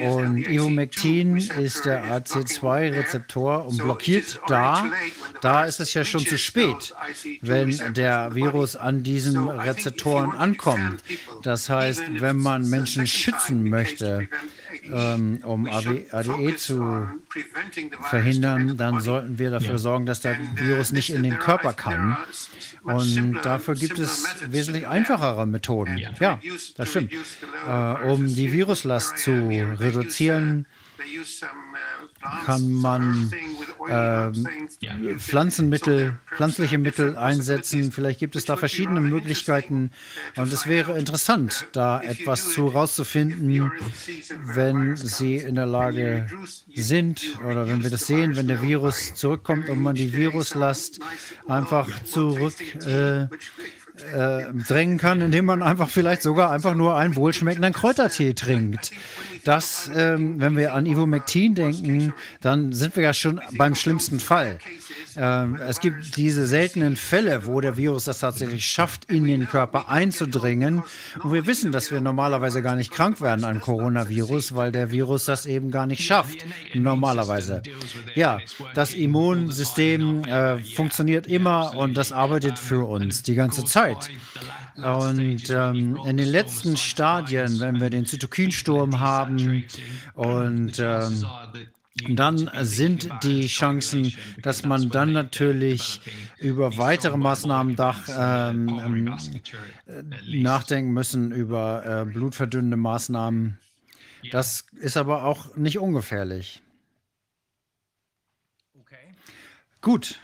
[0.03, 4.87] Und Ivermectin ist der AC2-Rezeptor und blockiert da.
[5.41, 6.95] Da ist es ja schon zu spät,
[7.41, 11.03] wenn der Virus an diesen Rezeptoren ankommt.
[11.43, 14.29] Das heißt, wenn man Menschen schützen möchte,
[14.93, 17.09] ähm, um ADE zu
[18.03, 22.17] verhindern, dann sollten wir dafür sorgen, dass der Virus nicht in den Körper kann.
[22.83, 25.99] Und dafür gibt es wesentlich einfachere Methoden.
[25.99, 26.41] Ja,
[26.77, 27.13] das stimmt.
[27.13, 30.67] Äh, um die Viruslast zu reduzieren,
[32.47, 33.31] kann man
[33.89, 37.93] äh, Pflanzenmittel, pflanzliche Mittel einsetzen.
[37.93, 39.91] Vielleicht gibt es da verschiedene Möglichkeiten.
[40.37, 43.73] Und es wäre interessant, da etwas zu rauszufinden,
[44.45, 46.27] wenn Sie in der Lage
[46.75, 51.01] sind oder wenn wir das sehen, wenn der Virus zurückkommt und man die Viruslast
[51.47, 52.55] einfach zurück
[52.87, 53.27] äh,
[54.13, 58.91] äh, drängen kann, indem man einfach vielleicht sogar einfach nur einen wohlschmeckenden Kräutertee trinkt
[59.45, 64.59] das, ähm, wenn wir an Ivermectin denken, dann sind wir ja schon beim schlimmsten Fall.
[65.17, 69.89] Ähm, es gibt diese seltenen Fälle, wo der Virus das tatsächlich schafft, in den Körper
[69.89, 70.83] einzudringen.
[71.23, 75.27] Und wir wissen, dass wir normalerweise gar nicht krank werden an Coronavirus, weil der Virus
[75.27, 77.63] das eben gar nicht schafft, normalerweise.
[78.15, 78.39] Ja,
[78.75, 83.94] das Immunsystem äh, funktioniert immer und das arbeitet für uns die ganze Zeit.
[84.77, 89.65] Und ähm, in den letzten Stadien, wenn wir den Zytokinsturm haben
[90.15, 91.25] und ähm,
[92.09, 96.01] dann sind die Chancen, dass man dann natürlich
[96.39, 99.17] über weitere Maßnahmen dach, ähm,
[99.87, 103.59] äh, nachdenken müssen, über äh, blutverdünnende Maßnahmen.
[104.33, 106.63] Das ist aber auch nicht ungefährlich.
[109.81, 110.19] Gut.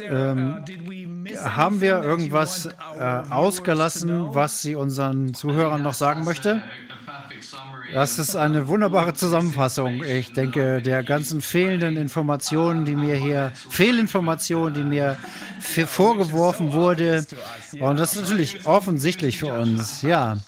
[0.00, 6.62] Ähm, uh, haben wir irgendwas äh, ausgelassen, was Sie unseren Zuhörern noch sagen möchte?
[7.92, 10.02] Das ist eine wunderbare Zusammenfassung.
[10.02, 15.18] Ich denke, der ganzen fehlenden Informationen, die mir hier, Fehlinformationen, die mir
[15.60, 17.26] vorgeworfen wurde.
[17.78, 20.38] Und das ist natürlich offensichtlich für uns, ja.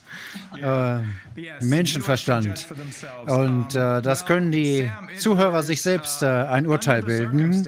[0.60, 1.00] Äh,
[1.61, 2.67] Menschenverstand.
[3.27, 7.67] Und äh, das können die Zuhörer sich selbst äh, ein Urteil bilden.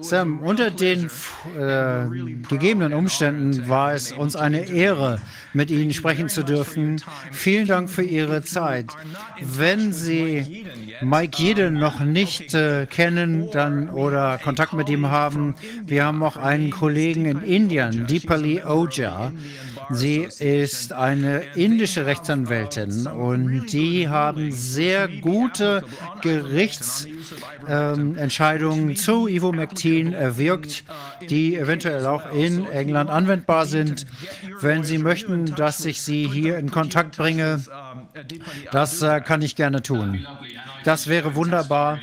[0.00, 1.10] Sam, unter den
[1.58, 2.06] äh,
[2.48, 5.20] gegebenen Umständen war es uns eine Ehre,
[5.52, 7.00] mit Ihnen sprechen zu dürfen.
[7.32, 8.86] Vielen Dank für Ihre Zeit.
[9.40, 10.66] Wenn Sie
[11.00, 15.54] Mike Jeden noch nicht äh, kennen dann, oder Kontakt mit ihm haben,
[15.86, 19.32] wir haben auch einen Kollegen in Indien, Deepali Oja.
[19.90, 25.82] Sie ist eine indische Rechtsanwältin und die haben sehr gute
[26.22, 30.84] Gerichtsentscheidungen ähm, zu Ivermectin erwirkt,
[31.28, 34.06] die eventuell auch in England anwendbar sind.
[34.60, 37.62] Wenn Sie möchten, dass ich Sie hier in Kontakt bringe,
[38.72, 40.26] das äh, kann ich gerne tun.
[40.84, 41.98] Das wäre wunderbar.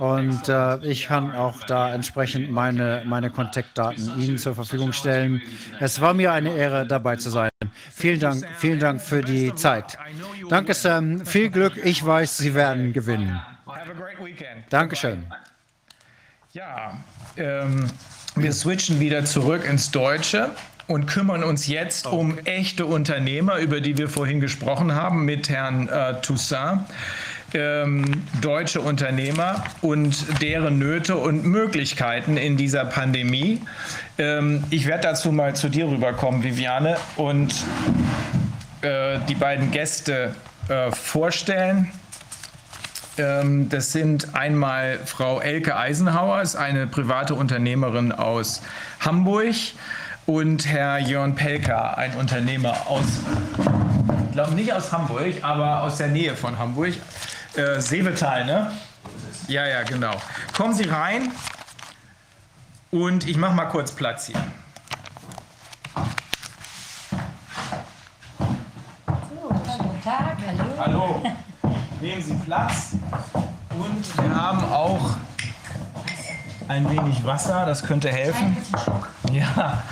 [0.00, 5.42] Und äh, ich kann auch da entsprechend meine, meine Kontaktdaten Ihnen zur Verfügung stellen.
[5.78, 7.50] Es war mir eine Ehre, dabei zu sein.
[7.92, 9.98] Vielen Dank, vielen Dank für die Zeit.
[10.48, 11.26] Danke, Sam.
[11.26, 11.74] Viel Glück.
[11.84, 13.42] Ich weiß, Sie werden gewinnen.
[14.70, 15.26] Dankeschön.
[16.54, 16.98] Ja,
[17.36, 17.90] ähm,
[18.36, 20.50] wir switchen wieder zurück ins Deutsche
[20.86, 25.88] und kümmern uns jetzt um echte Unternehmer, über die wir vorhin gesprochen haben mit Herrn
[25.88, 26.86] äh, Toussaint
[27.54, 33.60] ähm, deutsche Unternehmer und deren Nöte und Möglichkeiten in dieser Pandemie.
[34.18, 37.54] Ähm, ich werde dazu mal zu dir rüberkommen, Viviane, und
[38.82, 40.34] äh, die beiden Gäste
[40.68, 41.90] äh, vorstellen.
[43.18, 48.62] Ähm, das sind einmal Frau Elke Eisenhauer, ist eine private Unternehmerin aus
[49.00, 49.54] Hamburg
[50.26, 53.04] und Herr Jörn Pelker, ein Unternehmer aus,
[54.26, 56.94] ich glaube nicht aus Hamburg, aber aus der Nähe von Hamburg.
[57.56, 58.72] Äh, Seebetal, ne?
[59.48, 60.14] Ja, ja, genau.
[60.56, 61.32] Kommen Sie rein
[62.90, 64.42] und ich mache mal kurz Platz hier.
[70.04, 70.64] Tag, hallo.
[70.78, 71.22] Hallo.
[72.00, 72.92] Nehmen Sie Platz
[73.70, 75.16] und wir haben auch
[76.68, 78.56] ein wenig Wasser, das könnte helfen.
[79.30, 79.82] Ja.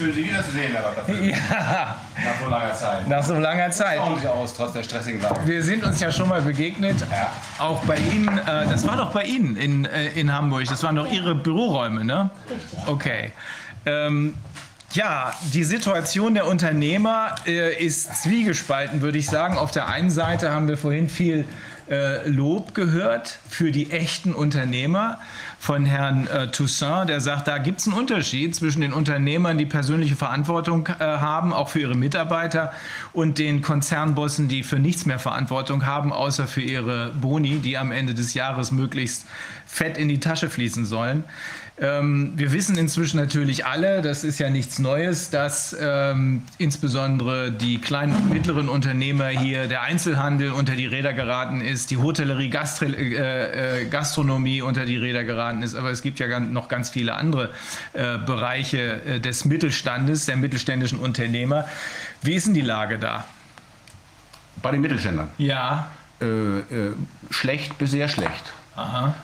[0.00, 1.14] Schön, Sie wiederzusehen, Herr Dr.
[1.14, 3.08] Ja, Nach so langer Zeit.
[3.08, 3.98] nach so langer Zeit.
[3.98, 5.40] Schauen Sie aus, trotz der stressigen Lage.
[5.44, 7.30] Wir sind uns ja schon mal begegnet, Ja.
[7.58, 8.28] auch bei Ihnen.
[8.38, 10.64] Äh, das war doch bei Ihnen in, äh, in Hamburg.
[10.68, 12.30] Das waren doch Ihre Büroräume, ne?
[12.86, 13.32] Okay.
[13.86, 14.34] Ähm,
[14.92, 19.56] ja, die Situation der Unternehmer äh, ist zwiegespalten, würde ich sagen.
[19.58, 21.44] Auf der einen Seite haben wir vorhin viel
[21.90, 25.18] äh, Lob gehört für die echten Unternehmer
[25.60, 29.66] von Herrn äh, Toussaint, der sagt, da gibt es einen Unterschied zwischen den Unternehmern, die
[29.66, 32.72] persönliche Verantwortung äh, haben, auch für ihre Mitarbeiter,
[33.12, 37.92] und den Konzernbossen, die für nichts mehr Verantwortung haben, außer für ihre Boni, die am
[37.92, 39.26] Ende des Jahres möglichst
[39.66, 41.24] fett in die Tasche fließen sollen.
[41.80, 47.78] Ähm, wir wissen inzwischen natürlich alle, das ist ja nichts Neues, dass ähm, insbesondere die
[47.78, 52.84] kleinen und mittleren Unternehmer hier, der Einzelhandel unter die Räder geraten ist, die Hotellerie, Gastro
[52.84, 55.74] äh, äh, Gastronomie unter die Räder geraten ist.
[55.74, 57.48] Aber es gibt ja noch ganz viele andere
[57.94, 61.66] äh, Bereiche äh, des Mittelstandes, der mittelständischen Unternehmer.
[62.20, 63.24] Wie ist denn die Lage da?
[64.60, 65.30] Bei den Mittelständlern.
[65.38, 65.90] Ja.
[66.20, 66.92] Äh, äh,
[67.30, 68.52] schlecht bis sehr schlecht.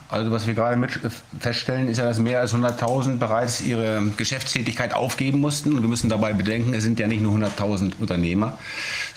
[0.09, 4.93] Also was wir gerade äh, feststellen, ist ja, dass mehr als 100.000 bereits ihre Geschäftstätigkeit
[4.93, 5.73] aufgeben mussten.
[5.73, 8.57] Und wir müssen dabei bedenken, es sind ja nicht nur 100.000 Unternehmer,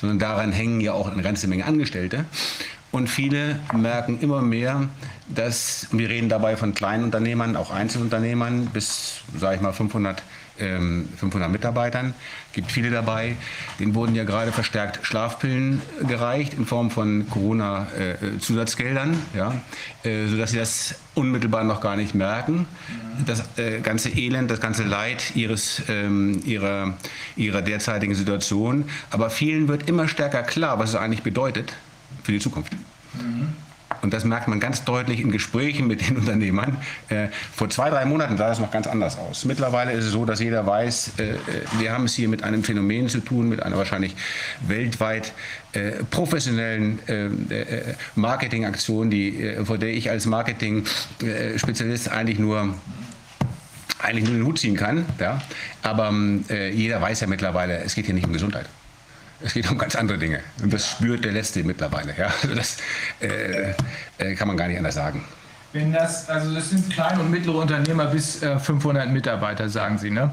[0.00, 2.24] sondern daran hängen ja auch eine ganze Menge Angestellte.
[2.92, 4.88] Und viele merken immer mehr,
[5.28, 10.22] dass, wir reden dabei von kleinen Unternehmern, auch Einzelunternehmern bis, sage ich mal, 500
[10.60, 12.14] 500 ähm, Mitarbeitern,
[12.52, 13.36] gibt viele dabei.
[13.78, 19.54] Denen wurden ja gerade verstärkt Schlafpillen gereicht in Form von Corona-Zusatzgeldern, ja,
[20.02, 22.66] äh, sodass sie das unmittelbar noch gar nicht merken.
[23.26, 26.94] Das äh, ganze Elend, das ganze Leid ihres, ähm, ihrer,
[27.36, 28.84] ihrer derzeitigen Situation.
[29.10, 31.74] Aber vielen wird immer stärker klar, was es eigentlich bedeutet
[32.22, 32.72] für die Zukunft.
[33.14, 33.54] Mhm.
[34.02, 36.76] Und das merkt man ganz deutlich in Gesprächen mit den Unternehmern.
[37.08, 39.44] Äh, vor zwei, drei Monaten sah es noch ganz anders aus.
[39.44, 41.36] Mittlerweile ist es so, dass jeder weiß, äh, äh
[41.78, 44.16] wir haben es hier mit einem Phänomen zu tun, mit einer wahrscheinlich
[44.66, 45.32] weltweit
[45.72, 52.74] äh, professionellen äh, äh, Marketingaktion, die, vor der ich als Marketing-Spezialist eigentlich nur
[54.02, 55.04] eigentlich nur den Hut ziehen kann.
[55.18, 55.42] Ja?
[55.82, 56.10] Aber
[56.72, 58.66] jeder weiß ja mittlerweile, es geht hier nicht um Gesundheit.
[59.42, 60.40] Es geht um ganz andere Dinge.
[60.62, 62.14] Und das spürt der Letzte mittlerweile.
[62.16, 62.32] Ja?
[62.42, 62.76] Also das
[63.20, 63.74] äh,
[64.18, 65.24] äh, kann man gar nicht anders sagen.
[65.72, 70.10] Wenn das, also das sind kleine und mittlere Unternehmer bis äh, 500 Mitarbeiter, sagen Sie,
[70.10, 70.32] ne?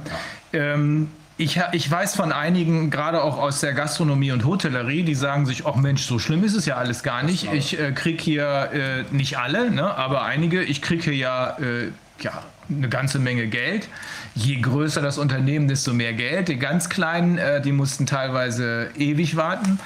[0.51, 5.45] Ähm, ich, ich weiß von einigen, gerade auch aus der Gastronomie und Hotellerie, die sagen
[5.45, 7.53] sich, ach Mensch, so schlimm ist es ja alles gar nicht.
[7.53, 11.91] Ich äh, kriege hier äh, nicht alle, ne, aber einige, ich kriege hier ja, äh,
[12.21, 13.87] ja eine ganze Menge Geld.
[14.35, 16.47] Je größer das Unternehmen, desto mehr Geld.
[16.47, 19.79] Die ganz Kleinen, äh, die mussten teilweise ewig warten.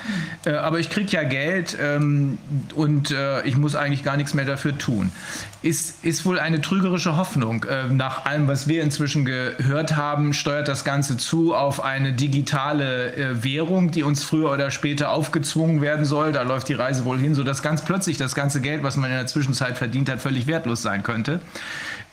[0.45, 2.38] Äh, aber ich kriege ja Geld ähm,
[2.76, 5.11] und äh, ich muss eigentlich gar nichts mehr dafür tun.
[5.61, 7.64] Ist, ist wohl eine trügerische Hoffnung.
[7.66, 13.14] Äh, nach allem, was wir inzwischen gehört haben, steuert das Ganze zu auf eine digitale
[13.16, 16.32] äh, Währung, die uns früher oder später aufgezwungen werden soll.
[16.32, 19.16] Da läuft die Reise wohl hin, sodass ganz plötzlich das ganze Geld, was man in
[19.18, 21.40] der Zwischenzeit verdient hat, völlig wertlos sein könnte.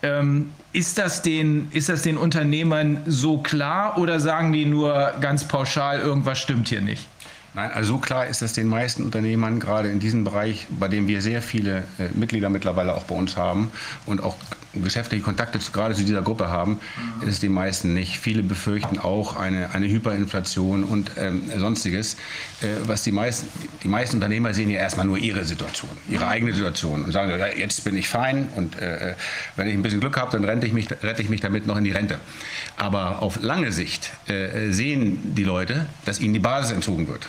[0.02, 5.44] Ähm, ist, das den, ist das den Unternehmern so klar oder sagen die nur ganz
[5.44, 7.06] pauschal, irgendwas stimmt hier nicht?
[7.54, 11.08] Nein, also so klar ist es den meisten Unternehmern, gerade in diesem Bereich, bei dem
[11.08, 13.72] wir sehr viele äh, Mitglieder mittlerweile auch bei uns haben
[14.06, 14.36] und auch
[14.82, 16.80] geschäftliche Kontakte gerade zu dieser Gruppe haben,
[17.22, 18.18] ist es den meisten nicht.
[18.18, 22.14] Viele befürchten auch eine, eine Hyperinflation und ähm, sonstiges.
[22.60, 23.48] Äh, was die meisten,
[23.82, 27.84] die meisten Unternehmer sehen ja erstmal nur ihre Situation, ihre eigene Situation und sagen, jetzt
[27.84, 29.14] bin ich fein und äh,
[29.56, 31.76] wenn ich ein bisschen Glück habe, dann rette ich, mich, rette ich mich damit noch
[31.76, 32.18] in die Rente.
[32.76, 37.28] Aber auf lange Sicht äh, sehen die Leute, dass ihnen die Basis entzogen wird.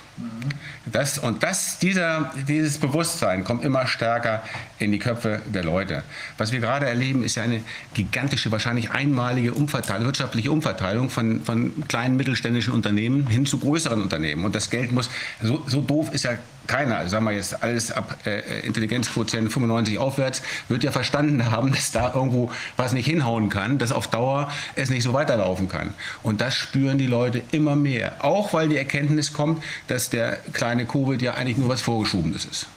[0.85, 4.43] Das, und das, dieser, dieses Bewusstsein kommt immer stärker
[4.79, 6.03] in die Köpfe der Leute.
[6.37, 7.61] Was wir gerade erleben, ist ja eine
[7.93, 14.45] gigantische, wahrscheinlich einmalige Umverteilung, wirtschaftliche Umverteilung von, von kleinen mittelständischen Unternehmen hin zu größeren Unternehmen.
[14.45, 15.09] Und das Geld muss,
[15.41, 16.37] so, so doof ist ja
[16.67, 21.71] keiner, also sagen wir jetzt alles ab äh, Intelligenzquotient 95 aufwärts, wird ja verstanden haben,
[21.71, 25.93] dass da irgendwo was nicht hinhauen kann, dass auf Dauer es nicht so weiterlaufen kann.
[26.21, 28.23] Und das spüren die Leute immer mehr.
[28.23, 32.67] Auch weil die Erkenntnis kommt, dass der kleine Covid ja eigentlich nur was Vorgeschobenes ist.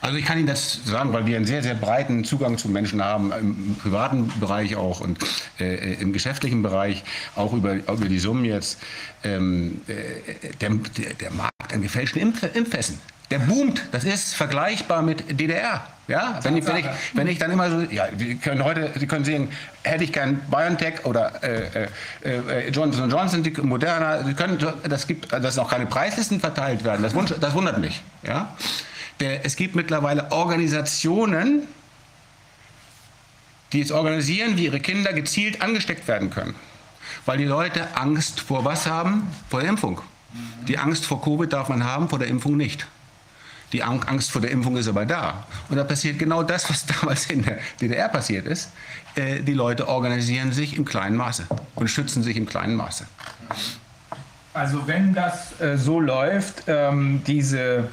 [0.00, 3.04] Also ich kann Ihnen das sagen, weil wir einen sehr, sehr breiten Zugang zu Menschen
[3.04, 5.18] haben, im privaten Bereich auch und
[5.58, 7.04] äh, im geschäftlichen Bereich,
[7.36, 8.78] auch über, über die Summen jetzt.
[9.22, 10.70] Ähm, äh, der,
[11.20, 12.98] der, Markt an gefälschten Impf Impfpässen,
[13.30, 13.82] der boomt.
[13.92, 15.86] Das ist vergleichbar mit DDR.
[16.08, 19.06] Ja, wenn ich, wenn, ich, wenn ich dann immer so, ja, wir können heute, Sie
[19.06, 19.48] können sehen,
[19.84, 21.86] hätte ich gern BioNTech oder äh,
[22.24, 27.02] äh, Johnson Johnson, die Moderna, Sie können, das gibt, dass noch keine Preislisten verteilt werden,
[27.02, 28.02] das, wundert, das wundert mich.
[28.24, 28.56] Ja.
[29.20, 31.68] Es gibt mittlerweile Organisationen,
[33.72, 36.54] die es organisieren, wie ihre Kinder gezielt angesteckt werden können.
[37.26, 39.28] Weil die Leute Angst vor was haben?
[39.48, 40.00] Vor der Impfung.
[40.66, 42.86] Die Angst vor Covid darf man haben, vor der Impfung nicht.
[43.72, 45.46] Die Angst vor der Impfung ist aber da.
[45.68, 48.70] Und da passiert genau das, was damals in der DDR passiert ist.
[49.14, 53.06] Äh, die Leute organisieren sich im kleinen Maße und schützen sich im kleinen Maße.
[54.52, 57.88] Also wenn das äh, so läuft, ähm, diese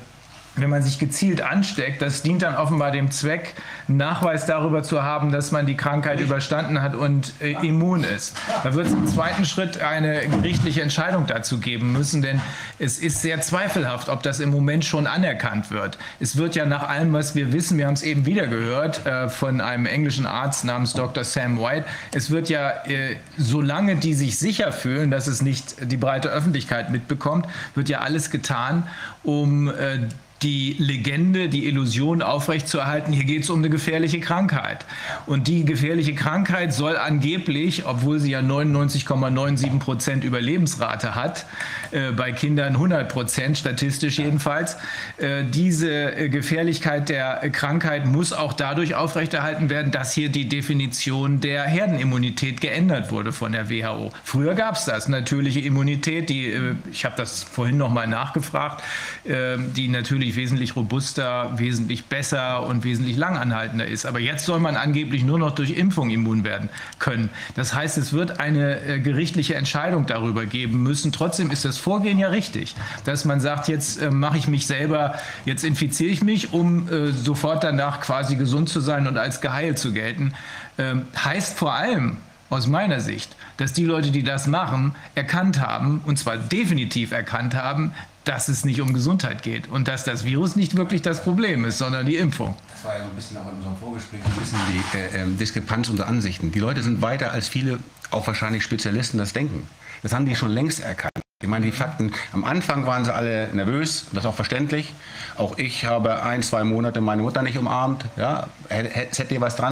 [0.58, 3.54] wenn man sich gezielt ansteckt, das dient dann offenbar dem Zweck,
[3.88, 8.36] Nachweis darüber zu haben, dass man die Krankheit überstanden hat und äh, immun ist.
[8.64, 12.42] Da wird es im zweiten Schritt eine gerichtliche Entscheidung dazu geben müssen, denn
[12.80, 15.98] es ist sehr zweifelhaft, ob das im Moment schon anerkannt wird.
[16.20, 19.30] Es wird ja nach allem, was wir wissen, wir haben es eben wieder gehört äh,
[19.30, 21.24] von einem englischen Arzt namens Dr.
[21.24, 25.98] Sam White, es wird ja, äh, solange die sich sicher fühlen, dass es nicht die
[25.98, 28.88] breite Öffentlichkeit mitbekommt, wird ja alles getan,
[29.24, 30.00] um äh,
[30.42, 34.86] die Legende, die Illusion aufrechtzuerhalten, hier geht es um eine gefährliche Krankheit.
[35.26, 41.46] Und die gefährliche Krankheit soll angeblich, obwohl sie ja 99,97 Prozent Überlebensrate hat,
[41.92, 44.78] äh, bei Kindern 100 Prozent, statistisch jedenfalls,
[45.18, 51.40] äh, diese äh, Gefährlichkeit der Krankheit muss auch dadurch aufrechterhalten werden, dass hier die Definition
[51.40, 54.12] der Herdenimmunität geändert wurde von der WHO.
[54.24, 56.54] Früher gab es das, natürliche Immunität, die,
[56.92, 58.84] ich habe das vorhin noch mal nachgefragt,
[59.26, 64.06] die natürlich wesentlich robuster, wesentlich besser und wesentlich langanhaltender ist.
[64.06, 67.30] Aber jetzt soll man angeblich nur noch durch Impfung immun werden können.
[67.56, 71.12] Das heißt, es wird eine gerichtliche Entscheidung darüber geben müssen.
[71.12, 72.76] Trotzdem ist das Vorgehen ja richtig,
[73.06, 75.16] dass man sagt, jetzt äh, mache ich mich selber,
[75.46, 79.80] jetzt infiziere ich mich, um äh, sofort danach quasi gesund zu sein und als geheilt
[79.80, 80.34] zu gelten.
[80.78, 82.18] Ähm, heißt vor allem,
[82.50, 87.56] aus meiner Sicht, dass die Leute, die das machen, erkannt haben, und zwar definitiv erkannt
[87.56, 91.64] haben, dass es nicht um Gesundheit geht und dass das Virus nicht wirklich das Problem
[91.66, 92.56] ist, sondern die Impfung.
[92.74, 95.36] Das war ja so ein bisschen auch in unserem Vorgespräch ein bisschen die äh, äh,
[95.38, 96.52] Diskrepanz unter Ansichten.
[96.52, 97.80] Die Leute sind weiter als viele,
[98.12, 99.68] auch wahrscheinlich Spezialisten, das denken.
[100.04, 101.22] Das haben die schon längst erkannt.
[101.42, 104.94] Ich meine, die Fakten, am Anfang waren sie alle nervös, das ist auch verständlich.
[105.36, 108.06] Auch ich habe ein, zwei Monate meine Mutter nicht umarmt.
[108.16, 109.72] Ja, es hätte ihr was dran.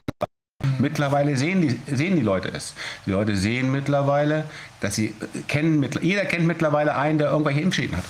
[0.80, 2.76] Mittlerweile sehen die, sehen die Leute es.
[3.06, 4.46] Die Leute sehen mittlerweile,
[4.80, 5.16] dass sie
[5.48, 8.04] kennen, jeder kennt mittlerweile einen, der irgendwelche Impfschäden hat.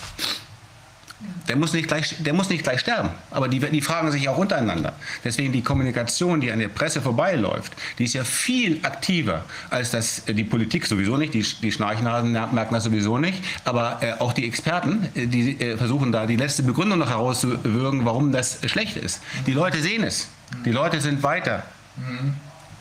[1.47, 3.09] Der muss nicht gleich, der muss nicht gleich sterben.
[3.31, 4.93] Aber die, die fragen sich auch untereinander.
[5.23, 10.27] Deswegen die Kommunikation, die an der Presse vorbeiläuft, die ist ja viel aktiver als das,
[10.27, 11.33] äh, die Politik sowieso nicht.
[11.33, 13.43] Die, die Schnarchnasen merken das sowieso nicht.
[13.63, 18.05] Aber äh, auch die Experten, äh, die äh, versuchen da die letzte Begründung noch herauszuwürgen,
[18.05, 19.21] warum das schlecht ist.
[19.45, 20.29] Die Leute sehen es.
[20.65, 21.63] Die Leute sind weiter.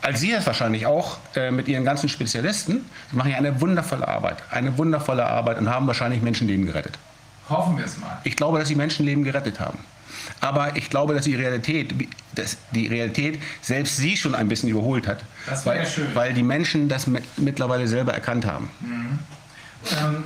[0.01, 2.85] Als Sie es wahrscheinlich auch äh, mit Ihren ganzen Spezialisten.
[3.09, 4.37] Sie machen ja eine wundervolle Arbeit.
[4.51, 6.97] Eine wundervolle Arbeit und haben wahrscheinlich Menschenleben gerettet.
[7.49, 8.19] Hoffen wir es mal.
[8.23, 9.79] Ich glaube, dass sie Menschenleben gerettet haben.
[10.41, 11.93] Aber ich glaube, dass die Realität,
[12.33, 15.23] dass die Realität selbst sie schon ein bisschen überholt hat.
[15.45, 16.07] Das wäre weil, schön.
[16.15, 18.69] weil die Menschen das mit, mittlerweile selber erkannt haben.
[18.83, 20.23] Ähm,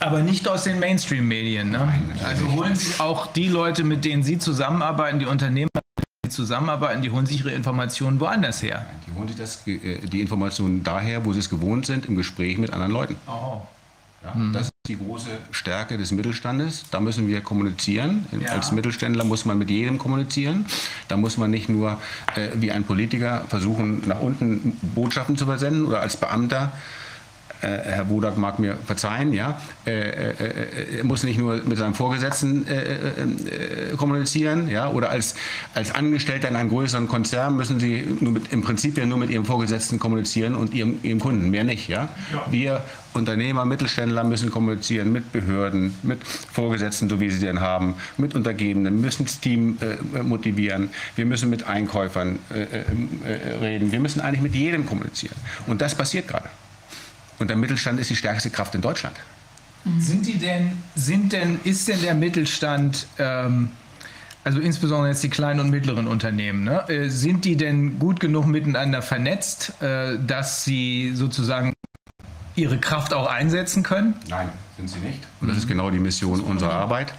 [0.00, 1.70] aber nicht aus den Mainstream-Medien.
[1.70, 1.92] Ne?
[2.24, 6.36] Also holen Sie auch die Leute, mit denen Sie zusammenarbeiten, die Unternehmer, mit denen Sie
[6.36, 8.86] zusammenarbeiten, die holen sich ihre Informationen woanders her.
[9.06, 12.58] Die holen sich das, äh, die Informationen daher, wo sie es gewohnt sind, im Gespräch
[12.58, 13.16] mit anderen Leuten.
[13.28, 13.62] Oh.
[14.24, 16.84] Ja, Das ist die große Stärke des Mittelstandes.
[16.90, 18.26] Da müssen wir kommunizieren.
[18.40, 18.52] Ja.
[18.52, 20.66] Als Mittelständler muss man mit jedem kommunizieren.
[21.08, 22.00] Da muss man nicht nur
[22.36, 26.72] äh, wie ein Politiker versuchen, nach unten Botschaften zu versenden oder als Beamter.
[27.62, 32.66] Äh, Herr Wodak mag mir verzeihen, ja, äh, äh, muss nicht nur mit seinem Vorgesetzten
[33.96, 35.34] kommunizieren, ja, oder als,
[35.74, 39.44] als Angestellter in einem größeren Konzern müssen Sie mit, im Prinzip ja nur mit Ihrem
[39.44, 42.08] Vorgesetzten kommunizieren und Ihrem, Ihrem Kunden, mehr nicht, ja.
[42.50, 42.82] Wir
[43.14, 49.00] Unternehmer, Mittelständler müssen kommunizieren mit Behörden, mit Vorgesetzten, so wie sie den haben, mit Untergebenen,
[49.00, 54.40] müssen das Team äh, motivieren, wir müssen mit Einkäufern äh, äh, reden, wir müssen eigentlich
[54.40, 55.36] mit jedem kommunizieren.
[55.66, 56.48] Und das passiert gerade.
[57.38, 59.16] Und der Mittelstand ist die stärkste Kraft in Deutschland.
[59.98, 63.70] Sind die denn, sind denn, ist denn der Mittelstand, ähm,
[64.44, 68.46] also insbesondere jetzt die kleinen und mittleren Unternehmen, ne, äh, sind die denn gut genug
[68.46, 71.74] miteinander vernetzt, äh, dass sie sozusagen
[72.54, 74.14] ihre Kraft auch einsetzen können?
[74.28, 75.20] Nein, sind sie nicht.
[75.40, 77.12] Und das ist genau die Mission unserer Arbeit.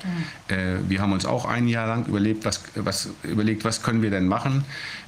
[0.48, 4.10] Äh, wir haben uns auch ein Jahr lang überlegt was, was, überlegt, was können wir
[4.10, 4.64] denn machen.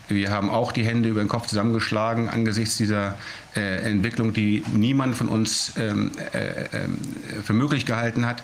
[0.08, 3.16] Wir haben auch die Hände über den Kopf zusammengeschlagen angesichts dieser
[3.56, 6.98] äh, Entwicklung, die niemand von uns ähm, äh, ähm,
[7.43, 8.43] für möglich gehalten hat.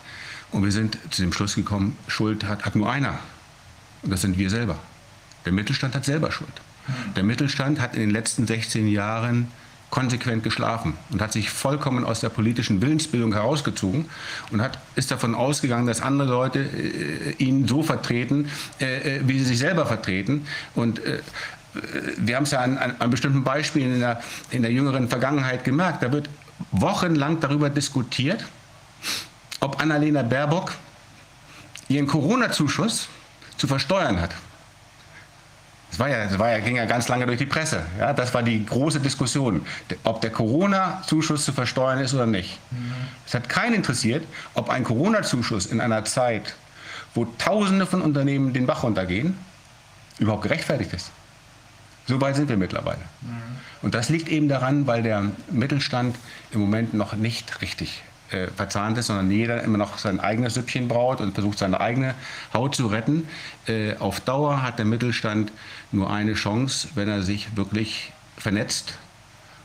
[0.52, 3.20] Und wir sind zu dem Schluss gekommen, Schuld hat, hat nur einer.
[4.02, 4.78] Und das sind wir selber.
[5.46, 6.52] Der Mittelstand hat selber Schuld.
[7.16, 9.48] Der Mittelstand hat in den letzten 16 Jahren
[9.92, 14.06] konsequent geschlafen und hat sich vollkommen aus der politischen Willensbildung herausgezogen
[14.50, 18.50] und hat, ist davon ausgegangen, dass andere Leute äh, ihn so vertreten,
[18.80, 20.48] äh, äh, wie sie sich selber vertreten.
[20.76, 21.20] Und äh,
[22.18, 25.64] wir haben es ja an, an, an bestimmten Beispielen in der, in der jüngeren Vergangenheit
[25.64, 26.04] gemerkt.
[26.04, 26.30] Da wird
[26.72, 28.46] wochenlang darüber diskutiert,
[29.60, 30.74] ob Annalena Baerbock
[31.88, 33.10] ihren Corona-Zuschuss
[33.58, 34.32] zu versteuern hat.
[35.90, 37.86] Das, war ja, das war ja, ging ja ganz lange durch die Presse.
[38.00, 39.66] Ja, das war die große Diskussion,
[40.04, 42.60] ob der Corona-Zuschuss zu versteuern ist oder nicht.
[43.28, 46.56] Es hat keinen interessiert, ob ein Corona-Zuschuss in einer Zeit,
[47.14, 49.38] wo Tausende von Unternehmen den Bach runtergehen,
[50.18, 51.12] überhaupt gerechtfertigt ist.
[52.08, 53.02] So weit sind wir mittlerweile.
[53.82, 56.16] Und das liegt eben daran, weil der Mittelstand
[56.52, 60.88] im Moment noch nicht richtig äh, verzahnt ist, sondern jeder immer noch sein eigenes Süppchen
[60.88, 62.16] braut und versucht, seine eigene
[62.54, 63.28] Haut zu retten.
[63.68, 65.52] Äh, auf Dauer hat der Mittelstand
[65.92, 68.98] nur eine Chance, wenn er sich wirklich vernetzt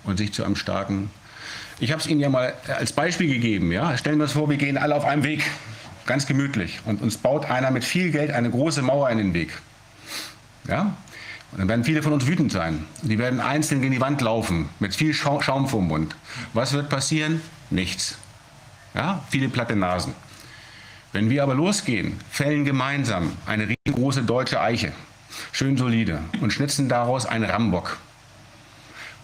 [0.05, 1.11] und sich zu einem starken.
[1.79, 3.71] Ich habe es Ihnen ja mal als Beispiel gegeben.
[3.71, 3.97] Ja?
[3.99, 5.45] Stellen wir uns vor, wir gehen alle auf einem Weg,
[6.07, 9.51] ganz gemütlich, und uns baut einer mit viel Geld eine große Mauer in den Weg.
[10.67, 10.97] Ja?
[11.53, 12.85] Und dann werden viele von uns wütend sein.
[13.03, 16.17] Die werden einzeln gegen die Wand laufen, mit viel Schaum vom Mund.
[16.53, 17.41] Was wird passieren?
[17.71, 18.19] Nichts.
[18.95, 20.15] Ja, viele platte Nasen.
[21.13, 24.93] Wenn wir aber losgehen, fällen gemeinsam eine riesengroße deutsche Eiche,
[25.53, 27.99] schön solide, und schnitzen daraus einen Rambock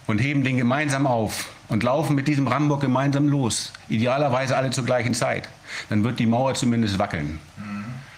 [0.07, 4.85] und heben den gemeinsam auf und laufen mit diesem Rambock gemeinsam los, idealerweise alle zur
[4.85, 5.49] gleichen Zeit,
[5.89, 7.39] dann wird die Mauer zumindest wackeln.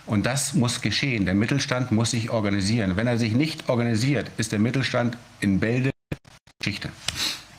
[0.06, 1.26] Und das muss geschehen.
[1.26, 2.96] Der Mittelstand muss sich organisieren.
[2.96, 5.92] Wenn er sich nicht organisiert, ist der Mittelstand in Bälde
[6.60, 6.90] Geschichte.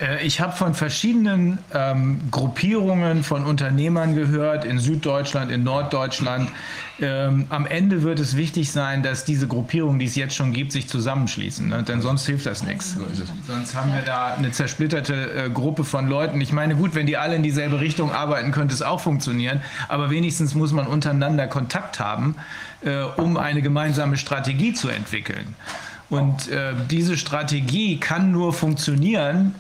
[0.00, 6.50] Äh, Ich habe von verschiedenen ähm, Gruppierungen von Unternehmern gehört, in Süddeutschland, in Norddeutschland.
[6.98, 10.72] Ähm, am Ende wird es wichtig sein, dass diese Gruppierungen, die es jetzt schon gibt,
[10.72, 11.68] sich zusammenschließen.
[11.68, 11.82] Ne?
[11.82, 12.96] Denn sonst hilft das nichts.
[13.46, 16.40] Sonst haben wir da eine zersplitterte äh, Gruppe von Leuten.
[16.40, 19.60] Ich meine, gut, wenn die alle in dieselbe Richtung arbeiten, könnte es auch funktionieren.
[19.88, 22.36] Aber wenigstens muss man untereinander Kontakt haben,
[22.82, 25.54] äh, um eine gemeinsame Strategie zu entwickeln.
[26.08, 29.54] Und äh, diese Strategie kann nur funktionieren,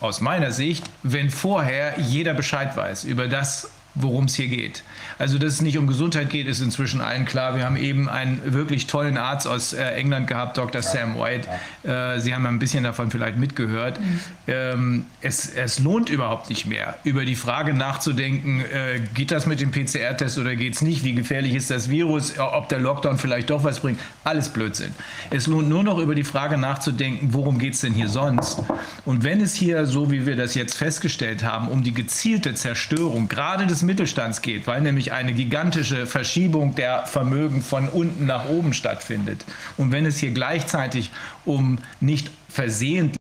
[0.00, 4.82] aus meiner Sicht, wenn vorher jeder Bescheid weiß über das, worum es hier geht.
[5.18, 7.56] Also, dass es nicht um Gesundheit geht, ist inzwischen allen klar.
[7.56, 10.82] Wir haben eben einen wirklich tollen Arzt aus äh, England gehabt, Dr.
[10.82, 11.48] Sam White.
[11.84, 14.00] Äh, Sie haben ein bisschen davon vielleicht mitgehört.
[14.46, 19.60] Ähm, es, es lohnt überhaupt nicht mehr, über die Frage nachzudenken, äh, geht das mit
[19.60, 21.04] dem PCR-Test oder geht es nicht?
[21.04, 22.38] Wie gefährlich ist das Virus?
[22.38, 24.00] Ob der Lockdown vielleicht doch was bringt?
[24.24, 24.92] Alles Blödsinn.
[25.30, 28.60] Es lohnt nur noch über die Frage nachzudenken, worum geht es denn hier sonst?
[29.04, 33.28] Und wenn es hier, so wie wir das jetzt festgestellt haben, um die gezielte Zerstörung
[33.28, 38.72] gerade des Mittelstands geht, weil nämlich eine gigantische Verschiebung der Vermögen von unten nach oben
[38.72, 39.44] stattfindet.
[39.76, 41.10] Und wenn es hier gleichzeitig
[41.44, 43.18] um nicht versehentliche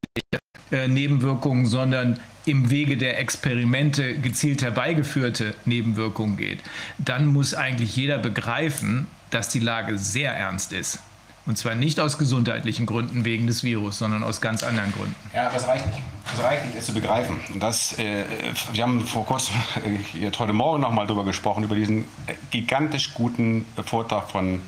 [0.72, 6.60] äh, Nebenwirkungen, sondern im Wege der Experimente gezielt herbeigeführte Nebenwirkungen geht,
[6.98, 11.00] dann muss eigentlich jeder begreifen, dass die Lage sehr ernst ist.
[11.46, 15.16] Und zwar nicht aus gesundheitlichen Gründen wegen des Virus, sondern aus ganz anderen Gründen.
[15.34, 16.00] Ja, das reicht nicht.
[16.32, 17.40] Das reicht nicht, es zu begreifen.
[17.60, 18.24] Das, äh,
[18.72, 22.36] wir haben vor kurzem, äh, jetzt heute Morgen noch mal darüber gesprochen, über diesen äh,
[22.50, 24.62] gigantisch guten Vortrag von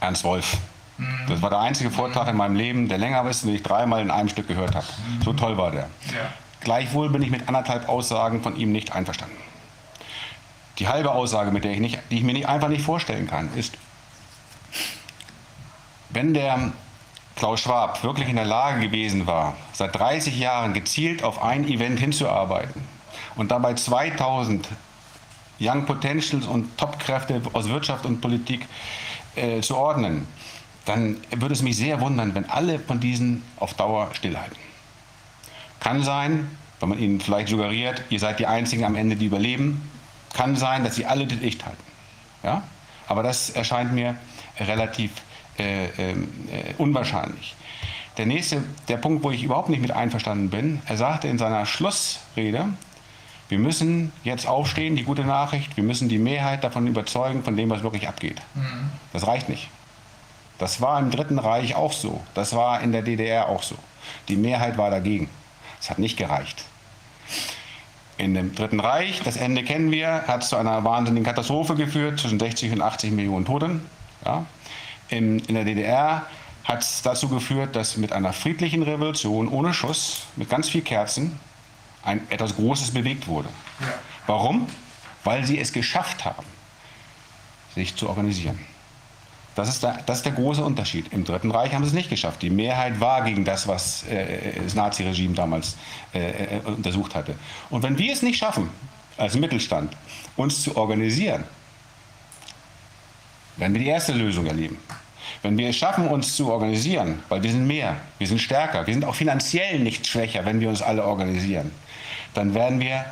[0.00, 0.56] Ernst Wolf.
[0.98, 1.06] Mhm.
[1.28, 4.10] Das war der einzige Vortrag in meinem Leben, der länger ist, den ich dreimal in
[4.10, 4.86] einem Stück gehört habe.
[4.86, 5.22] Mhm.
[5.22, 5.88] So toll war der.
[6.12, 6.32] Ja.
[6.60, 9.36] Gleichwohl bin ich mit anderthalb Aussagen von ihm nicht einverstanden.
[10.80, 13.48] Die halbe Aussage, mit der ich, nicht, die ich mir nicht, einfach nicht vorstellen kann,
[13.54, 13.74] ist,
[16.16, 16.72] wenn der
[17.36, 22.00] Klaus Schwab wirklich in der Lage gewesen war, seit 30 Jahren gezielt auf ein Event
[22.00, 22.80] hinzuarbeiten
[23.34, 24.66] und dabei 2000
[25.60, 28.66] Young Potentials und Topkräfte aus Wirtschaft und Politik
[29.34, 30.26] äh, zu ordnen,
[30.86, 34.56] dann würde es mich sehr wundern, wenn alle von diesen auf Dauer stillhalten.
[35.80, 39.90] Kann sein, wenn man ihnen vielleicht suggeriert, ihr seid die Einzigen am Ende, die überleben.
[40.32, 41.84] Kann sein, dass sie alle das Licht halten.
[42.42, 42.62] Ja?
[43.06, 44.16] Aber das erscheint mir
[44.58, 45.10] relativ
[45.58, 46.14] äh, äh,
[46.78, 47.54] unwahrscheinlich.
[48.16, 51.66] Der nächste, der Punkt, wo ich überhaupt nicht mit einverstanden bin, er sagte in seiner
[51.66, 52.68] Schlussrede,
[53.48, 57.70] wir müssen jetzt aufstehen, die gute Nachricht, wir müssen die Mehrheit davon überzeugen, von dem,
[57.70, 58.40] was wirklich abgeht.
[58.54, 58.90] Mhm.
[59.12, 59.68] Das reicht nicht.
[60.58, 62.22] Das war im Dritten Reich auch so.
[62.34, 63.76] Das war in der DDR auch so.
[64.28, 65.28] Die Mehrheit war dagegen.
[65.80, 66.64] Es hat nicht gereicht.
[68.18, 72.18] In dem Dritten Reich, das Ende kennen wir, hat es zu einer wahnsinnigen Katastrophe geführt,
[72.18, 73.82] zwischen 60 und 80 Millionen Toten.
[74.24, 74.46] Ja.
[75.08, 76.26] In, in der DDR
[76.64, 81.38] hat es dazu geführt, dass mit einer friedlichen Revolution ohne Schuss, mit ganz viel Kerzen,
[82.02, 83.48] ein, etwas Großes bewegt wurde.
[83.80, 83.86] Ja.
[84.26, 84.66] Warum?
[85.24, 86.46] Weil sie es geschafft haben,
[87.74, 88.58] sich zu organisieren.
[89.56, 91.12] Das ist, der, das ist der große Unterschied.
[91.12, 92.42] Im Dritten Reich haben sie es nicht geschafft.
[92.42, 95.76] Die Mehrheit war gegen das, was äh, das Naziregime damals
[96.12, 97.34] äh, äh, untersucht hatte.
[97.70, 98.68] Und wenn wir es nicht schaffen,
[99.16, 99.96] als Mittelstand,
[100.36, 101.44] uns zu organisieren,
[103.56, 104.78] werden wir die erste Lösung erleben.
[105.42, 108.94] Wenn wir es schaffen, uns zu organisieren, weil wir sind mehr, wir sind stärker, wir
[108.94, 111.70] sind auch finanziell nicht schwächer, wenn wir uns alle organisieren,
[112.34, 113.04] dann werden wir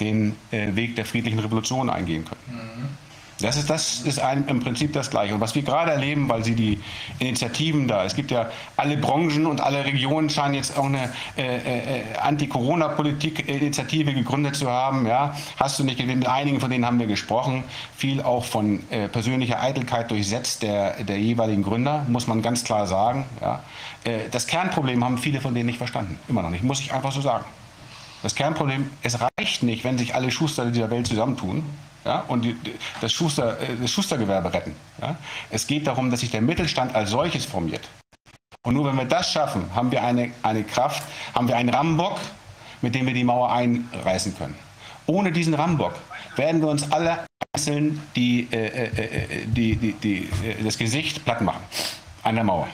[0.00, 2.58] den äh, Weg der friedlichen Revolution eingehen können.
[2.58, 3.05] Mhm.
[3.40, 5.34] Das ist, das ist ein, im Prinzip das Gleiche.
[5.34, 6.80] Und was wir gerade erleben, weil Sie die
[7.18, 12.00] Initiativen da, es gibt ja alle Branchen und alle Regionen scheinen jetzt auch eine äh,
[12.00, 15.06] äh, Anti-Corona-Politik-Initiative gegründet zu haben.
[15.06, 16.18] Ja, hast du nicht gesehen?
[16.18, 17.64] Mit einigen von denen haben wir gesprochen.
[17.94, 22.86] Viel auch von äh, persönlicher Eitelkeit durchsetzt der, der jeweiligen Gründer, muss man ganz klar
[22.86, 23.26] sagen.
[23.42, 23.62] Ja.
[24.04, 26.18] Äh, das Kernproblem haben viele von denen nicht verstanden.
[26.28, 27.44] Immer noch nicht, muss ich einfach so sagen.
[28.22, 31.64] Das Kernproblem, es reicht nicht, wenn sich alle Schuster dieser Welt zusammentun
[32.06, 32.56] ja, und die,
[33.00, 34.76] das, Schuster, äh, das Schustergewerbe retten.
[35.00, 35.16] Ja.
[35.50, 37.82] Es geht darum, dass sich der Mittelstand als solches formiert.
[38.62, 41.02] Und nur wenn wir das schaffen, haben wir eine, eine Kraft,
[41.34, 42.18] haben wir einen Rambock,
[42.80, 44.54] mit dem wir die Mauer einreißen können.
[45.06, 45.94] Ohne diesen Rambock
[46.36, 51.24] werden wir uns alle einzeln die, äh, äh, äh die, die, die, äh, das Gesicht
[51.24, 51.62] platt machen
[52.22, 52.68] an der Mauer.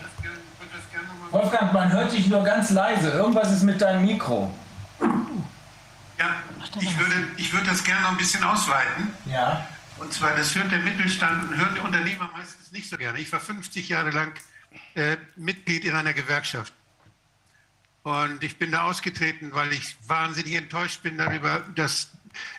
[1.31, 3.11] Wolfgang, man hört dich nur ganz leise.
[3.11, 4.51] Irgendwas ist mit deinem Mikro.
[6.81, 9.13] Ich würde, ich würde das gerne noch ein bisschen ausweiten.
[9.27, 9.69] Ja.
[9.99, 13.19] Und zwar, das hört der Mittelstand und hört der Unternehmer meistens nicht so gerne.
[13.21, 14.33] Ich war 50 Jahre lang
[14.95, 16.73] äh, Mitglied in einer Gewerkschaft.
[18.03, 22.11] Und ich bin da ausgetreten, weil ich wahnsinnig enttäuscht bin darüber, dass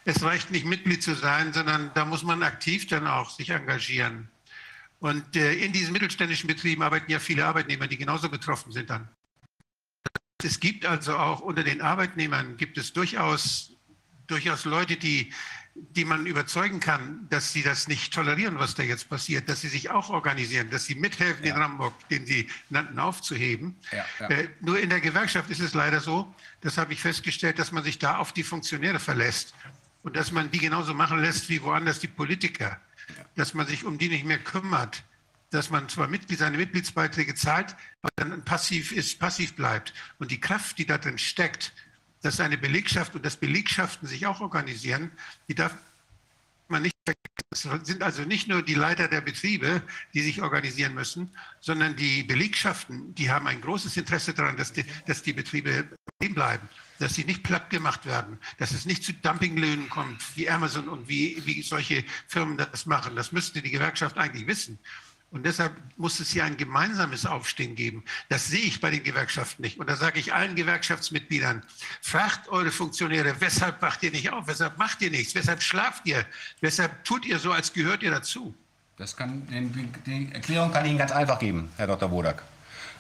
[0.06, 4.30] es reicht nicht Mitglied zu sein, sondern da muss man aktiv dann auch sich engagieren.
[4.99, 9.09] Und äh, in diesen mittelständischen Betrieben arbeiten ja viele Arbeitnehmer, die genauso betroffen sind dann.
[10.41, 13.73] Es gibt also auch unter den Arbeitnehmern gibt es durchaus,
[14.27, 15.32] durchaus Leute, die,
[15.76, 19.68] die man überzeugen kann, dass sie das nicht tolerieren, was da jetzt passiert, dass sie
[19.68, 21.53] sich auch organisieren, dass sie mithelfen, ja.
[21.53, 23.76] den Rambock, den Sie nannten, aufzuheben.
[23.92, 24.30] Ja, ja.
[24.30, 27.84] Äh, nur in der Gewerkschaft ist es leider so, das habe ich festgestellt, dass man
[27.84, 29.53] sich da auf die Funktionäre verlässt
[30.03, 32.80] und dass man die genauso machen lässt wie woanders die Politiker,
[33.35, 35.03] dass man sich um die nicht mehr kümmert
[35.53, 39.93] dass man zwar Mitglied, seine Mitgliedsbeiträge zahlt, aber dann passiv ist, passiv bleibt.
[40.18, 41.74] Und die Kraft, die da drin steckt,
[42.24, 45.11] dass eine Belegschaft und dass Belegschaften sich auch organisieren,
[45.48, 45.77] die darf,
[46.69, 47.82] man nicht vergessen.
[47.82, 51.30] Es sind also nicht nur die Leiter der Betriebe, die sich organisieren müssen,
[51.60, 55.88] sondern die Belegschaften, die haben ein großes Interesse daran, dass die, dass die Betriebe
[56.18, 56.69] bleiben,
[57.00, 61.08] dass sie nicht platt gemacht werden, dass es nicht zu Dumpinglöhnen kommt, wie Amazon und
[61.10, 63.16] wie, wie solche Firmen das machen.
[63.16, 64.80] Das müsste die Gewerkschaft eigentlich wissen.
[65.33, 68.03] Und deshalb muss es hier ein gemeinsames Aufstehen geben.
[68.29, 69.79] Das sehe ich bei den Gewerkschaften nicht.
[69.79, 71.63] Und da sage ich allen Gewerkschaftsmitgliedern,
[72.01, 74.45] fragt eure Funktionäre, weshalb wacht ihr nicht auf?
[74.47, 75.33] Weshalb macht ihr nichts?
[75.33, 76.23] Weshalb schlaft ihr?
[76.61, 78.53] Weshalb tut ihr so, als gehört ihr dazu?
[78.97, 79.41] Das kann,
[80.05, 82.11] die Erklärung kann ich Ihnen ganz einfach geben, Herr Dr.
[82.11, 82.43] Wodak.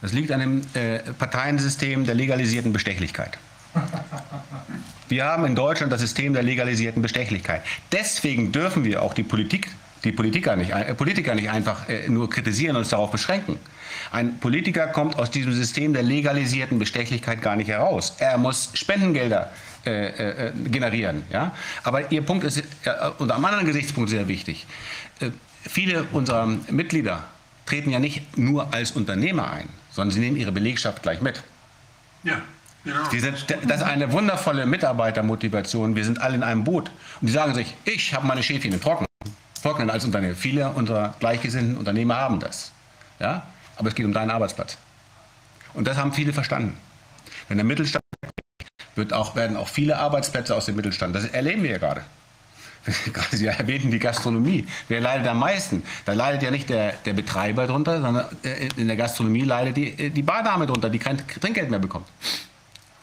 [0.01, 3.37] Das liegt an dem äh, Parteiensystem der legalisierten Bestechlichkeit.
[5.07, 7.61] Wir haben in Deutschland das System der legalisierten Bestechlichkeit.
[7.91, 9.69] Deswegen dürfen wir auch die Politik
[10.03, 13.57] die Politiker nicht, äh, Politiker nicht einfach äh, nur kritisieren und uns darauf beschränken.
[14.11, 18.15] Ein Politiker kommt aus diesem System der legalisierten Bestechlichkeit gar nicht heraus.
[18.19, 19.51] Er muss Spendengelder
[19.85, 21.23] äh, äh, generieren.
[21.31, 21.51] Ja?
[21.83, 22.63] Aber Ihr Punkt ist äh,
[23.17, 24.65] unter einem anderen Gesichtspunkt sehr wichtig.
[25.19, 27.23] Äh, viele unserer Mitglieder
[27.65, 31.43] treten ja nicht nur als Unternehmer ein, sondern sie nehmen ihre Belegschaft gleich mit.
[32.23, 32.41] Ja.
[32.83, 33.09] Genau.
[33.09, 35.95] Sind, das ist eine wundervolle Mitarbeitermotivation.
[35.95, 36.91] Wir sind alle in einem Boot.
[37.21, 39.07] Und die sagen sich, ich habe meine Schäfchen im Trocknen.
[39.63, 40.35] Trocknen als Unternehmer.
[40.35, 42.73] Viele unserer gleichgesinnten Unternehmer haben das.
[43.19, 43.47] Ja?
[43.77, 44.77] Aber es geht um deinen Arbeitsplatz.
[45.73, 46.77] Und das haben viele verstanden.
[47.47, 48.03] Wenn der Mittelstand
[48.95, 51.15] wird auch, werden auch viele Arbeitsplätze aus dem Mittelstand.
[51.15, 52.03] Das erleben wir ja gerade.
[53.31, 54.67] Sie erwähnten die Gastronomie.
[54.89, 55.83] Wer leidet am meisten?
[56.03, 59.97] Da leidet ja nicht der, der Betreiber drunter, sondern äh, in der Gastronomie leidet die,
[59.97, 62.07] äh, die Bardame drunter, die kein Trinkgeld mehr bekommt.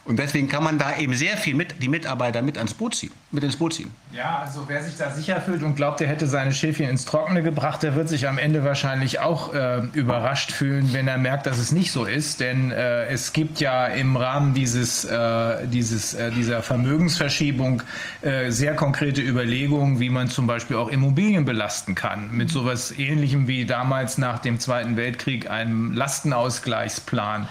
[0.05, 3.11] Und deswegen kann man da eben sehr viel mit, die Mitarbeiter mit ans Boot ziehen,
[3.31, 3.91] mit ins Boot ziehen.
[4.13, 7.41] Ja, also wer sich da sicher fühlt und glaubt, er hätte seine Schäfchen ins Trockene
[7.43, 11.57] gebracht, der wird sich am Ende wahrscheinlich auch äh, überrascht fühlen, wenn er merkt, dass
[11.57, 12.41] es nicht so ist.
[12.41, 17.83] Denn äh, es gibt ja im Rahmen dieses, äh, dieses, äh, dieser Vermögensverschiebung
[18.21, 22.31] äh, sehr konkrete Überlegungen, wie man zum Beispiel auch Immobilien belasten kann.
[22.31, 27.47] Mit sowas ähnlichem wie damals nach dem Zweiten Weltkrieg einem Lastenausgleichsplan.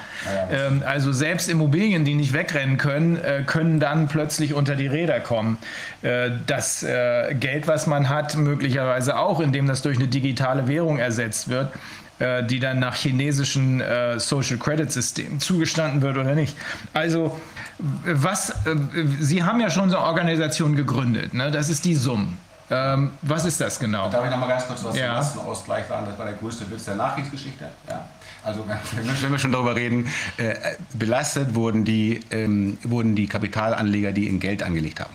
[0.51, 5.21] Ähm, also selbst Immobilien, die nicht wegrennen können, äh, können dann plötzlich unter die Räder
[5.21, 5.57] kommen.
[6.03, 10.99] Äh, das äh, Geld, was man hat, möglicherweise auch, indem das durch eine digitale Währung
[10.99, 11.73] ersetzt wird,
[12.19, 13.83] äh, die dann nach chinesischen
[14.19, 16.57] Social Credit Systemen zugestanden wird oder nicht.
[16.93, 17.41] Also
[18.05, 18.53] was,
[19.21, 21.51] Sie haben ja schon so eine Organisation gegründet, ne?
[21.51, 22.37] das ist die SUM.
[22.73, 24.09] Ähm, was ist das genau?
[24.11, 25.07] Darf ich noch mal ganz kurz was ja.
[25.07, 26.07] zum Lastenausgleich sagen?
[26.07, 27.69] Das war der größte Witz der Nachkriegsgeschichte.
[27.89, 28.09] Ja.
[28.45, 30.55] Also wenn wir schon darüber reden, äh,
[30.95, 35.15] belastet wurden die, ähm, wurden die Kapitalanleger, die in Geld angelegt haben.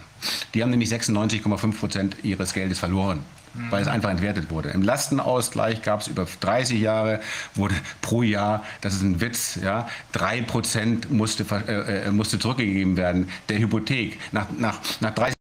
[0.54, 3.24] Die haben nämlich 96,5 Prozent ihres Geldes verloren
[3.70, 4.70] weil es einfach entwertet wurde.
[4.70, 7.22] Im Lastenausgleich gab es über 30 Jahre,
[7.54, 12.98] wurde pro Jahr, das ist ein Witz, ja, 3 Prozent musste, äh, äh, musste zurückgegeben
[12.98, 14.20] werden der Hypothek.
[14.32, 15.36] Nach, nach, nach 30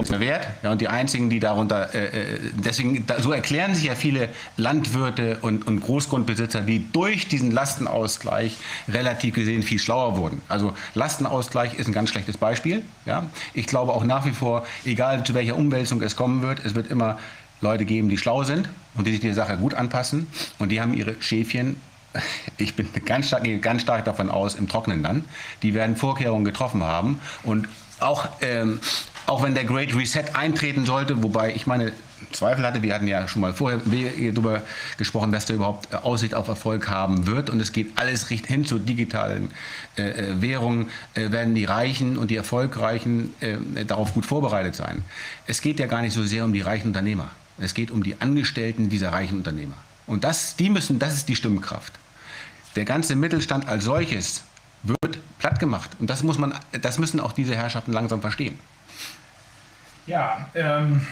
[0.00, 0.46] nichts mehr wert.
[0.62, 4.28] Ja, und die einzigen, die darunter, äh, äh, deswegen, da, so erklären sich ja viele
[4.56, 8.56] Landwirte und, und Großgrundbesitzer, die durch diesen Lastenausgleich
[8.88, 10.42] relativ gesehen viel schlauer wurden.
[10.48, 12.82] Also Lastenausgleich ist ein ganz schlechtes Beispiel.
[13.06, 13.26] Ja.
[13.54, 16.90] Ich glaube auch nach wie vor, egal zu welcher Umwälzung es kommen wird, es wird
[16.90, 17.18] immer
[17.60, 20.26] Leute geben, die schlau sind und die sich der Sache gut anpassen
[20.58, 21.76] und die haben ihre Schäfchen
[22.58, 25.24] ich bin ganz stark, ganz stark davon aus, im Trockenen dann.
[25.62, 27.68] Die werden Vorkehrungen getroffen haben und
[28.00, 28.80] auch ähm,
[29.26, 31.92] auch wenn der Great Reset eintreten sollte, wobei ich meine
[32.32, 34.62] Zweifel hatte, wir hatten ja schon mal vorher darüber
[34.98, 38.78] gesprochen, dass der überhaupt Aussicht auf Erfolg haben wird und es geht alles hin zu
[38.78, 39.50] digitalen
[39.96, 45.02] äh, äh, Währungen, äh, werden die Reichen und die Erfolgreichen äh, darauf gut vorbereitet sein.
[45.46, 48.20] Es geht ja gar nicht so sehr um die reichen Unternehmer, es geht um die
[48.20, 49.76] Angestellten dieser reichen Unternehmer.
[50.06, 51.92] Und das, die müssen, das ist die Stimmkraft.
[52.76, 54.42] Der ganze Mittelstand als solches
[54.82, 55.90] wird platt gemacht.
[55.98, 58.58] Und das, muss man, das müssen auch diese Herrschaften langsam verstehen.
[60.10, 61.06] Ja, ähm,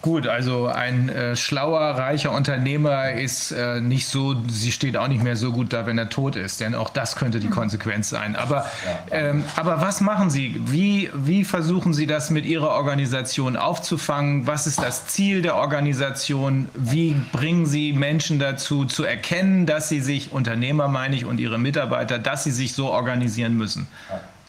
[0.00, 5.22] gut, also ein äh, schlauer, reicher Unternehmer ist äh, nicht so, sie steht auch nicht
[5.22, 8.34] mehr so gut da, wenn er tot ist, denn auch das könnte die Konsequenz sein.
[8.34, 8.66] Aber,
[9.12, 10.60] ähm, aber was machen Sie?
[10.64, 14.44] Wie, wie versuchen Sie das mit Ihrer Organisation aufzufangen?
[14.44, 16.68] Was ist das Ziel der Organisation?
[16.74, 21.60] Wie bringen Sie Menschen dazu, zu erkennen, dass sie sich, Unternehmer meine ich, und ihre
[21.60, 23.86] Mitarbeiter, dass sie sich so organisieren müssen?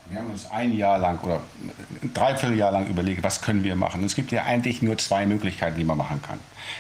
[0.10, 1.42] Wir haben uns ein Jahr lang oder
[2.02, 4.02] ein Dreivierteljahr lang überlegt, was können wir machen.
[4.02, 6.40] Und es gibt ja eigentlich nur zwei Möglichkeiten, die man machen kann.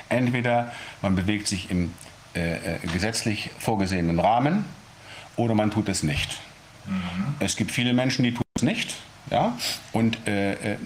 [0.09, 0.71] Entweder
[1.01, 1.93] man bewegt sich im
[2.35, 4.65] äh, äh gesetzlich vorgesehenen Rahmen
[5.35, 6.39] oder man tut es nicht.
[6.85, 7.35] Mhm.
[7.39, 8.95] Es gibt viele Menschen, die tun es nicht
[9.29, 9.57] Ja?
[9.91, 10.77] Und äh, äh,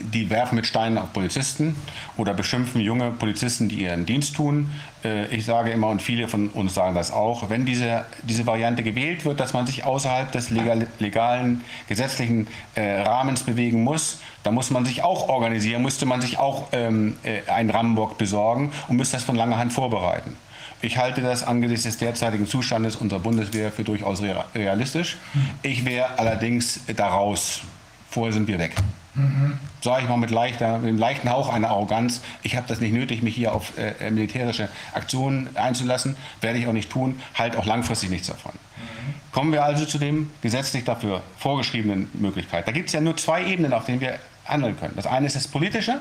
[0.00, 1.76] die werfen mit Steinen auf Polizisten
[2.16, 4.70] oder beschimpfen junge Polizisten, die ihren Dienst tun.
[5.04, 8.82] Äh, ich sage immer, und viele von uns sagen das auch, wenn diese, diese Variante
[8.82, 14.54] gewählt wird, dass man sich außerhalb des legal, legalen gesetzlichen äh, Rahmens bewegen muss, dann
[14.54, 18.96] muss man sich auch organisieren, müsste man sich auch ähm, äh, einen Rambock besorgen und
[18.96, 20.36] müsste das von langer Hand vorbereiten.
[20.82, 25.16] Ich halte das angesichts des derzeitigen Zustandes unserer Bundeswehr für durchaus realistisch.
[25.62, 27.62] Ich wäre allerdings daraus.
[28.10, 28.74] Vorher sind wir weg.
[29.14, 29.58] Mhm.
[29.80, 32.20] Sage ich mal mit, leichter, mit einem leichten Hauch einer Arroganz.
[32.42, 36.16] Ich habe das nicht nötig, mich hier auf äh, militärische Aktionen einzulassen.
[36.40, 37.20] Werde ich auch nicht tun.
[37.34, 38.52] Halt auch langfristig nichts davon.
[38.52, 39.14] Mhm.
[39.30, 42.66] Kommen wir also zu dem gesetzlich dafür vorgeschriebenen Möglichkeit.
[42.66, 44.94] Da gibt es ja nur zwei Ebenen, auf denen wir handeln können.
[44.96, 46.00] Das eine ist das Politische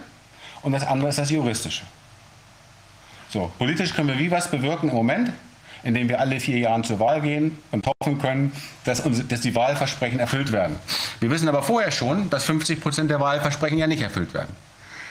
[0.63, 1.83] und das andere ist das Juristische.
[3.31, 5.31] So, politisch können wir wie was bewirken im Moment,
[5.83, 8.51] indem wir alle vier Jahre zur Wahl gehen und hoffen können,
[8.83, 10.75] dass, uns, dass die Wahlversprechen erfüllt werden.
[11.21, 14.53] Wir wissen aber vorher schon, dass 50 Prozent der Wahlversprechen ja nicht erfüllt werden.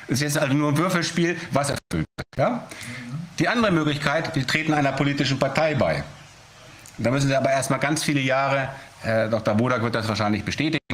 [0.07, 2.27] Es ist jetzt also nur ein Würfelspiel, was erfüllt wird.
[2.37, 2.67] Ja?
[3.39, 6.05] Die andere Möglichkeit, wir treten einer politischen Partei bei.
[6.99, 8.69] Da müssen Sie aber erstmal ganz viele Jahre,
[9.01, 9.59] Herr Dr.
[9.59, 10.85] Wodak wird das wahrscheinlich bestätigen,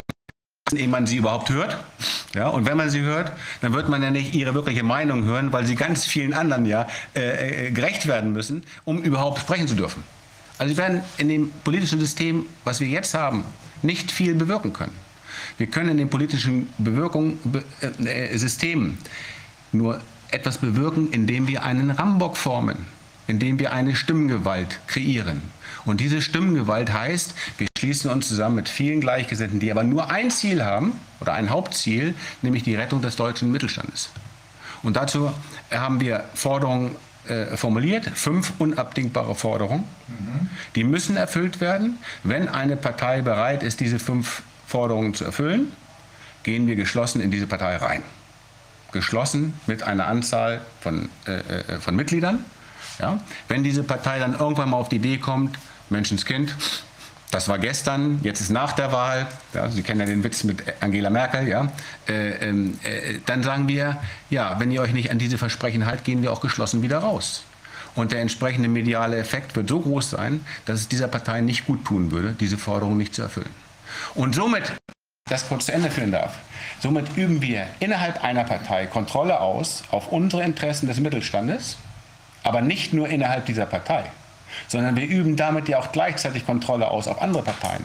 [0.75, 1.77] ehe man sie überhaupt hört.
[2.35, 5.53] Ja, und wenn man sie hört, dann wird man ja nicht ihre wirkliche Meinung hören,
[5.53, 9.75] weil sie ganz vielen anderen ja äh, äh, gerecht werden müssen, um überhaupt sprechen zu
[9.75, 10.03] dürfen.
[10.59, 13.45] Also sie werden in dem politischen System, was wir jetzt haben,
[13.83, 14.95] nicht viel bewirken können.
[15.59, 17.65] Wir können in den politischen Bewirkung, Be
[18.05, 18.99] äh, Systemen
[19.73, 22.87] nur etwas bewirken, indem wir einen Rambock formen,
[23.29, 25.43] indem wir eine Stimmgewalt kreieren.
[25.87, 30.31] Und diese Stimmengewalt heißt, wir schließen uns zusammen mit vielen Gleichgesinnten, die aber nur ein
[30.31, 34.11] Ziel haben oder ein Hauptziel, nämlich die Rettung des deutschen Mittelstandes.
[34.83, 35.33] Und dazu
[35.71, 36.97] haben wir Forderungen
[37.29, 39.85] äh, formuliert, fünf unabdingbare Forderungen.
[40.09, 40.49] Mhm.
[40.75, 41.99] Die müssen erfüllt werden.
[42.23, 45.73] Wenn eine Partei bereit ist, diese fünf Forderungen zu erfüllen,
[46.43, 48.03] gehen wir geschlossen in diese Partei rein.
[48.93, 52.45] Geschlossen mit einer Anzahl von, äh, äh von Mitgliedern.
[53.01, 53.21] Ja?
[53.49, 55.59] Wenn diese Partei dann irgendwann mal auf die Idee kommt,
[55.91, 56.55] Menschenskind.
[57.31, 59.27] Das war gestern, jetzt ist nach der Wahl.
[59.53, 61.49] Ja, Sie kennen ja den Witz mit Angela Merkel.
[61.49, 61.73] Ja,
[62.09, 63.99] äh, ähm, äh, dann sagen wir,
[64.31, 67.45] ja, wenn ihr euch nicht an diese Versprechen haltet, gehen wir auch geschlossen wieder raus.
[67.95, 71.85] Und der entsprechende mediale Effekt wird so groß sein, dass es dieser Partei nicht gut
[71.85, 73.51] tun würde, diese Forderung nicht zu erfüllen.
[74.15, 74.73] Und somit,
[75.29, 76.35] das kurz zu Ende führen darf,
[76.81, 81.79] somit üben wir innerhalb einer Partei Kontrolle aus auf unsere Interessen des Mittelstandes,
[82.45, 84.05] aber nicht nur innerhalb dieser Partei
[84.69, 87.85] sondern wir üben damit ja auch gleichzeitig Kontrolle aus auf andere Parteien.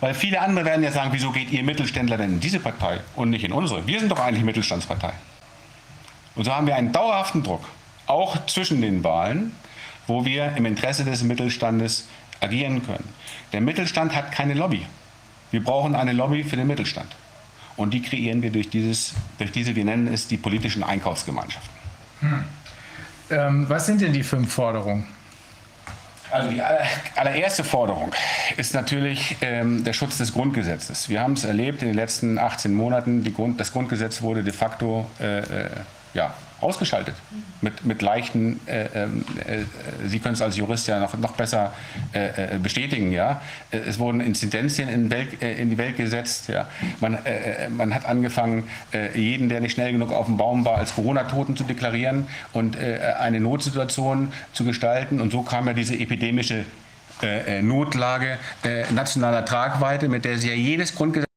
[0.00, 3.30] Weil viele andere werden ja sagen, wieso geht ihr Mittelständler denn in diese Partei und
[3.30, 3.86] nicht in unsere?
[3.86, 5.12] Wir sind doch eigentlich Mittelstandspartei.
[6.34, 7.64] Und so haben wir einen dauerhaften Druck,
[8.06, 9.52] auch zwischen den Wahlen,
[10.06, 12.08] wo wir im Interesse des Mittelstandes
[12.40, 13.08] agieren können.
[13.52, 14.86] Der Mittelstand hat keine Lobby.
[15.50, 17.08] Wir brauchen eine Lobby für den Mittelstand.
[17.76, 21.74] Und die kreieren wir durch, dieses, durch diese, wir nennen es die politischen Einkaufsgemeinschaften.
[22.20, 22.44] Hm.
[23.30, 25.06] Ähm, was sind denn die fünf Forderungen?
[26.36, 26.60] Also die
[27.14, 28.14] allererste Forderung
[28.58, 31.08] ist natürlich ähm, der Schutz des Grundgesetzes.
[31.08, 35.06] Wir haben es erlebt in den letzten 18 Monaten, Grund, das Grundgesetz wurde de facto
[35.18, 35.68] äh, äh,
[36.12, 37.14] ja, ausgeschaltet.
[37.60, 39.64] Mit, mit leichten, äh, ähm, äh,
[40.06, 41.72] Sie können es als Jurist ja noch, noch besser
[42.12, 43.40] äh, äh bestätigen, ja.
[43.70, 46.68] Äh, es wurden Inzidenzien in, Welt, äh, in die Welt gesetzt, ja.
[47.00, 47.18] Man,
[47.76, 48.64] man hat angefangen,
[49.14, 53.40] jeden, der nicht schnell genug auf dem Baum war, als Corona-Toten zu deklarieren und eine
[53.40, 55.20] Notsituation zu gestalten.
[55.20, 56.64] Und so kam ja diese epidemische
[57.62, 58.38] Notlage
[58.90, 61.28] nationaler Tragweite, mit der sie ja jedes Grundgesetz.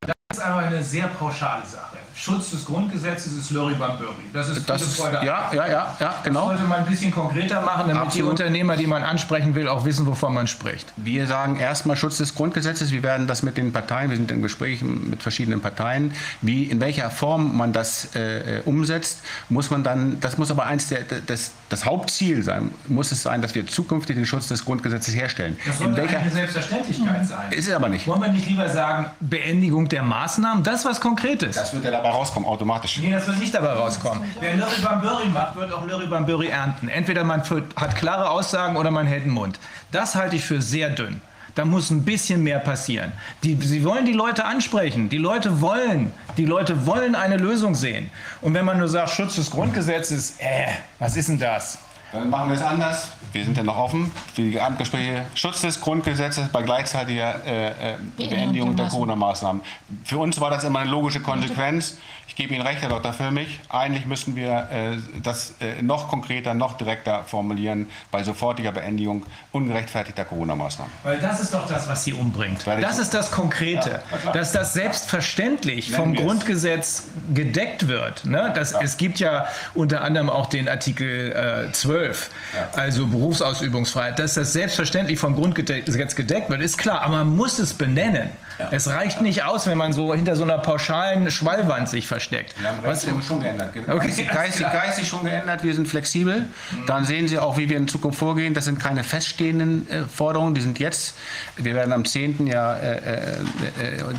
[0.00, 1.89] Das ist aber eine sehr pauschale Sache.
[2.14, 4.14] Schutz des Grundgesetzes ist Lörribamböri.
[4.32, 6.48] Das ist das ist, ja, ja, ja, ja, genau.
[6.48, 8.14] Das sollte man ein bisschen konkreter machen, damit Absolut.
[8.14, 10.92] die Unternehmer, die man ansprechen will, auch wissen, wovon man spricht.
[10.96, 12.90] Wir sagen erstmal Schutz des Grundgesetzes.
[12.90, 16.80] Wir werden das mit den Parteien, wir sind in Gesprächen mit verschiedenen Parteien, wie in
[16.80, 21.52] welcher Form man das äh, umsetzt, muss man dann, das muss aber eins der, das,
[21.70, 25.56] das Hauptziel sein, muss es sein, dass wir zukünftig den Schutz des Grundgesetzes herstellen.
[25.64, 27.52] Das welcher, eine Selbstverständlichkeit sein.
[27.52, 28.06] Ist es aber nicht.
[28.06, 30.64] Wollen wir nicht lieber sagen, Beendigung der Maßnahmen?
[30.64, 31.54] Das ist was Konkretes.
[31.54, 32.98] Das wird ja dabei rauskommen, automatisch.
[32.98, 34.24] Nee, das wird nicht dabei rauskommen.
[34.40, 36.88] Wer Lörri macht, wird auch Lörri ernten.
[36.88, 37.42] Entweder man
[37.76, 39.58] hat klare Aussagen oder man hält den Mund.
[39.92, 41.22] Das halte ich für sehr dünn.
[41.54, 43.12] Da muss ein bisschen mehr passieren.
[43.42, 45.08] Die, sie wollen die Leute ansprechen.
[45.08, 48.10] Die Leute wollen, die Leute wollen eine Lösung sehen.
[48.40, 50.66] Und wenn man nur sagt, Schutz des Grundgesetzes, äh,
[50.98, 51.78] was ist denn das?
[52.12, 53.08] Dann machen wir es anders.
[53.32, 55.26] Wir sind ja noch offen für die Abendgespräche.
[55.34, 59.62] Schutz des Grundgesetzes bei gleichzeitiger äh, äh, Beendigung der Corona-Maßnahmen.
[60.04, 61.98] Für uns war das immer eine logische Konsequenz.
[62.30, 63.12] Ich gebe Ihnen recht, Herr Dr.
[63.12, 63.58] Füllmich.
[63.68, 70.24] Eigentlich müssen wir äh, das äh, noch konkreter, noch direkter formulieren bei sofortiger Beendigung ungerechtfertigter
[70.24, 70.92] Corona-Maßnahmen.
[71.02, 72.64] Weil das ist doch das, was sie umbringt.
[72.64, 74.00] Ich- Das ist das Konkrete.
[74.32, 76.14] Dass das selbstverständlich vom.
[76.14, 78.24] Grundgesetz gedeckt wird.
[78.24, 78.52] Ne?
[78.54, 82.30] Das, Es gibt ja unter anderem auch den Artikel äh, 12,
[82.74, 84.18] also Berufsausübungsfreiheit.
[84.20, 87.02] Dass das selbstverständlich vom Grundgesetz gedeckt wird, ist klar.
[87.02, 88.30] Aber man muss es benennen.
[88.70, 92.54] Es reicht nicht aus, wenn man so hinter so einer pauschalen Schwallwand sich versteckt.
[92.60, 93.72] Wir haben Was, Rechte schon geändert.
[93.88, 95.62] Okay, Geistig, geistig, schon geändert.
[95.62, 96.46] Wir sind flexibel.
[96.86, 98.54] Dann sehen Sie auch, wie wir in Zukunft vorgehen.
[98.54, 100.54] Das sind keine feststehenden äh, Forderungen.
[100.54, 101.14] Die sind jetzt.
[101.56, 102.46] Wir werden am 10.
[102.46, 103.38] ja äh, äh, äh,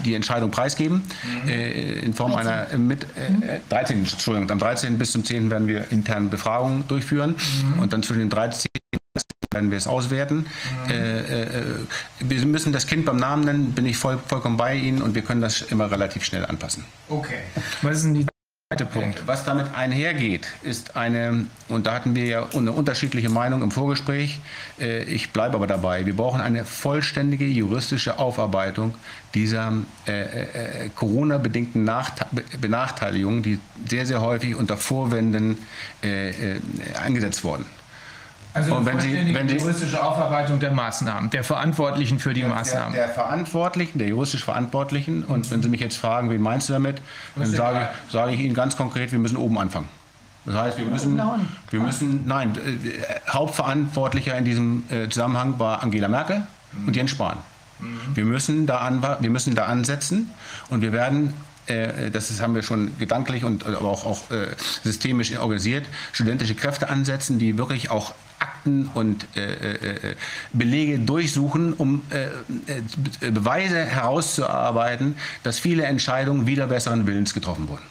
[0.04, 1.04] die Entscheidung preisgeben.
[1.48, 4.00] Äh, in Form einer äh, mit äh, äh, 13.
[4.00, 4.50] Entschuldigung.
[4.50, 4.98] Am 13.
[4.98, 5.50] bis zum 10.
[5.50, 7.36] werden wir interne Befragungen durchführen.
[7.80, 8.70] Und dann zwischen den 13
[9.54, 10.46] werden wir es auswerten.
[10.88, 11.64] Äh, äh,
[12.22, 15.22] wir müssen das Kind beim Namen nennen, bin ich voll, vollkommen bei Ihnen und wir
[15.24, 16.86] können das immer relativ schnell anpassen.
[17.10, 17.40] okay.
[17.82, 18.26] Was ist denn die
[18.70, 19.24] zweite Punkt?
[19.26, 24.40] Was damit einhergeht, ist eine, und da hatten wir ja eine unterschiedliche Meinung im Vorgespräch,
[24.80, 28.96] äh, ich bleibe aber dabei, wir brauchen eine vollständige juristische Aufarbeitung
[29.34, 29.74] dieser
[30.08, 30.22] äh,
[30.86, 35.58] äh, Corona-bedingten Nachte- Be- Benachteiligungen, die sehr, sehr häufig unter Vorwänden
[36.02, 36.62] äh, äh,
[37.04, 37.66] eingesetzt wurden.
[38.54, 42.50] Also Und wenn Sie- wenn Sie- juristische Aufarbeitung der Maßnahmen, der Verantwortlichen für die Der,
[42.50, 42.94] Maßnahmen.
[42.94, 47.02] der Verantwortlichen, der juristisch Verantwortlichen, und wenn Sie mich jetzt fragen, wen meinst du damit,
[47.36, 49.88] dann sage, sage ich Ihnen ganz konkret, wir müssen oben anfangen.
[50.46, 51.22] Das heißt, wir müssen,
[51.70, 56.42] wir müssen, nein, äh, Hauptverantwortlicher in diesem äh, Zusammenhang war Angela Merkel
[56.86, 57.38] und Jens Spahn.
[58.14, 60.30] Wir müssen da an, wir müssen da ansetzen
[60.70, 61.34] und wir werden
[61.68, 64.48] äh, das ist, haben wir schon gedanklich und aber auch, auch äh,
[64.84, 70.16] systemisch organisiert, studentische Kräfte ansetzen, die wirklich auch Akten und äh, äh, äh,
[70.54, 77.84] Belege durchsuchen, um äh, Beweise herauszuarbeiten, dass viele Entscheidungen wieder besseren Willens getroffen wurden.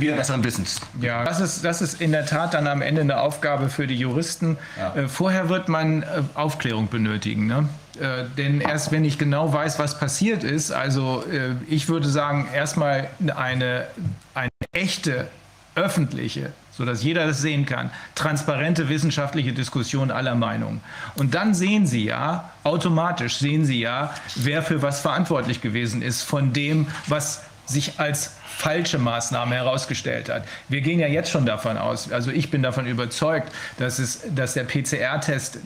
[0.00, 0.80] Wieder besseren Wissens.
[1.00, 3.94] Ja, das ist, das ist in der Tat dann am Ende eine Aufgabe für die
[3.94, 4.58] Juristen.
[4.76, 5.06] Ja.
[5.06, 7.46] Vorher wird man Aufklärung benötigen.
[7.46, 7.68] Ne?
[8.00, 12.48] Äh, denn erst wenn ich genau weiß, was passiert ist, also äh, ich würde sagen,
[12.52, 13.86] erstmal eine,
[14.34, 15.28] eine echte
[15.74, 20.80] öffentliche, sodass jeder das sehen kann, transparente wissenschaftliche Diskussion aller Meinungen.
[21.16, 26.22] Und dann sehen Sie ja, automatisch sehen Sie ja, wer für was verantwortlich gewesen ist
[26.22, 30.44] von dem, was sich als falsche Maßnahme herausgestellt hat.
[30.68, 34.54] Wir gehen ja jetzt schon davon aus, also ich bin davon überzeugt, dass, es, dass
[34.54, 35.58] der PCR-Test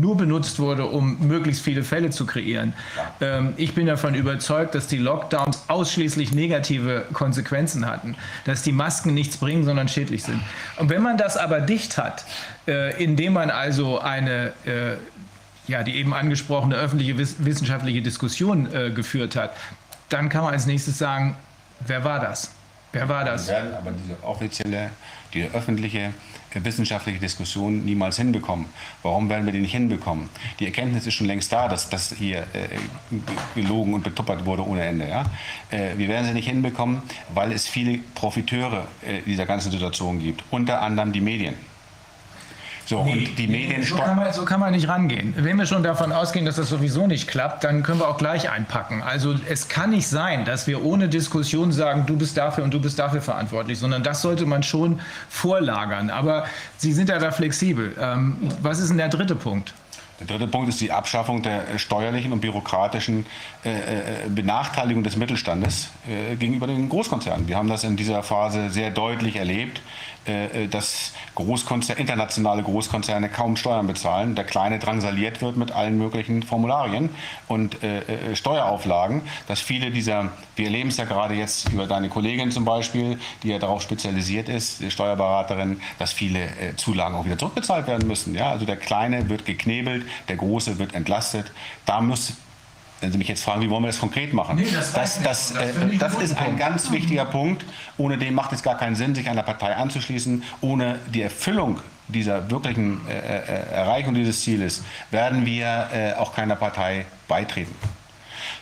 [0.00, 2.72] nur benutzt wurde, um möglichst viele Fälle zu kreieren.
[3.20, 9.14] Ähm, ich bin davon überzeugt, dass die Lockdowns ausschließlich negative Konsequenzen hatten, dass die Masken
[9.14, 10.40] nichts bringen, sondern schädlich sind.
[10.78, 12.24] Und wenn man das aber dicht hat,
[12.66, 14.96] äh, indem man also eine äh,
[15.68, 19.56] ja, die eben angesprochene öffentliche wiss wissenschaftliche Diskussion äh, geführt hat,
[20.08, 21.36] dann kann man als nächstes sagen,
[21.80, 22.50] wer war das?
[22.92, 23.48] Wer war das?
[23.48, 24.90] Aber diese offizielle,
[25.32, 26.12] die öffentliche
[26.54, 28.66] wissenschaftliche Diskussion niemals hinbekommen.
[29.02, 30.28] Warum werden wir die nicht hinbekommen?
[30.58, 32.68] Die Erkenntnis ist schon längst da, dass das hier äh,
[33.54, 35.08] gelogen und betuppert wurde ohne Ende.
[35.08, 35.24] Ja?
[35.70, 37.02] Äh, wir werden sie nicht hinbekommen,
[37.34, 41.54] weil es viele Profiteure äh, dieser ganzen Situation gibt, unter anderem die Medien.
[42.86, 45.34] So, und die Medien so, kann man, so kann man nicht rangehen.
[45.36, 48.50] Wenn wir schon davon ausgehen, dass das sowieso nicht klappt, dann können wir auch gleich
[48.50, 49.02] einpacken.
[49.02, 52.80] Also es kann nicht sein, dass wir ohne Diskussion sagen, du bist dafür und du
[52.80, 56.10] bist dafür verantwortlich, sondern das sollte man schon vorlagern.
[56.10, 56.44] Aber
[56.76, 57.94] Sie sind ja da flexibel.
[58.00, 59.72] Ähm, was ist denn der dritte Punkt?
[60.20, 63.26] Der dritte Punkt ist die Abschaffung der äh, steuerlichen und bürokratischen
[63.64, 67.48] äh, äh, Benachteiligung des Mittelstandes äh, gegenüber den Großkonzernen.
[67.48, 69.80] Wir haben das in dieser Phase sehr deutlich erlebt,
[70.70, 77.10] dass Großkonzerne, internationale Großkonzerne kaum Steuern bezahlen, der Kleine drangsaliert wird mit allen möglichen Formularien
[77.48, 82.08] und äh, äh, Steuerauflagen, dass viele dieser, wir erleben es ja gerade jetzt über deine
[82.08, 87.38] Kollegin zum Beispiel, die ja darauf spezialisiert ist, Steuerberaterin, dass viele äh, Zulagen auch wieder
[87.38, 88.34] zurückbezahlt werden müssen.
[88.34, 88.50] Ja?
[88.50, 91.52] Also der Kleine wird geknebelt, der Große wird entlastet.
[91.86, 92.34] Da muss
[93.02, 94.56] wenn Sie mich jetzt fragen, wie wollen wir das konkret machen?
[94.56, 96.60] Nee, das das, das, das äh, das ist ein Punkt.
[96.60, 97.64] ganz wichtiger Punkt.
[97.98, 100.42] Ohne den macht es gar keinen Sinn, sich einer Partei anzuschließen.
[100.60, 106.54] Ohne die Erfüllung dieser wirklichen äh, äh, Erreichung dieses Zieles werden wir äh, auch keiner
[106.54, 107.74] Partei beitreten.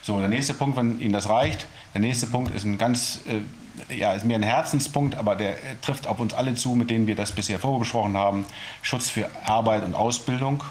[0.03, 3.95] So, der nächste Punkt, wenn Ihnen das reicht, der nächste Punkt ist ein ganz, äh,
[3.95, 7.07] ja, ist mir ein Herzenspunkt, aber der äh, trifft auf uns alle zu, mit denen
[7.07, 8.47] wir das bisher vorbesprochen haben.
[8.81, 10.65] Schutz für Arbeit und Ausbildung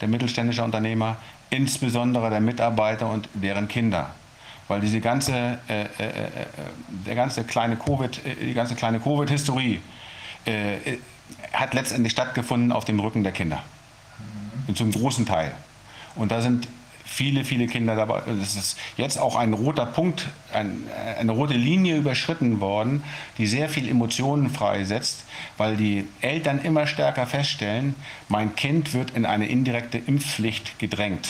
[0.00, 1.16] der mittelständischen Unternehmer,
[1.50, 4.10] insbesondere der Mitarbeiter und deren Kinder.
[4.68, 6.46] Weil diese ganze, äh, äh, äh,
[6.88, 9.80] der ganze kleine Covid, äh, die ganze kleine Covid-Historie
[10.44, 10.98] äh,
[11.52, 13.62] hat letztendlich stattgefunden auf dem Rücken der Kinder.
[14.74, 15.52] Zum großen Teil.
[16.16, 16.66] Und da sind
[17.06, 18.22] viele, viele Kinder dabei.
[18.42, 20.82] Es ist jetzt auch ein roter Punkt, ein,
[21.18, 23.02] eine rote Linie überschritten worden,
[23.38, 25.24] die sehr viel Emotionen freisetzt,
[25.56, 27.94] weil die Eltern immer stärker feststellen,
[28.28, 31.28] mein Kind wird in eine indirekte Impfpflicht gedrängt.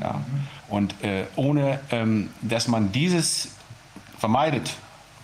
[0.00, 0.22] Ja.
[0.68, 3.50] Und äh, ohne ähm, dass man dieses
[4.18, 4.74] vermeidet,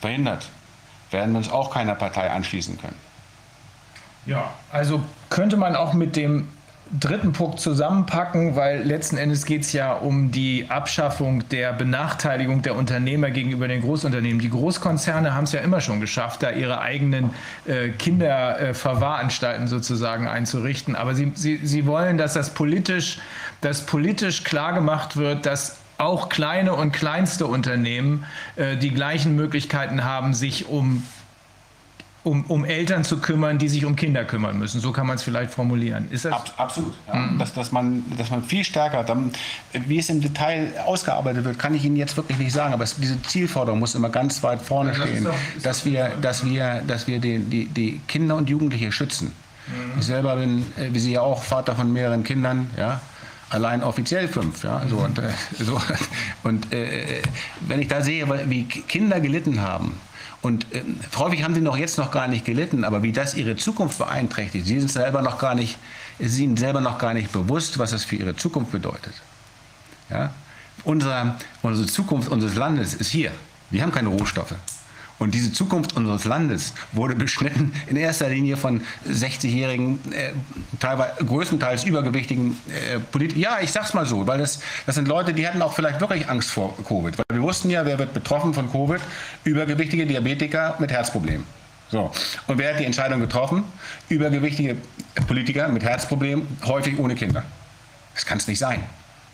[0.01, 0.49] verhindert,
[1.11, 2.97] werden wir uns auch keiner Partei anschließen können.
[4.25, 6.49] Ja, also könnte man auch mit dem
[6.99, 12.77] dritten Punkt zusammenpacken, weil letzten Endes geht es ja um die Abschaffung der Benachteiligung der
[12.77, 14.41] Unternehmer gegenüber den Großunternehmen.
[14.41, 17.31] Die Großkonzerne haben es ja immer schon geschafft, da ihre eigenen
[17.67, 20.95] äh, Kinderverwahranstalten äh, sozusagen einzurichten.
[20.95, 23.19] Aber sie, sie, sie wollen, dass das politisch,
[23.63, 28.25] dass politisch klargemacht wird, dass auch kleine und kleinste Unternehmen
[28.57, 31.05] äh, die gleichen Möglichkeiten haben, sich um
[32.25, 34.81] um, um Eltern zu kümmern, die sich um Kinder kümmern müssen.
[34.81, 36.09] So kann man es vielleicht formulieren.
[36.11, 36.33] Ist das?
[36.33, 36.95] Ab, absolut.
[37.09, 37.17] Ja.
[37.17, 37.39] Mhm.
[37.39, 39.33] Dass, dass, man, dass man viel stärker, dann,
[39.73, 42.73] wie es im Detail ausgearbeitet wird, kann ich Ihnen jetzt wirklich nicht sagen.
[42.75, 46.13] Aber es, diese Zielforderung muss immer ganz weit vorne ja, stehen, das doch, dass, wir,
[46.21, 49.33] dass wir, dass wir die, die, die Kinder und Jugendliche schützen.
[49.67, 49.99] Mhm.
[49.99, 52.71] Ich selber bin, äh, wie Sie ja auch, Vater von mehreren Kindern.
[52.77, 53.01] Ja,
[53.51, 54.63] allein offiziell fünf.
[54.63, 54.83] Ja?
[54.89, 55.81] So, und äh, so,
[56.45, 57.23] und äh, äh
[57.63, 60.01] wenn ich da sehe, wie Kinder gelitten haben,
[60.43, 60.83] und äh,
[61.17, 64.67] häufig haben sie noch jetzt noch gar nicht gelitten, aber wie das ihre Zukunft beeinträchtigt,
[64.67, 65.79] sie sind selber noch gar nicht,
[66.19, 69.15] sie sind selber noch gar nicht bewusst, was das für ihre Zukunft bedeutet.
[70.11, 70.35] Ja?
[70.85, 73.31] Unsere, unsere Zukunft unseres Landes ist hier.
[73.71, 74.55] Wir haben keine Rohstoffe.
[75.23, 80.33] Und diese Zukunft unseres Landes wurde beschnitten in erster Linie von 60-jährigen, äh,
[80.81, 83.41] teilweise größtenteils übergewichtigen äh, Politikern.
[83.41, 86.29] Ja, ich sag's mal so, weil das, das sind Leute, die hatten auch vielleicht wirklich
[86.29, 87.19] Angst vor Covid.
[87.19, 89.01] Weil wir wussten ja, wer wird betroffen von Covid?
[89.45, 91.47] Übergewichtige Diabetiker mit Herzproblemen.
[91.89, 92.11] So.
[92.49, 93.63] Und wer hat die Entscheidung getroffen?
[94.09, 94.77] Übergewichtige
[95.29, 97.45] Politiker mit Herzproblemen, häufig ohne Kinder.
[98.17, 98.83] Das kann es nicht sein.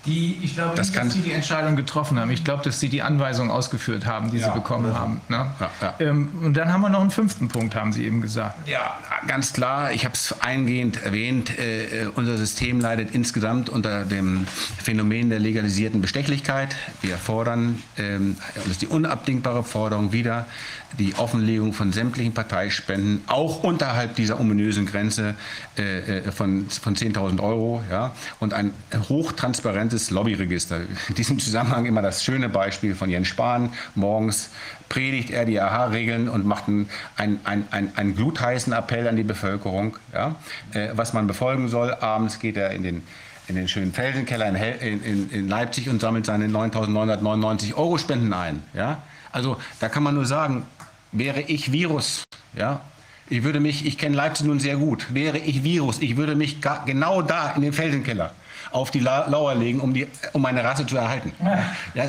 [0.08, 2.30] Die, ich glaube das nicht, dass sie die Entscheidung getroffen haben.
[2.30, 4.98] Ich glaube, dass sie die Anweisungen ausgeführt haben, die ja, sie bekommen ja.
[4.98, 5.20] haben.
[5.28, 5.46] Ne?
[5.80, 8.66] Ja, ähm, und dann haben wir noch einen fünften Punkt, haben Sie eben gesagt.
[8.68, 9.92] Ja, ganz klar.
[9.92, 11.58] Ich habe es eingehend erwähnt.
[11.58, 14.46] Äh, unser System leidet insgesamt unter dem
[14.82, 16.74] Phänomen der legalisierten Bestechlichkeit.
[17.02, 20.46] Wir fordern, ähm, das ist die unabdingbare Forderung wieder,
[20.98, 25.34] die Offenlegung von sämtlichen Parteispenden, auch unterhalb dieser ominösen Grenze
[25.76, 27.82] äh, äh von, von 10.000 Euro.
[27.90, 28.12] Ja?
[28.40, 28.72] Und ein
[29.08, 30.80] hochtransparentes Lobbyregister.
[31.08, 33.72] In diesem Zusammenhang immer das schöne Beispiel von Jens Spahn.
[33.94, 34.50] Morgens
[34.88, 39.96] predigt er die AHA-Regeln und macht einen, einen, einen, einen glutheißen Appell an die Bevölkerung,
[40.14, 40.36] ja?
[40.72, 41.94] Äh, was man befolgen soll.
[41.94, 43.02] Abends geht er in den
[43.48, 48.62] in den schönen Felsenkeller in, in, in Leipzig und sammelt seine 9.999 Euro Spenden ein.
[48.74, 49.02] Ja?
[49.32, 50.66] Also da kann man nur sagen,
[51.12, 52.24] wäre ich Virus,
[52.56, 52.80] ja,
[53.30, 56.58] ich würde mich, ich kenne Leipzig nun sehr gut, wäre ich Virus, ich würde mich
[56.86, 58.32] genau da in den Felsenkeller
[58.70, 61.32] auf die Lauer legen, um, die, um meine Rasse zu erhalten.
[61.94, 62.08] Ja,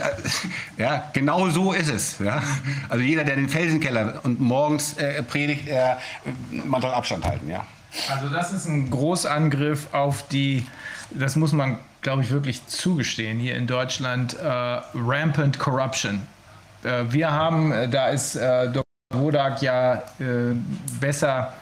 [0.77, 2.19] ja, genau so ist es.
[2.19, 2.41] Ja.
[2.89, 5.95] Also jeder, der den Felsenkeller und morgens äh, predigt, äh,
[6.51, 7.49] man soll Abstand halten.
[7.49, 7.65] Ja.
[8.09, 10.65] Also das ist ein Großangriff auf die,
[11.11, 16.21] das muss man, glaube ich, wirklich zugestehen, hier in Deutschland, äh, rampant corruption.
[16.83, 18.83] Äh, wir haben, äh, da ist äh, Dr.
[19.11, 20.03] Wodak ja
[20.99, 21.53] besser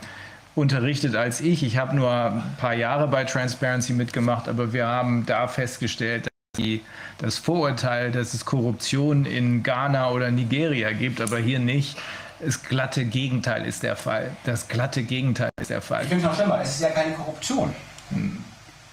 [0.54, 1.64] unterrichtet als ich.
[1.64, 6.34] Ich habe nur ein paar Jahre bei Transparency mitgemacht, aber wir haben da festgestellt, dass
[6.58, 6.84] die,
[7.20, 11.98] das Vorurteil, dass es Korruption in Ghana oder Nigeria gibt, aber hier nicht.
[12.42, 14.36] Das glatte Gegenteil ist der Fall.
[14.44, 16.04] Das glatte Gegenteil ist der Fall.
[16.04, 17.74] Ich finde es noch schlimmer, es ist ja keine Korruption.
[18.10, 18.44] Hm.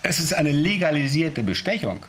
[0.05, 2.07] Es ist eine legalisierte Bestechung.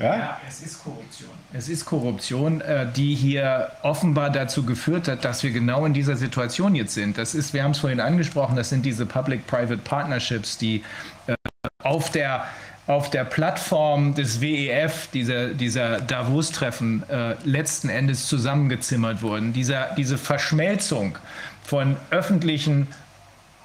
[0.00, 0.16] Ja?
[0.16, 1.30] ja, es ist Korruption.
[1.52, 6.16] Es ist Korruption, äh, die hier offenbar dazu geführt hat, dass wir genau in dieser
[6.16, 7.18] Situation jetzt sind.
[7.18, 10.82] Das ist, wir haben es vorhin angesprochen, das sind diese Public-Private Partnerships, die
[11.26, 11.34] äh,
[11.82, 12.46] auf der
[12.86, 19.52] auf der Plattform des WEF, dieser, dieser Davos-Treffen, äh, letzten Endes zusammengezimmert wurden.
[19.52, 21.16] Dieser, diese Verschmelzung
[21.62, 22.88] von öffentlichen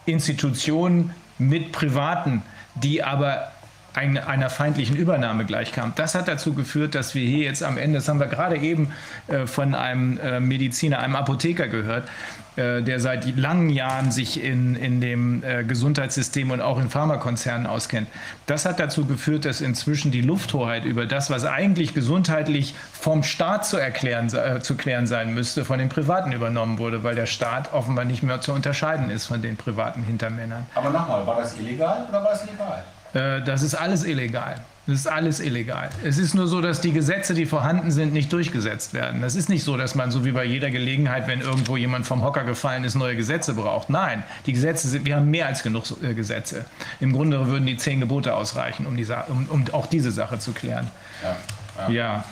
[0.06, 2.44] Institutionen mit privaten,
[2.76, 3.52] die aber
[3.96, 5.94] einer feindlichen Übernahme gleichkam.
[5.96, 8.92] Das hat dazu geführt, dass wir hier jetzt am Ende, das haben wir gerade eben
[9.28, 12.10] äh, von einem äh, Mediziner, einem Apotheker gehört,
[12.58, 18.10] äh, der seit langen Jahren sich in, in dem Gesundheitssystem und auch in Pharmakonzernen auskennt.
[18.48, 23.66] Das hat dazu geführt, dass inzwischen die Lufthoheit über das, was eigentlich gesundheitlich vom Staat
[23.66, 24.30] zu, erklären,
[24.62, 28.42] zu klären sein müsste, von den Privaten übernommen wurde, weil der Staat offenbar nicht mehr
[28.42, 30.66] zu unterscheiden ist von den privaten Hintermännern.
[30.76, 32.84] Aber nochmal, war das illegal oder war es legal?
[33.16, 34.62] Äh, das ist alles illegal.
[34.88, 35.90] Das ist alles illegal.
[36.04, 39.22] Es ist nur so, dass die Gesetze, die vorhanden sind, nicht durchgesetzt werden.
[39.22, 42.24] Das ist nicht so, dass man so wie bei jeder Gelegenheit, wenn irgendwo jemand vom
[42.24, 43.90] Hocker gefallen ist, neue Gesetze braucht.
[43.90, 46.66] Nein, die Gesetze sind, wir haben mehr als genug äh, Gesetze.
[47.00, 50.52] Im Grunde würden die zehn Gebote ausreichen, um, die, um, um auch diese Sache zu
[50.52, 50.92] klären.
[51.24, 51.88] Ja.
[51.88, 51.90] ja.
[51.90, 52.24] ja.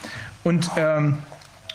[0.43, 1.19] Und, ähm,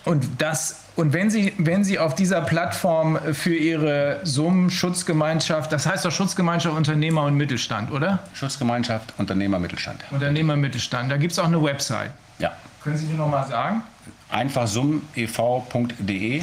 [0.04, 5.86] und das und wenn Sie, wenn Sie auf dieser Plattform für Ihre Summen Schutzgemeinschaft, das
[5.86, 8.18] heißt doch Schutzgemeinschaft Unternehmer und Mittelstand, oder?
[8.34, 10.02] Schutzgemeinschaft Unternehmer Mittelstand.
[10.10, 11.12] Unternehmer Mittelstand.
[11.12, 12.10] Da gibt es auch eine Website.
[12.40, 12.50] Ja.
[12.82, 13.82] Können Sie die nochmal sagen?
[14.28, 16.42] Einfach summev.de.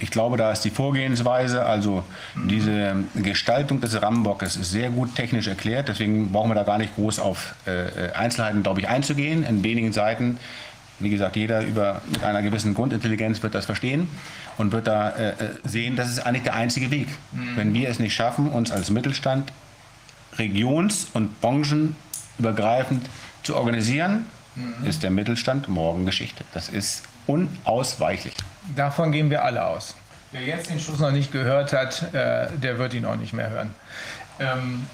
[0.00, 2.02] Ich glaube, da ist die Vorgehensweise, also
[2.34, 5.88] diese Gestaltung des Rambockes ist sehr gut technisch erklärt.
[5.88, 9.44] Deswegen brauchen wir da gar nicht groß auf äh, Einzelheiten, glaube ich, einzugehen.
[9.44, 10.38] In wenigen Seiten
[10.98, 14.08] wie gesagt, jeder über, mit einer gewissen Grundintelligenz wird das verstehen
[14.56, 15.34] und wird da äh, äh,
[15.64, 17.08] sehen, das ist eigentlich der einzige Weg.
[17.32, 17.56] Mhm.
[17.56, 19.52] Wenn wir es nicht schaffen, uns als Mittelstand
[20.38, 23.08] regions- und branchenübergreifend
[23.42, 24.86] zu organisieren, mhm.
[24.86, 26.44] ist der Mittelstand morgen Geschichte.
[26.54, 28.34] Das ist unausweichlich.
[28.74, 29.94] Davon gehen wir alle aus.
[30.32, 33.50] Wer jetzt den Schuss noch nicht gehört hat, äh, der wird ihn auch nicht mehr
[33.50, 33.74] hören.
[34.38, 34.86] Ähm,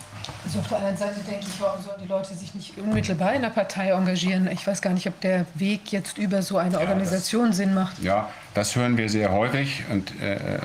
[0.45, 3.43] also auf der anderen Seite denke ich, warum sollen die Leute sich nicht unmittelbar in
[3.43, 4.49] der Partei engagieren?
[4.51, 7.99] Ich weiß gar nicht, ob der Weg jetzt über so eine Organisation das, Sinn macht.
[8.03, 10.59] Ja, das hören wir sehr häufig und äh, äh,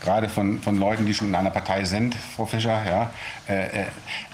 [0.00, 3.10] gerade von, von Leuten, die schon in einer Partei sind, Frau Fischer, ja,
[3.48, 3.84] äh, äh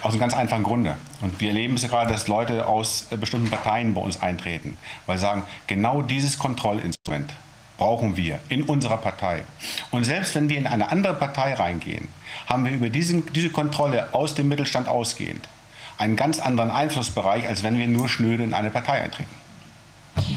[0.03, 0.97] aus einem ganz einfachen Grunde.
[1.21, 5.19] Und wir erleben es gerade, dass Leute aus äh, bestimmten Parteien bei uns eintreten, weil
[5.19, 7.33] sie sagen, genau dieses Kontrollinstrument
[7.81, 9.43] brauchen wir in unserer Partei.
[9.91, 12.09] Und selbst wenn wir in eine andere Partei reingehen,
[12.47, 15.49] haben wir über diesen, diese Kontrolle aus dem Mittelstand ausgehend
[15.97, 19.35] einen ganz anderen Einflussbereich, als wenn wir nur schnöde in eine Partei eintreten.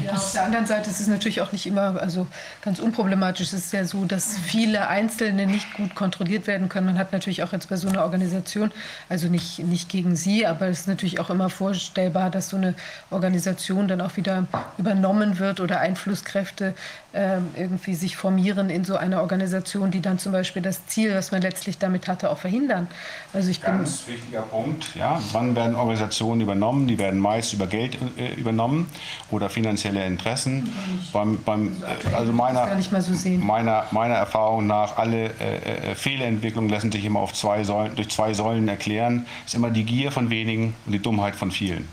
[0.04, 2.26] Ja, auf der anderen Seite ist es natürlich auch nicht immer also
[2.62, 3.52] ganz unproblematisch.
[3.52, 6.86] Es ist ja so, dass viele Einzelne nicht gut kontrolliert werden können.
[6.86, 8.72] Man hat natürlich auch jetzt bei so einer Organisation,
[9.08, 12.74] also nicht, nicht gegen sie, aber es ist natürlich auch immer vorstellbar, dass so eine
[13.10, 14.46] Organisation dann auch wieder
[14.78, 16.74] übernommen wird oder Einflusskräfte
[17.14, 21.30] äh, irgendwie sich formieren in so einer Organisation, die dann zum Beispiel das Ziel, was
[21.30, 22.88] man letztlich damit hatte, auch verhindern.
[23.32, 24.94] Also ich Ganz bin, wichtiger Punkt.
[24.94, 26.88] Ja, wann werden Organisationen übernommen?
[26.88, 28.90] Die werden meist über Geld äh, übernommen
[29.30, 30.72] oder finanzielle Interessen.
[31.12, 36.92] Beim, beim, äh, also meiner, so meiner, meiner Erfahrung nach, alle äh, äh, Fehlentwicklungen lassen
[36.92, 39.26] sich immer auf zwei Säulen, durch zwei Säulen erklären.
[39.44, 41.88] Es ist immer die Gier von wenigen und die Dummheit von vielen.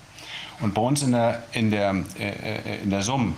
[0.59, 3.33] Und bei uns in der, in der, äh, in der Summe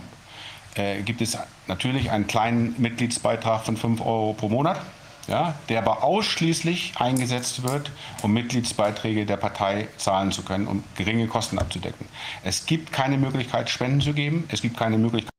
[0.76, 4.82] äh, gibt es natürlich einen kleinen Mitgliedsbeitrag von 5 Euro pro Monat,
[5.28, 11.28] ja, der aber ausschließlich eingesetzt wird, um Mitgliedsbeiträge der Partei zahlen zu können, um geringe
[11.28, 12.08] Kosten abzudecken.
[12.44, 14.46] Es gibt keine Möglichkeit, Spenden zu geben.
[14.50, 15.32] Es gibt keine Möglichkeit,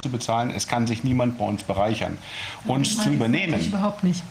[0.00, 0.50] zu bezahlen.
[0.50, 2.18] Es kann sich niemand bei uns bereichern.
[2.66, 3.60] Uns zu übernehmen.
[3.60, 4.22] Überhaupt nicht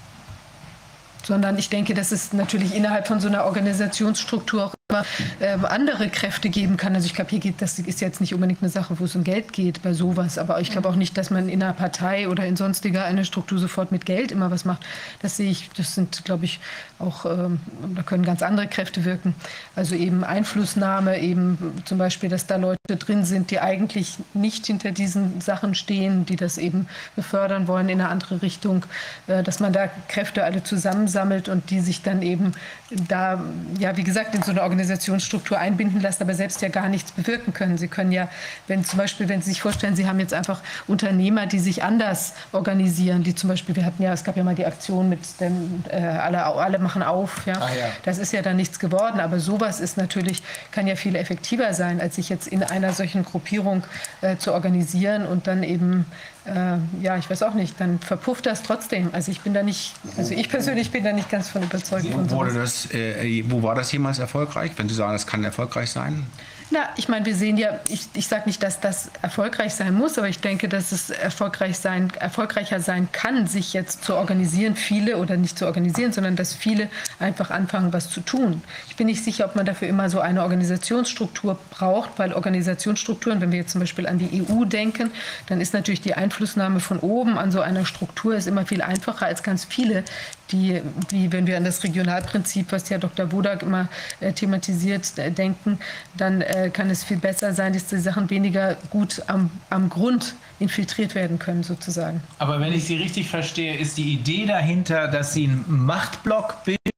[1.32, 5.06] sondern ich denke, dass es natürlich innerhalb von so einer Organisationsstruktur auch immer
[5.40, 6.94] äh, andere Kräfte geben kann.
[6.94, 9.24] Also ich glaube, hier geht das ist jetzt nicht unbedingt eine Sache, wo es um
[9.24, 12.46] Geld geht bei sowas, aber ich glaube auch nicht, dass man in einer Partei oder
[12.46, 14.86] in sonstiger einer Struktur sofort mit Geld immer was macht.
[15.22, 16.60] Das sehe ich, das sind, glaube ich,
[17.00, 17.62] auch, ähm,
[17.96, 19.34] da können ganz andere Kräfte wirken.
[19.74, 24.92] Also eben Einflussnahme, eben zum Beispiel, dass da Leute drin sind, die eigentlich nicht hinter
[24.92, 28.86] diesen Sachen stehen, die das eben befördern wollen in eine andere Richtung,
[29.28, 32.54] äh, dass man da Kräfte alle zusammen sammelt und die sich dann eben
[32.90, 33.44] da,
[33.78, 37.54] ja, wie gesagt, in so eine Organisationsstruktur einbinden lassen, aber selbst ja gar nichts bewirken
[37.54, 37.78] können.
[37.78, 38.28] Sie können ja,
[38.68, 42.34] wenn zum Beispiel, wenn Sie sich vorstellen, Sie haben jetzt einfach Unternehmer, die sich anders
[42.52, 45.84] organisieren, die zum Beispiel, wir hatten ja, es gab ja mal die Aktion mit dem,
[45.90, 47.54] äh, alle, alle machen auf, ja.
[47.54, 47.70] ja.
[48.04, 50.42] Das ist ja dann nichts geworden, aber sowas ist natürlich,
[50.72, 53.84] kann ja viel effektiver sein, als sich jetzt in einer solchen Gruppierung
[54.22, 56.06] äh, zu organisieren und dann eben
[56.46, 59.10] äh, ja, ich weiß auch nicht, dann verpufft das trotzdem.
[59.12, 62.06] Also ich bin da nicht, also ich persönlich bin da nicht ganz von überzeugt.
[62.12, 64.72] Wo, wurde das, äh, wo war das jemals erfolgreich?
[64.76, 66.26] Wenn Sie sagen, es kann erfolgreich sein?
[66.74, 70.18] Na, ich meine, wir sehen ja, ich, ich sage nicht, dass das erfolgreich sein muss,
[70.18, 75.18] aber ich denke, dass es erfolgreich sein, erfolgreicher sein kann, sich jetzt zu organisieren, viele
[75.18, 78.64] oder nicht zu organisieren, sondern dass viele einfach anfangen, was zu tun.
[78.88, 83.52] Ich bin nicht sicher, ob man dafür immer so eine Organisationsstruktur braucht, weil Organisationsstrukturen, wenn
[83.52, 85.12] wir jetzt zum Beispiel an die EU denken,
[85.48, 89.26] dann ist natürlich die Einflussnahme von oben an so einer Struktur ist immer viel einfacher
[89.26, 90.06] als ganz viele,
[90.52, 93.26] die, die, wenn wir an das Regionalprinzip, was ja Dr.
[93.26, 93.88] Bodak immer
[94.20, 95.80] äh, thematisiert, äh, denken,
[96.16, 100.36] dann äh, kann es viel besser sein, dass die Sachen weniger gut am, am Grund
[100.60, 102.22] infiltriert werden können, sozusagen.
[102.40, 106.92] Aber wenn ich Sie richtig verstehe, ist die Idee dahinter, dass Sie einen Machtblock bilden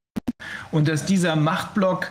[0.70, 2.10] und dass dieser Machtblock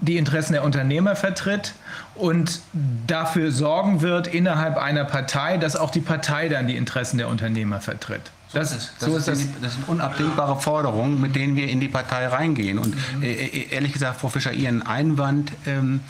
[0.00, 1.74] die Interessen der Unternehmer vertritt
[2.14, 2.60] und
[3.06, 7.80] dafür sorgen wird innerhalb einer Partei, dass auch die Partei dann die Interessen der Unternehmer
[7.80, 8.30] vertritt.
[8.54, 9.40] Das, Das, so ist das.
[9.60, 12.78] das sind unabdingbare Forderungen, mit denen wir in die Partei reingehen.
[12.78, 16.00] Und äh, äh, ehrlich gesagt, Frau Fischer, Ihren Einwand, ähm,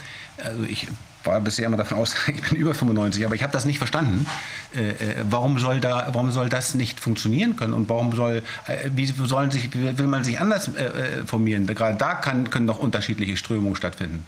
[0.42, 0.88] also ich
[1.24, 4.26] war bisher immer davon aus, ich bin über 95, aber ich habe das nicht verstanden.
[4.74, 4.94] Äh, äh,
[5.28, 9.50] warum, soll da, warum soll das nicht funktionieren können und warum soll, äh, wie sollen
[9.50, 11.66] sich, will man sich anders äh, äh, formieren?
[11.66, 14.24] Gerade da kann, können doch unterschiedliche Strömungen stattfinden.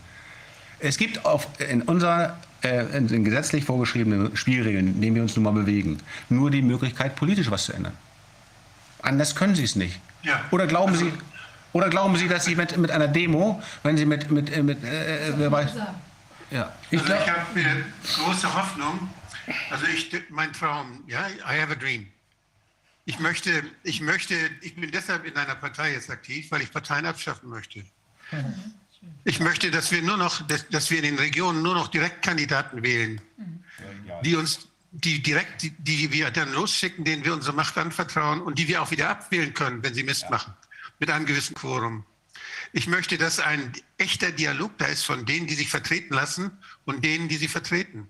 [0.79, 5.43] Es gibt auf, in unserer in den gesetzlich vorgeschriebenen Spielregeln, in denen wir uns nun
[5.43, 7.93] mal bewegen, nur die Möglichkeit, politisch was zu ändern.
[9.07, 9.99] Anders können Sie es nicht.
[10.23, 10.43] Ja.
[10.51, 11.13] Oder glauben Sie,
[11.71, 14.83] oder glauben Sie, dass Sie mit, mit einer Demo, wenn Sie mit, mit, äh, mit
[14.83, 15.71] äh, wer weiß,
[16.51, 19.09] ja, Ich Also ich habe mir große Hoffnung.
[19.69, 22.07] Also ich, mein Traum, ja, I have a dream.
[23.05, 27.05] Ich möchte, ich möchte, ich bin deshalb in einer Partei jetzt aktiv, weil ich Parteien
[27.05, 27.85] abschaffen möchte.
[29.23, 32.83] Ich möchte, dass wir nur noch, dass, dass wir in den Regionen nur noch Direktkandidaten
[32.83, 33.21] wählen,
[34.25, 38.57] die uns, die direkt, die, die wir dann losschicken, denen wir unsere Macht anvertrauen und
[38.57, 40.53] die wir auch wieder abwählen können, wenn sie Mist machen,
[40.99, 42.05] mit einem gewissen Quorum.
[42.73, 46.51] Ich möchte, dass ein echter Dialog da ist von denen, die sich vertreten lassen
[46.85, 48.09] und denen, die sie vertreten.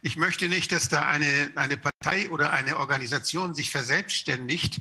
[0.00, 4.80] Ich möchte nicht, dass da eine, eine Partei oder eine Organisation sich verselbstständigt,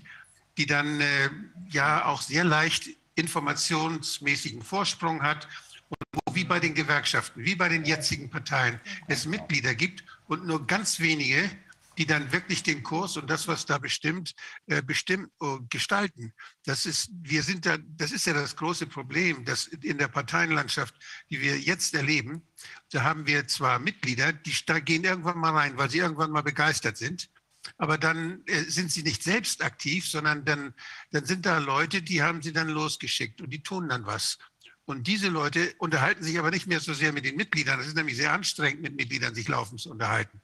[0.57, 1.29] die dann äh,
[1.69, 5.47] ja auch sehr leicht informationsmäßigen Vorsprung hat
[5.89, 10.47] und wo wie bei den Gewerkschaften, wie bei den jetzigen Parteien es Mitglieder gibt und
[10.47, 11.51] nur ganz wenige,
[11.97, 14.33] die dann wirklich den Kurs und das, was da bestimmt,
[14.67, 16.31] äh, bestimmt äh, gestalten.
[16.63, 20.95] Das ist, wir sind da, das ist ja das große Problem, dass in der Parteienlandschaft,
[21.29, 22.47] die wir jetzt erleben,
[22.91, 24.53] da haben wir zwar Mitglieder, die
[24.85, 27.29] gehen irgendwann mal rein, weil sie irgendwann mal begeistert sind.
[27.77, 30.73] Aber dann äh, sind sie nicht selbst aktiv, sondern dann,
[31.11, 34.37] dann sind da Leute, die haben sie dann losgeschickt und die tun dann was.
[34.85, 37.77] Und diese Leute unterhalten sich aber nicht mehr so sehr mit den Mitgliedern.
[37.77, 40.41] Das ist nämlich sehr anstrengend, mit Mitgliedern sich laufen zu unterhalten.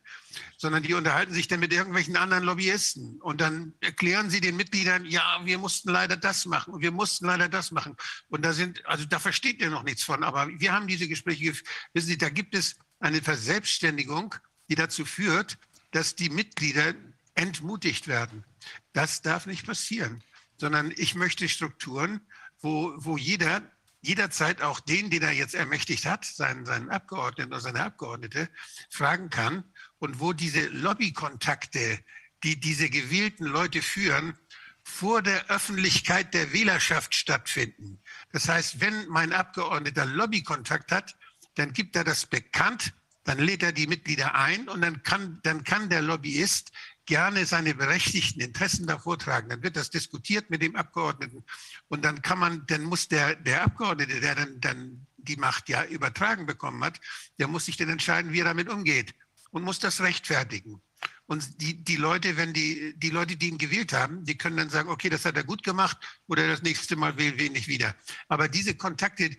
[0.57, 3.19] Sondern die unterhalten sich dann mit irgendwelchen anderen Lobbyisten.
[3.21, 7.25] Und dann erklären sie den Mitgliedern, ja, wir mussten leider das machen und wir mussten
[7.25, 7.95] leider das machen.
[8.29, 10.23] Und da sind, also da versteht ihr noch nichts von.
[10.23, 11.53] Aber wir haben diese Gespräche,
[11.93, 14.35] wissen Sie, da gibt es eine Verselbstständigung,
[14.69, 15.57] die dazu führt,
[15.91, 16.93] dass die Mitglieder
[17.33, 18.45] entmutigt werden.
[18.93, 20.23] Das darf nicht passieren,
[20.57, 22.21] sondern ich möchte Strukturen,
[22.61, 23.61] wo, wo jeder
[24.01, 28.49] jederzeit auch den, den er jetzt ermächtigt hat, seinen, seinen Abgeordneten oder seine Abgeordnete,
[28.89, 29.63] fragen kann
[29.99, 31.99] und wo diese Lobbykontakte,
[32.43, 34.37] die diese gewählten Leute führen,
[34.83, 37.99] vor der Öffentlichkeit der Wählerschaft stattfinden.
[38.31, 41.17] Das heißt, wenn mein Abgeordneter Lobbykontakt hat,
[41.55, 42.93] dann gibt er das bekannt,
[43.25, 46.71] dann lädt er die Mitglieder ein und dann kann, dann kann der Lobbyist
[47.07, 49.49] gerne seine berechtigten Interessen da vortragen.
[49.49, 51.43] Dann wird das diskutiert mit dem Abgeordneten
[51.87, 55.83] und dann kann man, dann muss der, der Abgeordnete, der dann, dann die Macht ja
[55.85, 56.99] übertragen bekommen hat,
[57.39, 59.15] der muss sich dann entscheiden, wie er damit umgeht
[59.49, 60.81] und muss das rechtfertigen.
[61.25, 64.69] Und die, die Leute, wenn die, die Leute, die ihn gewählt haben, die können dann
[64.69, 67.67] sagen, okay, das hat er gut gemacht oder das nächste Mal wählen wir ihn nicht
[67.67, 67.95] wieder.
[68.29, 69.35] Aber diese Kontakte,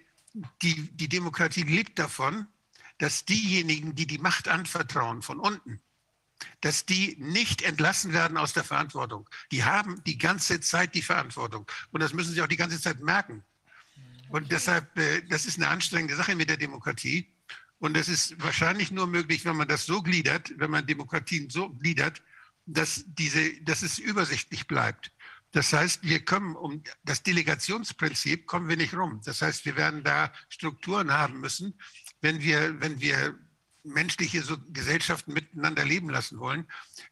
[0.62, 2.46] die, die Demokratie lebt davon,
[2.98, 5.80] dass diejenigen, die die Macht anvertrauen von unten,
[6.60, 9.28] dass die nicht entlassen werden aus der Verantwortung.
[9.52, 11.66] Die haben die ganze Zeit die Verantwortung.
[11.90, 13.44] Und das müssen sie auch die ganze Zeit merken.
[14.28, 17.32] Und deshalb, äh, das ist eine anstrengende Sache mit der Demokratie.
[17.78, 21.70] Und es ist wahrscheinlich nur möglich, wenn man das so gliedert, wenn man Demokratien so
[21.70, 22.22] gliedert,
[22.66, 25.12] dass, diese, dass es übersichtlich bleibt.
[25.52, 29.22] Das heißt, wir kommen um das Delegationsprinzip kommen wir nicht rum.
[29.24, 31.78] Das heißt, wir werden da Strukturen haben müssen,
[32.20, 33.38] wenn wir, wenn wir
[33.84, 34.42] menschliche
[34.72, 36.66] Gesellschaften miteinander leben lassen wollen,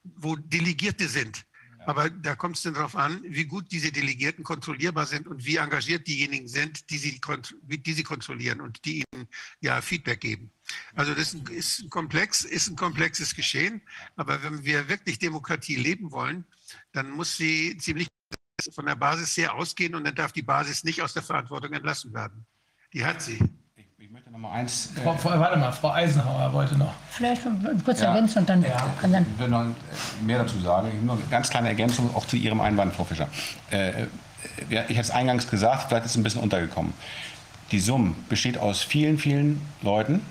[0.05, 1.47] wo Delegierte sind.
[1.87, 5.57] Aber da kommt es dann darauf an, wie gut diese Delegierten kontrollierbar sind und wie
[5.57, 7.21] engagiert diejenigen sind, die sie,
[7.69, 9.29] die sie kontrollieren und die ihnen
[9.61, 10.51] ja Feedback geben.
[10.97, 13.83] Also das ist ein, Komplex, ist ein komplexes Geschehen.
[14.17, 16.45] Aber wenn wir wirklich Demokratie leben wollen,
[16.91, 18.09] dann muss sie ziemlich
[18.75, 22.13] von der Basis sehr ausgehen und dann darf die Basis nicht aus der Verantwortung entlassen
[22.13, 22.47] werden.
[22.93, 23.39] Die hat sie.
[24.17, 24.93] Möchte noch mal eins.
[24.97, 26.95] äh, Frau, warte mal, Frau Eisenhower wollte noch.
[27.11, 28.15] Vielleicht ein kurzer Ja.
[28.15, 28.65] Ergänzung und dann
[28.99, 29.67] kann dann Ich will noch
[30.23, 31.05] mehr dazu sagen.
[31.05, 33.29] Nur eine ganz kleine Ergänzung auch zu Ihrem Einwand, Frau Fischer.
[33.71, 34.07] Äh, äh,
[34.71, 36.95] ja, ich habe es eingangs gesagt, vielleicht ist es ein bisschen untergekommen.
[37.73, 40.23] Die Summe besteht aus vielen, vielen Leuten,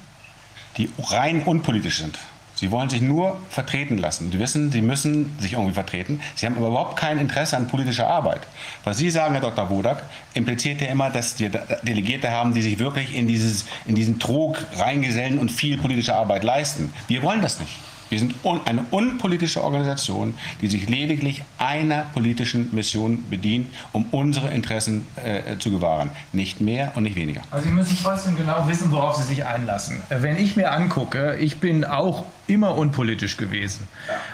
[0.78, 2.18] die rein unpolitisch sind.
[2.56, 4.32] Sie wollen sich nur vertreten lassen.
[4.32, 6.22] Sie wissen, sie müssen sich irgendwie vertreten.
[6.36, 8.42] Sie haben aber überhaupt kein Interesse an politischer Arbeit.
[8.84, 9.70] Was Sie sagen, Herr Dr.
[9.70, 10.04] Wodak,
[10.34, 11.50] impliziert ja immer, dass wir
[11.84, 16.44] Delegierte haben, die sich wirklich in, dieses, in diesen Trog reingesellen und viel politische Arbeit
[16.44, 16.94] leisten.
[17.08, 17.74] Wir wollen das nicht.
[18.10, 24.50] Wir sind un eine unpolitische Organisation, die sich lediglich einer politischen Mission bedient, um unsere
[24.52, 26.12] Interessen äh, zu gewahren.
[26.34, 27.42] Nicht mehr und nicht weniger.
[27.52, 30.02] Aber Sie müssen trotzdem genau wissen, worauf Sie sich einlassen.
[30.10, 33.88] Äh, Wenn ich mir angucke, ich bin auch immer unpolitisch gewesen.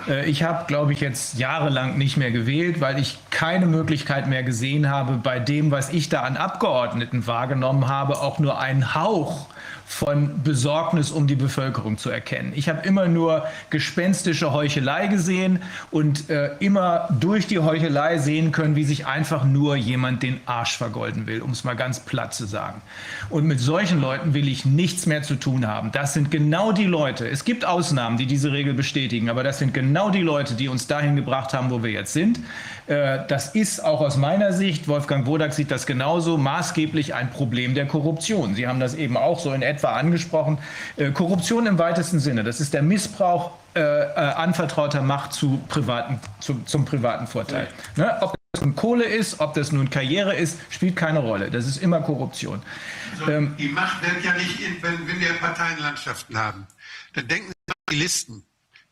[0.07, 4.43] Äh, Ich habe, glaube ich, jetzt jahrelang nicht mehr gewählt, weil ich keine Möglichkeit mehr
[4.43, 9.47] gesehen habe, bei dem, was ich da an Abgeordneten wahrgenommen habe, auch nur einen Hauch
[9.91, 12.53] von Besorgnis um die Bevölkerung zu erkennen.
[12.55, 15.59] Ich habe immer nur gespenstische Heuchelei gesehen
[15.91, 20.77] und äh, immer durch die Heuchelei sehen können, wie sich einfach nur jemand den Arsch
[20.77, 22.81] vergolden will, um es mal ganz platt zu sagen.
[23.29, 25.91] Und mit solchen Leuten will ich nichts mehr zu tun haben.
[25.91, 27.27] Das sind genau die Leute.
[27.27, 30.87] Es gibt Ausnahmen, die diese Regel bestätigen, aber das sind genau die Leute, die uns
[30.87, 32.39] dahin gebracht haben, wo wir jetzt sind.
[32.91, 37.73] Äh, Das ist auch aus meiner Sicht, Wolfgang Wodak sieht das genauso, maßgeblich ein Problem
[37.73, 38.55] der Korruption.
[38.55, 40.57] Sie haben das eben auch so in etwa angesprochen.
[40.97, 46.19] Äh, Korruption im weitesten Sinne, das ist der Missbrauch äh, äh, anvertrauter Macht zu privaten,
[46.41, 47.67] zu, zum privaten Vorteil.
[47.95, 48.17] Ne?
[48.21, 51.49] Ob das nun Kohle ist, ob das nun Karriere ist, spielt keine Rolle.
[51.49, 52.61] Das ist immer Korruption.
[53.17, 56.67] So, Ähm, die Macht wird ja nicht, in, wenn, wenn wir Parteienlandschaften haben,
[57.13, 58.43] dann denken Sie an die Listen,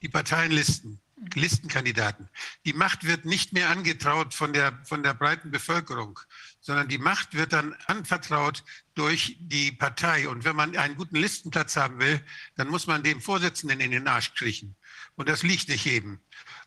[0.01, 0.99] die Parteienlisten,
[1.33, 2.29] Listenkandidaten.
[2.65, 6.19] Die Macht wird nicht mehr angetraut von der, von der breiten Bevölkerung,
[6.61, 8.63] sondern die Macht wird dann anvertraut
[8.95, 10.27] durch die Partei.
[10.27, 12.23] Und wenn man einen guten Listenplatz haben will,
[12.55, 14.75] dann muss man dem Vorsitzenden in den Arsch kriechen.
[15.15, 16.19] Und das liegt nicht jedem.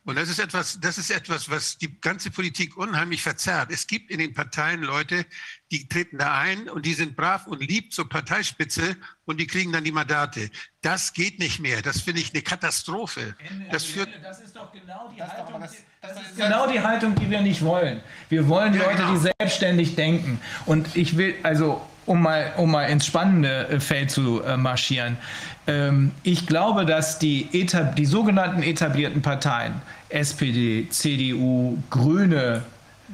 [0.04, 3.70] Und das ist etwas, das ist etwas, was die ganze Politik unheimlich verzerrt.
[3.70, 5.26] Es gibt in den Parteien Leute,
[5.72, 9.72] die treten da ein und die sind brav und lieb zur Parteispitze und die kriegen
[9.72, 10.50] dann die Mandate.
[10.82, 11.80] Das geht nicht mehr.
[11.80, 13.34] Das finde ich eine Katastrophe.
[13.70, 15.62] Das führt, das ist doch genau die Haltung,
[16.36, 18.02] genau die Haltung, die wir nicht wollen.
[18.28, 19.14] Wir wollen Ja, Leute, genau.
[19.14, 20.40] die selbstständig denken.
[20.66, 25.16] Und ich will, also um mal, um mal ins spannende äh, Feld zu äh, marschieren.
[25.66, 32.64] Ähm, ich glaube, dass die, etab die sogenannten etablierten Parteien, SPD, CDU, Grüne,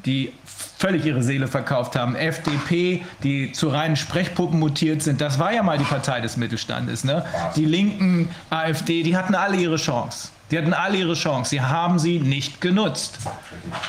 [0.05, 0.33] die
[0.79, 5.63] völlig ihre Seele verkauft haben, FDP, die zu reinen Sprechpuppen mutiert sind, das war ja
[5.63, 7.05] mal die Partei des Mittelstandes.
[7.05, 7.25] Ne?
[7.57, 10.29] Die Linken, AfD, die hatten alle ihre Chance.
[10.51, 11.51] Die hatten alle ihre Chance.
[11.51, 13.19] Sie haben sie nicht genutzt.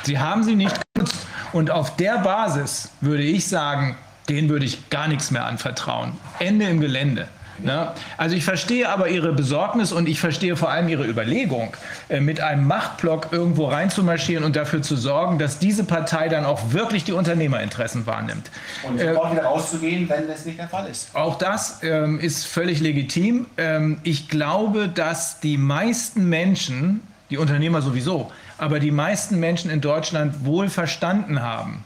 [0.02, 1.26] Sie haben sie nicht genutzt.
[1.52, 3.96] Und auf der Basis würde ich sagen,
[4.28, 6.12] denen würde ich gar nichts mehr anvertrauen.
[6.38, 7.28] Ende im Gelände.
[7.64, 7.92] Ne?
[8.16, 11.76] Also ich verstehe aber Ihre Besorgnis und ich verstehe vor allem Ihre Überlegung,
[12.08, 16.72] äh, mit einem Machtblock irgendwo reinzumarschieren und dafür zu sorgen, dass diese Partei dann auch
[16.72, 18.50] wirklich die Unternehmerinteressen wahrnimmt.
[18.82, 21.14] Und sofort wieder rauszugehen, wenn das nicht der Fall ist.
[21.14, 23.46] Auch das ähm, ist völlig legitim.
[23.56, 29.80] Ähm, ich glaube, dass die meisten Menschen, die Unternehmer sowieso, aber die meisten Menschen in
[29.80, 31.84] Deutschland wohl verstanden haben,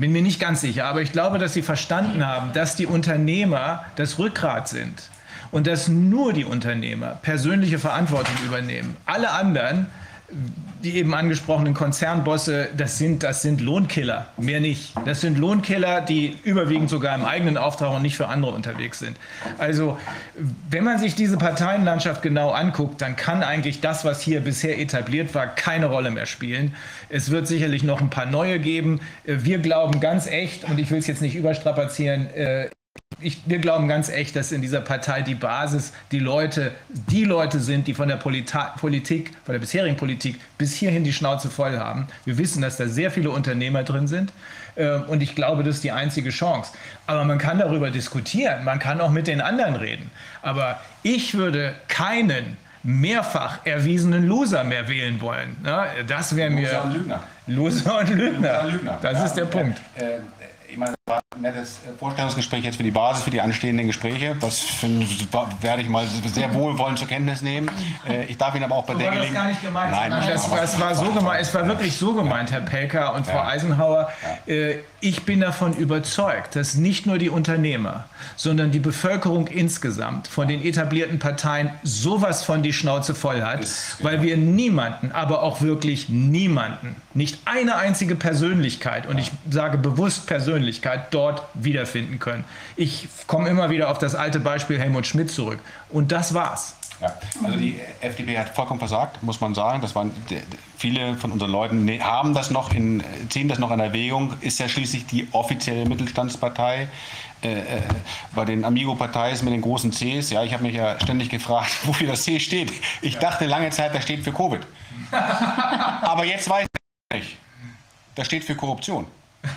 [0.00, 3.84] bin mir nicht ganz sicher, aber ich glaube, dass sie verstanden haben, dass die Unternehmer
[3.96, 5.10] das Rückgrat sind
[5.50, 8.96] und dass nur die Unternehmer persönliche Verantwortung übernehmen.
[9.06, 9.86] Alle anderen,
[10.82, 14.94] die eben angesprochenen Konzernbosse, das sind, das sind Lohnkiller, mehr nicht.
[15.04, 19.16] Das sind Lohnkiller, die überwiegend sogar im eigenen Auftrag und nicht für andere unterwegs sind.
[19.58, 19.98] Also,
[20.70, 25.34] wenn man sich diese Parteienlandschaft genau anguckt, dann kann eigentlich das, was hier bisher etabliert
[25.34, 26.74] war, keine Rolle mehr spielen.
[27.08, 29.00] Es wird sicherlich noch ein paar neue geben.
[29.24, 32.70] Äh, Wir glauben ganz echt, und ich will es jetzt nicht überstrapazieren, äh,
[33.20, 37.60] ich, wir glauben ganz echt, dass in dieser Partei die Basis die Leute, die Leute
[37.60, 41.78] sind, die von der Polita Politik, von der bisherigen Politik bis hierhin die Schnauze voll
[41.78, 42.06] haben.
[42.24, 44.32] Wir wissen, dass da sehr viele Unternehmer drin sind.
[44.76, 46.72] äh, Und ich glaube, das ist die einzige Chance.
[47.06, 48.64] Aber man kann darüber diskutieren.
[48.64, 50.10] Man kann auch mit den anderen reden.
[50.42, 55.56] Aber ich würde keinen mehrfach erwiesenen Loser mehr wählen wollen.
[55.62, 55.86] Ne?
[56.06, 56.62] Das wäre mir.
[56.62, 57.22] Loser und Lügner.
[57.46, 58.40] Loser und Lügner.
[58.40, 58.98] Loser und Lügner.
[59.02, 59.80] Das Ja, ist der und, Punkt.
[59.96, 60.20] Äh, äh,
[60.68, 64.36] ich meine, war ein nettes äh, Vorstellungsgespräch jetzt für die Basis, für die anstehenden Gespräche.
[64.40, 64.64] Das
[65.60, 67.70] werde ich mal sehr wohlwollend zur Kenntnis nehmen.
[68.08, 69.42] Äh, Ich darf Ihnen aber auch bei der war das Gelegenheit.
[69.44, 69.90] gar nicht gemeint.
[69.92, 73.26] Nein, sondern das, das war so gemeint, es war wirklich so gemeint, Herr Pelker und
[73.26, 74.10] Frau Eisenhower.
[74.46, 78.04] Äh, Ich bin davon überzeugt, dass nicht nur die Unternehmer,
[78.36, 83.66] sondern die Bevölkerung insgesamt von den etablierten Parteien sowas von die Schnauze voll hat,
[84.02, 90.26] weil wir niemanden, aber auch wirklich niemanden, nicht eine einzige Persönlichkeit, und ich sage bewusst
[90.26, 92.44] Persönlichkeit, dort wiederfinden können.
[92.76, 95.58] Ich komme immer wieder auf das alte Beispiel Helmut Schmidt zurück.
[95.90, 96.76] Und das war's.
[97.00, 99.80] Ja, also die FDP hat vollkommen versagt, muss man sagen.
[99.80, 100.12] Das waren
[100.76, 104.34] viele von unseren Leuten haben das noch in, ziehen das noch in Erwägung.
[104.40, 106.88] Ist ja schließlich die offizielle Mittelstandspartei.
[107.42, 107.82] Äh, äh,
[108.34, 112.08] bei den Amigo-Parteien mit den großen Cs, ja, ich habe mich ja ständig gefragt, wofür
[112.08, 112.70] das C steht.
[113.00, 114.60] Ich dachte lange Zeit, das steht für Covid.
[115.10, 117.38] Aber jetzt weiß ich nicht.
[118.14, 119.06] Das steht für Korruption.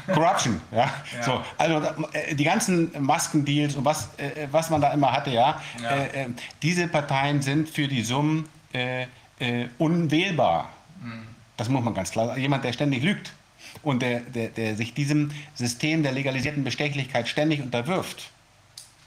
[0.08, 0.90] Corruption, ja.
[1.22, 1.82] So, also
[2.14, 6.30] äh, die ganzen Maskendeals und was, äh, was man da immer hatte, ja, Äh, äh,
[6.62, 9.08] diese Parteien sind für die Summen äh,
[9.40, 10.70] äh, unwählbar.
[11.58, 12.42] Das muss man ganz klar sagen.
[12.42, 13.34] Jemand, der ständig lügt
[13.82, 18.32] und der, der, der sich diesem System der legalisierten Bestechlichkeit ständig unterwirft,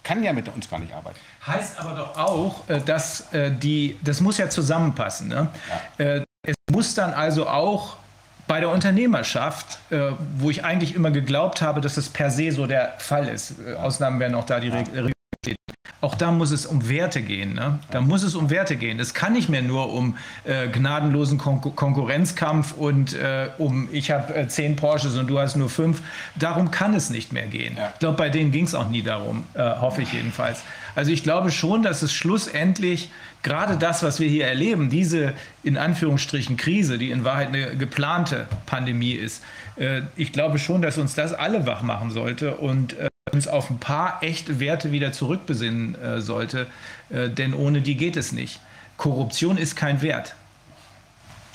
[0.02, 1.18] kann ja mit uns gar nicht arbeiten.
[1.46, 5.28] Heißt aber doch auch, dass die, das muss ja zusammenpassen.
[5.28, 5.48] Ne?
[5.98, 7.96] Äh, Es muss dann also auch
[8.46, 12.66] bei der Unternehmerschaft, äh, wo ich eigentlich immer geglaubt habe, dass es per se so
[12.66, 15.12] der Fall ist, äh, Ausnahmen werden auch da die Regel.
[16.02, 17.54] Auch da muss es um Werte gehen.
[17.54, 17.78] Ne?
[17.90, 19.00] Da muss es um Werte gehen.
[19.00, 24.34] Es kann nicht mehr nur um äh, gnadenlosen Kon Konkurrenzkampf und äh, um ich habe
[24.34, 26.02] äh, zehn Porsches und du hast nur fünf.
[26.36, 27.76] Darum kann es nicht mehr gehen.
[27.76, 27.90] Ja.
[27.94, 30.62] Ich glaube, bei denen ging es auch nie darum, äh, hoffe ich jedenfalls.
[30.94, 33.10] Also ich glaube schon, dass es schlussendlich
[33.42, 38.48] gerade das, was wir hier erleben, diese in Anführungsstrichen Krise, die in Wahrheit eine geplante
[38.66, 39.42] Pandemie ist,
[39.76, 43.70] äh, ich glaube schon, dass uns das alle wach machen sollte und äh, uns auf
[43.70, 46.68] ein paar echte Werte wieder zurückbesinnen äh, sollte,
[47.10, 48.60] denn ohne die geht es nicht.
[48.96, 50.34] Korruption ist kein Wert.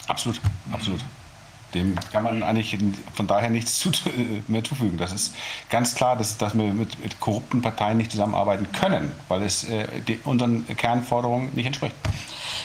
[0.07, 0.39] Absolut,
[0.71, 1.01] absolut.
[1.73, 2.77] Dem kann man eigentlich
[3.13, 3.87] von daher nichts
[4.47, 4.97] mehr zufügen.
[4.97, 5.33] Das ist
[5.69, 9.87] ganz klar, dass, dass wir mit, mit korrupten Parteien nicht zusammenarbeiten können, weil es äh,
[10.07, 11.95] die, unseren Kernforderungen nicht entspricht.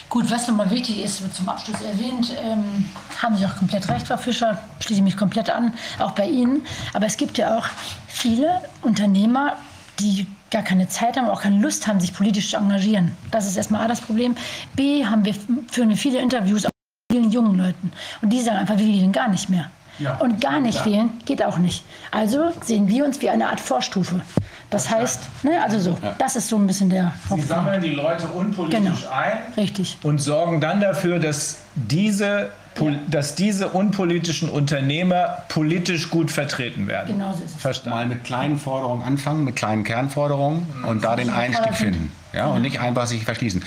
[0.09, 2.89] Gut, was nochmal wichtig ist, wird zum Abschluss erwähnt, ähm,
[3.21, 6.65] haben Sie auch komplett recht, Frau Fischer, schließe ich mich komplett an, auch bei Ihnen.
[6.93, 7.67] Aber es gibt ja auch
[8.07, 9.57] viele Unternehmer,
[9.99, 13.17] die gar keine Zeit haben, auch keine Lust haben, sich politisch zu engagieren.
[13.31, 14.37] Das ist erstmal A das Problem.
[14.77, 15.35] B haben wir,
[15.71, 16.67] führen wir viele Interviews
[17.17, 17.93] vielen jungen Leuten.
[18.23, 19.71] Und die sagen einfach, wir wählen gar nicht mehr.
[19.99, 20.17] Ja.
[20.17, 21.83] Und gar nicht wählen geht auch nicht.
[22.11, 24.21] Also sehen wir uns wie eine Art Vorstufe.
[24.69, 27.49] Das heißt, ne, also so, das ist so ein bisschen der Sie Hauptpunkt.
[27.49, 28.95] sammeln die Leute unpolitisch Genau.
[29.11, 29.97] ein Richtig.
[30.03, 37.15] und sorgen dann dafür, dass diese, pol- dass diese unpolitischen Unternehmer politisch gut vertreten werden.
[37.17, 37.63] Genau so ist es.
[37.63, 37.97] Verstanden.
[37.99, 42.13] Mal mit kleinen Forderungen anfangen, mit kleinen Kernforderungen und da den Einstieg finden.
[42.35, 43.65] Ja, und nicht einfach sich verschließen.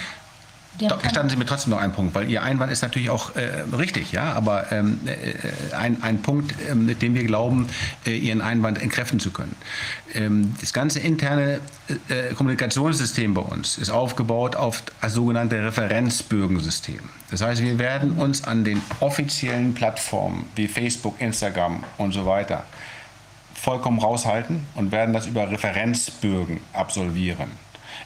[0.80, 3.36] Der Doch, gestatten Sie mir trotzdem noch einen Punkt, weil Ihr Einwand ist natürlich auch
[3.36, 7.68] äh, richtig, ja, aber ähm, äh, ein, ein Punkt, ähm, mit dem wir glauben,
[8.06, 9.56] äh, Ihren Einwand entkräften zu können.
[10.14, 11.60] Ähm, das ganze interne
[12.08, 17.00] äh, Kommunikationssystem bei uns ist aufgebaut auf das sogenannte Referenzbögensystem.
[17.30, 22.64] Das heißt, wir werden uns an den offiziellen Plattformen wie Facebook, Instagram und so weiter
[23.54, 27.52] vollkommen raushalten und werden das über Referenzbögen absolvieren.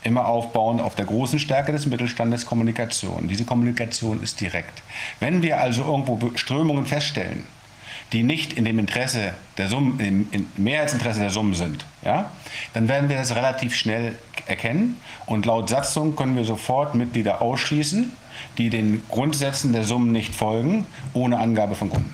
[0.04, 3.28] Immer aufbauen auf der großen Stärke des Mittelstandes Kommunikation.
[3.28, 4.84] Diese Kommunikation ist direkt.
[5.20, 7.46] Wenn wir also irgendwo Strömungen feststellen,
[8.12, 12.30] die nicht in dem Interesse der Summen, im im Mehrheitsinteresse der Summen sind, ja,
[12.74, 14.16] dann werden wir das relativ schnell
[14.46, 18.12] erkennen und laut Satzung können wir sofort Mitglieder ausschließen,
[18.58, 22.14] die den Grundsätzen der Summen nicht folgen, ohne Angabe von Gründen.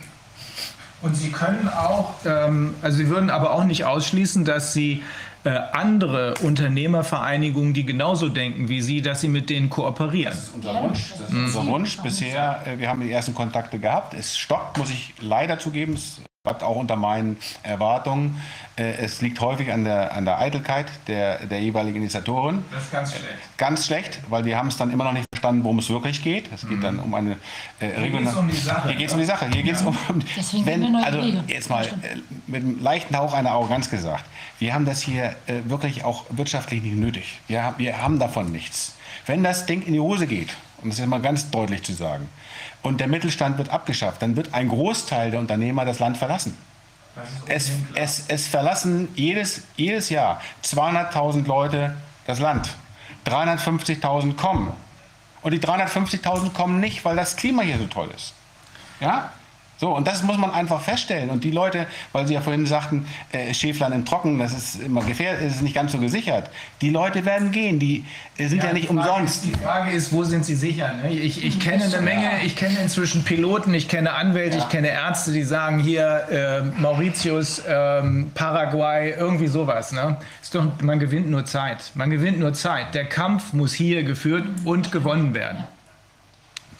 [1.02, 5.04] Und Sie können auch, ähm, also Sie würden aber auch nicht ausschließen, dass Sie
[5.44, 10.38] äh, andere Unternehmervereinigungen, die genauso denken wie Sie, dass Sie mit denen kooperieren.
[10.54, 11.14] unser Wunsch.
[11.18, 11.98] Das ist unser Wunsch.
[12.02, 14.14] Bisher, äh, wir haben die ersten Kontakte gehabt.
[14.14, 15.94] Es stockt, muss ich leider zugeben.
[15.94, 18.42] Es auch unter meinen Erwartungen.
[18.78, 22.64] Äh, Es liegt häufig an der, an der Eitelkeit der, der jeweiligen Initiatoren.
[22.72, 23.58] Das ist ganz schlecht.
[23.58, 26.50] Ganz schlecht, weil die haben es dann immer noch nicht verstanden, worum es wirklich geht.
[26.54, 27.36] Es geht dann um eine
[27.82, 28.38] äh, regionale.
[28.38, 28.88] um die Sache.
[28.88, 29.48] Hier geht es um die Sache.
[29.52, 29.98] Hier geht es um.
[30.38, 31.90] Deswegen wenn, also jetzt mal äh,
[32.48, 34.24] mit einem leichten Hauch einer Arroganz gesagt.
[34.60, 37.40] Wir haben das hier äh, wirklich auch wirtschaftlich nicht nötig.
[37.48, 38.96] Wir, haben- wir haben davon nichts.
[39.26, 42.30] Wenn das Ding in die Hose geht, um das jetzt mal ganz deutlich zu sagen,
[42.82, 46.58] und der Mittelstand wird abgeschafft, dann wird ein Großteil der Unternehmer das Land verlassen.
[47.48, 52.70] Es, es, es verlassen jedes, jedes Jahr 200.000 Leute das Land.
[53.26, 54.74] 350.000 kommen.
[55.42, 58.34] Und die 350.000 kommen nicht, weil das Klima hier so toll ist.
[59.00, 59.32] Ja?
[59.80, 61.30] So, und das muss man einfach feststellen.
[61.30, 65.02] Und die Leute, weil Sie ja vorhin sagten, äh, Schäflein im Trocken, das ist immer
[65.04, 66.50] gefährlich, ist nicht ganz so gesichert.
[66.82, 68.04] Die Leute werden gehen, die
[68.38, 69.46] äh, sind ja, nicht die umsonst.
[69.46, 70.94] Ist, die Frage ist, wo sind Sie sicher?
[71.02, 71.14] Ne?
[71.14, 75.32] Ich, ich kenne eine Menge, ich kenne inzwischen Piloten, ich kenne Anwälte, ich kenne Ärzte,
[75.32, 79.94] die sagen hier äh, Mauritius, ähm, Paraguay, irgendwie sowas.
[79.94, 80.18] Ne?
[80.42, 81.92] Ist doch, man gewinnt nur Zeit.
[81.94, 82.96] Man gewinnt nur Zeit.
[82.96, 85.64] Der Kampf muss hier geführt und gewonnen werden.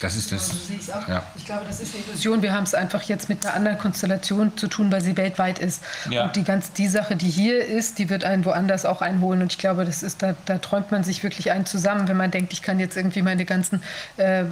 [0.00, 0.48] Das ist das.
[0.48, 1.06] So sehe ich es auch.
[1.06, 1.22] Ja.
[1.36, 2.40] Ich glaube, das ist eine Illusion.
[2.40, 5.82] Wir haben es einfach jetzt mit einer anderen Konstellation zu tun, weil sie weltweit ist.
[6.08, 6.24] Ja.
[6.24, 9.42] Und die ganz die Sache, die hier ist, die wird einen woanders auch einholen.
[9.42, 12.30] Und ich glaube, das ist da, da träumt man sich wirklich einen zusammen, wenn man
[12.30, 13.82] denkt, ich kann jetzt irgendwie meine ganzen
[14.16, 14.44] äh,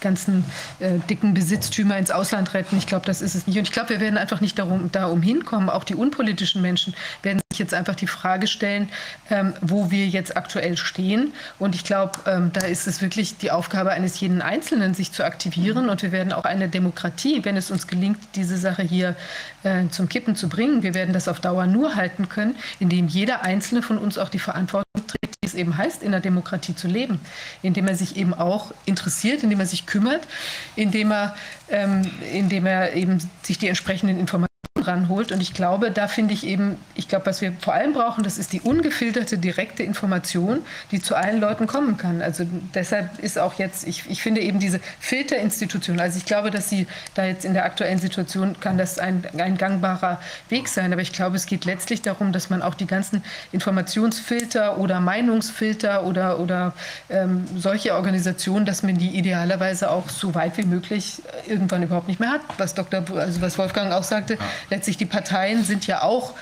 [0.00, 0.44] ganzen
[0.78, 2.76] äh, dicken Besitztümer ins Ausland retten.
[2.76, 3.56] Ich glaube, das ist es nicht.
[3.56, 5.70] Und ich glaube, wir werden einfach nicht darum da umhinkommen.
[5.70, 8.88] Auch die unpolitischen Menschen werden sich jetzt einfach die Frage stellen,
[9.30, 11.32] ähm, wo wir jetzt aktuell stehen.
[11.58, 15.24] Und ich glaube, ähm, da ist es wirklich die Aufgabe eines jeden Einzelnen, sich zu
[15.24, 15.88] aktivieren.
[15.88, 19.14] Und wir werden auch eine Demokratie, wenn es uns gelingt, diese Sache hier
[19.62, 23.42] äh, zum Kippen zu bringen, wir werden das auf Dauer nur halten können, indem jeder
[23.42, 26.88] Einzelne von uns auch die Verantwortung trägt, wie es eben heißt, in der Demokratie zu
[26.88, 27.20] leben.
[27.62, 30.26] Indem er sich eben auch interessiert, indem er sich kümmert,
[30.74, 31.36] indem er,
[31.68, 34.51] ähm, indem er eben sich die entsprechenden Informationen
[34.86, 35.32] ranholt.
[35.32, 38.38] Und ich glaube, da finde ich eben, ich glaube, was wir vor allem brauchen, das
[38.38, 42.22] ist die ungefilterte, direkte Information, die zu allen Leuten kommen kann.
[42.22, 46.68] Also deshalb ist auch jetzt, ich, ich finde eben diese Filterinstitution, also ich glaube, dass
[46.68, 50.92] sie da jetzt in der aktuellen Situation kann das ein, ein gangbarer Weg sein.
[50.92, 56.04] Aber ich glaube, es geht letztlich darum, dass man auch die ganzen Informationsfilter oder Meinungsfilter
[56.04, 56.74] oder, oder
[57.08, 62.20] ähm, solche Organisationen, dass man die idealerweise auch so weit wie möglich irgendwann überhaupt nicht
[62.20, 62.40] mehr hat.
[62.58, 63.02] Was Dr.
[63.16, 64.38] also was Wolfgang auch sagte,
[64.70, 66.34] letztlich die Parteien sind ja auch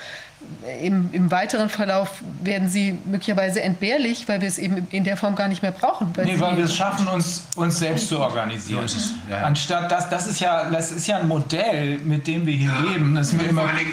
[0.81, 5.35] im, im, weiteren Verlauf werden sie möglicherweise entbehrlich, weil wir es eben in der Form
[5.35, 6.15] gar nicht mehr brauchen.
[6.15, 8.85] Weil, nee, weil wir es schaffen, uns, uns selbst zu organisieren.
[9.29, 9.43] Ja, ja.
[9.43, 12.91] Anstatt das, das ist ja, das ist ja ein Modell, mit dem wir hier ja.
[12.91, 13.15] leben.
[13.15, 13.87] Das ist mir immer vor allem,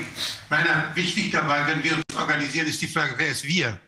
[0.49, 3.79] meiner, wichtig dabei, wenn wir uns organisieren, ist die Frage, wer ist wir?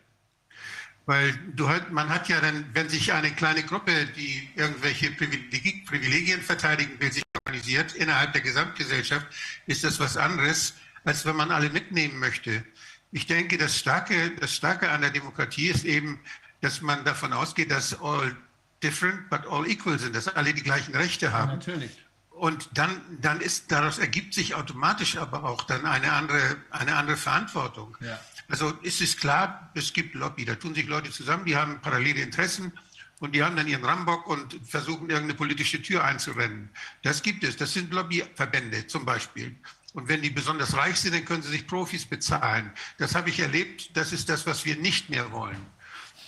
[1.11, 7.01] Weil du, man hat ja dann, wenn sich eine kleine Gruppe, die irgendwelche Privilegien verteidigen
[7.01, 9.27] will, sich organisiert innerhalb der Gesamtgesellschaft,
[9.67, 12.65] ist das was anderes, als wenn man alle mitnehmen möchte.
[13.11, 16.21] Ich denke, das Starke, das Starke an der Demokratie ist eben,
[16.61, 18.37] dass man davon ausgeht, dass all
[18.81, 21.49] different but all equal sind, dass alle die gleichen Rechte haben.
[21.49, 21.91] Ja, natürlich.
[22.31, 27.17] Und dann, dann ist, daraus ergibt sich automatisch aber auch dann eine andere, eine andere
[27.17, 27.97] Verantwortung.
[28.01, 28.21] Ja.
[28.51, 32.21] Also ist es klar, es gibt Lobby, da tun sich Leute zusammen, die haben parallele
[32.21, 32.73] Interessen
[33.21, 36.69] und die haben dann ihren Rambock und versuchen irgendeine politische Tür einzurennen.
[37.03, 39.57] Das gibt es, das sind Lobbyverbände zum Beispiel.
[39.93, 42.73] Und wenn die besonders reich sind, dann können sie sich Profis bezahlen.
[42.99, 45.65] Das habe ich erlebt, das ist das, was wir nicht mehr wollen.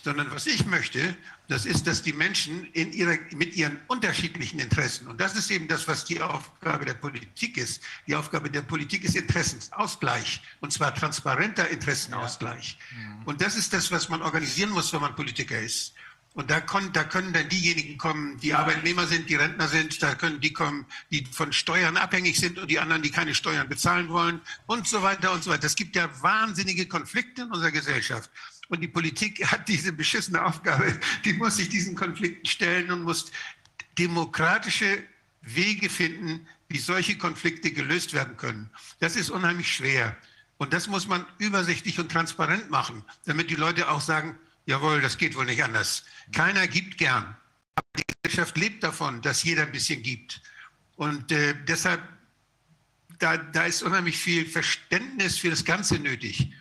[0.04, 1.16] Sondern was ich möchte,
[1.48, 5.68] das ist, dass die Menschen in ihrer, mit ihren unterschiedlichen Interessen, und das ist eben
[5.68, 7.82] das, was die Aufgabe der Politik ist.
[8.06, 12.78] Die Aufgabe der Politik ist Interessensausgleich, und zwar transparenter Interessenausgleich.
[12.90, 13.22] Ja.
[13.24, 15.94] Und das ist das, was man organisieren muss, wenn man Politiker ist.
[16.34, 20.14] Und da, können, da können dann diejenigen kommen, die Arbeitnehmer sind, die Rentner sind, da
[20.14, 24.08] können die kommen, die von Steuern abhängig sind und die anderen, die keine Steuern bezahlen
[24.08, 25.66] wollen und so weiter und so weiter.
[25.66, 28.30] Es gibt ja wahnsinnige Konflikte in unserer Gesellschaft.
[28.68, 33.30] Und die Politik hat diese beschissene Aufgabe, die muss sich diesen Konflikten stellen und muss
[33.98, 35.02] demokratische
[35.42, 38.70] Wege finden, wie solche Konflikte gelöst werden können.
[39.00, 40.16] Das ist unheimlich schwer.
[40.56, 45.18] Und das muss man übersichtlich und transparent machen, damit die Leute auch sagen, Jawohl, das
[45.18, 46.04] geht wohl nicht anders.
[46.32, 47.36] Keiner gibt gern.
[47.74, 50.40] Aber die Gesellschaft lebt davon, dass jeder ein bisschen gibt.
[50.96, 52.00] Und äh, deshalb,
[53.18, 56.52] da, da ist unheimlich viel Verständnis für das Ganze nötig.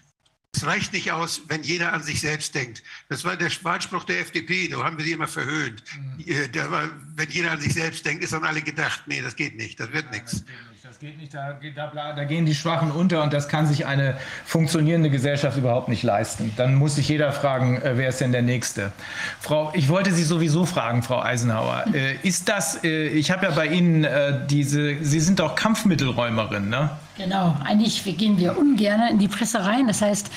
[0.53, 2.83] Es reicht nicht aus, wenn jeder an sich selbst denkt.
[3.07, 5.81] Das war der Wahlspruch der FDP, da haben wir sie immer verhöhnt.
[5.95, 6.71] Mhm.
[6.71, 9.79] War, wenn jeder an sich selbst denkt, ist an alle gedacht, nee, das geht nicht,
[9.79, 10.43] das wird ja, nichts.
[10.83, 14.17] Das geht nicht, da, da, da, gehen die Schwachen unter und das kann sich eine
[14.45, 16.51] funktionierende Gesellschaft überhaupt nicht leisten.
[16.57, 18.91] Dann muss sich jeder fragen, äh, wer ist denn der Nächste?
[19.39, 23.51] Frau, ich wollte Sie sowieso fragen, Frau Eisenhower, äh, ist das, äh, ich habe ja
[23.51, 26.89] bei Ihnen äh, diese, Sie sind doch Kampfmittelräumerin, ne?
[27.21, 29.87] Genau, eigentlich gehen wir ungern in die Presse rein.
[29.87, 30.31] Das heißt,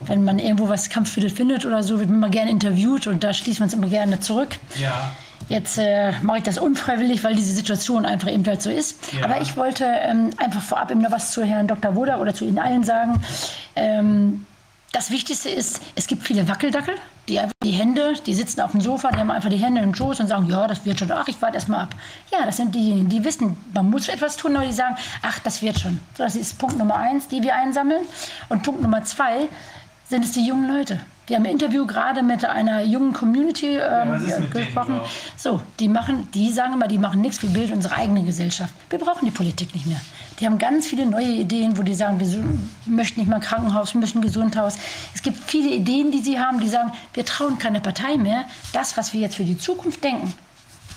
[0.00, 3.32] wenn man irgendwo was Kampfmittel findet oder so, wird man immer gerne interviewt und da
[3.32, 4.56] schließt man es immer gerne zurück.
[4.76, 5.10] Ja.
[5.48, 9.12] Jetzt äh, mache ich das unfreiwillig, weil diese Situation einfach eben halt so ist.
[9.12, 9.24] Ja.
[9.24, 11.96] Aber ich wollte ähm, einfach vorab eben noch was zu Herrn Dr.
[11.96, 13.20] Woder oder zu Ihnen allen sagen.
[13.74, 14.46] Ähm,
[14.92, 16.94] das Wichtigste ist, es gibt viele Wackeldackel,
[17.28, 19.94] die einfach die Hände, die sitzen auf dem Sofa, die haben einfach die Hände im
[19.94, 21.94] Schoß und sagen, ja, das wird schon, ach, ich warte erst mal ab.
[22.32, 25.62] Ja, das sind diejenigen, die wissen, man muss etwas tun, aber die sagen, ach, das
[25.62, 26.00] wird schon.
[26.16, 28.06] So, das ist Punkt Nummer eins, die wir einsammeln.
[28.48, 29.48] Und Punkt Nummer zwei
[30.08, 31.00] sind es die jungen Leute.
[31.28, 35.00] Wir haben ein Interview gerade mit einer jungen Community ähm, ja, gesprochen.
[35.36, 38.72] So, die machen, die sagen immer, die machen nichts, wir bilden unsere eigene Gesellschaft.
[38.88, 40.00] Wir brauchen die Politik nicht mehr.
[40.40, 42.44] Die haben ganz viele neue Ideen, wo die sagen, wir
[42.86, 44.78] möchten nicht mal ein Krankenhaus, wir möchten ein Gesundhaus.
[45.14, 48.44] Es gibt viele Ideen, die sie haben, die sagen, wir trauen keine Partei mehr.
[48.72, 50.32] Das, was wir jetzt für die Zukunft denken,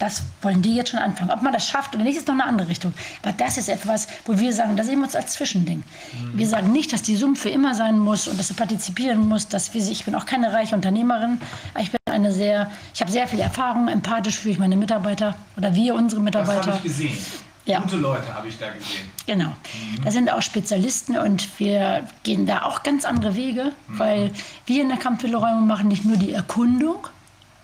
[0.02, 1.30] das wollen die jetzt schon anfangen.
[1.30, 2.94] Ob man das schafft oder nicht, ist noch eine andere Richtung.
[3.22, 5.84] Aber das ist etwas, wo wir sagen, das sehen wir uns als Zwischending.
[6.14, 6.38] Mhm.
[6.38, 9.48] Wir sagen nicht, dass die Summe für immer sein muss und dass sie partizipieren muss.
[9.48, 11.40] Dass wir, ich bin auch keine reiche Unternehmerin.
[11.80, 13.88] Ich bin eine sehr, ich habe sehr viel Erfahrung.
[13.90, 16.58] Empathisch fühle ich meine Mitarbeiter oder wir unsere Mitarbeiter.
[16.58, 17.18] Das habe ich gesehen.
[17.66, 17.80] Ja.
[17.82, 19.12] Gute Leute habe ich da gesehen.
[19.28, 19.50] Genau.
[19.50, 20.04] Mhm.
[20.04, 24.00] Da sind auch Spezialisten und wir gehen da auch ganz andere Wege, mhm.
[24.00, 24.32] weil
[24.66, 27.08] wir in der Kampfwilleräumung machen nicht nur die Erkundung,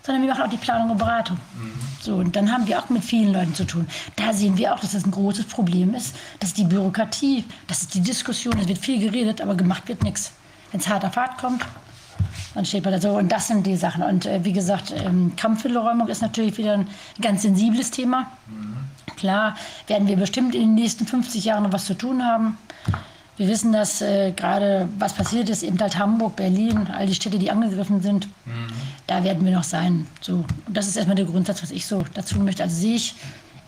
[0.08, 1.36] sondern wir machen auch die Planung und Beratung.
[1.36, 1.72] Mhm.
[2.00, 3.86] So, und dann haben wir auch mit vielen Leuten zu tun.
[4.16, 6.16] Da sehen wir auch, dass das ein großes Problem ist.
[6.40, 10.02] Das ist die Bürokratie, das ist die Diskussion, es wird viel geredet, aber gemacht wird
[10.02, 10.32] nichts.
[10.70, 11.62] Wenn es hart auf hart kommt,
[12.54, 13.10] dann steht man da so.
[13.10, 14.02] Und das sind die Sachen.
[14.02, 16.88] Und äh, wie gesagt, ähm, Kampfmittelräumung ist natürlich wieder ein
[17.20, 18.30] ganz sensibles Thema.
[18.46, 18.76] Mhm.
[19.16, 19.56] Klar
[19.88, 22.56] werden wir bestimmt in den nächsten 50 Jahren noch was zu tun haben.
[23.38, 27.38] Wir wissen, dass äh, gerade was passiert ist, eben halt Hamburg, Berlin, all die Städte,
[27.38, 28.66] die angegriffen sind, mhm.
[29.06, 30.08] da werden wir noch sein.
[30.20, 32.64] So, und das ist erstmal der Grundsatz, was ich so dazu möchte.
[32.64, 33.14] Also sehe ich,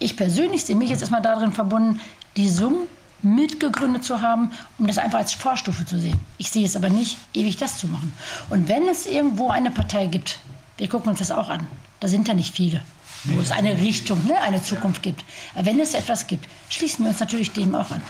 [0.01, 2.01] ich persönlich sehe mich jetzt erstmal darin verbunden,
[2.37, 2.89] die Summen
[3.23, 6.19] mitgegründet zu haben, um das einfach als Vorstufe zu sehen.
[6.39, 8.13] Ich sehe es aber nicht, ewig das zu machen.
[8.49, 10.41] Und wenn es irgendwo eine Partei gibt,
[10.79, 11.67] wir gucken uns das auch an,
[12.01, 12.81] da sind ja nicht viele,
[13.25, 15.23] wo es eine Richtung, ne, eine Zukunft gibt.
[15.55, 18.03] Aber wenn es etwas gibt, schließen wir uns natürlich dem auch an.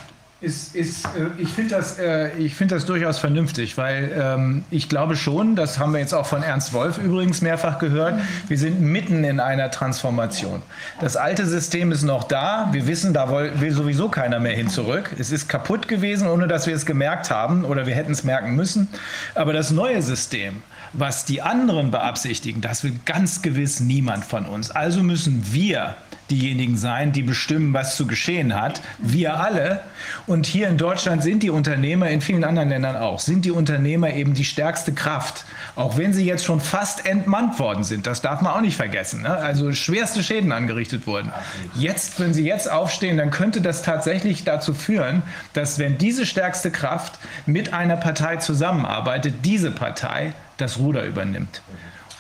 [0.42, 4.88] Ist, ist, äh, ich finde das, äh, ich find das durchaus vernünftig, weil ähm, ich
[4.88, 8.14] glaube schon, das haben wir jetzt auch von Ernst Wolf übrigens mehrfach gehört,
[8.48, 10.62] wir sind mitten in einer Transformation.
[10.98, 14.70] Das alte System ist noch da, wir wissen, da will, will sowieso keiner mehr hin
[14.70, 15.10] zurück.
[15.18, 18.56] Es ist kaputt gewesen, ohne dass wir es gemerkt haben oder wir hätten es merken
[18.56, 18.88] müssen.
[19.34, 20.62] Aber das neue System,
[20.92, 24.70] was die anderen beabsichtigen, das will ganz gewiss niemand von uns.
[24.70, 25.96] Also müssen wir
[26.30, 28.80] diejenigen sein, die bestimmen, was zu geschehen hat.
[28.98, 29.80] Wir alle.
[30.26, 34.12] Und hier in Deutschland sind die Unternehmer, in vielen anderen Ländern auch, sind die Unternehmer
[34.12, 35.44] eben die stärkste Kraft.
[35.76, 38.06] Auch wenn sie jetzt schon fast entmannt worden sind.
[38.06, 39.22] Das darf man auch nicht vergessen.
[39.22, 39.30] Ne?
[39.30, 41.32] Also schwerste Schäden angerichtet wurden.
[41.74, 46.70] Jetzt, wenn sie jetzt aufstehen, dann könnte das tatsächlich dazu führen, dass wenn diese stärkste
[46.70, 51.62] Kraft mit einer Partei zusammenarbeitet, diese Partei das Ruder übernimmt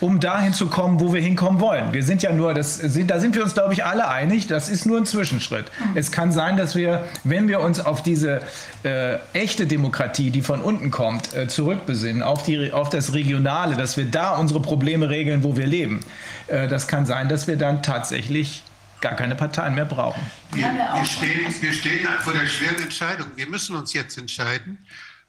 [0.00, 1.92] um dahin zu kommen, wo wir hinkommen wollen.
[1.92, 4.68] Wir sind ja nur, das sind, da sind wir uns, glaube ich, alle einig, das
[4.68, 5.70] ist nur ein Zwischenschritt.
[5.78, 5.96] Mhm.
[5.96, 8.40] Es kann sein, dass wir, wenn wir uns auf diese
[8.82, 13.96] äh, echte Demokratie, die von unten kommt, äh, zurückbesinnen, auf, die, auf das Regionale, dass
[13.96, 16.00] wir da unsere Probleme regeln, wo wir leben.
[16.46, 18.62] Äh, das kann sein, dass wir dann tatsächlich
[19.02, 20.22] gar keine Parteien mehr brauchen.
[20.52, 23.26] Wir, wir, stehen, wir stehen vor der schweren Entscheidung.
[23.34, 24.78] Wir müssen uns jetzt entscheiden,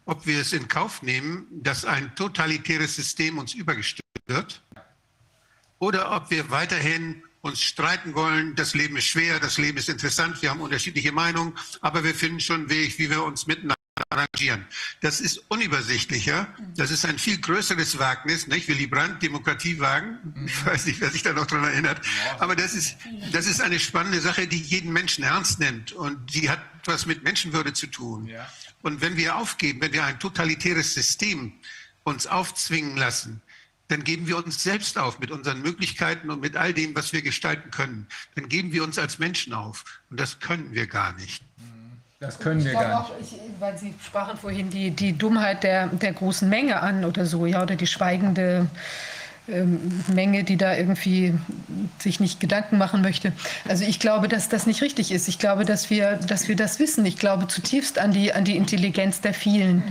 [0.05, 4.63] ob wir es in Kauf nehmen, dass ein totalitäres System uns übergestimmt wird,
[5.80, 8.55] oder ob wir weiterhin uns streiten wollen.
[8.55, 12.39] Das Leben ist schwer, das Leben ist interessant, wir haben unterschiedliche Meinungen, aber wir finden
[12.39, 13.75] schon einen Weg, wie wir uns miteinander
[14.09, 14.65] arrangieren.
[15.01, 16.47] Das ist unübersichtlicher.
[16.75, 18.47] Das ist ein viel größeres Wagnis.
[18.47, 18.67] Nicht?
[18.67, 20.17] Willy Brandt, Demokratie wagen.
[20.45, 22.01] Ich weiß nicht, wer sich da noch daran erinnert.
[22.39, 22.97] Aber das ist,
[23.31, 25.91] das ist eine spannende Sache, die jeden Menschen ernst nimmt.
[25.91, 28.30] Und die hat was mit Menschenwürde zu tun.
[28.81, 31.53] Und wenn wir aufgeben, wenn wir ein totalitäres System
[32.03, 33.41] uns aufzwingen lassen,
[33.87, 37.21] dann geben wir uns selbst auf mit unseren Möglichkeiten und mit all dem, was wir
[37.21, 38.07] gestalten können.
[38.35, 39.83] Dann geben wir uns als Menschen auf.
[40.09, 41.43] Und das können wir gar nicht.
[42.19, 43.11] Das können wir gar nicht.
[43.11, 47.25] Auch, ich, weil Sie sprachen vorhin die, die Dummheit der, der großen Menge an oder
[47.25, 48.69] so, ja, oder die schweigende ähm,
[49.47, 51.33] Menge, die da irgendwie
[51.97, 53.33] sich nicht Gedanken machen möchte.
[53.67, 55.27] Also ich glaube, dass das nicht richtig ist.
[55.27, 57.05] Ich glaube, dass wir, dass wir das wissen.
[57.05, 59.83] Ich glaube zutiefst an die, an die Intelligenz der vielen.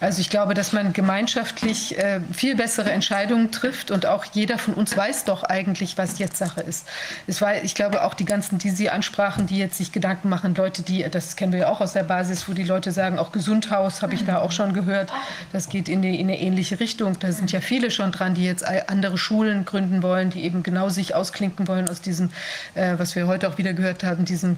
[0.00, 4.74] Also ich glaube, dass man gemeinschaftlich äh, viel bessere Entscheidungen trifft und auch jeder von
[4.74, 6.86] uns weiß doch eigentlich, was jetzt Sache ist.
[7.26, 10.54] Es war, ich glaube, auch die ganzen, die Sie ansprachen, die jetzt sich Gedanken machen,
[10.54, 13.32] Leute, die, das kennen wir ja auch aus der Basis, wo die Leute sagen, auch
[13.32, 15.10] Gesundhaus habe ich da auch schon gehört,
[15.52, 17.18] das geht in, die, in eine ähnliche Richtung.
[17.18, 20.64] Da sind ja viele schon dran, die jetzt andere andere Schulen gründen wollen, die eben
[20.64, 22.30] genau sich ausklinken wollen aus diesem,
[22.74, 24.56] äh, was wir heute auch wieder gehört haben, diesem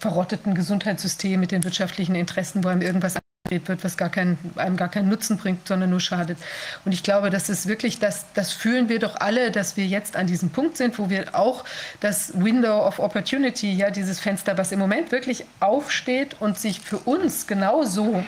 [0.00, 3.14] verrotteten Gesundheitssystem mit den wirtschaftlichen Interessen, wo einem irgendwas
[3.48, 6.38] wird, was gar kein, einem gar keinen Nutzen bringt, sondern nur schadet.
[6.84, 10.16] Und ich glaube, das ist wirklich, das, das fühlen wir doch alle, dass wir jetzt
[10.16, 11.64] an diesem Punkt sind, wo wir auch
[12.00, 16.98] das Window of Opportunity, ja, dieses Fenster, was im Moment wirklich aufsteht und sich für
[16.98, 18.24] uns genauso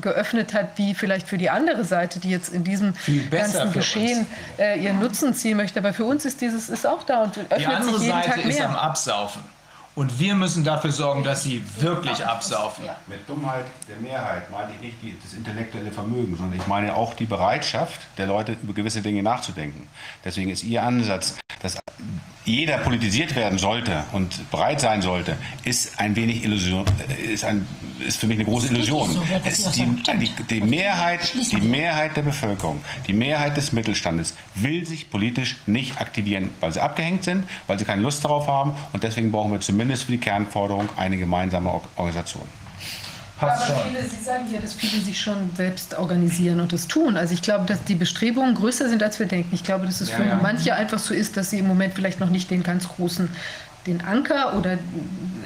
[0.00, 2.94] geöffnet hat, wie vielleicht für die andere Seite, die jetzt in diesem
[3.30, 4.26] ganzen Geschehen
[4.58, 5.78] äh, ihren Nutzen ziehen möchte.
[5.78, 8.30] Aber für uns ist dieses ist auch da und öffnet die andere sich jeden Seite
[8.30, 8.48] Tag mehr.
[8.48, 9.42] ist am Absaufen.
[9.96, 12.84] Und wir müssen dafür sorgen, dass sie wirklich absaufen.
[13.06, 17.14] Mit Dummheit der Mehrheit meine ich nicht die, das intellektuelle Vermögen, sondern ich meine auch
[17.14, 19.88] die Bereitschaft der Leute, über gewisse Dinge nachzudenken.
[20.22, 21.78] Deswegen ist Ihr Ansatz, dass
[22.46, 26.84] jeder politisiert werden sollte und bereit sein sollte, ist ein wenig Illusion,
[27.30, 27.66] ist, ein,
[28.06, 29.20] ist für mich eine große Illusion.
[29.44, 35.10] Es, die, die, die, Mehrheit, die Mehrheit der Bevölkerung, die Mehrheit des Mittelstandes will sich
[35.10, 39.32] politisch nicht aktivieren, weil sie abgehängt sind, weil sie keine Lust darauf haben und deswegen
[39.32, 42.44] brauchen wir zumindest für die Kernforderung eine gemeinsame Organisation.
[43.38, 47.18] Passt Aber viele, Sie sagen ja, dass viele sich schon selbst organisieren und das tun.
[47.18, 49.54] Also ich glaube, dass die Bestrebungen größer sind, als wir denken.
[49.54, 50.40] Ich glaube, dass es ja, für ja.
[50.42, 53.28] manche einfach so ist, dass sie im Moment vielleicht noch nicht den ganz großen
[53.86, 54.78] den Anker oder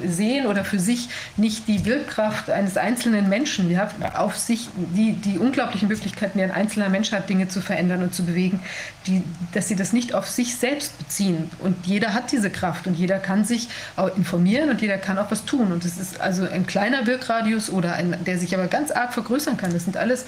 [0.05, 5.37] sehen oder für sich nicht die Wirkkraft eines einzelnen Menschen, ja, auf sich die, die
[5.37, 8.59] unglaublichen Möglichkeiten, die ein einzelner Mensch hat, Dinge zu verändern und zu bewegen,
[9.07, 11.49] die, dass sie das nicht auf sich selbst beziehen.
[11.59, 15.31] Und jeder hat diese Kraft und jeder kann sich auch informieren und jeder kann auch
[15.31, 15.71] was tun.
[15.71, 19.57] Und es ist also ein kleiner Wirkradius oder ein, der sich aber ganz arg vergrößern
[19.57, 19.73] kann.
[19.73, 20.25] Das sind alles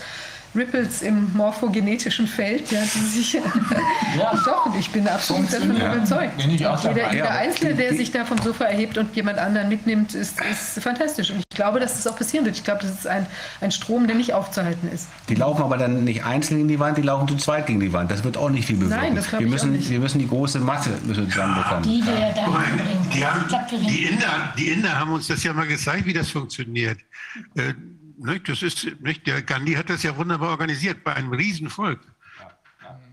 [0.55, 3.37] Ripples im morphogenetischen Feld, ja, die sich.
[4.45, 5.95] Doch, ich bin absolut davon Ja.
[5.95, 6.37] überzeugt.
[6.37, 7.13] Bin ich auch jeder, dabei.
[7.13, 10.81] jeder Ja, Einzelne, der sich da vom Sofa erhebt und jemand anderen mitnimmt, ist, ist
[10.83, 11.31] fantastisch.
[11.31, 12.55] Und ich glaube, dass das auch passieren wird.
[12.55, 13.25] Ich glaube, das ist ein,
[13.61, 15.07] ein Strom, der nicht aufzuhalten ist.
[15.29, 17.91] Die laufen aber dann nicht einzeln gegen die Wand, die laufen zu zweit gegen die
[17.93, 18.11] Wand.
[18.11, 19.01] Das wird auch nicht viel bewirken.
[19.01, 19.89] Nein, das wir, ich auch müssen, nicht.
[19.89, 21.83] wir müssen die große Masse müssen zusammenbekommen.
[21.83, 22.63] Die wir da.
[23.13, 23.45] Die, haben,
[23.87, 26.97] die, Inder, die Inder haben uns das ja mal gezeigt, wie das funktioniert.
[27.55, 27.73] Äh,
[28.23, 31.99] nicht, das ist, nicht, der Gandhi hat das ja wunderbar organisiert bei einem Riesenvolk.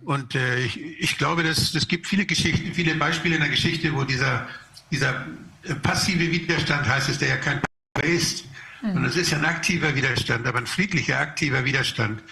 [0.03, 3.95] Und äh, ich, ich glaube, dass es gibt viele Geschichten, viele Beispiele in der Geschichte,
[3.95, 4.49] wo dieser,
[4.91, 5.27] dieser
[5.65, 7.61] äh, passive Widerstand heißt es, der ja kein
[8.03, 8.45] ist.
[8.83, 12.23] Und es ist ja ein aktiver Widerstand, aber ein friedlicher, aktiver Widerstand,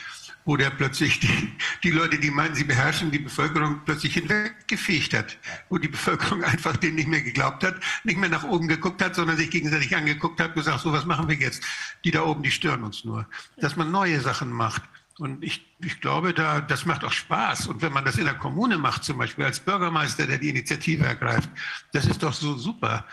[0.49, 1.53] wo der plötzlich die,
[1.85, 5.37] die Leute, die meinen, sie beherrschen die Bevölkerung, plötzlich hinweggefegt hat.
[5.69, 9.15] Wo die Bevölkerung einfach denen nicht mehr geglaubt hat, nicht mehr nach oben geguckt hat,
[9.15, 11.63] sondern sich gegenseitig angeguckt hat, gesagt, so was machen wir jetzt?
[12.03, 13.29] Die da oben, die stören uns nur.
[13.59, 14.83] Dass man neue Sachen macht.
[15.19, 17.67] Und ich, ich glaube, da, das macht auch Spaß.
[17.67, 21.05] Und wenn man das in der Kommune macht, zum Beispiel als Bürgermeister, der die Initiative
[21.05, 21.51] ergreift,
[21.93, 23.05] das ist doch so super.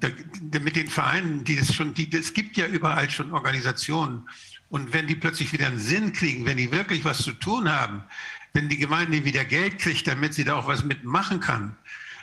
[0.00, 0.08] Da,
[0.60, 4.28] mit den Vereinen, die es schon, die, es gibt ja überall schon Organisationen.
[4.72, 8.04] Und wenn die plötzlich wieder einen Sinn kriegen, wenn die wirklich was zu tun haben,
[8.54, 11.76] wenn die Gemeinde wieder Geld kriegt, damit sie da auch was mitmachen kann,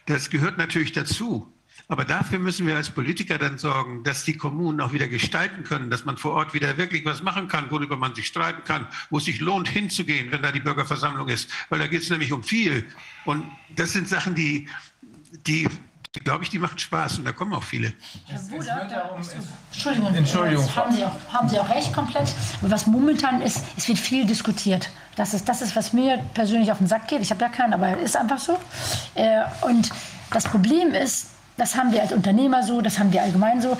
[0.07, 1.53] das gehört natürlich dazu.
[1.89, 5.91] Aber dafür müssen wir als Politiker dann sorgen, dass die Kommunen auch wieder gestalten können,
[5.91, 9.19] dass man vor Ort wieder wirklich was machen kann, worüber man sich streiten kann, wo
[9.19, 11.51] es sich lohnt hinzugehen, wenn da die Bürgerversammlung ist.
[11.69, 12.83] Weil da geht es nämlich um viel.
[13.25, 13.45] Und
[13.75, 14.67] das sind Sachen, die,
[15.45, 15.67] die,
[16.15, 17.93] die glaube ich, die machen Spaß und da kommen auch viele.
[18.25, 19.15] Herr Buder, da-
[19.71, 20.65] Entschuldigung, Entschuldigung.
[20.65, 22.33] das haben Sie, auch, haben Sie auch recht komplett.
[22.61, 24.89] Aber was momentan ist, es wird viel diskutiert.
[25.15, 27.21] Das ist, das ist, was mir persönlich auf den Sack geht.
[27.21, 28.57] Ich habe ja keinen, aber ist einfach so.
[29.13, 29.91] Äh, und
[30.31, 33.77] das Problem ist, das haben wir als Unternehmer so, das haben wir allgemein so.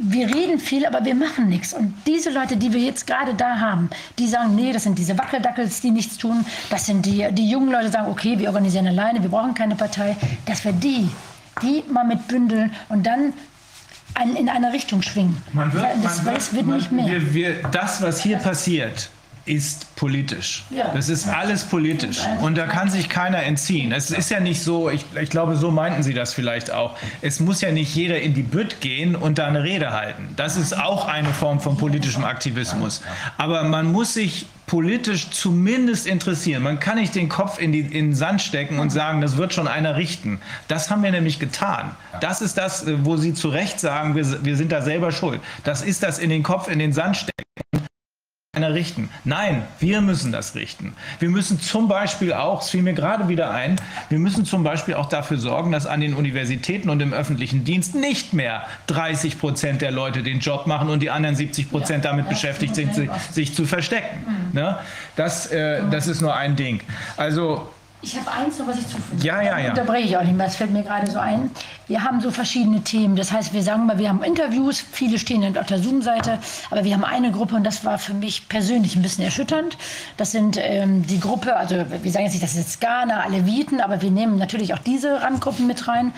[0.00, 1.74] Wir reden viel, aber wir machen nichts.
[1.74, 5.18] Und diese Leute, die wir jetzt gerade da haben, die sagen, nee, das sind diese
[5.18, 6.44] Wackeldackels, die nichts tun.
[6.70, 9.74] Das sind die, die jungen Leute, die sagen, okay, wir organisieren alleine, wir brauchen keine
[9.76, 10.16] Partei.
[10.46, 11.10] Dass wir die,
[11.62, 13.32] die mal mit bündeln und dann
[14.14, 15.42] ein, in eine Richtung schwingen.
[15.52, 17.06] Man wird, das, man wird, wird man, nicht mehr.
[17.06, 19.10] Wir, wir, das, was hier passiert,
[19.46, 20.64] ist politisch.
[20.70, 20.92] Ja.
[20.94, 22.20] Das ist alles politisch.
[22.40, 23.92] Und da kann sich keiner entziehen.
[23.92, 26.96] Es ist ja nicht so, ich, ich glaube, so meinten Sie das vielleicht auch.
[27.22, 30.28] Es muss ja nicht jeder in die Bütt gehen und da eine Rede halten.
[30.36, 33.02] Das ist auch eine Form von politischem Aktivismus.
[33.38, 36.62] Aber man muss sich politisch zumindest interessieren.
[36.62, 39.52] Man kann nicht den Kopf in, die, in den Sand stecken und sagen, das wird
[39.52, 40.40] schon einer richten.
[40.68, 41.96] Das haben wir nämlich getan.
[42.20, 45.40] Das ist das, wo Sie zu Recht sagen, wir, wir sind da selber schuld.
[45.64, 47.40] Das ist das in den Kopf in den Sand stecken
[48.52, 49.10] einer richten.
[49.22, 50.94] Nein, wir müssen das richten.
[51.20, 53.76] Wir müssen zum Beispiel auch, es fiel mir gerade wieder ein,
[54.08, 57.94] wir müssen zum Beispiel auch dafür sorgen, dass an den Universitäten und im öffentlichen Dienst
[57.94, 62.28] nicht mehr 30 Prozent der Leute den Job machen und die anderen 70 Prozent damit
[62.28, 64.50] beschäftigt sind, sich, sich zu verstecken.
[64.52, 64.80] Ne?
[65.14, 66.80] Das, äh, das ist nur ein Ding.
[67.16, 67.70] Also
[68.02, 69.70] Ich habe eins noch, was ich zufügen Ja, ja, ja.
[69.70, 71.50] Unterbreche ich auch nicht mehr, das fällt mir gerade so ein.
[71.86, 73.14] Wir haben so verschiedene Themen.
[73.14, 76.38] Das heißt, wir sagen mal, wir haben Interviews, viele stehen dann auf der Zoom-Seite,
[76.70, 79.76] aber wir haben eine Gruppe und das war für mich persönlich ein bisschen erschütternd.
[80.16, 83.82] Das sind ähm, die Gruppe, also wir sagen jetzt nicht, das ist jetzt Ghana, Aleviten,
[83.82, 86.14] aber wir nehmen natürlich auch diese Randgruppen mit rein.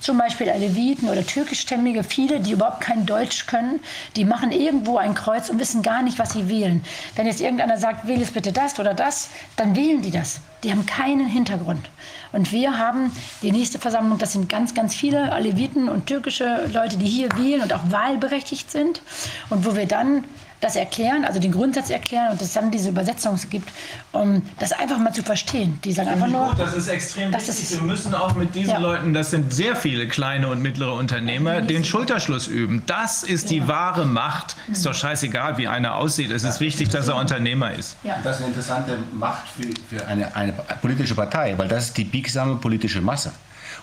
[0.00, 3.80] Zum Beispiel Aleviten oder türkischstämmige, viele, die überhaupt kein Deutsch können,
[4.16, 6.84] die machen irgendwo ein Kreuz und wissen gar nicht, was sie wählen.
[7.16, 10.40] Wenn jetzt irgendeiner sagt, wähle es bitte das oder das, dann wählen die das.
[10.62, 11.90] Die haben keinen Hintergrund.
[12.32, 16.96] Und wir haben die nächste Versammlung, das sind ganz, ganz viele Aleviten und türkische Leute,
[16.96, 19.02] die hier wählen und auch wahlberechtigt sind.
[19.50, 20.24] Und wo wir dann
[20.62, 23.68] das erklären, also den Grundsatz erklären und es dann diese Übersetzung gibt,
[24.12, 25.78] um das einfach mal zu verstehen.
[25.84, 27.64] Die sagen einfach nur, Gut, das ist extrem Das wichtig.
[27.64, 28.78] ist- Wir müssen auch mit diesen Ja.
[28.78, 32.84] Leuten, das sind sehr viele kleine und mittlere Unternehmer, den Schulterschluss üben.
[32.86, 34.54] Das ist die wahre Macht.
[34.70, 36.30] Ist doch scheißegal, wie einer aussieht.
[36.30, 37.96] Es ist wichtig, dass er Unternehmer ist.
[38.04, 41.96] ja, Das ist eine interessante Macht für, für eine, eine politische Partei, weil das ist
[41.96, 43.32] die biegsame politische Masse.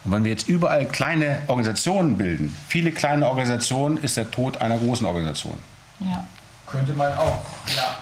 [0.05, 4.77] Und wenn wir jetzt überall kleine Organisationen bilden, viele kleine Organisationen, ist der Tod einer
[4.77, 5.57] großen Organisation.
[5.99, 6.25] ja.
[6.71, 7.41] Könnte man auch,
[7.75, 7.97] ja.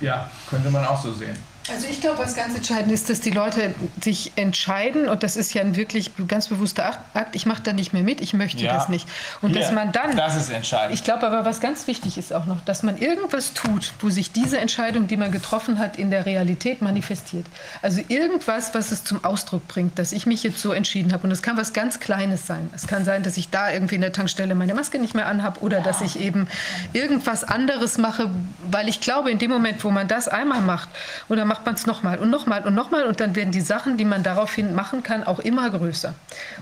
[0.00, 1.36] Ja, könnte man auch so sehen.
[1.68, 5.52] Also ich glaube, was ganz entscheidend ist, dass die Leute sich entscheiden und das ist
[5.52, 8.72] ja ein wirklich ganz bewusster Akt, ich mache da nicht mehr mit, ich möchte Ja.
[8.72, 9.06] das nicht.
[9.42, 10.94] Und dass Hier, man dann, Das ist entscheidend.
[10.94, 14.32] ich glaube aber, was ganz wichtig ist auch noch, dass man irgendwas tut, wo sich
[14.32, 17.46] diese Entscheidung, die man getroffen hat, in der Realität manifestiert.
[17.82, 21.24] Also irgendwas, was es zum Ausdruck bringt, dass ich mich jetzt so entschieden habe.
[21.24, 22.70] Und es kann was ganz Kleines sein.
[22.74, 25.60] Es kann sein, dass ich da irgendwie in der Tankstelle meine Maske nicht mehr anhabe
[25.60, 26.48] oder dass ich eben
[26.94, 28.30] irgendwas anderes mache,
[28.70, 30.88] weil ich glaube, in dem Moment, wo man das einmal macht
[31.28, 34.04] oder macht man es nochmal und nochmal und nochmal und dann werden die Sachen, die
[34.04, 36.14] man daraufhin machen kann, auch immer größer.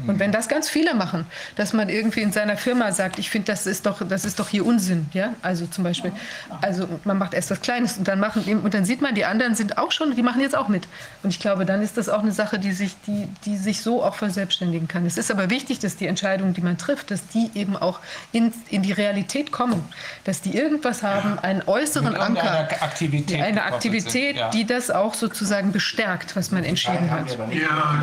[0.06, 1.26] Und wenn das ganz viele machen,
[1.56, 4.48] dass man irgendwie in seiner Firma sagt, ich finde, das ist doch, das ist doch
[4.48, 6.10] hier Unsinn, ja, also zum Beispiel,
[6.62, 9.54] also man macht erst was Kleines und dann machen und dann sieht man, die anderen
[9.54, 10.88] sind auch schon, die machen jetzt auch mit.
[11.22, 14.02] Und ich glaube, dann ist das auch eine Sache, die sich, die, die sich so
[14.02, 15.04] auch verselbstständigen kann.
[15.04, 18.00] Es ist aber wichtig, dass die Entscheidungen, die man trifft, dass die eben auch
[18.32, 19.84] in, in die Realität kommen,
[20.24, 25.72] dass die irgendwas haben, einen äußeren Anker, irgendeiner Aktivität eine Aktivität, die das auch sozusagen
[25.72, 27.36] bestärkt, was man entschieden hat.
[27.52, 28.00] Ja,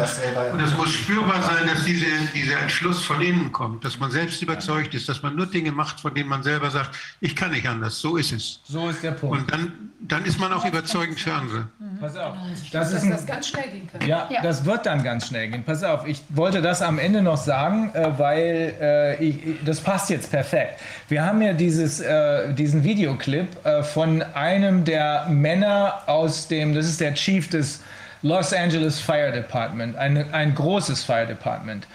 [0.51, 4.41] und es muss spürbar sein, dass diese, dieser Entschluss von innen kommt, dass man selbst
[4.41, 7.67] überzeugt ist, dass man nur Dinge macht, von denen man selber sagt, ich kann nicht
[7.67, 8.59] anders, so ist es.
[8.65, 9.37] So ist der Punkt.
[9.39, 11.67] Und dann, dann ist man auch überzeugend für andere.
[11.99, 12.35] Pass auf.
[12.71, 14.07] Das ist Dass das ganz schnell gehen kann.
[14.07, 14.41] Ja, Ja.
[14.41, 15.63] das wird dann ganz schnell gehen.
[15.63, 20.09] Pass auf, ich wollte das am Ende noch sagen, äh, weil äh, ich, das passt
[20.09, 20.79] jetzt perfekt.
[21.07, 23.47] Wir haben ja dieses, äh, diesen Videoclip
[23.93, 27.81] von einem der Männer aus dem, das ist der Chief des
[28.21, 31.85] Los Angeles Fire Department, ein, ein großes Fire Department.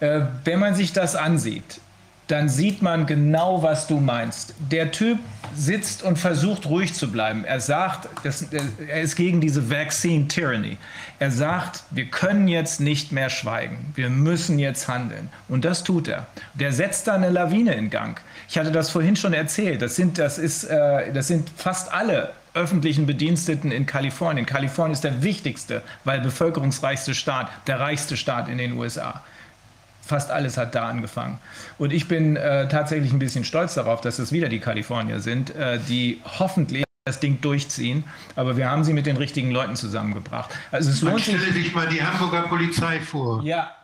[0.00, 1.80] Äh, wenn man sich das ansieht,
[2.28, 4.54] dann sieht man genau, was du meinst.
[4.58, 5.18] Der Typ
[5.54, 7.44] sitzt und versucht ruhig zu bleiben.
[7.44, 8.46] Er sagt, das,
[8.88, 10.78] er ist gegen diese Vaccine Tyranny.
[11.18, 13.92] Er sagt, wir können jetzt nicht mehr schweigen.
[13.96, 15.28] Wir müssen jetzt handeln.
[15.48, 16.26] Und das tut er.
[16.54, 18.18] Der setzt da eine Lawine in Gang.
[18.48, 19.82] Ich hatte das vorhin schon erzählt.
[19.82, 24.46] Das sind, das ist, äh, das sind fast alle öffentlichen Bediensteten in Kalifornien.
[24.46, 29.22] Kalifornien ist der wichtigste, weil bevölkerungsreichste Staat, der reichste Staat in den USA
[30.04, 31.38] fast alles hat da angefangen.
[31.78, 35.54] Und ich bin äh, tatsächlich ein bisschen stolz darauf, dass es wieder die Kalifornier sind,
[35.54, 38.04] äh, die hoffentlich das Ding durchziehen.
[38.36, 40.50] Aber wir haben sie mit den richtigen Leuten zusammengebracht.
[40.70, 41.36] Also es lohnt sich.
[41.36, 43.42] stelle sich mal die Hamburger Polizei vor.
[43.42, 43.74] Ja,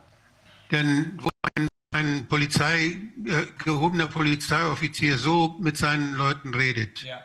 [0.71, 7.21] Denn wo ein, ein Polizei, äh, gehobener Polizeioffizier so mit seinen Leuten redet, ja.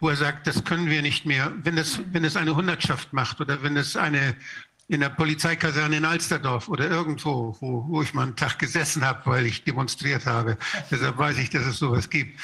[0.00, 1.52] Wo er sagt, das können wir nicht mehr.
[1.62, 4.36] Wenn es, wenn es eine Hundertschaft macht oder wenn es eine
[4.88, 9.20] in der Polizeikaserne in Alsterdorf oder irgendwo, wo, wo ich mal einen Tag gesessen habe,
[9.26, 10.56] weil ich demonstriert habe.
[10.90, 12.40] Deshalb weiß ich, dass es sowas gibt.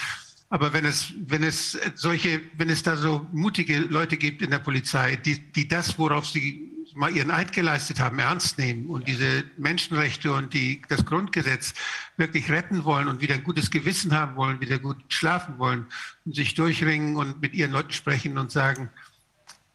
[0.51, 4.59] Aber wenn es, wenn es solche, wenn es da so mutige Leute gibt in der
[4.59, 9.45] Polizei, die, die das, worauf sie mal ihren Eid geleistet haben, ernst nehmen und diese
[9.57, 11.75] Menschenrechte und die, das Grundgesetz
[12.17, 15.87] wirklich retten wollen und wieder ein gutes Gewissen haben wollen, wieder gut schlafen wollen
[16.25, 18.91] und sich durchringen und mit ihren Leuten sprechen und sagen,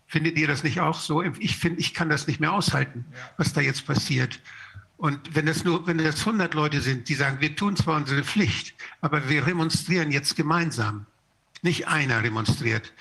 [0.09, 1.21] Findet ihr das nicht auch so?
[1.21, 3.05] Ich finde, ich kann das nicht mehr aushalten,
[3.37, 4.39] was da jetzt passiert.
[4.97, 8.23] Und wenn das nur, wenn das 100 Leute sind, die sagen, wir tun zwar unsere
[8.23, 11.05] Pflicht, aber wir demonstrieren jetzt gemeinsam.
[11.61, 12.91] Nicht einer demonstriert,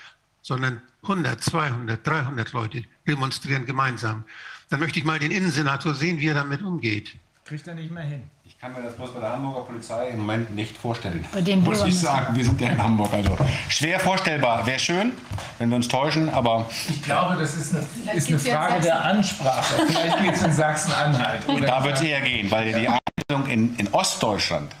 [0.43, 4.23] sondern 100, 200, 300 Leute demonstrieren gemeinsam.
[4.69, 7.15] Dann möchte ich mal den Innensenator sehen, wie er damit umgeht.
[7.45, 8.23] Kriegt er nicht mehr hin.
[8.45, 11.25] Ich kann mir das bloß bei der Hamburger Polizei im Moment nicht vorstellen.
[11.33, 13.11] Bei den Muss Bürgern ich sagen, wir sind ja in Hamburg.
[13.13, 13.37] Also
[13.69, 14.65] schwer vorstellbar.
[14.67, 15.13] Wäre schön,
[15.57, 19.85] wenn wir uns täuschen, aber Ich glaube, das ist eine, ist eine Frage der Ansprache.
[19.87, 21.41] Vielleicht geht es in Sachsen-Anhalt.
[21.65, 24.71] da wird es eher gehen, weil die Einstellung in, in Ostdeutschland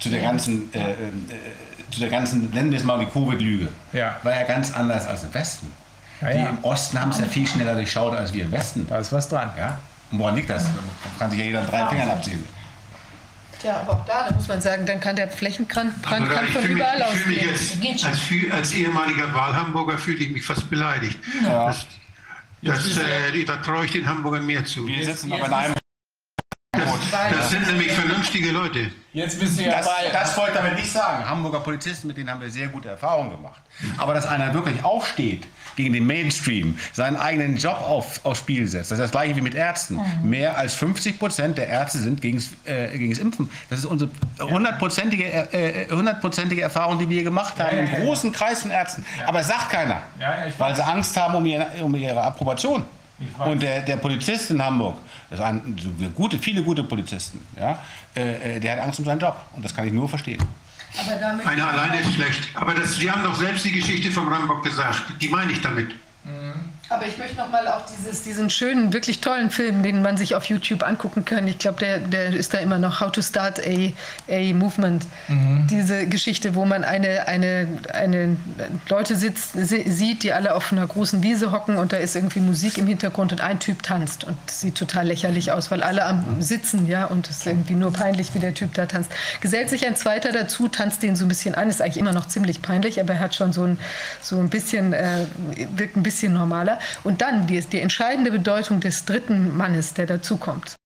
[0.00, 0.94] zu der ganzen, äh, äh,
[1.90, 4.16] zu der ganzen, nennen wir es mal die Covid-Lüge, Ja.
[4.22, 5.72] war ja ganz anders als im Westen.
[6.20, 6.48] Ja, die ja.
[6.50, 8.86] im Osten haben es ja viel schneller durchschaut als wir im Westen.
[8.86, 9.50] Da ist was dran.
[9.56, 9.78] Ja?
[10.10, 10.64] Und woran liegt das?
[10.64, 10.70] Da
[11.18, 12.44] kann sich ja jeder an drei Fingern abziehen.
[13.62, 16.64] Ja, aber auch da, da muss man sagen, dann kann der Flächenbrand da, kann von
[16.64, 17.80] überall ich fühle mich ausgehen.
[17.80, 18.50] Geht jetzt, schon.
[18.50, 21.18] als, als ehemaliger Wahlhamburger fühle ich mich fast beleidigt.
[21.44, 21.86] Das,
[22.62, 24.86] das, äh, da traue ich den Hamburgern mehr zu.
[24.86, 25.74] Wir sitzen aber in einem.
[27.30, 28.90] Das sind nämlich vernünftige Leute.
[29.12, 30.08] Jetzt bist du ja Das, bei.
[30.12, 31.28] das wollte ich damit nicht sagen.
[31.28, 33.60] Hamburger Polizisten, mit denen haben wir sehr gute Erfahrungen gemacht.
[33.98, 38.90] Aber dass einer wirklich aufsteht gegen den Mainstream, seinen eigenen Job auf, aufs Spiel setzt,
[38.92, 40.00] das ist das gleiche wie mit Ärzten.
[40.22, 43.50] Mehr als 50 Prozent der Ärzte sind gegens, äh, gegens Impfen.
[43.68, 47.92] Das ist unsere hundertprozentige äh, äh, hundertprozentige Erfahrung, die wir gemacht haben Ja, ja, im
[47.92, 48.04] ja.
[48.04, 49.04] großen Kreis von Ärzten.
[49.26, 52.22] Aber es sagt keiner, Ja, ja, ich weil sie Angst haben um ihre, um ihre
[52.22, 52.84] Approbation.
[53.38, 54.96] Und der, der Polizist in Hamburg,
[55.30, 57.78] das waren so gute, viele gute Polizisten, ja,
[58.16, 59.36] äh, äh, der hat Angst um seinen Job.
[59.52, 60.42] Und das kann ich nur verstehen.
[61.44, 62.48] Einer alleine ist schlecht.
[62.54, 65.04] Aber das, Sie haben doch selbst die Geschichte vom Rambock gesagt.
[65.20, 65.94] Die meine ich damit.
[66.92, 70.34] Aber ich möchte noch mal auch dieses, diesen schönen, wirklich tollen Film, den man sich
[70.34, 71.46] auf YouTube angucken kann.
[71.46, 73.92] Ich glaube, der, der ist da immer noch How to Start a,
[74.28, 75.06] a Movement.
[75.70, 78.36] Diese Geschichte, wo man eine, eine, eine
[78.88, 82.40] Leute sitzt, sie- sieht, die alle auf einer großen Wiese hocken und da ist irgendwie
[82.40, 86.42] Musik im Hintergrund und ein Typ tanzt und sieht total lächerlich aus, weil alle am
[86.42, 89.12] Sitzen, ja, und es ist irgendwie nur peinlich, wie der Typ da tanzt.
[89.40, 92.26] Gesellt sich ein zweiter dazu, tanzt den so ein bisschen an, ist eigentlich immer noch
[92.26, 93.78] ziemlich peinlich, aber er hat schon so ein,
[94.20, 95.26] so ein bisschen, äh,
[95.76, 96.79] wirkt ein bisschen normaler.
[97.04, 100.76] Und dann die, die entscheidende Bedeutung des dritten Mannes, der dazukommt.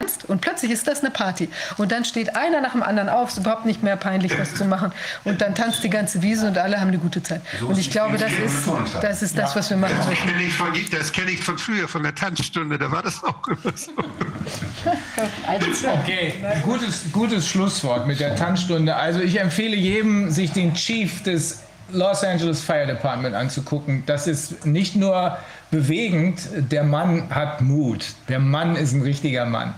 [0.00, 1.48] tanzt und plötzlich ist das eine Party.
[1.76, 4.64] Und dann steht einer nach dem anderen auf, ist überhaupt nicht mehr peinlich, was zu
[4.64, 4.92] machen.
[5.24, 7.40] Und dann tanzt die ganze Wiese und alle haben eine gute Zeit.
[7.60, 8.68] Und ich glaube, das ist
[9.00, 11.88] das, ist das was wir machen Das kenne ich, von, das kenn ich von früher,
[11.88, 13.92] von der Tanzstunde, da war das auch immer so.
[16.02, 18.96] Okay, gutes, gutes Schlusswort mit der Tanzstunde.
[18.96, 21.60] Also ich empfehle jedem, sich den Chief des
[21.92, 24.04] Los Angeles Fire Department anzugucken.
[24.06, 25.36] Das ist nicht nur
[25.70, 28.06] bewegend, der Mann hat Mut.
[28.28, 29.74] Der Mann ist ein richtiger Mann.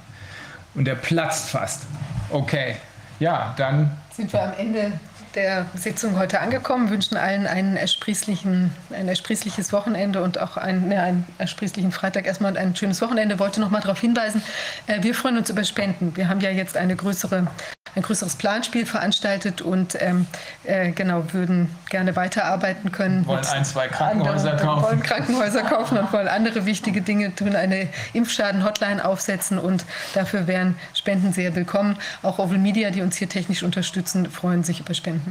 [0.74, 1.82] Und der platzt fast.
[2.30, 2.76] Okay,
[3.20, 4.92] ja, dann sind wir am Ende
[5.34, 11.00] der Sitzung heute angekommen, wünschen allen einen ersprießlichen, ein ersprießliches Wochenende und auch einen, ne,
[11.00, 13.38] einen ersprießlichen Freitag erstmal und ein schönes Wochenende.
[13.38, 14.42] Wollte noch mal darauf hinweisen,
[14.86, 16.16] äh, wir freuen uns über Spenden.
[16.16, 17.46] Wir haben ja jetzt eine größere,
[17.94, 20.26] ein größeres Planspiel veranstaltet und ähm,
[20.64, 23.26] äh, genau würden gerne weiterarbeiten können.
[23.26, 24.82] wollen ein, zwei Krankenhäuser kaufen.
[24.82, 30.76] wollen Krankenhäuser kaufen und wollen andere wichtige Dinge tun, eine Impfschaden-Hotline aufsetzen und dafür wären
[30.94, 31.96] Spenden sehr willkommen.
[32.22, 35.21] Auch Oval Media, die uns hier technisch unterstützen, freuen sich über Spenden.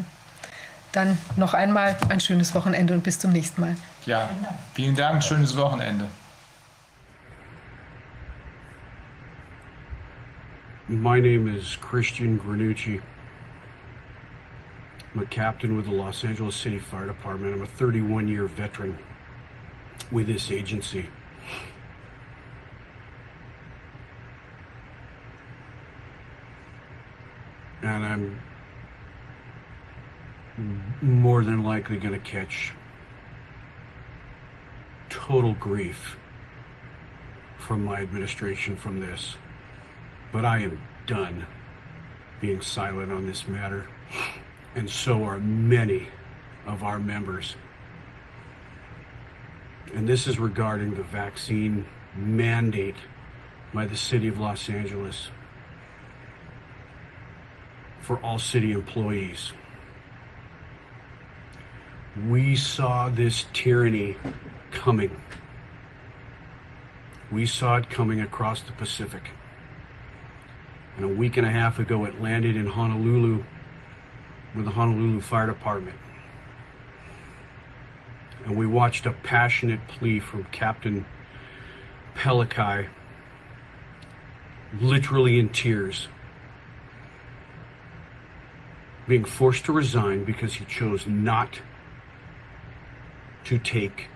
[0.92, 3.78] Dann noch einmal ein schönes Wochenende und bis zum nächsten Mal.
[4.06, 4.30] Ja,
[4.74, 6.06] vielen Dank, schönes Wochenende.
[10.88, 13.02] My name is Christian Granucci.
[15.14, 17.54] I'm a captain with the Los Angeles City Fire Department.
[17.54, 18.98] I'm a 31 year veteran
[20.12, 21.08] with this agency.
[27.82, 28.40] And I'm
[31.02, 32.74] more than likely going to catch
[35.10, 36.18] total grief
[37.58, 39.36] from my administration from this.
[40.32, 41.46] But I am done
[42.40, 43.88] being silent on this matter,
[44.76, 46.08] and so are many
[46.66, 47.56] of our members.
[49.94, 52.96] And this is regarding the vaccine mandate
[53.74, 55.30] by the City of Los Angeles
[58.00, 59.54] for all city employees.
[62.16, 64.18] We saw this tyranny
[64.72, 65.22] coming.
[67.32, 69.30] We saw it coming across the Pacific.
[70.98, 73.46] And a week and a half ago, it landed in Honolulu
[74.54, 75.96] with the Honolulu Fire Department.
[78.44, 81.06] And we watched a passionate plea from Captain
[82.16, 82.90] Pelikai,
[84.82, 86.10] literally in tears,
[89.08, 91.62] being forced to resign because he chose not
[93.46, 94.08] to take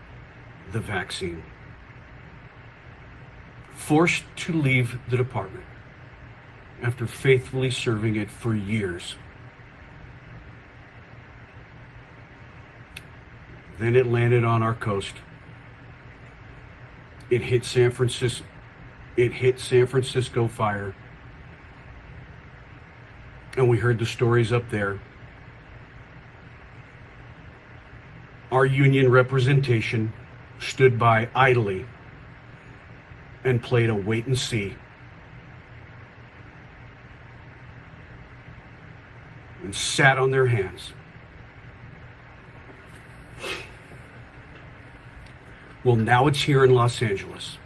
[0.71, 1.43] the vaccine.
[3.73, 5.65] Forced to leave the department
[6.81, 9.15] after faithfully serving it for years.
[13.77, 15.15] Then it landed on our coast.
[17.29, 18.45] It hit San Francisco.
[19.17, 20.95] It hit San Francisco fire.
[23.57, 24.99] And we heard the stories up there.
[28.51, 30.13] Our union representation
[30.59, 31.85] stood by idly
[33.43, 34.75] and played a wait and see.
[39.65, 40.93] and sat on their hands.
[45.83, 47.57] Well, now it's here in Los Angeles.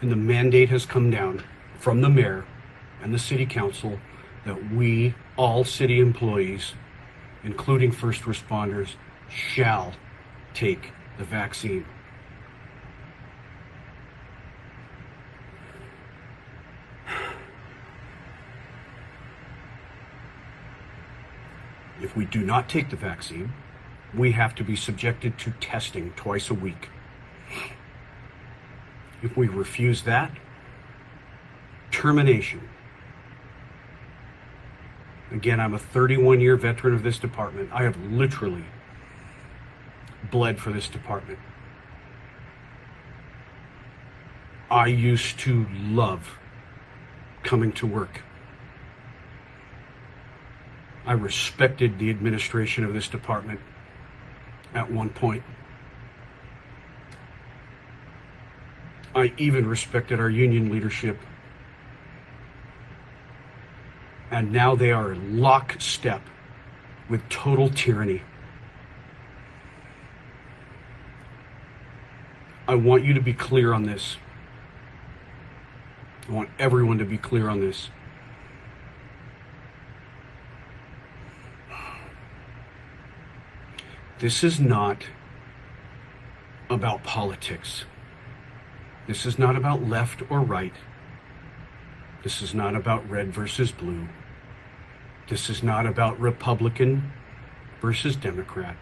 [0.00, 1.44] And the mandate has come down
[1.78, 2.44] from the mayor
[3.00, 4.00] and the city council
[4.44, 6.72] that we, all city employees,
[7.44, 8.94] including first responders,
[9.28, 9.92] shall
[10.54, 11.84] take the vaccine.
[22.00, 23.52] If we do not take the vaccine,
[24.14, 26.88] we have to be subjected to testing twice a week.
[29.22, 30.30] If we refuse that,
[31.90, 32.68] termination.
[35.30, 37.70] Again, I'm a 31 year veteran of this department.
[37.72, 38.64] I have literally
[40.30, 41.38] bled for this department.
[44.70, 46.38] I used to love
[47.42, 48.22] coming to work.
[51.06, 53.60] I respected the administration of this department
[54.74, 55.42] at one point.
[59.14, 61.18] I even respected our union leadership.
[64.30, 66.20] And now they are lockstep
[67.08, 68.22] with total tyranny.
[72.68, 74.18] I want you to be clear on this.
[76.28, 77.88] I want everyone to be clear on this.
[84.18, 85.04] This is not
[86.68, 87.86] about politics.
[89.06, 90.74] This is not about left or right.
[92.22, 94.08] This is not about red versus blue.
[95.28, 97.12] This is not about Republican
[97.80, 98.76] versus Democrat.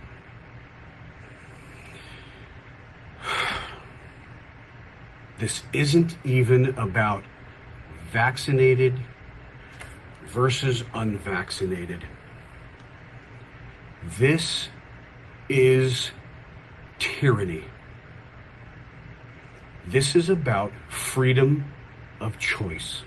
[5.39, 7.24] This isn't even about
[8.10, 8.98] vaccinated
[10.26, 12.05] versus unvaccinated.
[14.18, 14.68] This
[15.48, 16.10] is
[16.98, 17.65] tyranny.
[19.86, 21.73] This is about freedom
[22.20, 23.02] of choice.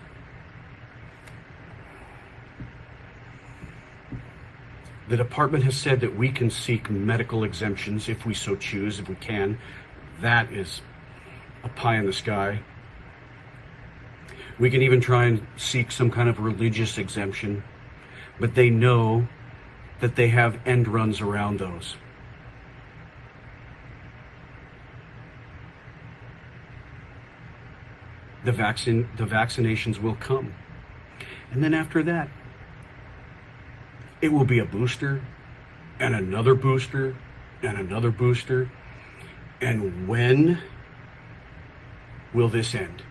[5.10, 9.10] The department has said that we can seek medical exemptions if we so choose, if
[9.10, 9.58] we can.
[10.22, 10.82] That is
[11.64, 12.62] a pie in the sky.
[14.58, 17.64] We can even try and seek some kind of religious exemption,
[18.40, 19.28] but they know
[20.02, 21.96] that they have end runs around those.
[28.44, 30.54] The vaccine, the vaccinations will come.
[31.52, 32.30] And then after that,
[34.22, 35.22] it will be a booster
[36.00, 37.16] and another booster
[37.62, 38.72] and another booster.
[39.62, 40.62] And when
[42.34, 43.04] will this end?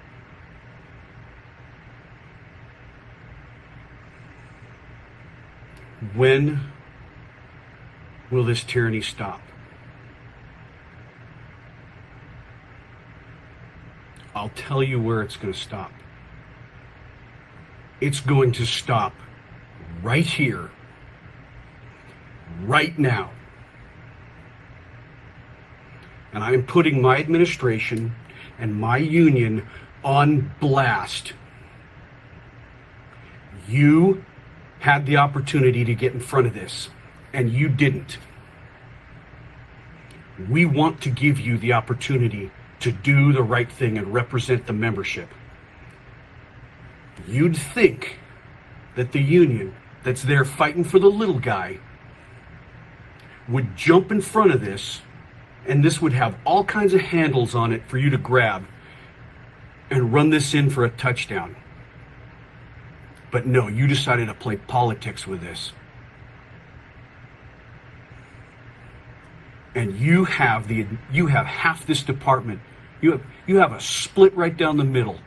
[6.15, 6.61] When
[8.31, 9.41] will this tyranny stop?
[14.35, 15.91] I'll tell you where it's going to stop.
[18.01, 19.13] It's going to stop
[20.01, 20.71] right here,
[22.63, 23.33] right now.
[26.33, 28.15] And I'm putting my administration
[28.59, 29.67] and my union
[30.05, 31.33] on blast.
[33.69, 34.25] You
[34.81, 36.91] had the opportunity to get in front of this,
[37.33, 38.19] and you didn't.
[40.49, 44.73] We want to give you the opportunity to do the right thing and represent the
[44.73, 45.29] membership.
[47.27, 48.19] You'd think
[48.95, 51.81] that the union that's there fighting for the little guy
[53.49, 55.03] would jump in front of this
[55.69, 58.67] and this would have all kinds of handles on it for you to grab
[59.91, 61.57] and run this in for a touchdown.
[63.31, 65.73] But no, you decided to play politics with this.
[69.75, 72.61] And you have the you have half this department.
[73.03, 75.21] You have you have a split right down the middle.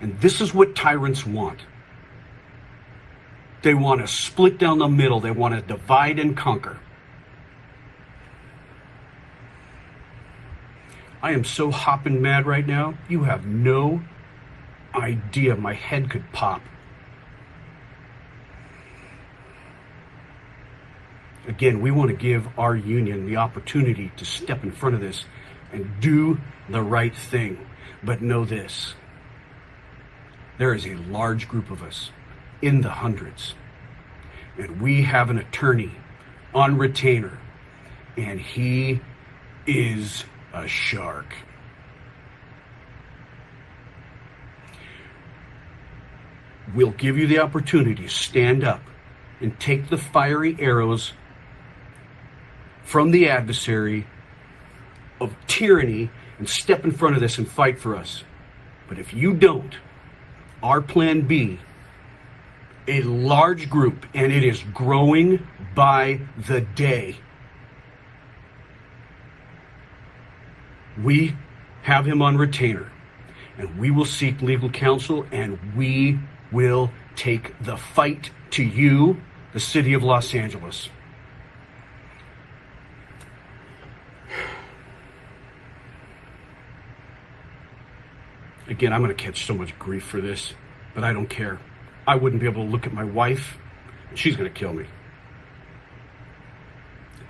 [0.00, 1.60] And this is what tyrants want.
[3.62, 5.18] They want to split down the middle.
[5.18, 6.78] They want to divide and conquer.
[11.22, 12.94] I am so hopping mad right now.
[13.08, 14.02] You have no
[14.94, 15.56] idea.
[15.56, 16.62] My head could pop.
[21.46, 25.24] Again, we want to give our union the opportunity to step in front of this
[25.72, 27.66] and do the right thing.
[28.02, 28.94] But know this
[30.58, 32.10] there is a large group of us
[32.60, 33.54] in the hundreds,
[34.58, 35.92] and we have an attorney
[36.52, 37.38] on retainer,
[38.16, 39.00] and he
[39.66, 41.34] is a shark.
[46.74, 48.82] We'll give you the opportunity to stand up
[49.40, 51.12] and take the fiery arrows
[52.84, 54.06] from the adversary
[55.20, 58.24] of tyranny and step in front of this and fight for us.
[58.88, 59.74] But if you don't,
[60.62, 61.58] our plan B,
[62.86, 67.16] a large group, and it is growing by the day.
[71.02, 71.36] We
[71.82, 72.90] have him on retainer,
[73.56, 76.18] and we will seek legal counsel, and we
[76.50, 79.20] will take the fight to you,
[79.52, 80.88] the city of Los Angeles.
[88.66, 90.52] Again, I'm going to catch so much grief for this,
[90.94, 91.58] but I don't care.
[92.06, 93.56] I wouldn't be able to look at my wife.
[94.14, 94.84] She's going to kill me.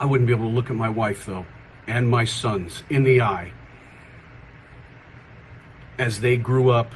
[0.00, 1.47] I wouldn't be able to look at my wife, though,
[1.86, 3.52] and my sons in the eye
[5.99, 6.93] as they grew up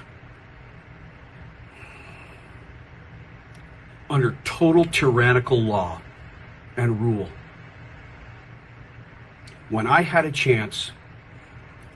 [4.08, 6.00] under total tyrannical law
[6.76, 7.28] and rule.
[9.70, 10.92] When I had a chance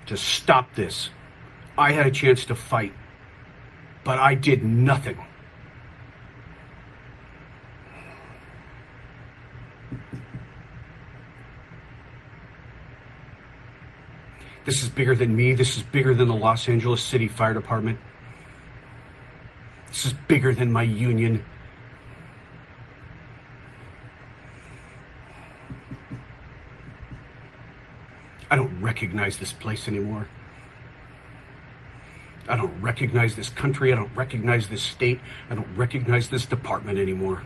[0.07, 1.11] to stop this,
[1.77, 2.95] I had a chance to fight,
[4.03, 5.19] but I did nothing.
[14.67, 15.55] This is bigger than me.
[15.55, 18.01] This is bigger than the Los Angeles City Fire Department.
[19.87, 21.45] This is bigger than my union.
[28.51, 30.29] I don't recognize this place anymore.
[32.49, 33.93] I don't recognize this country.
[33.93, 35.21] I don't recognize this state.
[35.49, 37.45] I don't recognize this department anymore.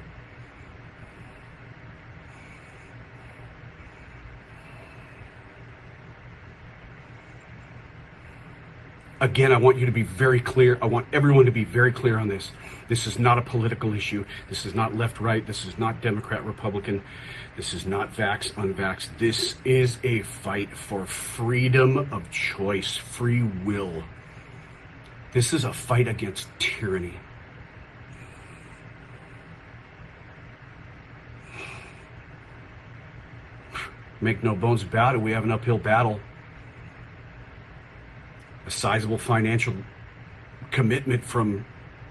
[9.20, 10.78] Again, I want you to be very clear.
[10.80, 12.52] I want everyone to be very clear on this.
[12.88, 14.24] This is not a political issue.
[14.48, 15.46] This is not left right.
[15.46, 17.02] This is not Democrat Republican.
[17.54, 19.08] This is not vax unvax.
[19.18, 24.04] This is a fight for freedom of choice, free will.
[25.32, 27.20] This is a fight against tyranny.
[34.22, 36.20] Make no bones about it, we have an uphill battle.
[38.70, 39.74] A sizable financial
[40.70, 41.66] commitment from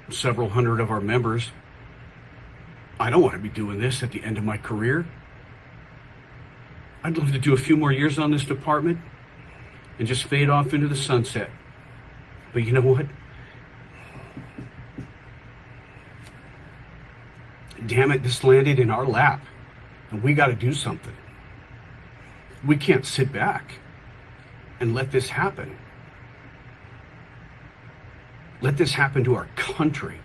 [0.10, 1.52] several hundred of our members.
[3.00, 5.08] I don't want to be doing this at the end of my career.
[7.02, 9.00] I'd love to do a few more years on this department
[9.98, 11.50] and just fade off into the sunset.
[12.52, 13.06] But you know what?
[17.88, 19.46] Damn it, this landed in our lap.
[20.12, 21.16] And we got to do something.
[22.66, 23.76] We can't sit back
[24.82, 25.78] and let this happen.
[28.62, 30.20] Let this happen to our country.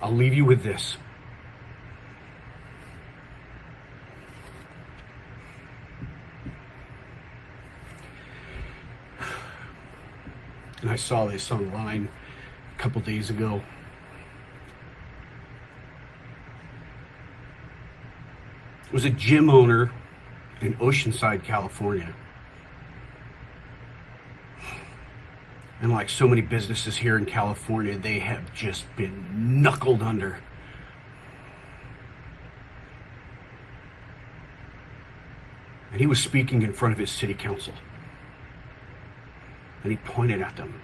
[0.00, 0.96] I'll leave you with this.
[10.80, 12.08] And I saw this online
[12.74, 13.60] a couple days ago.
[18.86, 19.92] It was a gym owner
[20.60, 22.14] in Oceanside, California.
[25.80, 30.40] And like so many businesses here in California, they have just been knuckled under.
[35.90, 37.72] And he was speaking in front of his city council.
[39.82, 40.80] And he pointed at them.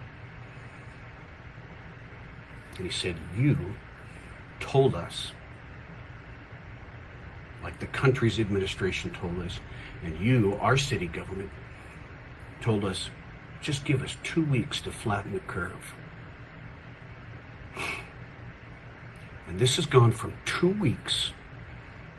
[2.78, 3.74] And he said, You
[4.60, 5.32] told us,
[7.66, 9.58] like the country's administration told us,
[10.04, 11.50] and you, our city government,
[12.60, 13.10] told us,
[13.60, 15.92] just give us two weeks to flatten the curve.
[19.48, 21.32] And this has gone from two weeks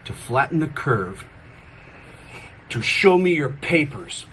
[0.03, 1.24] to flatten the curve
[2.67, 4.26] to show me your papers.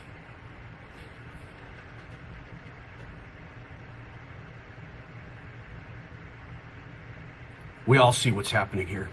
[7.86, 9.09] We all see what's happening here.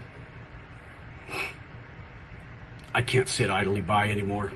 [2.94, 4.52] I can't sit idly by anymore.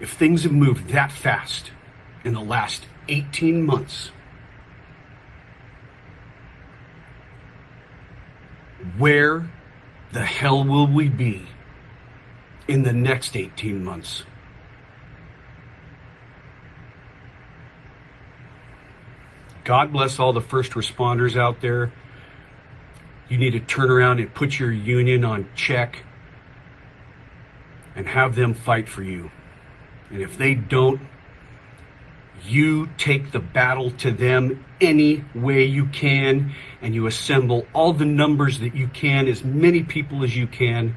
[0.00, 1.70] If things have moved that fast
[2.24, 4.10] in the last 18 months,
[8.98, 9.50] where
[10.12, 11.46] the hell will we be
[12.68, 14.24] in the next 18 months?
[19.64, 21.90] God bless all the first responders out there.
[23.28, 26.04] You need to turn around and put your union on check
[27.96, 29.30] and have them fight for you.
[30.10, 31.00] And if they don't,
[32.46, 38.04] you take the battle to them any way you can and you assemble all the
[38.04, 40.96] numbers that you can, as many people as you can,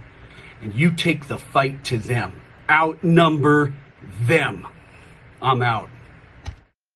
[0.61, 2.41] and you take the fight to them.
[2.69, 3.73] Outnumber
[4.21, 4.67] them.
[5.41, 5.89] I'm out.